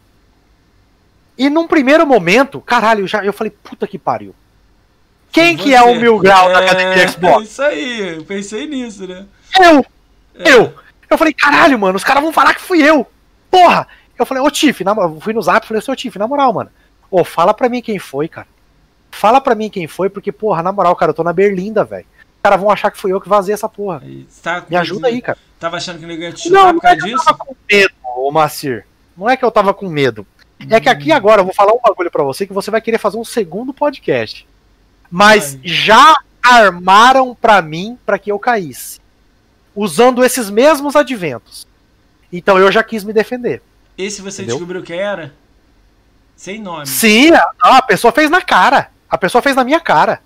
[1.37, 4.35] E num primeiro momento, caralho, já, eu falei, puta que pariu.
[5.31, 7.39] Quem Você, que é o Mil Grau é, da Academia Xbox?
[7.39, 9.25] É isso aí, eu pensei nisso, né?
[9.59, 9.85] Eu!
[10.35, 10.53] É.
[10.53, 10.73] Eu!
[11.09, 13.07] Eu falei, caralho, mano, os caras vão falar que fui eu!
[13.49, 13.87] Porra!
[14.17, 16.69] Eu falei, ô Tiff, na, fui no zap e falei, seu Tiff, na moral, mano.
[17.09, 18.47] Ô, fala pra mim quem foi, cara.
[19.09, 22.05] Fala pra mim quem foi, porque, porra, na moral, cara, eu tô na Berlinda, velho
[22.43, 24.03] caras vão achar que fui eu que vazei essa porra.
[24.41, 25.37] Tá Me ajuda aí, cara.
[25.57, 27.21] Tava achando que ninguém ia te chutar não, por causa não é disso?
[27.21, 28.85] Eu tava com medo, ô Macir.
[29.17, 30.27] Não é que eu tava com medo.
[30.59, 30.67] Hum.
[30.69, 32.97] É que aqui agora eu vou falar um bagulho pra você que você vai querer
[32.97, 34.45] fazer um segundo podcast.
[35.09, 35.61] Mas Ai.
[35.63, 38.99] já armaram pra mim pra que eu caísse.
[39.73, 41.65] Usando esses mesmos adventos.
[42.31, 43.61] Então eu já quis me defender.
[43.97, 44.57] Esse você entendeu?
[44.57, 45.33] descobriu que era?
[46.35, 46.87] Sem nome.
[46.87, 48.89] Sim, a, a pessoa fez na cara.
[49.09, 50.19] A pessoa fez na minha cara.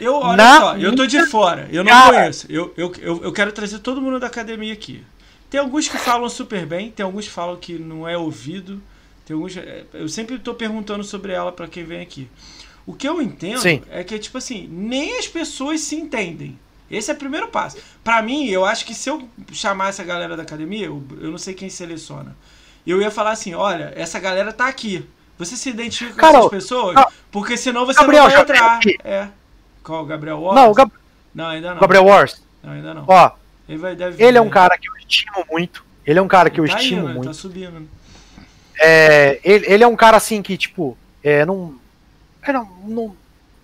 [0.00, 2.16] Eu, olha Na só, eu tô de fora, eu não cara.
[2.18, 2.46] conheço.
[2.48, 5.04] Eu, eu, eu, eu quero trazer todo mundo da academia aqui.
[5.50, 8.80] Tem alguns que falam super bem, tem alguns que falam que não é ouvido.
[9.24, 12.28] Tem alguns, é, eu sempre estou perguntando sobre ela para quem vem aqui.
[12.86, 13.82] O que eu entendo Sim.
[13.90, 16.58] é que, tipo assim, nem as pessoas se entendem.
[16.90, 17.76] Esse é o primeiro passo.
[18.02, 21.38] Para mim, eu acho que se eu chamasse a galera da academia, eu, eu não
[21.38, 22.34] sei quem seleciona.
[22.86, 25.04] Eu ia falar assim: olha, essa galera tá aqui.
[25.36, 26.94] Você se identifica com Cara, essas pessoas?
[26.94, 28.80] Não, porque senão você Gabriel, não vai entrar.
[29.04, 29.28] É.
[29.82, 30.04] Qual?
[30.04, 30.56] Gabriel Wars?
[30.56, 30.92] Não, Gab...
[31.34, 31.80] não, ainda não.
[31.80, 32.42] Gabriel Wars?
[32.62, 33.04] Não, ainda não.
[33.06, 33.30] Ó,
[33.68, 35.84] ele, vai, deve ele é um cara que eu estimo muito.
[36.06, 37.26] Ele é um cara que eu tá estimo indo, muito.
[37.26, 37.88] Tá subindo.
[38.80, 41.74] É, ele, ele é um cara assim que, tipo, é, não,
[42.42, 43.16] é, não, não,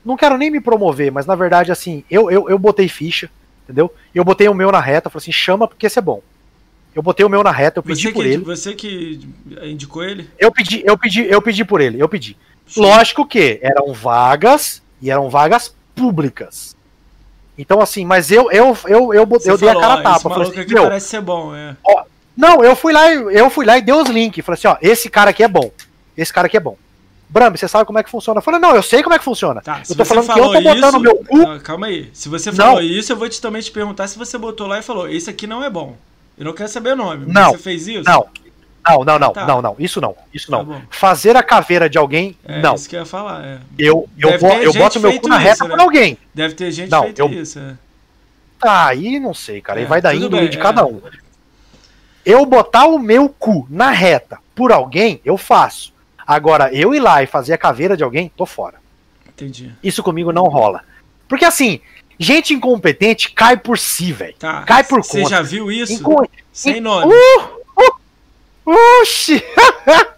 [0.04, 3.30] não quero nem me promover, mas na verdade, assim, eu, eu, eu botei ficha,
[3.64, 3.92] entendeu?
[4.14, 6.20] Eu botei o meu na reta, falei assim, chama porque esse é bom.
[6.94, 8.44] Eu botei o meu na reta, eu pedi você por que, ele.
[8.44, 9.20] Você que
[9.62, 10.28] indicou ele?
[10.38, 12.36] Eu pedi, eu pedi, eu pedi por ele, eu pedi.
[12.66, 12.82] Sim.
[12.82, 16.76] Lógico que eram vagas e eram vagas públicas.
[17.56, 20.48] Então assim, mas eu eu eu eu, eu, eu dei a cara a tapa, falei
[20.48, 21.76] assim, aqui parece ser bom, é.
[21.84, 22.04] Ó,
[22.36, 25.08] não, eu fui lá, eu fui lá e dei os links, falei assim, ó, esse
[25.08, 25.70] cara aqui é bom.
[26.16, 26.76] Esse cara aqui é bom.
[27.28, 28.38] Bram, você sabe como é que funciona?
[28.38, 29.60] Eu falei, não, eu sei como é que funciona.
[29.60, 31.38] Tá, eu tô falando que eu tô botando isso, meu cu.
[31.38, 32.10] Não, calma aí.
[32.12, 32.82] Se você falou não.
[32.82, 35.46] isso, eu vou te, também te perguntar se você botou lá e falou, esse aqui
[35.46, 35.96] não é bom.
[36.38, 37.26] Eu não quero saber o nome.
[37.26, 37.52] Não.
[37.52, 38.04] Você fez isso?
[38.04, 38.28] Não.
[38.86, 39.46] Não, não, não, tá.
[39.46, 40.66] não, não, isso não, isso não.
[40.66, 42.74] Tá Fazer a caveira de alguém, é, não.
[42.74, 43.58] Isso que eu ia falar, é.
[43.78, 45.70] Eu, eu, vou, eu boto meu cu na reta isso, né?
[45.70, 46.18] por alguém.
[46.34, 47.28] Deve ter gente não, feito eu...
[47.30, 47.76] isso, é.
[48.58, 50.84] Tá, aí não sei, cara, é, aí vai da índole de cada é.
[50.84, 51.00] um.
[52.24, 55.92] Eu botar o meu cu na reta por alguém, eu faço.
[56.26, 58.76] Agora, eu ir lá e fazer a caveira de alguém, tô fora.
[59.28, 59.72] Entendi.
[59.82, 60.82] Isso comigo não rola.
[61.28, 61.80] Porque assim,
[62.18, 64.34] gente incompetente cai por si, velho.
[64.38, 64.62] Tá.
[64.62, 65.30] Cai por Você conta.
[65.30, 65.92] já viu isso?
[65.92, 66.28] Inco...
[66.52, 67.12] Sem nome.
[67.12, 67.53] Uh,
[68.66, 69.42] oxi!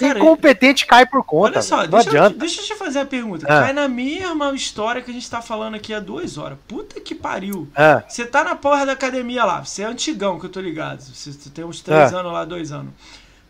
[0.00, 1.58] Cara, Incompetente cai por conta.
[1.58, 3.44] Olha só, deixa eu, deixa eu, te fazer a pergunta.
[3.46, 3.64] Ah.
[3.64, 6.56] Cai na mesma história que a gente tá falando aqui há duas horas.
[6.66, 7.68] Puta que pariu.
[7.76, 8.02] Ah.
[8.08, 9.62] Você tá na porra da academia lá.
[9.62, 11.02] Você é antigão, que eu tô ligado.
[11.02, 12.20] Você tem uns três ah.
[12.20, 12.94] anos lá, dois anos.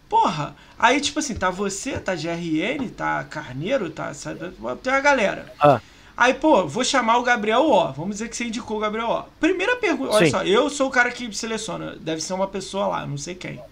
[0.08, 4.12] Porra, aí tipo assim, tá você, tá GRN, tá Carneiro, tá.
[4.12, 4.40] Sabe,
[4.82, 5.52] tem uma galera.
[5.60, 5.80] Ah.
[6.16, 7.92] Aí, pô, vou chamar o Gabriel O.
[7.92, 9.22] Vamos dizer que você indicou o Gabriel O.
[9.38, 10.32] Primeira pergunta, olha Sim.
[10.32, 13.62] só, eu sou o cara que seleciona, deve ser uma pessoa lá, não sei quem.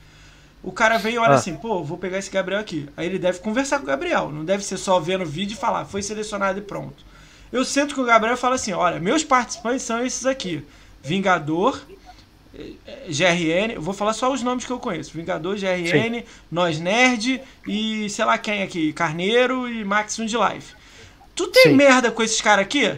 [0.68, 1.36] O cara vem e olha ah.
[1.36, 2.86] assim, pô, vou pegar esse Gabriel aqui.
[2.94, 5.56] Aí ele deve conversar com o Gabriel, não deve ser só vendo o vídeo e
[5.56, 7.02] falar, foi selecionado e pronto.
[7.50, 10.62] Eu sento com o Gabriel e falo assim, olha, meus participantes são esses aqui.
[11.02, 11.80] Vingador,
[13.08, 16.24] GRN, eu vou falar só os nomes que eu conheço: Vingador, GRN, Sim.
[16.50, 20.74] Nós Nerd e sei lá quem aqui, Carneiro e Maximum de Life.
[21.34, 21.76] Tu tem Sim.
[21.76, 22.94] merda com esses caras aqui?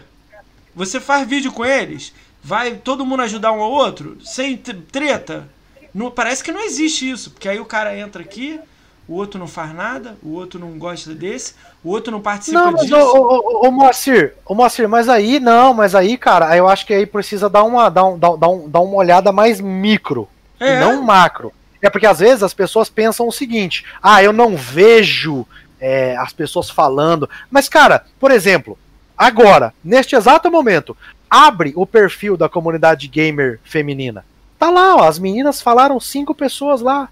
[0.74, 2.12] Você faz vídeo com eles?
[2.42, 4.18] Vai todo mundo ajudar um ao outro?
[4.24, 5.48] Sem treta?
[5.94, 8.60] Não, parece que não existe isso, porque aí o cara entra aqui,
[9.08, 12.72] o outro não faz nada, o outro não gosta desse, o outro não participa não,
[12.72, 12.96] mas disso.
[12.96, 16.94] Ô, ô, ô, Moacir, ô, Moacir, mas aí, não, mas aí, cara, eu acho que
[16.94, 20.28] aí precisa dar uma, dar, um, dar, um, dar uma olhada mais micro,
[20.60, 20.78] é.
[20.78, 21.52] não macro.
[21.82, 25.46] É porque às vezes as pessoas pensam o seguinte: ah, eu não vejo
[25.80, 27.28] é, as pessoas falando.
[27.50, 28.78] Mas, cara, por exemplo,
[29.16, 30.96] agora, neste exato momento,
[31.28, 34.24] abre o perfil da comunidade gamer feminina.
[34.60, 37.08] Tá lá, ó, as meninas falaram cinco pessoas lá.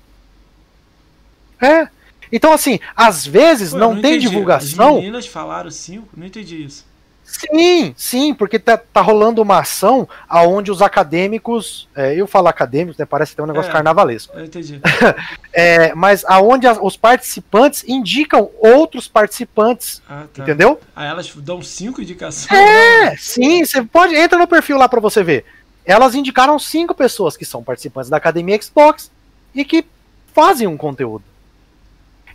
[1.58, 1.88] É.
[2.30, 4.28] Então, assim, às vezes Pô, não, não, tem entendi.
[4.28, 4.88] divulgação.
[4.90, 6.08] As meninas falaram cinco?
[6.14, 6.86] Não entendi isso.
[7.24, 12.98] Sim, sim, porque tá, tá rolando uma ação aonde os acadêmicos, é, eu falo acadêmicos,
[12.98, 14.36] né, parece ter um negócio é, carnavalesco.
[14.36, 14.80] Eu entendi.
[15.52, 20.42] é, mas aonde as, os participantes indicam outros participantes, ah, tá.
[20.42, 20.80] entendeu?
[20.96, 22.50] Aí elas dão cinco indicações.
[22.50, 23.16] É, né?
[23.18, 25.44] sim, você pode entra no perfil lá para você ver.
[25.89, 29.10] Elas indicaram cinco pessoas que são participantes da academia Xbox
[29.55, 29.86] e que
[30.34, 31.25] fazem um conteúdo.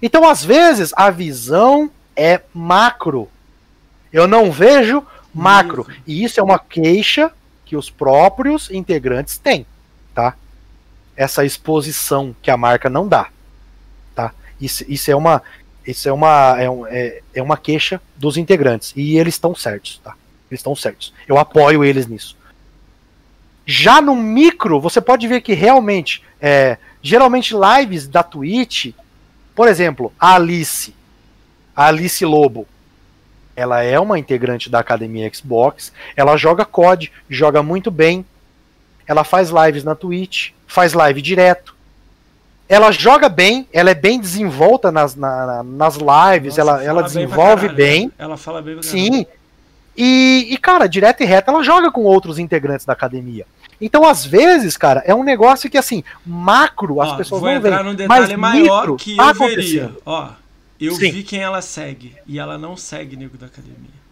[0.02, 3.30] Então, às vezes, a visão é macro.
[4.12, 5.86] Eu não vejo macro.
[5.88, 6.02] Isso.
[6.08, 7.32] E isso é uma queixa
[7.64, 9.68] que os próprios integrantes têm,
[10.16, 10.36] tá?
[11.16, 13.30] Essa exposição que a marca não dá,
[14.16, 14.34] tá?
[14.60, 15.44] Isso, isso é uma
[15.86, 20.02] isso é uma é, um, é, é uma queixa dos integrantes e eles estão certos,
[20.04, 20.16] tá?
[20.50, 21.14] Eles estão certos.
[21.28, 22.36] Eu apoio eles nisso.
[23.66, 28.93] Já no micro, você pode ver que realmente, é, geralmente lives da Twitch
[29.56, 30.93] por exemplo, a Alice,
[31.75, 32.67] a Alice Lobo,
[33.56, 38.25] ela é uma integrante da academia Xbox, ela joga COD, joga muito bem,
[39.06, 41.74] ela faz lives na Twitch, faz live direto.
[42.67, 47.67] Ela joga bem, ela é bem desenvolta nas, na, nas lives, Nossa, ela, ela desenvolve
[47.67, 48.11] bem, bem.
[48.17, 48.82] Ela fala bem.
[48.82, 49.27] Sim.
[49.96, 53.46] E, e, cara, direto e reto, ela joga com outros integrantes da academia.
[53.80, 57.62] Então, às vezes, cara, é um negócio que, assim, macro, as Ó, pessoas vou não
[57.62, 57.74] veem.
[57.74, 59.92] entrar num detalhe maior micro, que eu veria.
[60.06, 60.30] Ó,
[60.80, 61.12] eu Sim.
[61.12, 62.16] vi quem ela segue.
[62.26, 64.04] E ela não segue Nego da Academia.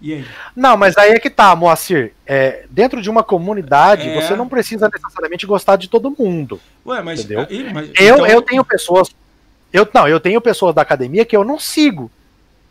[0.00, 0.26] E aí?
[0.54, 2.12] Não, mas aí é que tá, Moacir.
[2.26, 4.20] É, dentro de uma comunidade, é...
[4.20, 6.60] você não precisa necessariamente gostar de todo mundo.
[6.84, 7.20] Ué, mas.
[7.20, 7.46] Entendeu?
[7.48, 8.26] Aí, mas eu, então...
[8.26, 9.08] eu tenho pessoas.
[9.72, 12.10] Eu, não, eu tenho pessoas da academia que eu não sigo.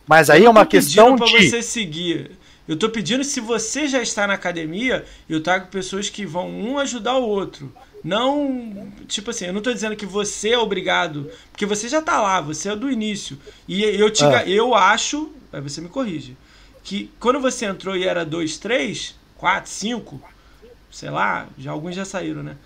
[0.08, 1.50] Mas aí é uma questão de.
[1.50, 2.32] você seguir.
[2.68, 6.80] Eu tô pedindo, se você já está na academia, eu trago pessoas que vão um
[6.80, 7.72] ajudar o outro.
[8.04, 12.22] Não, tipo assim, eu não tô dizendo que você é obrigado, porque você já tá
[12.22, 13.38] lá, você é do início.
[13.68, 14.48] E eu te, ah.
[14.48, 16.38] eu acho, aí você me corrige,
[16.84, 20.22] que quando você entrou e era 2, 3, 4, 5,
[20.92, 22.58] sei lá, já alguns já saíram, né?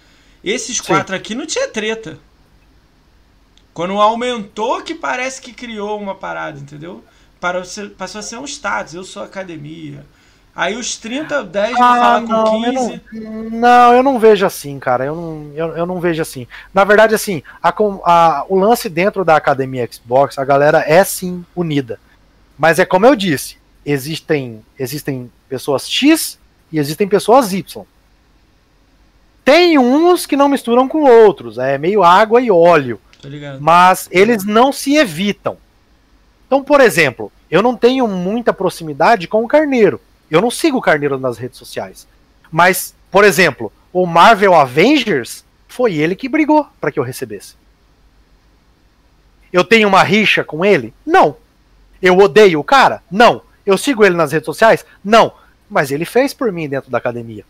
[0.44, 1.20] Esses quatro Sim.
[1.20, 2.18] aqui não tinha treta.
[3.74, 7.04] Quando aumentou, que parece que criou uma parada, entendeu?
[7.98, 10.06] Passou a ser um status, eu sou academia.
[10.56, 13.02] Aí os 30, 10 ah, falar com não, 15.
[13.14, 15.06] Eu não, não, eu não vejo assim, cara.
[15.06, 16.48] Eu não, eu, eu não vejo assim.
[16.74, 21.46] Na verdade, assim, a, a, o lance dentro da academia Xbox, a galera é sim
[21.56, 22.00] unida.
[22.58, 26.38] Mas é como eu disse: existem, existem pessoas X
[26.72, 27.86] e existem pessoas Y.
[29.46, 33.00] Tem uns que não misturam com outros, é meio água e óleo.
[33.60, 35.58] Mas eles não se evitam.
[36.50, 40.02] Então, por exemplo, eu não tenho muita proximidade com o Carneiro.
[40.32, 42.08] Eu não sigo o Carneiro nas redes sociais.
[42.52, 47.54] Mas, por exemplo, o Marvel Avengers foi ele que brigou para que eu recebesse.
[49.54, 50.92] Eu tenho uma rixa com ele?
[51.06, 51.38] Não.
[52.02, 53.04] Eu odeio o cara?
[53.12, 53.44] Não.
[53.64, 54.84] Eu sigo ele nas redes sociais?
[55.06, 55.32] Não.
[55.70, 57.46] Mas ele fez por mim dentro da academia.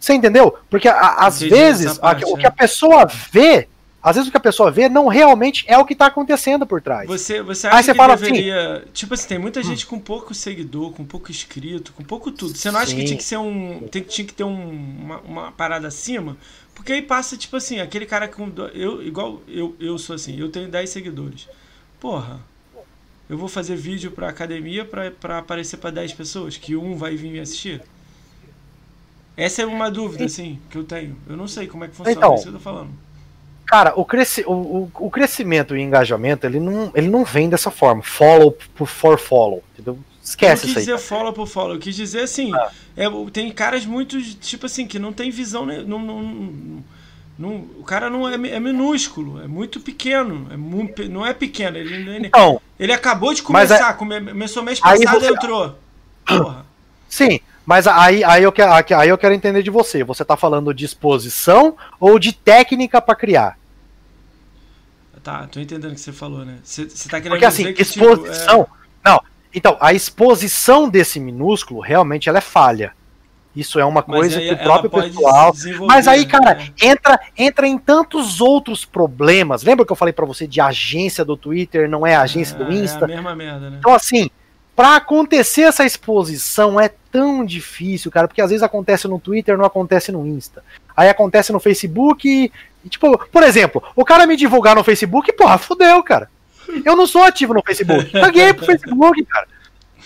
[0.00, 0.58] Você entendeu?
[0.70, 3.68] Porque a, às vezes parte, a, o que a pessoa vê
[4.00, 6.80] às vezes o que a pessoa vê não realmente é o que está acontecendo por
[6.80, 7.08] trás.
[7.08, 8.76] Você, você acha Aí você que fala deveria.
[8.76, 9.88] Assim, tipo assim, tem muita gente hum.
[9.90, 12.56] com pouco seguidor, com pouco inscrito, com pouco tudo.
[12.56, 13.88] Você não acha que tinha que ser um.
[13.90, 16.36] Tem, tinha que ter um, uma, uma, parada acima?
[16.74, 18.52] Porque aí passa, tipo assim, aquele cara com.
[18.72, 21.48] Eu, igual eu, eu sou assim, eu tenho 10 seguidores.
[21.98, 22.40] Porra,
[23.28, 27.16] eu vou fazer vídeo pra academia pra, pra aparecer pra 10 pessoas, que um vai
[27.16, 27.82] vir me assistir?
[29.36, 31.16] Essa é uma dúvida, assim, que eu tenho.
[31.28, 33.07] Eu não sei como é que funciona então, isso que eu tô falando.
[33.68, 38.02] Cara, o, cresci o, o, crescimento e engajamento, ele não, ele não vem dessa forma.
[38.02, 39.62] Follow por for follow.
[39.74, 39.98] Entendeu?
[40.22, 40.84] Esquece isso aí.
[40.84, 41.74] Eu quis dizer follow por follow.
[41.74, 42.70] Eu quis dizer assim, ah.
[42.96, 45.66] é, tem caras muito, tipo assim, que não tem visão.
[45.66, 46.84] Não, não, não,
[47.38, 50.46] não o cara não é, é, minúsculo, é muito pequeno.
[50.50, 51.76] É muito, não é pequeno.
[51.76, 53.90] Ele, ele, então, ele acabou de começar.
[53.90, 55.78] É, começou mês passado e entrou.
[56.24, 56.64] Porra.
[57.06, 57.38] Sim,
[57.68, 60.02] mas aí, aí, eu quero, aí eu quero entender de você.
[60.02, 63.58] Você está falando de exposição ou de técnica para criar?
[65.22, 66.60] Tá, tô entendendo o que você falou, né?
[66.64, 68.62] Você, tá querendo Porque assim, que, exposição.
[68.62, 68.74] Tipo,
[69.04, 69.10] é...
[69.10, 69.22] Não,
[69.52, 72.94] então, a exposição desse minúsculo realmente ela é falha.
[73.54, 75.54] Isso é uma coisa que o próprio pessoal.
[75.86, 76.72] Mas aí, cara, né?
[76.80, 79.62] entra, entra em tantos outros problemas.
[79.62, 82.72] Lembra que eu falei para você de agência do Twitter, não é agência é, do
[82.72, 83.00] Insta?
[83.00, 83.76] É a mesma merda, né?
[83.78, 84.30] Então, assim,
[84.74, 89.64] para acontecer essa exposição é tão difícil, cara, porque às vezes acontece no Twitter, não
[89.64, 90.62] acontece no Insta.
[90.96, 92.52] Aí acontece no Facebook e,
[92.84, 96.30] e tipo, por exemplo, o cara me divulgar no Facebook, porra, fudeu, cara.
[96.84, 98.10] Eu não sou ativo no Facebook.
[98.12, 99.46] Caguei pro Facebook, cara.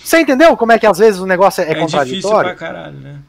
[0.03, 2.55] Você entendeu como é que às vezes o negócio é, é contraditório?
[2.55, 3.19] Pra caralho, né?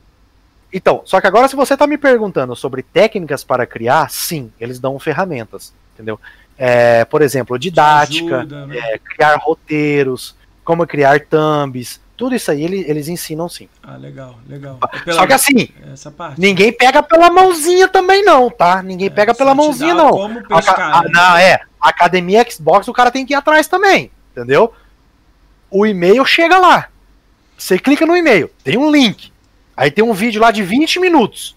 [0.73, 4.81] Então, só que agora se você tá me perguntando sobre técnicas para criar, sim, eles
[4.81, 6.19] dão ferramentas, entendeu?
[6.59, 8.77] É, por exemplo, didática, ajuda, né?
[8.79, 13.69] é, criar roteiros, como criar thumbs, tudo isso aí eles, eles ensinam sim.
[13.83, 14.79] Ah, legal, legal.
[15.07, 15.69] É Só que assim,
[16.39, 18.83] ninguém pega pela mãozinha também não, tá?
[18.83, 20.11] Ninguém é, pega pela mãozinha não.
[20.11, 21.11] Como pescar, a, a, né?
[21.13, 24.73] não, é, academia Xbox o cara tem que ir atrás também, entendeu?
[25.71, 26.89] O e-mail chega lá.
[27.59, 29.33] Você clica no e-mail, tem um link.
[29.77, 31.57] Aí tem um vídeo lá de 20 minutos.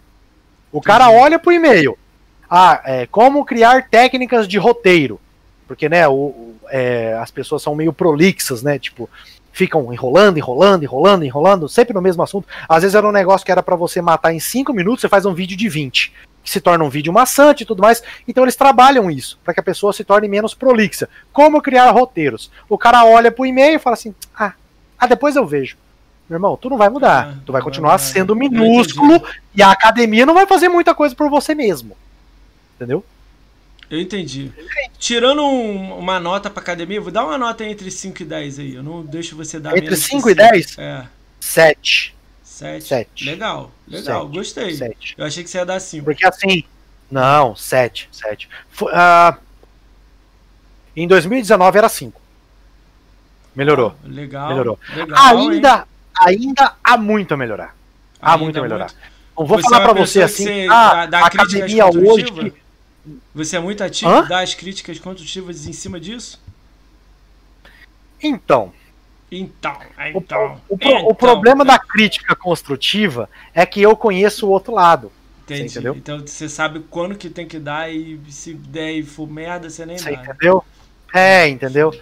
[0.71, 1.97] O cara olha pro e-mail.
[2.49, 5.19] Ah, é, como criar técnicas de roteiro.
[5.67, 8.79] Porque, né, o, é, as pessoas são meio prolixas, né?
[8.79, 9.09] Tipo,
[9.57, 12.47] ficam enrolando, enrolando, enrolando, enrolando, sempre no mesmo assunto.
[12.69, 15.25] Às vezes era um negócio que era para você matar em 5 minutos, você faz
[15.25, 16.13] um vídeo de 20,
[16.43, 18.03] que se torna um vídeo maçante e tudo mais.
[18.27, 21.09] Então eles trabalham isso, para que a pessoa se torne menos prolixa.
[21.33, 22.51] Como criar roteiros?
[22.69, 24.53] O cara olha pro e-mail e fala assim: ah,
[24.99, 25.75] ah depois eu vejo.
[26.29, 27.29] Meu irmão, tu não vai mudar.
[27.29, 29.23] Ah, tu vai continuar sendo minúsculo
[29.55, 31.97] e a academia não vai fazer muita coisa por você mesmo.
[32.75, 33.03] Entendeu?
[33.89, 34.51] Eu entendi.
[34.99, 38.75] Tirando um, uma nota pra academia, vou dar uma nota entre 5 e 10 aí.
[38.75, 40.77] Eu não deixo você dar Entre 5 e 10?
[40.77, 41.07] É.
[41.39, 42.15] 7.
[42.43, 43.23] 7.
[43.23, 44.35] Legal, legal, Sete.
[44.35, 44.73] gostei.
[44.75, 45.15] 7.
[45.17, 46.03] Eu achei que você ia dar 5.
[46.03, 46.63] Porque assim.
[47.09, 48.09] Não, 7.
[48.11, 48.49] 7.
[48.81, 49.37] Uh,
[50.95, 52.19] em 2019 era 5.
[53.55, 53.95] Melhorou.
[54.03, 54.49] Ah, legal.
[54.49, 54.79] Melhorou.
[54.95, 55.87] Legal, ainda,
[56.19, 57.75] ainda há muito a melhorar.
[58.19, 58.91] Há ainda muito a melhorar.
[58.91, 59.17] Muito.
[59.37, 60.45] Não vou você falar é pra você assim.
[60.45, 62.53] Você ah, a academia hoje
[63.33, 64.25] você é muito ativo, Hã?
[64.27, 66.41] dá as críticas construtivas em cima disso?
[68.21, 68.73] Então.
[69.31, 69.77] Então,
[70.15, 70.61] então.
[70.69, 75.11] O, o, então, o problema da crítica construtiva é que eu conheço o outro lado.
[75.43, 75.69] Entendi.
[75.69, 75.95] Você entendeu?
[75.95, 79.85] Então você sabe quando que tem que dar e se der e for merda, você
[79.85, 80.23] nem você dá.
[80.23, 80.63] Entendeu?
[81.13, 81.93] É, entendeu?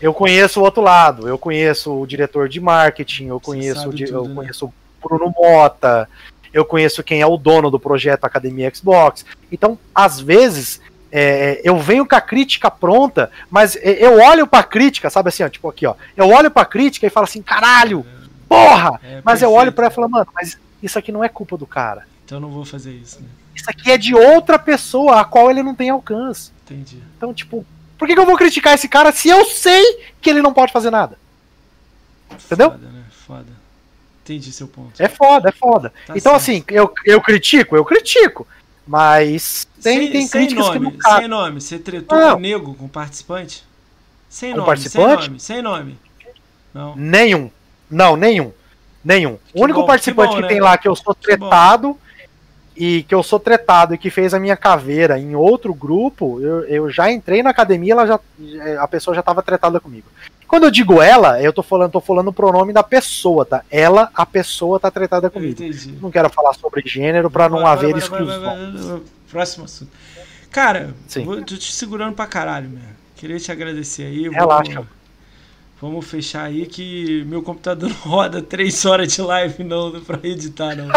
[0.00, 1.28] Eu conheço o outro lado.
[1.28, 4.34] Eu conheço o diretor de marketing, eu conheço, o, tudo, eu né?
[4.34, 6.08] conheço o Bruno Mota,
[6.52, 9.24] eu conheço quem é o dono do projeto Academia Xbox.
[9.50, 15.10] Então, às vezes, é, eu venho com a crítica pronta, mas eu olho pra crítica,
[15.10, 15.94] sabe assim, ó, tipo aqui, ó.
[16.16, 18.04] Eu olho pra crítica e falo assim, caralho,
[18.48, 19.00] porra!
[19.02, 21.56] É, mas eu olho pra ela e falo, mano, mas isso aqui não é culpa
[21.56, 22.06] do cara.
[22.24, 23.28] Então eu não vou fazer isso, né?
[23.54, 26.52] Isso aqui é de outra pessoa a qual ele não tem alcance.
[26.64, 27.02] Entendi.
[27.16, 27.64] Então, tipo,
[27.96, 29.82] por que, que eu vou criticar esse cara se eu sei
[30.20, 31.18] que ele não pode fazer nada?
[32.30, 32.72] Entendeu?
[32.72, 33.04] Foda, né?
[33.26, 33.55] Foda.
[34.26, 35.00] Entendi seu ponto.
[35.00, 35.92] É foda, é foda.
[36.04, 36.36] Tá então, certo.
[36.36, 38.44] assim, eu, eu critico, eu critico.
[38.84, 42.34] Mas tem, sem, tem sem críticas nome, que não Sem nome, você tretou não.
[42.34, 43.64] com nego, com participante?
[44.28, 45.22] Sem com nome, participante?
[45.22, 45.98] sem nome, sem nome.
[46.74, 46.96] Não.
[46.96, 47.50] Nenhum.
[47.88, 48.52] Não, nenhum.
[49.04, 49.38] Nenhum.
[49.52, 50.48] Que o único bom, participante que, bom, que né?
[50.48, 51.96] tem lá que eu sou tretado
[52.76, 56.64] e que eu sou tretado e que fez a minha caveira em outro grupo, eu,
[56.64, 58.20] eu já entrei na academia, ela já,
[58.80, 60.08] a pessoa já estava tretada comigo.
[60.46, 63.64] Quando eu digo ela, eu tô falando, tô falando o pronome da pessoa, tá?
[63.70, 65.60] Ela, a pessoa tá tretada comigo.
[66.00, 69.02] Não quero falar sobre gênero para não vai, haver vai, exclusão.
[69.30, 69.90] Próximo assunto.
[70.50, 70.94] Cara,
[71.24, 72.82] vou, tô te segurando pra caralho, meu.
[73.16, 74.28] Queria te agradecer aí.
[74.28, 74.72] Relaxa.
[74.72, 74.88] Vamos,
[75.80, 80.76] vamos fechar aí que meu computador não roda três horas de live não pra editar,
[80.76, 80.88] não.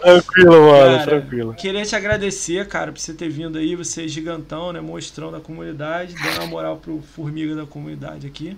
[0.00, 1.54] Tranquilo, mano, cara, tranquilo.
[1.54, 4.80] Queria te agradecer, cara, por você ter vindo aí, você é gigantão, né?
[4.80, 8.56] Mostrando a comunidade, dando uma moral pro formiga da comunidade aqui.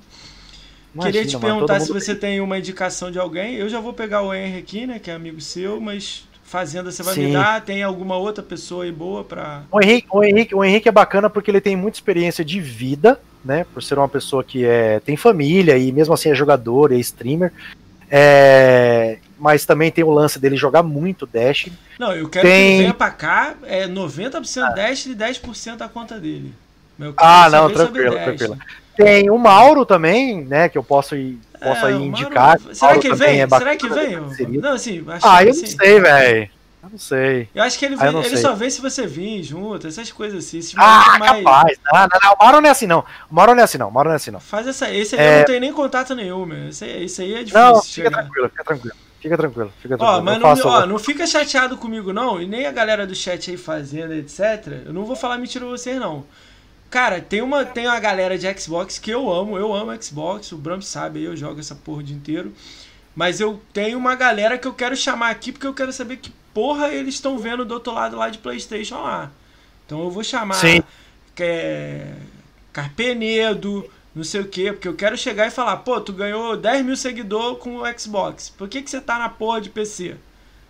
[0.94, 3.54] Imagina, Queria te perguntar se você tem uma indicação de alguém.
[3.54, 4.98] Eu já vou pegar o Henry aqui, né?
[4.98, 7.26] Que é amigo seu, mas Fazenda você vai Sim.
[7.28, 7.62] me dar?
[7.62, 11.30] Tem alguma outra pessoa aí boa para o Henrique, o Henrique, o Henrique é bacana
[11.30, 13.64] porque ele tem muita experiência de vida, né?
[13.72, 17.50] Por ser uma pessoa que é, tem família e mesmo assim é jogador, é streamer.
[18.10, 21.66] É, mas também tem o lance dele jogar muito Dash.
[21.98, 22.54] Não, eu quero tem...
[22.54, 24.68] que ele venha pra cá, é 90% ah.
[24.70, 26.54] Dash e 10% da conta dele.
[27.16, 28.56] ah, não, tranquilo, tranquilo.
[28.96, 32.60] Tem o Mauro também, né, que eu posso ir, posso é, indicar.
[32.60, 32.74] Mauro...
[32.74, 33.40] Será, que vem?
[33.40, 34.16] É Será que vem?
[34.60, 35.62] Não, assim, ah, eu assim...
[35.62, 36.50] não sei, velho.
[36.84, 37.48] Eu não sei.
[37.52, 38.36] Eu acho que ele, vem, ele sei.
[38.36, 40.60] só vem se você vir junto, essas coisas assim.
[40.76, 41.42] ah, mais...
[41.42, 41.78] capaz.
[41.84, 43.00] Não, não, não, o Mauro não é assim, não.
[43.28, 43.88] O Mauro não é assim, não.
[43.88, 44.40] O Mauro não é assim, não.
[44.40, 44.88] Faz essa.
[44.88, 45.38] Esse aí é...
[45.38, 46.68] não tem nem contato nenhum, meu.
[46.68, 47.60] Esse, esse aí é difícil.
[47.60, 48.22] Não, fica chegar.
[48.22, 48.96] tranquilo, fica tranquilo.
[49.22, 50.18] Fica tranquilo, fica tranquilo.
[50.18, 52.42] Ó, mas não, ó, não fica chateado comigo, não.
[52.42, 54.82] E nem a galera do chat aí fazendo, etc.
[54.84, 56.24] Eu não vou falar mentira pra vocês, não.
[56.90, 59.56] Cara, tem uma, tem uma galera de Xbox que eu amo.
[59.56, 60.50] Eu amo Xbox.
[60.50, 62.52] O Bram sabe aí, eu jogo essa porra o dia inteiro.
[63.14, 66.32] Mas eu tenho uma galera que eu quero chamar aqui porque eu quero saber que
[66.52, 69.30] porra eles estão vendo do outro lado lá de PlayStation lá.
[69.86, 70.82] Então eu vou chamar Sim.
[71.34, 72.14] Que é,
[72.72, 76.84] Carpenedo, não sei o que, porque eu quero chegar e falar, pô, tu ganhou 10
[76.84, 78.50] mil seguidores com o Xbox.
[78.50, 80.16] Por que, que você tá na porra de PC?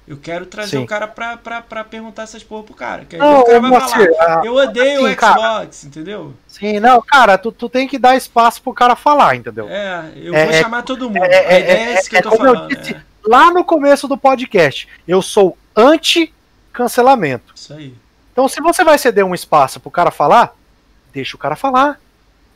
[0.07, 0.85] Eu quero trazer Sim.
[0.85, 3.05] o cara pra, pra, pra perguntar essas porra pro cara.
[3.05, 6.35] Que aí não, o cara vai falar, eu odeio assim, o Xbox, cara, entendeu?
[6.49, 9.69] Sim, não, cara, tu, tu tem que dar espaço pro cara falar, entendeu?
[9.69, 11.23] É, eu é, vou é, chamar todo mundo.
[11.25, 12.71] É, ideia é, é, que eu tô falando.
[12.71, 17.53] Eu disse, lá no começo do podcast, eu sou anti-cancelamento.
[17.55, 17.95] Isso aí.
[18.33, 20.55] Então, se você vai ceder um espaço pro cara falar,
[21.13, 22.01] deixa o cara falar.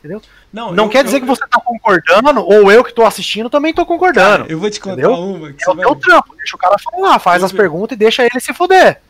[0.07, 0.23] Entendeu?
[0.53, 3.51] Não, não eu, quer dizer eu, que você tá concordando, ou eu que tô assistindo
[3.51, 4.45] também tô concordando.
[4.45, 5.13] Cara, eu vou te contar entendeu?
[5.13, 5.53] uma.
[5.53, 5.97] Que é o vai...
[5.97, 9.01] trampo, deixa o cara falar, faz eu as perguntas e deixa ele se fuder.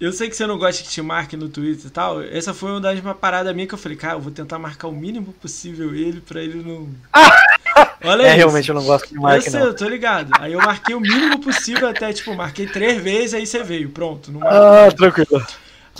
[0.00, 2.22] Eu sei que você não gosta que te marque no Twitter e tal.
[2.22, 4.92] Essa foi uma das paradas minhas que eu falei, cara, eu vou tentar marcar o
[4.92, 6.88] mínimo possível ele pra ele não.
[8.02, 8.36] Olha é, isso.
[8.36, 9.46] realmente eu não gosto que marque.
[9.46, 9.66] Eu sei, não.
[9.66, 10.30] eu tô ligado.
[10.40, 13.90] Aí eu marquei o mínimo possível até, tipo, marquei três vezes, aí você veio.
[13.90, 14.32] Pronto.
[14.32, 15.46] Não ah, tranquilo.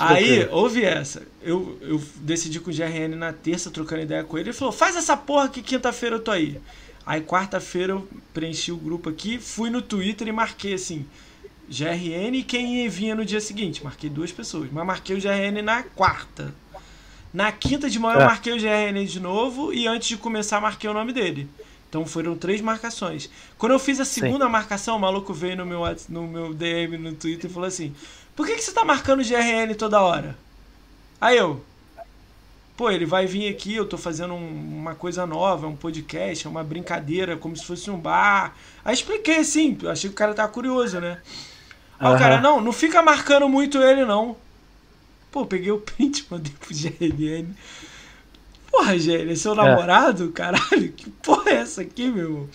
[0.00, 1.22] Aí, ouve essa.
[1.42, 4.48] Eu, eu decidi com o GRN na terça, trocando ideia com ele.
[4.48, 6.60] Ele falou: faz essa porra que quinta-feira eu tô aí.
[7.04, 11.06] Aí, quarta-feira, eu preenchi o grupo aqui, fui no Twitter e marquei assim:
[11.68, 13.82] GRN e quem vinha no dia seguinte.
[13.84, 16.54] Marquei duas pessoas, mas marquei o GRN na quarta.
[17.32, 18.22] Na quinta de manhã, é.
[18.22, 21.48] eu marquei o GRN de novo e antes de começar, marquei o nome dele.
[21.88, 23.28] Então foram três marcações.
[23.58, 24.52] Quando eu fiz a segunda Sim.
[24.52, 27.92] marcação, o maluco veio no meu, no meu DM no Twitter e falou assim:
[28.34, 30.36] por que, que você tá marcando GRN toda hora?
[31.20, 31.62] Aí eu.
[32.76, 36.64] Pô, ele vai vir aqui, eu tô fazendo um, uma coisa nova, um podcast, uma
[36.64, 38.54] brincadeira, como se fosse um bar.
[38.82, 41.20] Aí expliquei assim, achei que o cara tava curioso, né?
[41.98, 42.16] Aí uhum.
[42.16, 44.34] o cara, não, não fica marcando muito ele, não.
[45.30, 47.54] Pô, peguei o print, mandei pro GRN.
[48.70, 49.56] Porra, GRN, é seu é.
[49.56, 50.30] namorado?
[50.32, 52.48] Caralho, que porra é essa aqui, meu irmão?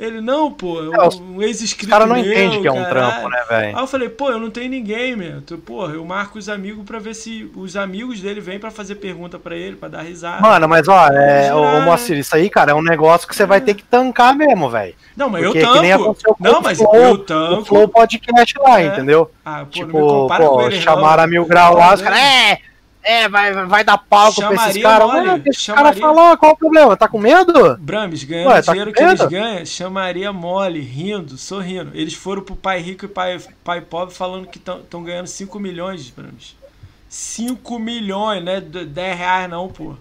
[0.00, 1.86] Ele, não, pô, é um ex-inscrito.
[1.86, 3.76] O cara não meu, entende que é um trampo, né, velho?
[3.76, 5.42] Aí eu falei, pô, eu não tenho ninguém, meu.
[5.64, 9.38] Porra, eu marco os amigos pra ver se os amigos dele vêm pra fazer pergunta
[9.38, 10.40] pra ele, pra dar risada.
[10.40, 13.46] Mano, mas ó, é, ô, Moacir, isso aí, cara, é um negócio que você é.
[13.46, 14.94] vai ter que tancar mesmo, velho.
[15.14, 16.16] Não, mas Porque eu tanco.
[16.40, 17.60] não, mas flow, eu tanco.
[17.60, 18.86] O Flow Podcast lá, é.
[18.86, 19.30] entendeu?
[19.44, 22.58] Ah, pô, tipo, pô, chamaram a Mil Grau lá, os caras, é,
[23.02, 25.06] é, vai, vai dar palco chamaria pra esses caras.
[25.06, 25.90] Mole, deixa chamaria...
[25.90, 26.96] o cara falar, qual o problema?
[26.96, 27.76] Tá com medo?
[27.78, 31.90] Brambis, ganhando Ué, tá dinheiro que eles ganham, chamaria mole, rindo, sorrindo.
[31.94, 36.10] Eles foram pro pai rico e pai, pai pobre falando que estão ganhando 5 milhões,
[36.10, 36.56] Brambis.
[37.08, 38.60] 5 milhões, né?
[38.60, 39.94] 10 reais não, pô.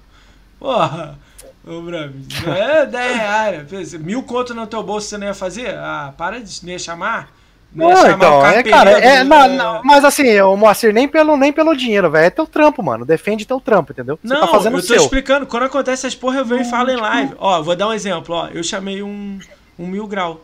[0.60, 1.18] Porra,
[1.66, 3.94] ô Brambis, não é 10 reais.
[3.94, 4.00] Né?
[4.00, 5.74] Mil conto no teu bolso você não ia fazer?
[5.76, 7.39] Ah, para de me chamar.
[7.72, 11.75] Não, então, é, cara, é, não, não, mas assim, o Moacir, nem pelo, nem pelo
[11.75, 14.17] dinheiro, velho, é teu trampo, mano, defende teu trampo, entendeu?
[14.23, 14.98] Você não, tá fazendo eu tô seu.
[14.98, 17.35] explicando, quando acontece essas porra, eu venho e falo em live.
[17.38, 19.38] Ó, vou dar um exemplo, ó, eu chamei um,
[19.77, 20.43] um mil grau,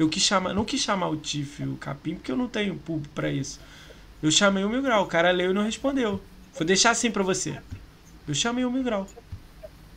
[0.00, 2.74] eu quis chamar, não quis chamar o Tiff e o Capim, porque eu não tenho
[2.74, 3.60] público pra isso.
[4.20, 6.20] Eu chamei o mil grau, o cara leu e não respondeu.
[6.54, 7.56] Vou deixar assim pra você.
[8.26, 9.06] Eu chamei o mil grau.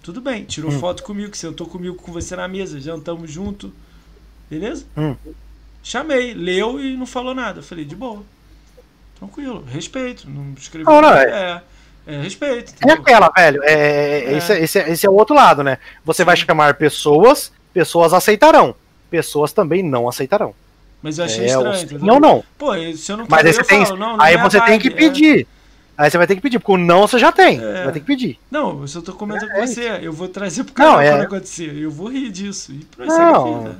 [0.04, 0.80] Tudo bem, tirou hum.
[0.80, 3.74] foto comigo, sentou comigo com você na mesa, jantamos junto,
[4.48, 4.86] beleza?
[4.96, 5.16] Hum.
[5.86, 7.60] Chamei, leu e não falou nada.
[7.60, 8.24] Eu falei, de boa.
[9.20, 10.28] Tranquilo, respeito.
[10.28, 10.92] Não escreveu.
[10.92, 11.62] Não, não, é,
[12.08, 12.74] é, é respeito.
[12.84, 12.90] É?
[12.90, 13.64] É aquela, velho.
[13.64, 14.38] É, é, é.
[14.38, 15.78] Esse, esse, esse, é o outro lado, né?
[16.04, 16.26] Você Sim.
[16.26, 18.74] vai chamar pessoas, pessoas aceitarão.
[19.12, 20.56] Pessoas também não aceitarão.
[21.04, 22.04] Mas eu achei é, estranho.
[22.04, 22.44] Não, não.
[22.58, 24.90] Pô, se eu não Mas aí você, tem, falo, não, não aí você tem que
[24.90, 25.48] pedir.
[25.96, 27.64] Aí você vai ter que pedir, porque o não você já tem.
[27.64, 27.84] É.
[27.84, 28.40] vai ter que pedir.
[28.50, 30.00] Não, eu só tô comentando com você.
[30.02, 31.76] Eu vou trazer pro canal não, quando acontecer.
[31.78, 32.72] Eu vou rir disso.
[32.72, 33.78] E pra não.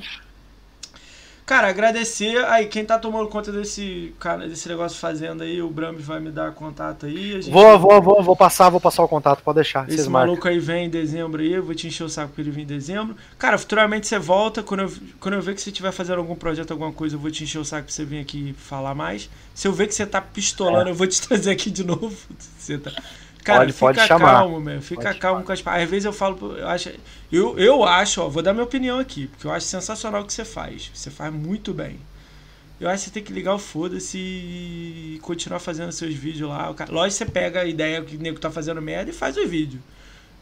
[1.46, 2.44] Cara, agradecer.
[2.46, 6.32] Aí, quem tá tomando conta desse, cara, desse negócio fazendo aí, o Brambis vai me
[6.32, 7.34] dar contato aí.
[7.34, 7.52] Gente...
[7.52, 9.88] Vou, vou, vou, vou passar, vou passar o contato, pode deixar.
[9.88, 12.50] Esse maluco aí vem em dezembro aí, eu vou te encher o saco pra ele
[12.50, 13.16] vir em dezembro.
[13.38, 14.64] Cara, futuramente você volta.
[14.64, 17.30] Quando eu, quando eu ver que você estiver fazendo algum projeto, alguma coisa, eu vou
[17.30, 19.30] te encher o saco pra você vir aqui falar mais.
[19.54, 20.92] Se eu ver que você tá pistolando, é.
[20.92, 22.12] eu vou te trazer aqui de novo.
[22.58, 22.92] Você tá...
[23.46, 24.82] Cara, pode, fica pode calmo, meu.
[24.82, 25.64] Fica pode calmo chamar.
[25.64, 26.92] com as Às vezes eu falo, eu acho,
[27.32, 30.34] eu, eu acho, ó, vou dar minha opinião aqui, porque eu acho sensacional o que
[30.34, 30.90] você faz.
[30.92, 32.00] Você faz muito bem.
[32.82, 36.74] Eu acho que você tem que ligar o foda-se e continuar fazendo seus vídeos lá.
[36.90, 39.80] Lógico, você pega a ideia que o nego tá fazendo merda e faz o vídeo.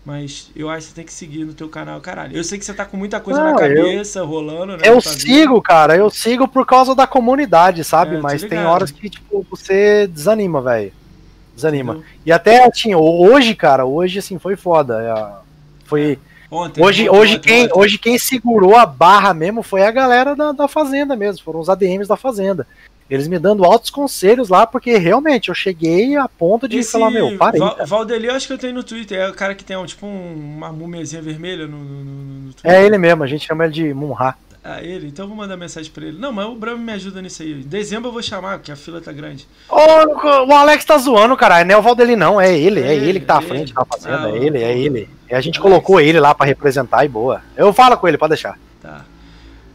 [0.05, 2.35] Mas eu acho que você tem que seguir no teu canal, caralho.
[2.35, 4.83] Eu sei que você tá com muita coisa Não, na cabeça, eu, rolando, né?
[4.85, 8.15] Eu sigo, cara, eu sigo por causa da comunidade, sabe?
[8.15, 11.02] É, Mas tem horas que, tipo, você desanima, velho.
[11.55, 12.01] Desanima.
[12.25, 15.01] E até, assim, hoje, cara, hoje, assim, foi foda.
[15.01, 16.19] É, foi.
[16.49, 20.35] Ontem, hoje, ontem, hoje, ontem, quem, hoje quem segurou a barra mesmo foi a galera
[20.35, 22.67] da, da Fazenda mesmo, foram os ADMs da Fazenda.
[23.09, 27.11] Eles me dando altos conselhos lá, porque realmente eu cheguei a ponto de Esse falar,
[27.11, 27.59] meu, parei.
[27.59, 29.19] Val, Valdeli, eu acho que eu tenho no Twitter.
[29.19, 32.71] É o cara que tem um, tipo um, uma múmiazinha vermelha no, no, no, Twitter.
[32.71, 34.35] É ele mesmo, a gente chama ele de Munra.
[34.63, 35.07] Ah, ele?
[35.07, 36.17] Então eu vou mandar mensagem pra ele.
[36.17, 37.51] Não, mas o Bram me ajuda nisso aí.
[37.51, 39.45] Em dezembro eu vou chamar, porque a fila tá grande.
[39.67, 39.75] Ô,
[40.45, 41.65] o Alex tá zoando, cara.
[41.65, 42.39] Não é o Valdeli, não.
[42.39, 44.27] É ele, é, é ele, ele que tá à frente da fazenda.
[44.27, 45.09] Ah, é ele, é ele.
[45.29, 45.69] E a gente Alex.
[45.69, 47.41] colocou ele lá pra representar e boa.
[47.57, 48.57] Eu falo com ele, pode deixar.
[48.81, 49.03] Tá.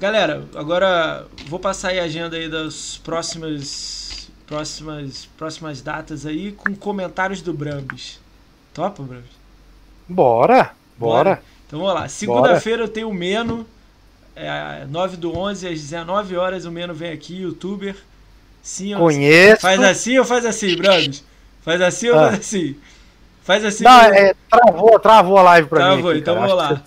[0.01, 6.75] Galera, agora vou passar aí a agenda aí das próximas próximas próximas datas aí com
[6.75, 8.19] comentários do Brambis.
[8.73, 9.37] Topa, Brambis?
[10.09, 11.35] Bora, bora.
[11.35, 11.43] bora.
[11.67, 12.09] Então vamos lá.
[12.09, 13.67] Segunda-feira eu tenho o Meno
[14.39, 17.97] é, 9 do 11 às 19 horas o Meno vem aqui, youtuber.
[18.63, 19.63] Sim, Conheço.
[19.63, 21.25] Faz assim ou faz assim, brothers?
[21.63, 22.29] Faz assim ou ah.
[22.29, 22.77] faz assim?
[23.43, 23.85] Faz assim.
[23.85, 26.03] Não, é, travou, travou a live pra travou, mim.
[26.03, 26.83] Travou, então vamos lá.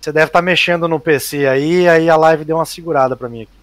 [0.00, 3.28] Você deve estar tá mexendo no PC aí, aí a live deu uma segurada pra
[3.28, 3.57] mim aqui.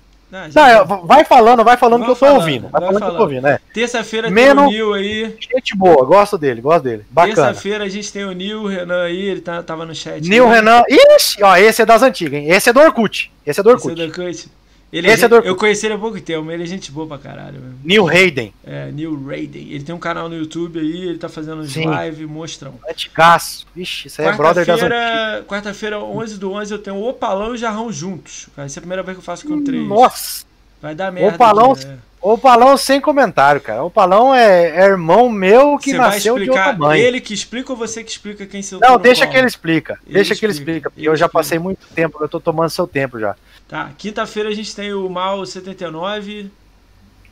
[0.54, 2.70] Não, não, vai falando, vai falando que eu tô falando, ouvindo.
[2.70, 3.02] Vai, falando falando.
[3.04, 3.60] que eu tô ouvindo, né?
[3.74, 5.38] Terça-feira tem o Nil aí.
[5.40, 7.06] Gente boa, gosto dele, gosto dele.
[7.10, 7.36] Bacana.
[7.48, 10.28] Terça-feira a gente tem o Nil, Renan aí, ele tá, tava no chat.
[10.28, 10.84] Nil, Renan.
[10.90, 12.50] Ixi, ó, esse é das antigas, hein?
[12.50, 13.32] Esse é do Orkut.
[13.46, 13.94] Esse é do Orkut.
[13.94, 14.50] Esse é do Orkut.
[14.96, 17.06] Ele Esse é, é do Eu conheci ele há pouco tempo, ele é gente boa
[17.06, 17.60] pra caralho.
[17.60, 17.78] Mano.
[17.84, 18.54] Neil Hayden.
[18.66, 19.68] É, Neil Hayden.
[19.70, 22.76] Ele tem um canal no YouTube aí, ele tá fazendo uns live, mostrão.
[22.90, 23.68] Antigaço.
[23.76, 25.46] Ixi, isso aí é brother das antigas.
[25.48, 28.48] Quarta-feira, 11 do 11, eu tenho o Opalão e o Jarrão juntos.
[28.56, 29.86] Essa é a primeira vez que eu faço com três.
[29.86, 30.46] Nossa!
[30.82, 31.36] Vai dar merda.
[31.36, 31.98] Opalão, né?
[32.22, 33.84] Opalão sem comentário, cara.
[33.84, 37.02] O Opalão é, é, irmão meu que você nasceu de outra mãe.
[37.02, 40.00] Ele que explica ou você que explica quem seu Não, deixa que ele explica.
[40.06, 41.44] Ele deixa explica, que ele explica, porque ele eu já explica.
[41.44, 43.36] passei muito tempo, eu tô tomando seu tempo já.
[43.68, 46.52] Tá, quinta-feira a gente tem o Mal 79.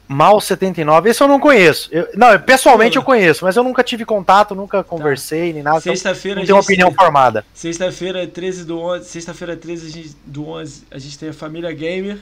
[0.07, 1.89] Mal 79, esse eu não conheço.
[1.91, 4.83] Eu, não, pessoalmente eu conheço, mas eu nunca tive contato, nunca tá.
[4.83, 5.53] conversei, tá.
[5.53, 5.77] nem nada.
[5.77, 7.45] Então sexta-feira então não tenho opinião tem, formada.
[7.53, 12.19] Sexta-feira, 13 do 11, sexta-feira 13 do 11, a gente tem a Família Gamer.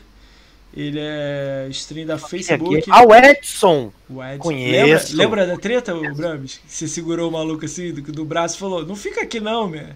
[0.74, 2.90] Ele é stream da Facebook.
[2.90, 3.92] Ah, o Edson!
[4.10, 4.38] O Edson.
[4.38, 5.18] Conheço.
[5.18, 6.62] Lembra, lembra da treta, o Brames?
[6.66, 9.88] Você segurou o maluco assim do, do braço e falou: Não fica aqui não, meu.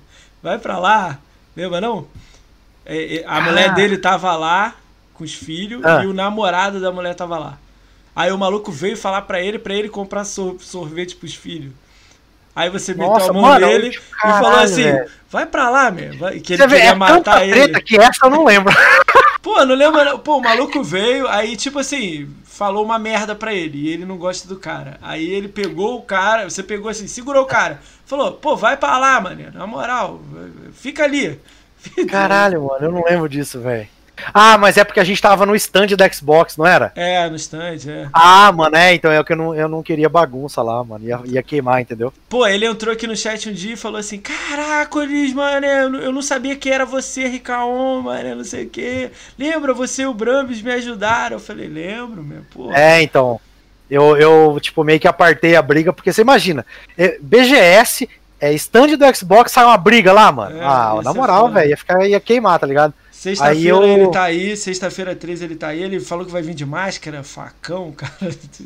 [0.43, 1.17] Vai pra lá.
[1.55, 2.07] Lembra não?
[2.85, 3.41] É, é, a ah.
[3.41, 4.75] mulher dele tava lá
[5.13, 6.03] com os filhos ah.
[6.03, 7.57] e o namorado da mulher tava lá.
[8.15, 11.73] Aí o maluco veio falar pra ele, pra ele comprar sorvete pros filhos.
[12.55, 15.09] Aí você meteu Nossa, a mão mano, nele e falou assim: véio.
[15.29, 16.11] vai pra lá, meu.
[16.11, 17.81] Que ele você queria vê, matar é ele.
[17.81, 18.73] que essa eu não lembro.
[19.43, 20.19] Pô, não lembro.
[20.19, 24.17] Pô, o maluco veio, aí, tipo assim, falou uma merda pra ele e ele não
[24.17, 24.97] gosta do cara.
[25.01, 28.97] Aí ele pegou o cara, você pegou assim, segurou o cara, falou, pô, vai pra
[28.97, 30.21] lá, mano, na moral,
[30.73, 31.39] fica ali.
[32.09, 33.87] Caralho, mano, eu não lembro disso, velho.
[34.33, 36.91] Ah, mas é porque a gente tava no stand da Xbox, não era?
[36.95, 38.07] É, no stand, é.
[38.13, 41.05] Ah, mano, é, então é o que eu não, eu não queria bagunça lá, mano.
[41.05, 42.13] Ia, ia queimar, entendeu?
[42.29, 46.11] Pô, ele entrou aqui no chat um dia e falou assim: Caraca, Olis, mano, eu
[46.11, 49.11] não sabia que era você, Ricaon, mano, não sei o quê.
[49.37, 51.35] Lembra, você e o Brambis me ajudaram?
[51.35, 52.71] Eu falei, lembro, meu, pô.
[52.71, 53.39] É, então.
[53.87, 56.65] Eu, eu, tipo, meio que apartei a briga, porque você imagina,
[56.97, 60.57] é, BGS, é stand do Xbox, sai uma briga lá, mano.
[60.57, 62.93] É, ah, na é moral, velho, ia, ficar, ia queimar, tá ligado?
[63.11, 63.83] Sexta-feira eu...
[63.83, 67.23] ele tá aí, sexta-feira 13 ele tá aí, ele falou que vai vir de máscara,
[67.23, 68.13] facão, cara.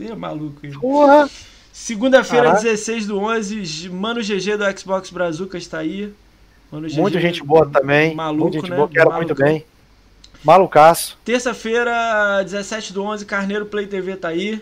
[0.01, 0.77] é maluco ele.
[0.77, 1.29] Porra!
[1.71, 6.13] Segunda-feira, 16 do 11, Mano GG do Xbox Brazuca está aí.
[6.69, 8.13] Mano GG, Muita gente boa também.
[8.13, 8.75] Maluco, Muita gente né?
[8.75, 9.65] boa, quero muito bem.
[10.43, 11.17] Malucaço.
[11.23, 14.61] Terça-feira, 17 do 11, Carneiro Play TV tá aí.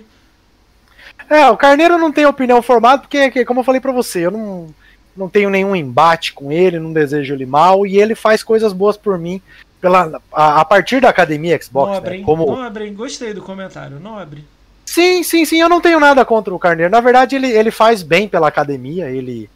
[1.29, 4.69] É, o Carneiro não tem opinião formada, porque, como eu falei pra você, eu não,
[5.17, 8.95] não tenho nenhum embate com ele, não desejo ele mal, e ele faz coisas boas
[8.95, 9.41] por mim
[9.81, 11.89] pela, a, a, partir da academia Xbox.
[11.89, 12.23] Não abre, né?
[12.23, 12.45] Como...
[12.45, 14.43] não abre, gostei do comentário, não abre.
[14.85, 16.91] Sim, sim, sim, eu não tenho nada contra o Carneiro.
[16.91, 19.49] Na verdade, ele, ele faz bem pela academia, ele,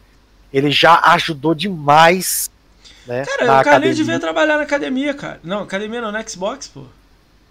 [0.52, 2.50] ele já ajudou demais.
[3.06, 5.40] Né, cara, o Carneiro devia trabalhar na academia, cara.
[5.42, 6.82] Não, academia não, na Xbox, pô.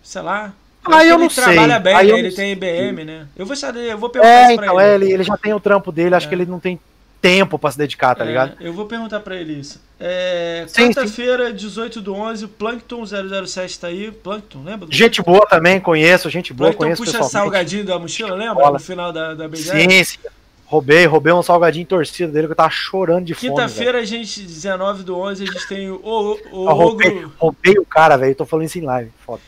[0.03, 0.53] Sei lá.
[0.83, 1.43] Ah, eu não sei.
[1.43, 2.19] trabalha bem, né?
[2.19, 3.27] ele tem IBM, né?
[3.35, 4.89] Eu vou saber, eu vou perguntar é, então, ele.
[4.89, 6.29] É, ele, ele já tem o trampo dele, acho é.
[6.29, 6.79] que ele não tem
[7.21, 8.53] tempo para se dedicar, tá é, ligado?
[8.59, 9.79] Eu vou perguntar para ele isso.
[9.99, 14.11] É, Quarta-feira, 18 do 11, o Plankton 007 tá aí.
[14.11, 14.87] Plankton, lembra?
[14.91, 18.71] Gente boa também, conheço, gente boa, Plankton conheço puxa salgadinho da mochila, lembra?
[18.71, 19.69] No final da, da BGS?
[19.69, 20.17] Sim, sim.
[20.65, 23.49] Roubei, roubei um salgadinho torcido dele que eu tava chorando de fome.
[23.49, 27.33] Quinta-feira, a gente, 19 do 11, a gente tem o, o, o ah, roubei, Ogro.
[27.37, 28.33] Roubei o cara, velho.
[28.33, 29.11] Tô falando isso em live.
[29.25, 29.41] Foda.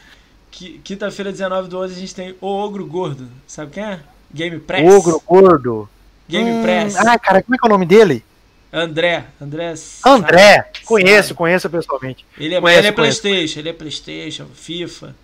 [0.52, 3.30] Quinta-feira, 19 do 11, a gente tem o Ogro Gordo.
[3.48, 4.02] Sabe quem é?
[4.34, 4.94] Game Press.
[4.94, 5.90] Ogro Gordo.
[6.34, 6.96] Game hum, Press.
[6.96, 8.26] Ah, cara, como é que é o nome dele?
[8.72, 9.24] André.
[9.40, 9.76] André.
[10.04, 10.56] André.
[10.56, 10.86] Sabe?
[10.86, 11.38] Conheço, sabe.
[11.38, 12.26] conheço pessoalmente.
[12.40, 15.16] Ele é, conheço, ele é PlayStation, ele é PlayStation, FIFA.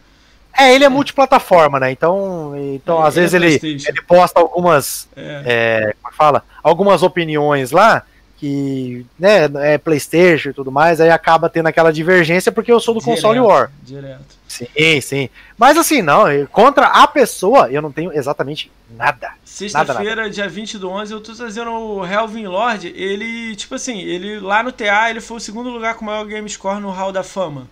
[0.55, 0.89] É, ele é, é.
[0.89, 1.91] multiplataforma, né?
[1.91, 5.09] Então, então é, às vezes é ele, ele posta algumas.
[5.15, 5.43] É.
[5.45, 6.43] É, como fala?
[6.61, 8.03] Algumas opiniões lá
[8.39, 12.93] que né, é PlayStation e tudo mais, aí acaba tendo aquela divergência porque eu sou
[12.93, 13.69] do direto, console War.
[13.83, 14.39] Direto.
[14.47, 15.29] Sim, sim.
[15.57, 19.33] Mas assim, não, contra a pessoa eu não tenho exatamente nada.
[19.43, 22.87] Sexta-feira, dia 20 do 11, eu tô trazendo o Helvin Lord.
[22.95, 26.25] Ele, tipo assim, ele lá no TA, ele foi o segundo lugar com o maior
[26.25, 27.67] game score no Hall da Fama.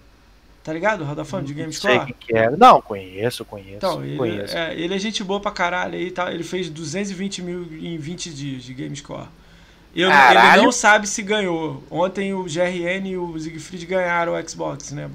[0.66, 1.02] Tá ligado?
[1.02, 1.94] O Hall da Fama de Game Score?
[1.94, 2.50] Sei que é.
[2.50, 3.78] Não, conheço, conheço.
[3.78, 4.58] Então, ele, conheço.
[4.58, 6.30] É, ele é gente boa pra caralho aí, tá?
[6.30, 9.30] Ele fez 220 mil em 20 dias de Game Score.
[9.96, 11.84] Eu, ele não sabe se ganhou.
[11.90, 15.10] Ontem o GRN e o Siegfried ganharam o Xbox, né?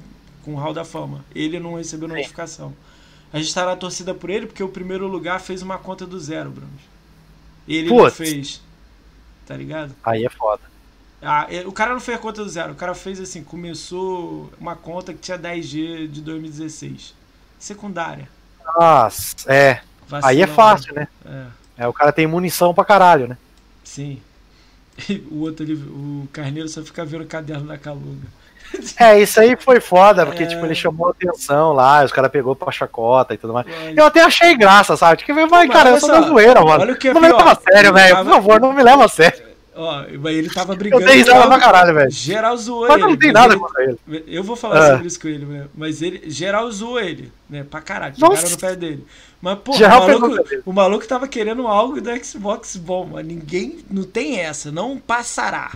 [0.44, 1.25] Com o Hall da Fama.
[1.34, 2.17] Ele não recebeu Sim.
[2.17, 2.75] notificação.
[3.33, 6.18] A gente tá na torcida por ele porque o primeiro lugar fez uma conta do
[6.18, 6.73] zero, Bruno.
[7.67, 8.02] Ele Putz.
[8.02, 8.62] não fez.
[9.47, 9.94] Tá ligado?
[10.05, 10.62] Aí é foda.
[11.20, 12.73] Ah, o cara não fez a conta do zero.
[12.73, 17.15] O cara fez assim, começou uma conta que tinha 10G de 2016.
[17.59, 18.28] Secundária.
[18.76, 19.81] Nossa, é.
[20.09, 21.07] Vacilão, Aí é fácil, né?
[21.25, 21.84] É.
[21.84, 21.89] é.
[21.89, 23.39] O cara tem munição pra caralho, né?
[23.84, 24.20] Sim.
[25.31, 28.26] O outro ali, o Carneiro só fica vendo o caderno da Calunga.
[28.98, 30.47] É, isso aí foi foda, porque é...
[30.47, 33.66] tipo, ele chamou atenção lá, os caras pegou pra chacota e tudo mais.
[33.66, 33.94] Olha.
[33.94, 35.18] Eu até achei graça, sabe?
[35.18, 36.97] Tipo, mas, cara, eu sou da zoeira, mano.
[36.97, 38.16] Que não me leva a sério, velho.
[38.16, 39.51] Por favor, não me leva a sério.
[39.75, 41.02] Ó, ele tava brigando.
[41.02, 42.10] Eu dei risada pra caralho, velho.
[42.10, 43.07] Geral zoou mas ele.
[43.07, 44.25] não tem nada ele, contra ele.
[44.26, 44.91] Eu vou falar é.
[44.92, 45.67] sobre isso com ele, né?
[45.75, 47.65] Mas ele, geral zoou ele, né?
[47.65, 48.15] Pra caralho.
[48.15, 49.07] Pegaram no pé dele.
[49.41, 53.78] Mas, pô, o maluco, o maluco tava querendo algo do Xbox bom, mas ninguém.
[53.91, 55.73] Não tem essa, não passará.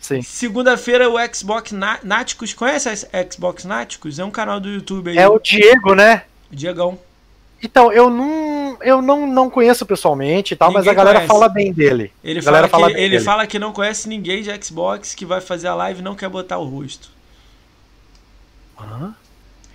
[0.00, 0.22] Sim.
[0.22, 2.52] Segunda-feira o Xbox Náticos.
[2.54, 4.18] Conhece a Xbox Náticos?
[4.18, 5.18] É um canal do YouTube aí.
[5.18, 6.24] É o Diego, né?
[6.50, 6.98] Diegão.
[7.62, 11.32] Então, eu não, eu não, não conheço pessoalmente e tal, ninguém mas a galera conhece.
[11.32, 12.12] fala bem dele.
[12.24, 15.68] Ele, fala que, fala ele fala que não conhece ninguém de Xbox que vai fazer
[15.68, 17.10] a live e não quer botar o rosto.
[18.78, 19.14] Hã?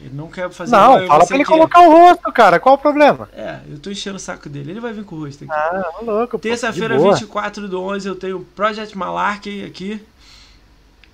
[0.01, 2.59] Ele não quer fazer Não, live, fala pra ele colocar o rosto, cara.
[2.59, 3.29] Qual o problema?
[3.33, 4.71] É, eu tô enchendo o saco dele.
[4.71, 5.53] Ele vai vir com o rosto aqui.
[5.53, 6.37] Ah, louco.
[6.37, 10.01] Terça-feira, 24 do 11, eu tenho Project Malarkey aqui.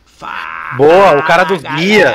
[0.06, 2.08] Fala, boa, o cara dos guias.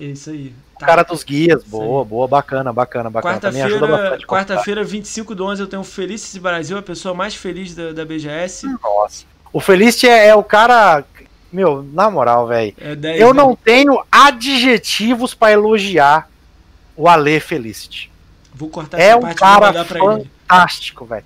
[0.00, 0.52] É isso aí.
[0.82, 0.86] Tá.
[0.86, 3.34] Cara dos guias, boa, boa, bacana, bacana, bacana.
[3.34, 7.92] Quarta-feira, quarta-feira, 25 do 11, eu tenho o Felices Brasil, a pessoa mais feliz da,
[7.92, 8.66] da BGS.
[8.82, 9.24] Nossa.
[9.52, 11.04] O Felice é, é, o cara.
[11.52, 12.74] Meu, na moral, velho.
[12.80, 13.42] É eu né?
[13.42, 16.28] não tenho adjetivos para elogiar
[16.96, 18.10] o Ale Felicity.
[18.52, 21.24] Vou cortar é um cara fantástico, velho.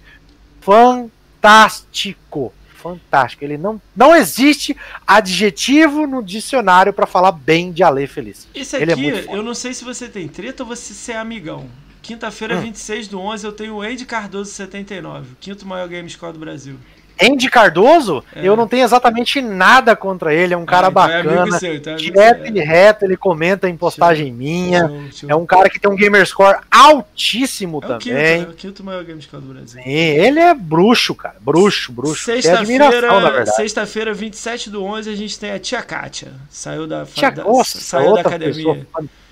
[0.61, 2.53] Fantástico
[2.95, 3.45] fantástico.
[3.45, 8.47] Ele não, não existe adjetivo no dicionário para falar bem de Ale Feliz.
[8.55, 11.69] Esse aqui, é eu não sei se você tem treta ou você é amigão.
[12.03, 12.61] Quinta-feira, hum.
[12.61, 16.39] 26 do 11, eu tenho o Andy Cardoso 79, o quinto maior game score do
[16.39, 16.77] Brasil.
[17.21, 18.47] Andy Cardoso, é.
[18.47, 21.57] eu não tenho exatamente nada contra ele, é um cara ah, então é bacana.
[21.57, 25.11] É seu, então é direto e reto, ele comenta em postagem show, minha.
[25.13, 25.31] Show.
[25.31, 27.99] É um cara que tem um gamer score altíssimo é também.
[28.01, 29.83] Quinto, é o quinto maior score do Brasil.
[29.83, 31.37] Sim, ele é bruxo, cara.
[31.41, 32.25] Bruxo, bruxo.
[32.25, 36.33] Sexta-feira, sexta-feira, 27 do 11, a gente tem a Tia Kátia.
[36.51, 38.87] Saiu da, Tia, da, nossa, saiu da academia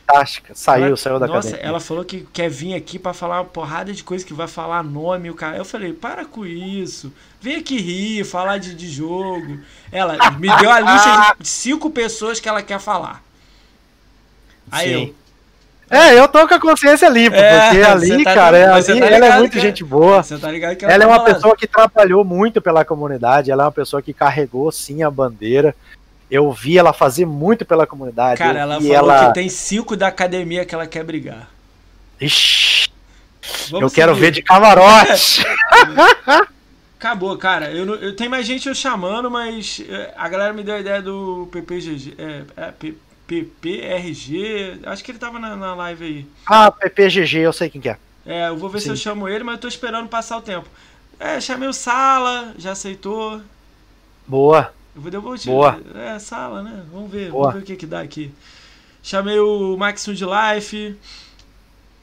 [0.04, 0.54] fantástica.
[0.54, 3.92] Saiu, ela, saiu da nossa, ela falou que quer vir aqui para falar uma porrada
[3.92, 5.30] de coisa que vai falar nome.
[5.30, 7.12] O cara, eu falei, para com isso.
[7.40, 9.58] Vem aqui rir, falar de, de jogo.
[9.90, 13.22] Ela me deu a lista de cinco pessoas que ela quer falar.
[14.70, 15.06] Aí Sim.
[15.08, 15.24] eu.
[15.90, 19.06] É, eu tô com a consciência limpa, é, porque ali, tá cara, é, ali, tá
[19.06, 20.22] ela é muito gente boa.
[20.22, 21.34] Você tá ligado que ela, ela é uma falando.
[21.34, 25.76] pessoa que trabalhou muito pela comunidade, ela é uma pessoa que carregou sim a bandeira.
[26.30, 28.38] Eu vi ela fazer muito pela comunidade.
[28.38, 29.26] Cara, ela falou ela...
[29.26, 31.48] que tem cinco da academia que ela quer brigar.
[32.20, 32.88] Ixi,
[33.70, 33.94] Vamos eu seguir.
[34.00, 35.44] quero ver de camarote.
[36.98, 37.70] Acabou, cara.
[37.70, 40.80] Eu, não, eu tem mais gente eu chamando, mas é, a galera me deu a
[40.80, 42.14] ideia do PPGG.
[42.16, 42.72] É, é,
[43.26, 44.80] PPRG.
[44.84, 46.26] Acho que ele tava na, na, live aí.
[46.46, 47.98] Ah, PPGG, eu sei quem que é.
[48.24, 48.86] É, eu vou ver Sim.
[48.86, 50.66] se eu chamo ele, mas eu tô esperando passar o tempo.
[51.20, 53.40] É, chamei o Sala, já aceitou.
[54.26, 54.72] Boa.
[54.94, 55.46] Eu vou devolver.
[55.46, 55.80] Boa.
[55.94, 56.84] É, sala, né?
[56.92, 57.48] Vamos ver, Boa.
[57.48, 58.32] vamos ver o que, que dá aqui.
[59.02, 60.96] Chamei o Maximum de Life.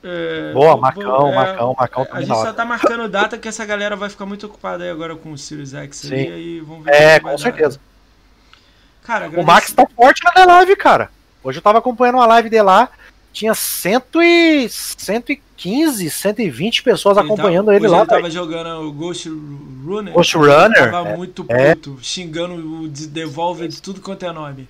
[0.04, 3.96] É, Boa, Macão, é, Macão, Macão A gente só tá marcando data que essa galera
[3.96, 6.16] vai ficar muito ocupada aí agora com o Sirius X Sim.
[6.16, 6.94] aí vamos ver.
[6.94, 7.80] É, com certeza.
[9.04, 11.10] Cara, o Max tá forte na live, cara.
[11.44, 12.90] Hoje eu tava acompanhando uma live de lá,
[13.32, 18.00] tinha cento e, 115, 120 pessoas ele acompanhando tava, ele lá.
[18.00, 18.34] Ele tava véio.
[18.34, 20.14] jogando o Ghost Runner.
[20.14, 20.92] Ghost Runner?
[20.92, 21.76] Tava é, muito é.
[21.76, 24.68] puto, xingando o Devolver de tudo quanto é nome.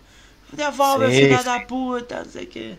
[0.53, 2.75] Devolver, filha da puta, não sei o que.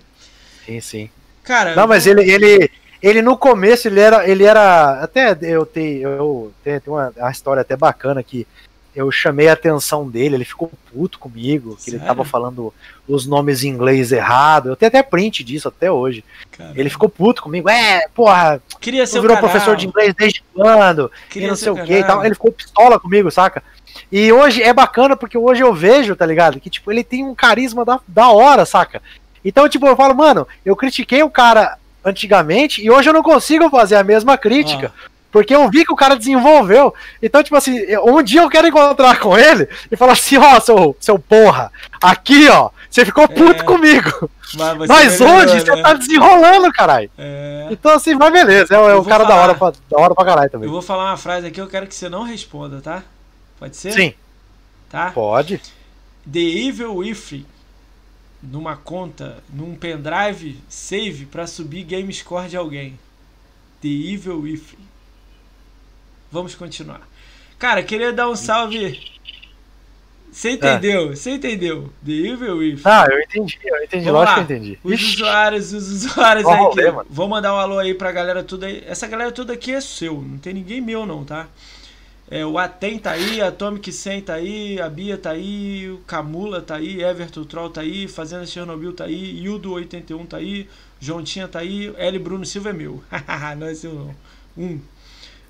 [0.66, 1.10] Sim, sim.
[1.42, 2.70] Cara, não, mas ele, ele,
[3.02, 7.62] ele no começo ele era, ele era até eu tenho, eu tenho uma, uma história
[7.62, 8.46] até bacana que
[8.94, 11.98] eu chamei a atenção dele, ele ficou puto comigo, que Sério?
[11.98, 12.72] ele tava falando
[13.08, 14.68] os nomes em inglês errado.
[14.68, 16.22] Eu tenho até print disso até hoje.
[16.50, 16.78] Caramba.
[16.78, 17.68] Ele ficou puto comigo.
[17.68, 21.10] É, porra, Queria ser virou professor de inglês desde quando?
[21.30, 22.24] Queria e não sei o que e tal.
[22.24, 23.62] Ele ficou pistola comigo, saca?
[24.10, 26.60] E hoje é bacana porque hoje eu vejo, tá ligado?
[26.60, 29.02] Que tipo, ele tem um carisma da, da hora, saca?
[29.44, 33.70] Então, tipo, eu falo, mano, eu critiquei o cara antigamente e hoje eu não consigo
[33.70, 34.92] fazer a mesma crítica.
[34.94, 35.11] Ah.
[35.32, 36.94] Porque eu vi que o cara desenvolveu.
[37.22, 40.60] Então, tipo assim, um dia eu quero encontrar com ele e falar assim, ó, oh,
[40.60, 44.30] seu, seu porra, aqui, ó, você ficou puto é, comigo.
[44.54, 45.82] Mas, mas hoje você né?
[45.82, 47.10] tá desenrolando, caralho.
[47.16, 47.68] É.
[47.70, 50.24] Então, assim, mas beleza, é, é o cara falar, da, hora pra, da hora pra
[50.26, 50.68] caralho também.
[50.68, 53.02] Eu vou falar uma frase aqui, eu quero que você não responda, tá?
[53.58, 53.92] Pode ser?
[53.92, 54.14] Sim.
[54.90, 55.10] Tá?
[55.10, 55.62] Pode.
[56.30, 57.46] The Evil Wifrey
[58.42, 62.98] numa conta, num pendrive save para subir game score de alguém.
[63.80, 64.81] The Evil Wifrey.
[66.32, 67.06] Vamos continuar.
[67.58, 68.98] Cara, queria dar um salve.
[70.32, 70.52] Você é.
[70.52, 71.14] entendeu?
[71.14, 71.34] Você é.
[71.34, 71.92] entendeu?
[72.04, 72.82] The Evil Wifrey.
[72.84, 74.46] Ah, eu entendi, eu entendi, Vamos lógico lá.
[74.46, 74.78] que eu entendi.
[74.82, 76.70] Os usuários, os usuários aí.
[76.70, 76.90] Que...
[77.10, 78.82] Vou mandar um alô aí pra galera toda aí.
[78.86, 81.48] Essa galera toda aqui é seu, não tem ninguém meu não, tá?
[82.30, 86.62] É, o Aten tá aí, Atomic 100 tá aí, a Bia tá aí, o Camula
[86.62, 90.66] tá aí, Everton Troll tá aí, Fazenda Chernobyl tá aí, Yudo 81 tá aí,
[90.98, 93.04] Jontinha tá aí, L Bruno Silva é meu.
[93.58, 94.14] não é seu não.
[94.56, 94.80] Um.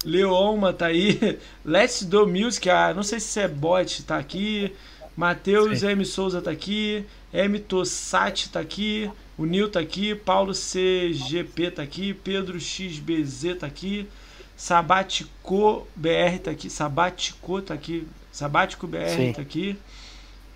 [0.04, 4.72] Leoma tá aí, Let's Do Music, ah, não sei se é bot, tá aqui.
[5.16, 6.04] Matheus M.
[6.04, 7.58] Souza tá aqui, M.
[7.58, 14.08] Tossati tá aqui, o Nil tá aqui, Paulo CGP tá aqui, Pedro XBZ tá aqui.
[14.56, 16.70] Sabatico BR tá aqui.
[16.70, 18.06] Sabatico tá aqui.
[18.30, 19.32] Sabático BR Sim.
[19.32, 19.76] tá aqui.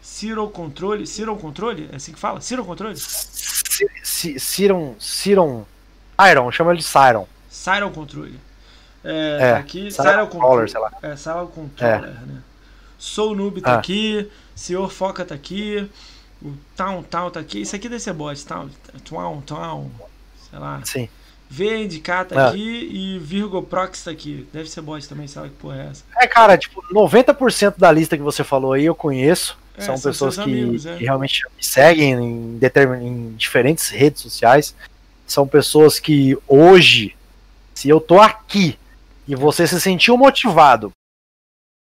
[0.00, 1.06] Ciro Controle.
[1.06, 1.88] Ciro Controle?
[1.92, 2.40] É assim que fala?
[2.40, 2.94] Ciro Controle?
[2.96, 4.94] Ciron.
[5.00, 5.66] Ciron.
[6.30, 7.26] Iron, chama ele de Siron.
[7.50, 8.38] Siron Controle.
[9.06, 9.90] É, é tá aqui.
[9.90, 10.92] Siron Controller, sei lá.
[11.00, 12.26] É, Siron Controller, é.
[12.26, 12.42] né?
[12.98, 13.78] Sou Noob tá ah.
[13.78, 14.28] aqui.
[14.54, 15.88] Senhor Foca tá aqui.
[16.42, 17.60] O Town Town tá aqui.
[17.60, 18.44] Isso aqui deve ser bot.
[18.44, 18.68] Town
[19.08, 19.90] Town Town.
[20.50, 20.80] Sei lá.
[20.84, 21.08] Sim.
[21.48, 22.48] VNDK tá é.
[22.48, 26.02] aqui e Virgo Prox tá aqui.Eve ser bot também, sabe que porra é essa?
[26.16, 29.56] É, cara, tipo, 90% da lista que você falou aí eu conheço.
[29.76, 30.96] É, são, são, pessoas que, amigos, é.
[30.96, 32.58] que, realmente me seguem em,
[33.02, 34.74] em diferentes redes sociais.
[35.24, 37.14] São pessoas que hoje,
[37.74, 38.76] se eu tô aqui
[39.26, 40.90] e você se sentiu motivado